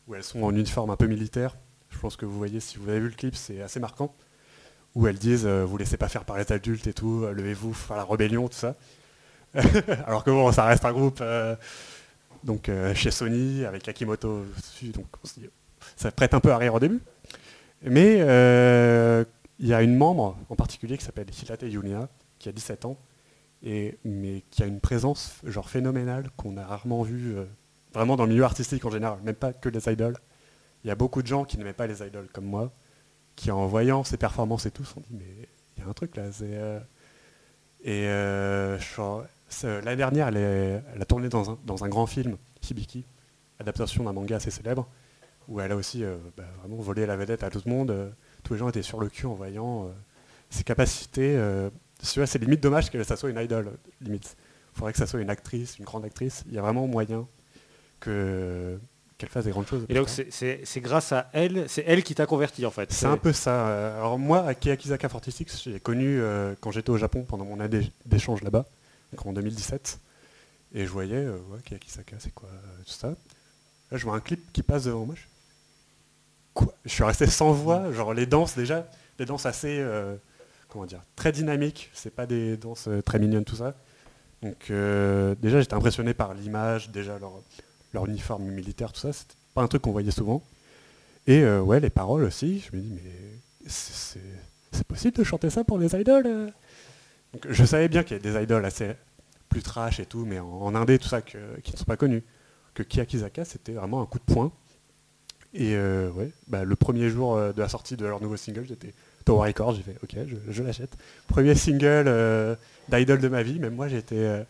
où 0.08 0.16
elles 0.16 0.24
sont 0.24 0.44
en 0.44 0.54
uniforme 0.54 0.90
un 0.90 0.98
peu 0.98 1.08
militaire. 1.08 1.56
Je 1.92 2.00
pense 2.00 2.16
que 2.16 2.26
vous 2.26 2.38
voyez, 2.38 2.60
si 2.60 2.78
vous 2.78 2.90
avez 2.90 3.00
vu 3.00 3.10
le 3.10 3.16
clip, 3.16 3.36
c'est 3.36 3.62
assez 3.62 3.80
marquant. 3.80 4.16
Où 4.96 5.08
elles 5.08 5.18
disent, 5.18 5.46
euh, 5.46 5.64
vous 5.64 5.78
laissez 5.78 5.98
pas 5.98 6.10
faire 6.10 6.26
par 6.26 6.38
les 6.38 6.52
adultes 6.52 6.88
et 6.88 6.94
tout, 6.94 7.24
euh, 7.24 7.32
levez-vous, 7.32 7.74
faire 7.74 7.98
la 7.98 8.04
rébellion, 8.04 8.48
tout 8.48 8.58
ça. 8.58 8.76
Alors 10.06 10.24
que 10.24 10.32
bon, 10.32 10.52
ça 10.52 10.66
reste 10.66 10.86
un 10.86 10.94
groupe 10.94 11.20
euh, 11.22 11.56
donc 12.44 12.70
euh, 12.70 12.94
chez 12.96 13.12
Sony 13.12 13.66
avec 13.66 13.88
Akimoto 13.88 14.46
dessus, 14.58 14.92
donc 14.92 15.08
ça 15.96 16.12
prête 16.12 16.34
un 16.34 16.40
peu 16.40 16.52
à 16.52 16.58
rire 16.58 16.74
au 16.74 16.80
début. 16.80 17.02
Mais 17.84 18.16
il 19.60 19.68
y 19.68 19.74
a 19.74 19.82
une 19.82 19.96
membre 19.96 20.38
en 20.50 20.56
particulier 20.56 20.98
qui 20.98 21.06
s'appelle 21.06 21.28
Hilate 21.30 21.64
Yunia, 21.64 22.08
qui 22.40 22.50
a 22.50 22.52
17 22.52 22.86
ans, 22.86 22.98
et, 23.64 23.98
mais 24.04 24.44
qui 24.50 24.64
a 24.64 24.66
une 24.66 24.80
présence 24.80 25.36
genre 25.44 25.70
phénoménale 25.70 26.30
qu'on 26.38 26.58
a 26.58 26.66
rarement 26.66 27.04
vue 27.04 27.36
vraiment 27.94 28.16
dans 28.16 28.26
le 28.26 28.32
milieu 28.32 28.44
artistique 28.44 28.86
en 28.86 28.90
général, 28.92 29.20
même 29.24 29.36
pas 29.36 29.54
que 29.54 29.70
les 29.70 29.90
idoles. 29.90 30.18
Il 30.84 30.88
y 30.88 30.92
a 30.92 30.96
beaucoup 30.96 31.22
de 31.22 31.28
gens 31.28 31.46
qui 31.46 31.58
n'aimaient 31.58 31.74
pas 31.74 31.88
les 31.88 32.02
idoles 32.06 32.30
comme 32.34 32.46
moi, 32.46 32.72
qui 33.36 33.52
en 33.52 33.66
voyant 33.68 34.04
ses 34.04 34.18
performances 34.18 34.66
et 34.66 34.72
tout, 34.72 34.84
se 34.84 34.94
sont 34.94 35.02
dit 35.02 35.16
mais 35.18 35.48
il 35.78 35.84
y 35.84 35.86
a 35.86 35.90
un 35.90 35.94
truc 35.94 36.16
là. 36.16 36.24
euh, 36.42 36.80
Et 37.84 38.06
euh, 38.08 38.78
l'année 39.64 39.96
dernière, 39.96 40.28
elle, 40.30 41.02
a 41.02 41.06
tourné 41.06 41.30
dans 41.30 41.84
un, 41.84 41.90
grand 41.90 42.06
film, 42.06 42.38
Hibiki, 42.70 43.06
adaptation 43.60 44.04
d'un 44.04 44.14
manga 44.14 44.36
assez 44.38 44.52
célèbre, 44.52 44.88
où 45.48 45.60
elle 45.60 45.72
a 45.72 45.76
aussi 45.76 46.04
euh, 46.04 46.18
bah, 46.38 46.44
vraiment 46.60 46.82
volé 46.82 47.06
la 47.06 47.18
vedette 47.18 47.44
à 47.44 47.50
tout 47.50 47.62
le 47.66 47.72
monde. 47.72 47.92
euh, 47.92 48.10
tous 48.44 48.54
les 48.54 48.60
gens 48.60 48.70
étaient 48.70 48.82
sur 48.82 49.00
le 49.00 49.10
cul 49.10 49.26
en 49.26 49.34
voyant 49.34 49.86
euh, 49.86 49.90
ses 50.50 50.64
capacités. 50.64 51.40
c'est 52.02 52.40
limite 52.40 52.62
dommage 52.62 52.90
que 52.92 53.04
ça 53.04 53.16
soit 53.16 53.30
une 53.30 53.40
idole, 53.40 53.72
limite. 54.02 54.36
Il 54.74 54.78
faudrait 54.78 54.94
que 54.94 55.00
ça 55.00 55.08
soit 55.08 55.22
une 55.22 55.30
actrice, 55.30 55.78
une 55.80 55.86
grande 55.86 56.06
actrice. 56.06 56.44
Il 56.48 56.54
y 56.54 56.58
a 56.58 56.62
vraiment 56.62 56.88
moyen 56.88 57.28
que 58.00 58.80
qu'elle 59.22 59.30
fasse 59.30 59.46
des 59.46 59.52
grandes 59.52 59.68
choses. 59.68 59.86
Et 59.88 59.94
donc 59.94 60.10
c'est- 60.10 60.80
grâce 60.82 61.12
à 61.12 61.30
elle, 61.34 61.66
c'est 61.70 61.84
elle 61.88 62.04
qui 62.04 62.14
t'a 62.16 62.26
converti 62.26 62.66
en 62.66 62.72
fait. 62.72 62.92
C'est 62.92 63.06
un 63.06 63.18
peu 63.18 63.32
ça. 63.34 63.96
Alors 63.98 64.20
moi, 64.20 64.46
à 64.46 64.54
Kiyakizaka 64.56 65.08
46, 65.08 65.64
j'ai 65.66 65.80
connu 65.80 66.20
euh, 66.20 66.54
quand 66.60 66.72
j'étais 66.72 66.90
au 66.90 66.98
Japon 66.98 67.24
pendant 67.28 67.46
mon 67.46 67.60
année 67.60 67.92
d'échange 68.06 68.42
là-bas, 68.44 68.66
en 69.26 69.34
2017. 69.34 70.00
Et 70.74 70.86
je 70.86 70.92
voyais, 70.92 71.16
euh, 71.18 71.38
ouais, 71.50 71.60
c'est 72.20 72.34
quoi 72.34 72.50
euh, 72.50 72.84
tout 72.86 72.94
ça. 72.94 73.10
Là, 73.10 73.98
je 73.98 74.04
vois 74.06 74.16
un 74.16 74.20
clip 74.22 74.52
qui 74.54 74.64
passe 74.64 74.86
devant 74.86 75.06
moi. 75.06 75.16
Je, 75.16 75.24
quoi? 76.54 76.74
Je 76.86 76.90
suis 76.92 77.04
resté 77.04 77.28
sans 77.28 77.52
voix. 77.52 77.92
Genre 77.92 78.14
les 78.14 78.26
danses 78.26 78.56
déjà, 78.56 78.88
des 79.18 79.26
danses 79.26 79.46
assez, 79.46 79.80
euh, 79.80 80.16
comment 80.70 80.86
dire, 80.86 81.02
très 81.16 81.32
dynamiques. 81.32 81.90
C'est 81.94 82.16
pas 82.16 82.26
des 82.26 82.58
danses 82.58 82.88
très 83.06 83.20
mignonnes 83.20 83.46
tout 83.46 83.58
ça. 83.58 83.76
Donc 84.42 84.72
déjà, 85.42 85.60
j'étais 85.62 85.76
impressionné 85.76 86.14
par 86.16 86.34
l'image, 86.34 86.90
déjà 86.90 87.20
leur, 87.20 87.34
leur 87.94 88.06
uniforme 88.08 88.44
militaire, 88.46 88.92
tout 88.92 89.00
ça. 89.02 89.14
C'était 89.14 89.36
pas 89.54 89.62
un 89.62 89.68
truc 89.68 89.82
qu'on 89.82 89.92
voyait 89.92 90.12
souvent. 90.12 90.44
Et 91.28 91.42
euh, 91.44 91.62
ouais, 91.62 91.80
les 91.80 91.90
paroles 91.90 92.24
aussi, 92.24 92.60
je 92.72 92.76
me 92.76 92.82
dis, 92.82 92.92
mais 92.92 93.68
c'est- 93.68 94.20
possible 94.88 95.16
de 95.18 95.24
chanter 95.24 95.50
ça 95.50 95.64
pour 95.64 95.78
les 95.78 95.94
idoles 95.96 96.26
euh? 96.26 96.50
Je 97.48 97.64
savais 97.64 97.88
bien 97.88 98.04
qu'il 98.04 98.18
y 98.18 98.20
a 98.20 98.24
des 98.24 98.44
idoles 98.44 98.66
assez 98.66 98.92
plus 99.48 99.62
trash 99.62 100.00
et 100.00 100.06
tout, 100.06 100.26
mais 100.26 100.40
en, 100.40 100.74
indé, 100.76 100.98
tout 100.98 101.08
ça, 101.08 101.22
qui 101.22 101.38
ne 101.38 101.78
sont 101.78 101.86
pas 101.86 101.96
connus. 101.98 102.24
Que 102.74 102.84
Kiyakizaka, 102.84 103.46
c'était 103.46 103.74
vraiment 103.74 104.02
un 104.02 104.06
coup 104.06 104.20
de 104.20 104.34
poing. 104.34 104.52
Et 105.54 105.76
euh, 105.76 106.10
ouais, 106.12 106.32
bah, 106.48 106.64
le 106.64 106.76
premier 106.76 107.10
jour 107.10 107.38
de 107.38 107.62
la 107.62 107.70
sortie 107.70 107.96
de 107.98 108.06
leur 108.06 108.22
nouveau 108.22 108.38
single, 108.38 108.66
j'étais 108.68 108.94
Tower 109.26 109.48
Records, 109.48 109.76
j'ai 109.76 109.84
fait, 109.84 109.96
ok, 110.04 110.16
je, 110.28 110.36
je 110.52 110.64
l'achète. 110.64 110.92
Premier 111.28 111.56
single 111.56 112.06
euh, 112.08 112.56
d'idol 112.90 113.20
de 113.20 113.28
ma 113.28 113.44
vie, 113.44 113.60
même 113.60 113.76
moi 113.76 113.88
j'étais, 113.88 114.16
euh, 114.18 114.44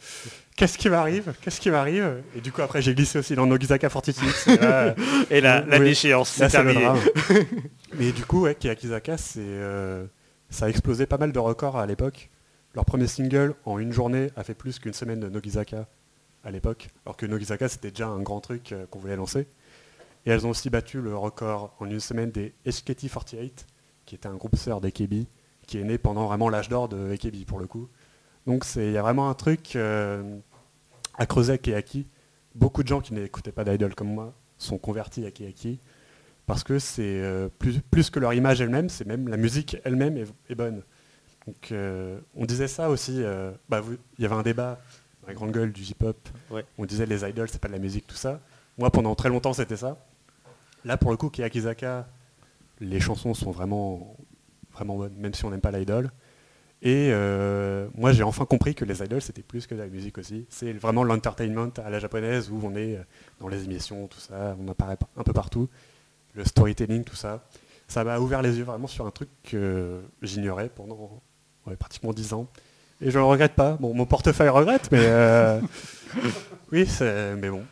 qu'est-ce 0.56 0.78
qui 0.78 0.90
m'arrive? 0.90 1.34
Qu'est-ce 1.42 1.60
qui 1.62 1.70
m'arrive? 1.70 2.22
Et 2.36 2.42
du 2.42 2.52
coup 2.52 2.62
après 2.62 2.82
j'ai 2.82 2.94
glissé 2.96 3.20
aussi 3.20 3.36
dans 3.36 3.46
Nogizaka 3.46 3.90
46. 3.90 4.48
et 4.48 4.58
là, 4.58 4.96
Et 5.30 5.42
la, 5.42 5.62
la 5.62 5.80
Oui. 5.80 5.86
déchéance, 5.86 6.30
c'est 6.30 6.48
terminé. 6.50 6.88
Mais 7.98 8.12
du 8.12 8.26
coup, 8.26 8.42
ouais, 8.44 8.56
Kiyakizaka, 8.56 9.18
c'est, 9.18 9.40
euh, 9.42 10.06
ça 10.50 10.66
a 10.66 10.70
explosé 10.70 11.06
pas 11.06 11.18
mal 11.18 11.32
de 11.32 11.40
records 11.40 11.78
à 11.78 11.86
l'époque. 11.86 12.30
Leur 12.74 12.86
premier 12.86 13.08
single, 13.08 13.54
en 13.66 13.80
une 13.80 13.92
journée, 13.92 14.30
a 14.38 14.44
fait 14.46 14.54
plus 14.54 14.80
qu'une 14.80 14.94
semaine 14.94 15.20
de 15.20 15.28
Nogizaka 15.28 15.88
à 16.46 16.52
l'époque. 16.52 16.88
Alors 17.06 17.18
que 17.18 17.26
Nogizaka, 17.26 17.68
c'était 17.68 17.90
déjà 17.92 18.08
un 18.08 18.22
grand 18.22 18.40
truc 18.40 18.72
euh, 18.72 18.86
qu'on 18.90 19.00
voulait 19.00 19.18
lancer. 19.18 19.46
Et 20.26 20.30
elles 20.32 20.46
ont 20.46 20.52
aussi 20.52 20.70
battu 20.70 21.02
le 21.02 21.16
record 21.18 21.76
en 21.80 21.86
une 21.90 22.00
semaine 22.00 22.32
des 22.32 22.54
HKT48, 22.66 23.52
qui 24.12 24.16
était 24.16 24.28
un 24.28 24.36
groupe 24.36 24.58
sœur 24.58 24.82
d'AKB, 24.82 25.24
qui 25.66 25.78
est 25.78 25.86
né 25.86 25.98
pendant 25.98 26.26
vraiment 26.28 26.50
l'âge 26.50 26.68
d'or 26.68 26.90
de 26.90 27.14
AKB 27.14 27.46
pour 27.46 27.60
le 27.60 27.66
coup. 27.66 27.88
Donc 28.46 28.66
c'est- 28.66 28.88
il 28.88 28.92
y 28.92 28.98
a 28.98 29.02
vraiment 29.02 29.30
un 29.30 29.34
truc 29.34 29.78
euh, 29.78 30.38
à 31.18 31.26
creuser 31.26 31.54
à 31.54 31.58
Keyaki. 31.58 32.08
Beaucoup 32.54 32.84
de 32.84 32.90
gens 32.90 33.00
qui 33.00 33.14
n'écoutaient 33.14 33.54
pas 33.54 33.64
d'idol 33.64 33.96
comme 33.96 34.14
moi 34.14 34.34
sont 34.58 34.78
convertis 34.78 35.26
à 35.26 35.32
Keyaki 35.32 35.80
parce 36.46 36.66
que 36.66 36.78
c'est 36.78 37.22
euh, 37.22 37.48
plus, 37.58 37.80
plus 37.80 38.10
que 38.10 38.20
leur 38.20 38.34
image 38.34 38.60
elle-même, 38.60 38.90
c'est 38.90 39.08
même 39.08 39.30
la 39.30 39.38
musique 39.38 39.78
elle-même 39.86 40.18
est, 40.18 40.26
est 40.50 40.56
bonne. 40.56 40.84
Donc 41.48 41.72
euh, 41.72 42.20
on 42.36 42.44
disait 42.46 42.68
ça 42.68 42.90
aussi, 42.90 43.24
bah, 43.70 43.80
vous- 43.80 43.96
il 44.18 44.24
y 44.24 44.26
avait 44.26 44.36
un 44.36 44.44
débat 44.44 44.78
la 45.26 45.34
grande 45.34 45.52
gueule 45.54 45.72
du 45.72 45.84
hip-hop, 45.84 46.18
Ouais. 46.50 46.66
on 46.78 46.84
disait 46.86 47.06
les 47.06 47.24
idols 47.24 47.48
c'est 47.50 47.62
pas 47.62 47.70
de 47.70 47.74
la 47.74 47.80
musique, 47.80 48.08
tout 48.08 48.16
ça. 48.18 48.42
Moi 48.78 48.92
pendant 48.92 49.16
très 49.16 49.30
longtemps 49.30 49.54
c'était 49.54 49.78
ça. 49.78 50.04
Là 50.84 50.98
pour 50.98 51.12
le 51.12 51.18
coup, 51.18 51.30
Kiyakizaka, 51.30 52.10
les 52.82 53.00
chansons 53.00 53.34
sont 53.34 53.52
vraiment, 53.52 54.18
vraiment 54.74 54.98
bonnes, 54.98 55.16
même 55.18 55.34
si 55.34 55.46
on 55.46 55.52
n'aime 55.52 55.62
pas 55.62 55.72
l'idol. 55.72 56.12
Et 56.84 57.10
euh, 57.12 57.88
moi 57.96 58.12
j'ai 58.12 58.24
enfin 58.24 58.46
compris 58.46 58.74
que 58.74 58.84
les 58.86 59.04
idols 59.04 59.22
c'était 59.22 59.44
plus 59.44 59.68
que 59.68 59.76
de 59.76 59.80
la 59.80 59.88
musique 59.88 60.18
aussi. 60.18 60.48
C'est 60.50 60.74
vraiment 60.74 61.04
l'entertainment 61.04 61.70
à 61.78 61.92
la 61.92 62.00
japonaise 62.00 62.50
où 62.50 62.60
on 62.64 62.76
est 62.76 62.98
euh, 62.98 63.04
dans 63.40 63.48
les 63.48 63.66
émissions, 63.66 64.08
tout 64.08 64.20
ça, 64.20 64.58
on 64.60 64.68
apparaît 64.68 64.98
un 65.16 65.24
peu 65.24 65.34
partout. 65.34 65.70
Le 66.34 66.44
storytelling, 66.44 67.04
tout 67.04 67.16
ça. 67.16 67.46
Ça 67.88 68.04
m'a 68.04 68.20
ouvert 68.20 68.42
les 68.42 68.58
yeux 68.58 68.64
vraiment 68.64 68.88
sur 68.88 69.06
un 69.06 69.12
truc 69.12 69.30
que 69.44 70.02
j'ignorais 70.22 70.70
pendant 70.70 71.22
ouais, 71.68 71.76
pratiquement 71.76 72.14
10 72.14 72.34
ans. 72.34 72.48
Et 73.02 73.12
je 73.12 73.18
ne 73.18 73.24
le 73.24 73.30
regrette 73.30 73.54
pas. 73.54 73.74
Bon, 73.80 73.94
mon 73.94 74.06
portefeuille 74.06 74.50
regrette, 74.50 74.92
mais 74.92 75.02
euh, 75.02 75.60
oui, 76.72 76.88
mais 77.02 77.50
bon. 77.50 77.64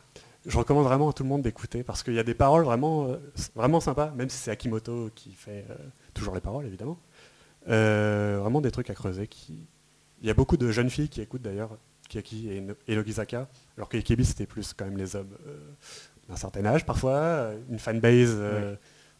Je 0.45 0.57
recommande 0.57 0.85
vraiment 0.85 1.09
à 1.09 1.13
tout 1.13 1.23
le 1.23 1.29
monde 1.29 1.41
d'écouter 1.41 1.83
parce 1.83 2.01
qu'il 2.01 2.13
y 2.13 2.19
a 2.19 2.23
des 2.23 2.33
paroles 2.33 2.63
vraiment, 2.63 3.07
euh, 3.07 3.17
vraiment 3.55 3.79
sympas, 3.81 4.11
même 4.11 4.29
si 4.29 4.37
c'est 4.37 4.51
Akimoto 4.51 5.09
qui 5.13 5.31
fait 5.33 5.65
euh, 5.69 5.75
toujours 6.13 6.33
les 6.33 6.41
paroles, 6.41 6.65
évidemment. 6.65 6.97
Euh, 7.67 8.39
vraiment 8.41 8.61
des 8.61 8.71
trucs 8.71 8.89
à 8.89 8.93
creuser. 8.93 9.27
Qui... 9.27 9.67
Il 10.21 10.27
y 10.27 10.31
a 10.31 10.33
beaucoup 10.33 10.55
de 10.55 10.71
jeunes 10.71 10.89
filles 10.89 11.09
qui 11.09 11.21
écoutent 11.21 11.41
d'ailleurs 11.41 11.77
Kiyaki 12.07 12.49
et, 12.87 12.95
Nogizaka, 12.95 13.49
alors 13.77 13.89
que 13.89 13.97
Ikibi 13.97 14.25
c'était 14.25 14.45
plus 14.45 14.73
quand 14.73 14.85
même 14.85 14.97
les 14.97 15.15
hommes 15.15 15.35
euh, 15.45 15.57
d'un 16.29 16.37
certain 16.37 16.65
âge 16.65 16.85
parfois, 16.85 17.51
une 17.69 17.77
fanbase 17.77 18.37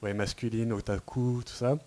ouais, 0.02 0.14
masculine, 0.14 0.72
otaku, 0.72 1.42
tout 1.46 1.54
ça. 1.54 1.78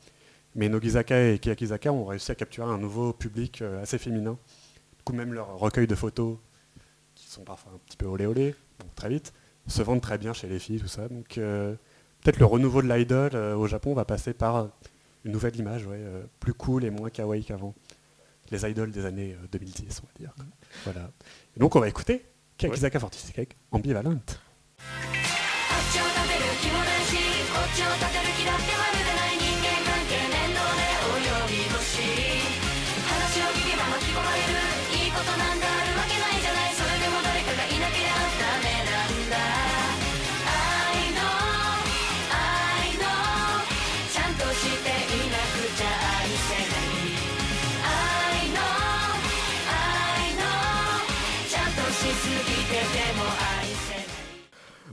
Mais 0.55 0.69
Nogizaka 0.69 1.31
et 1.31 1.39
Kiyakizaka 1.39 1.91
ont 1.91 2.05
réussi 2.05 2.31
à 2.31 2.35
capturer 2.35 2.71
un 2.71 2.79
nouveau 2.79 3.15
public 3.15 3.63
assez 3.83 3.97
féminin. 3.97 4.37
Du 4.99 5.05
coup, 5.05 5.15
même 5.15 5.33
leurs 5.33 5.59
recueils 5.59 5.87
de 5.87 5.95
photos, 5.95 6.37
qui 7.15 7.29
sont 7.29 7.43
parfois 7.43 7.73
un 7.75 7.79
petit 7.79 7.97
peu 7.97 8.07
olé 8.07 8.27
olé, 8.27 8.55
très 8.95 9.09
vite, 9.09 9.33
se 9.67 9.83
vendent 9.83 10.01
très 10.01 10.19
bien 10.19 10.33
chez 10.33 10.49
les 10.49 10.59
filles, 10.59 10.81
tout 10.81 10.89
ça. 10.89 11.09
Donc 11.09 11.39
euh, 11.39 11.75
peut-être 12.23 12.39
le 12.39 12.47
renouveau 12.47 12.83
de 12.83 12.93
l'idol 12.93 13.31
euh, 13.35 13.55
au 13.55 13.67
Japon 13.67 13.95
va 13.95 14.05
passer 14.05 14.33
par 14.33 14.69
une 15.25 15.33
nouvelle 15.33 15.57
image, 15.57 15.87
ouais, 15.87 15.97
euh, 15.99 16.25
plus 16.41 16.55
cool 16.55 16.85
et 16.85 16.91
moins 16.91 17.11
kawaii 17.11 17.45
qu'avant. 17.45 17.75
Les 18.51 18.69
idoles 18.69 18.91
des 18.91 19.07
années 19.07 19.35
euh, 19.35 19.47
2010, 19.53 20.03
on 20.03 20.07
va 20.07 20.13
dire. 20.19 20.35
Voilà. 20.85 21.11
Et 21.57 21.61
donc 21.61 21.77
on 21.77 21.81
va 21.81 21.89
écouter 21.89 22.25
Kakizaka 22.59 22.99
46 22.99 23.33
avec 23.37 23.57
Ambivalent. 23.71 24.21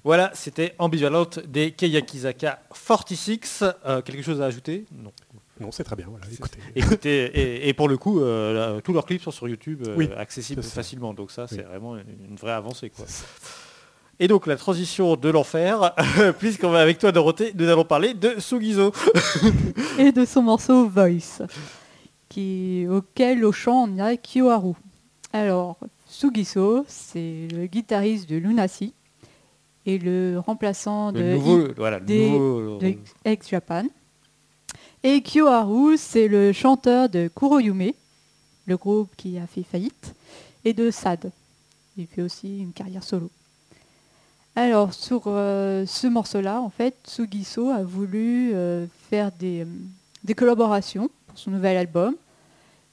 Voilà, 0.03 0.31
c'était 0.33 0.75
Ambivalente 0.79 1.39
des 1.39 1.71
Keyakizaka 1.71 2.61
46. 2.87 3.63
Euh, 3.85 4.01
quelque 4.01 4.21
chose 4.23 4.41
à 4.41 4.45
ajouter? 4.45 4.85
Non. 4.91 5.11
Non, 5.59 5.71
c'est 5.73 5.83
très 5.83 5.97
bien, 5.97 6.05
voilà, 6.09 6.25
écoutez. 6.31 6.59
Écoutez, 6.73 7.25
et, 7.37 7.67
et 7.67 7.73
pour 7.73 7.89
le 7.89 7.97
coup, 7.97 8.21
euh, 8.21 8.75
là, 8.75 8.81
tous 8.81 8.93
leurs 8.93 9.05
clips 9.05 9.21
sont 9.21 9.31
sur 9.31 9.45
YouTube, 9.49 9.83
euh, 9.85 9.95
Oui, 9.97 10.09
accessibles 10.15 10.63
facilement. 10.63 11.13
Donc 11.13 11.31
ça, 11.31 11.47
c'est 11.47 11.57
Oui. 11.57 11.63
vraiment 11.63 11.97
une, 11.97 12.29
une 12.29 12.35
vraie 12.37 12.53
avancée. 12.53 12.89
Quoi. 12.89 13.03
Et 14.21 14.29
donc 14.29 14.47
la 14.47 14.55
transition 14.55 15.17
de 15.17 15.29
l'enfer, 15.29 15.93
puisqu'on 16.39 16.69
va 16.69 16.79
avec 16.79 16.97
toi 16.97 17.11
Dorothée, 17.11 17.51
nous 17.55 17.67
allons 17.67 17.83
parler 17.83 18.13
de 18.13 18.39
Sugizo. 18.39 18.93
et 19.99 20.13
de 20.13 20.23
son 20.23 20.41
morceau 20.43 20.87
Voice, 20.87 21.41
qui, 22.29 22.85
auquel 22.89 23.43
au 23.43 23.51
chant 23.51 23.83
on 23.83 23.87
dirait 23.87 24.17
Kyoharu. 24.17 24.75
Alors, 25.33 25.77
Sugiso, 26.07 26.85
c'est 26.87 27.49
le 27.51 27.65
guitariste 27.67 28.29
de 28.29 28.37
Lunacy 28.37 28.93
et 29.89 29.97
le 29.97 30.39
remplaçant 30.39 31.11
de, 31.11 31.19
Le 31.19 31.33
nouveau, 31.35 31.67
voilà, 31.77 31.99
le 31.99 32.05
des- 32.05 32.29
nouveau- 32.29 32.77
de 32.77 32.93
Ex 33.25 33.49
Japan. 33.49 33.83
Et 35.03 35.21
Kyoharu, 35.23 35.97
c'est 35.97 36.27
le 36.27 36.51
chanteur 36.53 37.09
de 37.09 37.29
Kuroyume, 37.35 37.91
le 38.65 38.77
groupe 38.77 39.09
qui 39.17 39.37
a 39.39 39.47
fait 39.47 39.63
faillite, 39.63 40.13
et 40.65 40.73
de 40.73 40.91
Sad. 40.91 41.31
Il 41.97 42.05
fait 42.07 42.21
aussi 42.21 42.59
une 42.59 42.71
carrière 42.71 43.03
solo. 43.03 43.29
Alors, 44.55 44.93
sur 44.93 45.23
euh, 45.27 45.85
ce 45.85 46.07
morceau-là, 46.07 46.61
en 46.61 46.69
fait, 46.69 46.95
Sugiso 47.07 47.69
a 47.69 47.83
voulu 47.83 48.51
euh, 48.53 48.85
faire 49.09 49.31
des, 49.31 49.61
euh, 49.61 49.65
des 50.23 50.35
collaborations 50.35 51.09
pour 51.27 51.37
son 51.39 51.51
nouvel 51.51 51.77
album. 51.77 52.15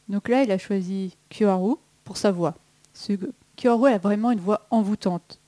Donc 0.09 0.29
là, 0.29 0.45
il 0.45 0.51
a 0.53 0.59
choisi 0.59 1.17
Kyoharu 1.31 1.75
pour 2.05 2.17
sa 2.17 2.31
voix. 2.31 2.55
Ce- 2.95 3.13
Kyoharu 3.57 3.91
a 3.91 3.99
vraiment 3.99 4.31
une 4.31 4.39
voix 4.41 4.67
envoûtante. 4.71 5.39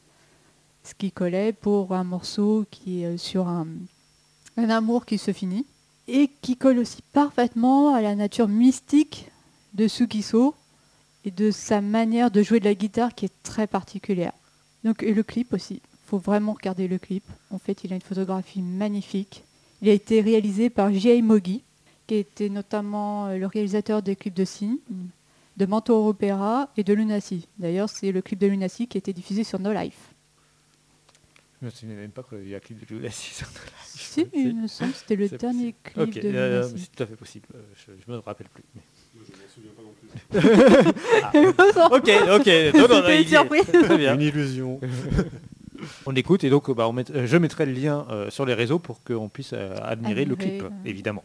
Ce 0.88 0.94
qui 0.94 1.12
collait 1.12 1.52
pour 1.52 1.92
un 1.92 2.02
morceau 2.02 2.64
qui 2.70 3.02
est 3.02 3.08
euh, 3.08 3.18
sur 3.18 3.46
un, 3.46 3.66
amour 4.56 5.04
qui 5.04 5.18
se 5.18 5.34
finit 5.34 5.66
et 6.06 6.30
qui 6.40 6.56
colle 6.56 6.78
aussi 6.78 7.02
parfaitement 7.12 7.94
à 7.94 8.00
la 8.00 8.14
nature 8.14 8.48
mystique 8.48 9.30
de 9.74 9.86
Sugiso 9.86 10.54
et 11.26 11.30
de 11.30 11.50
sa 11.50 11.82
manière 11.82 12.30
de 12.30 12.42
jouer 12.42 12.58
de 12.58 12.64
la 12.64 12.74
guitare 12.74 13.14
qui 13.14 13.26
est 13.26 13.42
très 13.42 13.66
particulière. 13.66 14.32
Donc, 14.82 15.02
et 15.02 15.12
le 15.12 15.22
clip 15.22 15.52
aussi. 15.52 15.74
Il 15.74 16.06
faut 16.06 16.16
vraiment 16.16 16.54
regarder 16.54 16.88
le 16.88 16.96
clip. 16.96 17.24
En 17.50 17.58
fait, 17.58 17.84
il 17.84 17.92
a 17.92 17.96
une 17.96 18.00
photographie 18.00 18.62
magnifique. 18.62 19.44
Il 19.82 19.90
a 19.90 19.92
été 19.92 20.22
réalisé 20.22 20.70
par 20.70 20.90
J.I. 20.90 21.20
Mogi, 21.20 21.62
qui 22.06 22.14
était 22.14 22.48
notamment 22.48 23.26
euh, 23.26 23.36
le 23.36 23.46
réalisateur 23.46 24.00
des 24.00 24.16
clips 24.16 24.32
de 24.32 24.46
Signe, 24.46 24.78
de 25.58 25.66
Mentor 25.66 26.06
Opera 26.06 26.70
et 26.78 26.82
de 26.82 26.94
Lunacy. 26.94 27.46
D'ailleurs, 27.58 27.90
c'est 27.90 28.10
le 28.10 28.22
clip 28.22 28.38
de 28.38 28.46
Lunacy 28.46 28.86
qui 28.86 28.96
a 28.96 29.00
été 29.00 29.12
diffusé 29.12 29.44
sur 29.44 29.58
No 29.58 29.70
Life. 29.70 30.07
Je 31.60 31.66
me 31.66 31.70
souviens 31.70 31.96
même 31.96 32.10
pas 32.10 32.22
qu'il 32.22 32.48
y 32.48 32.54
a 32.54 32.58
un 32.58 32.60
clip 32.60 32.88
de 32.88 32.94
No 32.94 33.00
Life. 33.00 33.44
Si, 33.84 34.24
il 34.32 34.54
me 34.62 34.68
semble 34.68 34.92
que 34.92 34.98
c'était 34.98 35.16
le 35.16 35.28
dernier 35.28 35.74
clip 35.82 35.98
Ok, 35.98 36.14
de 36.22 36.28
euh, 36.34 36.62
c'est 36.62 36.92
tout 36.92 37.02
à 37.02 37.06
fait 37.06 37.16
possible. 37.16 37.48
Euh, 37.54 37.58
Je, 37.74 37.92
je 38.06 38.12
me 38.12 38.18
rappelle 38.18 38.46
plus. 38.48 38.62
mais- 38.74 38.82
ok, 40.38 41.92
Ok, 41.92 42.10
ok. 42.40 42.46
Non, 42.74 42.80
non, 42.80 42.88
non, 42.88 42.94
C'était 42.96 43.16
une 43.16 43.22
il- 43.22 43.28
surprise. 43.28 43.64
Très 43.84 43.98
bien. 43.98 44.14
Une 44.14 44.20
illusion. 44.22 44.80
On 46.06 46.14
écoute 46.14 46.42
et 46.42 46.50
donc 46.50 46.68
bah, 46.74 46.88
on 46.88 46.92
met- 46.92 47.08
euh, 47.12 47.26
je 47.26 47.36
mettrai 47.36 47.64
le 47.64 47.70
lien 47.72 48.04
euh, 48.10 48.30
sur 48.30 48.44
les 48.44 48.54
réseaux 48.54 48.80
pour 48.80 49.02
qu'on 49.04 49.28
puisse 49.28 49.52
euh, 49.52 49.76
admirer 49.80 50.24
le 50.24 50.34
clip, 50.34 50.64
évidemment. 50.84 51.24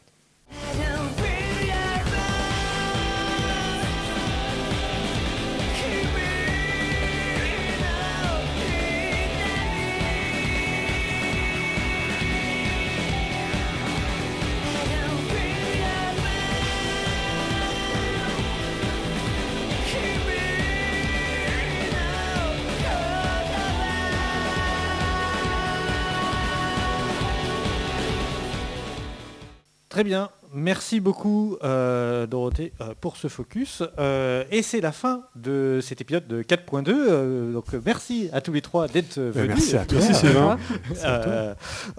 Très 29.93 30.03
bien, 30.03 30.31
merci 30.53 30.99
beaucoup 30.99 31.57
euh, 31.63 32.25
Dorothée 32.27 32.73
euh, 32.81 32.93
pour 33.01 33.17
ce 33.17 33.27
focus. 33.27 33.83
Euh, 33.99 34.43
et 34.51 34.61
c'est 34.61 34.81
la 34.81 34.91
fin 34.91 35.23
de 35.35 35.79
cet 35.81 36.01
épisode 36.01 36.27
de 36.27 36.43
4.2. 36.43 36.89
euh, 36.89 37.53
donc 37.53 37.65
merci 37.85 38.29
à 38.33 38.41
tous 38.41 38.53
les 38.53 38.61
trois 38.61 38.87
d'être 38.87 39.19
venus. 39.19 39.49
Merci 39.49 39.77
à 39.77 39.85
toi. 39.85 39.97
Merci 39.99 40.13
Sylvain. 40.15 40.57
Euh, 41.05 41.53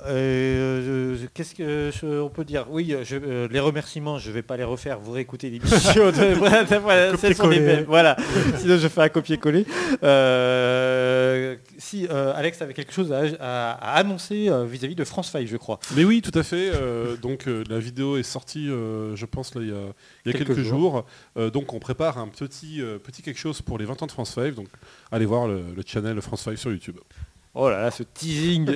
euh, 0.07 1.17
Qu'est-ce 1.35 1.55
que 1.55 1.91
je- 1.93 2.21
on 2.21 2.29
peut 2.29 2.45
dire? 2.45 2.67
Oui, 2.71 2.95
je- 3.03 3.17
euh, 3.17 3.49
les 3.51 3.61
remerciements, 3.61 4.19
je 4.19 4.31
vais 4.31 4.43
pas 4.43 4.57
les 4.57 4.65
refaire. 4.65 4.99
Vous 5.01 5.13
réécoutez 5.13 5.51
l'émission. 5.51 6.07
de- 6.11 6.35
voilà, 6.39 6.65
voilà, 6.79 7.17
sont 7.35 7.49
les 7.49 7.61
mêmes. 7.61 7.85
Voilà. 7.89 8.17
Sinon, 8.59 8.79
je 8.79 8.89
fais 8.89 9.03
un 9.03 9.09
copier-coller. 9.09 9.67
Euh, 10.05 11.57
si 11.79 12.07
euh, 12.11 12.33
Alex 12.35 12.61
avait 12.63 12.75
quelque 12.75 12.93
chose 12.93 13.13
à, 13.13 13.23
à- 13.41 13.73
à 13.73 13.99
annoncer 13.99 14.49
euh, 14.49 14.65
vis-à-vis 14.65 14.95
de 14.95 15.05
France 15.05 15.31
5, 15.31 15.47
je 15.47 15.57
crois. 15.57 15.79
Mais 15.97 16.05
oui, 16.05 16.23
tout 16.23 16.37
à 16.39 16.43
fait. 16.43 16.71
euh, 16.75 17.17
donc 17.17 17.47
euh, 17.49 17.65
la 17.69 17.79
vidéo 17.79 18.17
est 18.17 18.23
sortie, 18.23 18.44
euh, 18.57 19.15
je 19.17 19.27
pense, 19.27 19.55
là, 19.55 19.61
il 19.63 19.69
y 19.69 19.73
a, 19.73 19.75
il 20.25 20.33
y 20.33 20.35
a 20.35 20.39
Quelques 20.39 20.55
quelques, 20.55 20.61
jours. 20.69 21.05
Euh, 21.37 21.51
donc 21.51 21.73
on 21.75 21.79
prépare 21.79 22.19
un 22.19 22.29
petit, 22.29 22.81
euh, 22.83 22.99
petit 22.99 23.23
quelque 23.23 23.39
chose 23.41 23.61
pour 23.63 23.79
les 23.79 23.85
20 23.85 24.03
ans 24.03 24.07
de 24.07 24.13
France 24.13 24.35
5. 24.35 24.55
Donc 24.55 24.69
allez 25.13 25.27
voir 25.27 25.47
le, 25.49 25.63
le 25.75 25.83
channel 25.87 26.21
France 26.21 26.43
5 26.43 26.57
sur 26.59 26.71
YouTube. 26.71 26.99
Oh 27.55 27.69
là 27.71 27.81
là, 27.83 27.91
ce 27.91 28.03
teasing. 28.03 28.69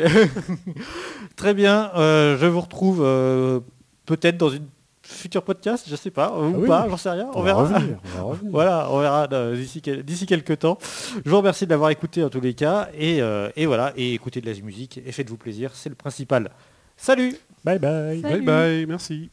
Très 1.37 1.55
bien. 1.55 1.91
euh, 1.97 2.37
je 2.39 2.47
vous 2.47 2.61
retrouve 2.61 3.01
euh, 3.03 3.61
peut-être 4.07 4.37
dans 4.37 4.51
une 4.51 4.67
future 5.03 5.43
podcast, 5.43 5.87
je 5.89 5.97
sais 5.97 6.11
pas, 6.11 6.31
ou 6.39 6.53
Ah 6.55 6.59
oui. 6.59 6.69
pas, 6.69 6.87
j'en 6.89 6.97
sais 6.97 7.11
rien. 7.11 7.29
On, 7.35 7.43
verra. 7.43 7.63
revenir. 7.63 7.99
On. 8.23 8.35
Voilà, 8.51 8.89
on 8.91 9.01
verra 9.01 9.27
d'ici 9.57 9.81
quel- 9.81 10.03
d'ici 10.03 10.27
quelques 10.27 10.59
temps. 10.61 10.79
Je 11.25 11.31
vous 11.31 11.39
remercie 11.39 11.65
de 11.65 11.71
l'avoir 11.71 11.91
écouté 11.91 12.23
en 12.23 12.29
tous 12.29 12.41
les 12.41 12.55
cas. 12.55 12.89
Et, 12.97 13.21
euh, 13.23 13.51
et 13.57 13.67
voilà, 13.67 13.93
et 13.97 14.15
écoutez 14.15 14.41
de 14.41 14.47
la 14.51 14.59
musique 14.61 15.01
et 15.05 15.11
faites-vous 15.13 15.39
plaisir, 15.39 15.71
c'est 15.75 15.89
le 15.89 15.95
principal. 15.95 16.51
Salut 16.97 17.35
Bye 17.65 17.79
bye. 17.79 18.21
Salut. 18.21 18.37
Bye 18.37 18.45
bye, 18.45 18.87
merci 18.87 19.31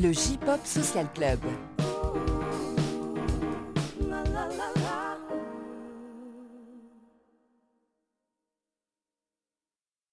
le 0.00 0.12
J-Pop 0.12 0.60
Social 0.64 1.06
Club. 1.14 1.40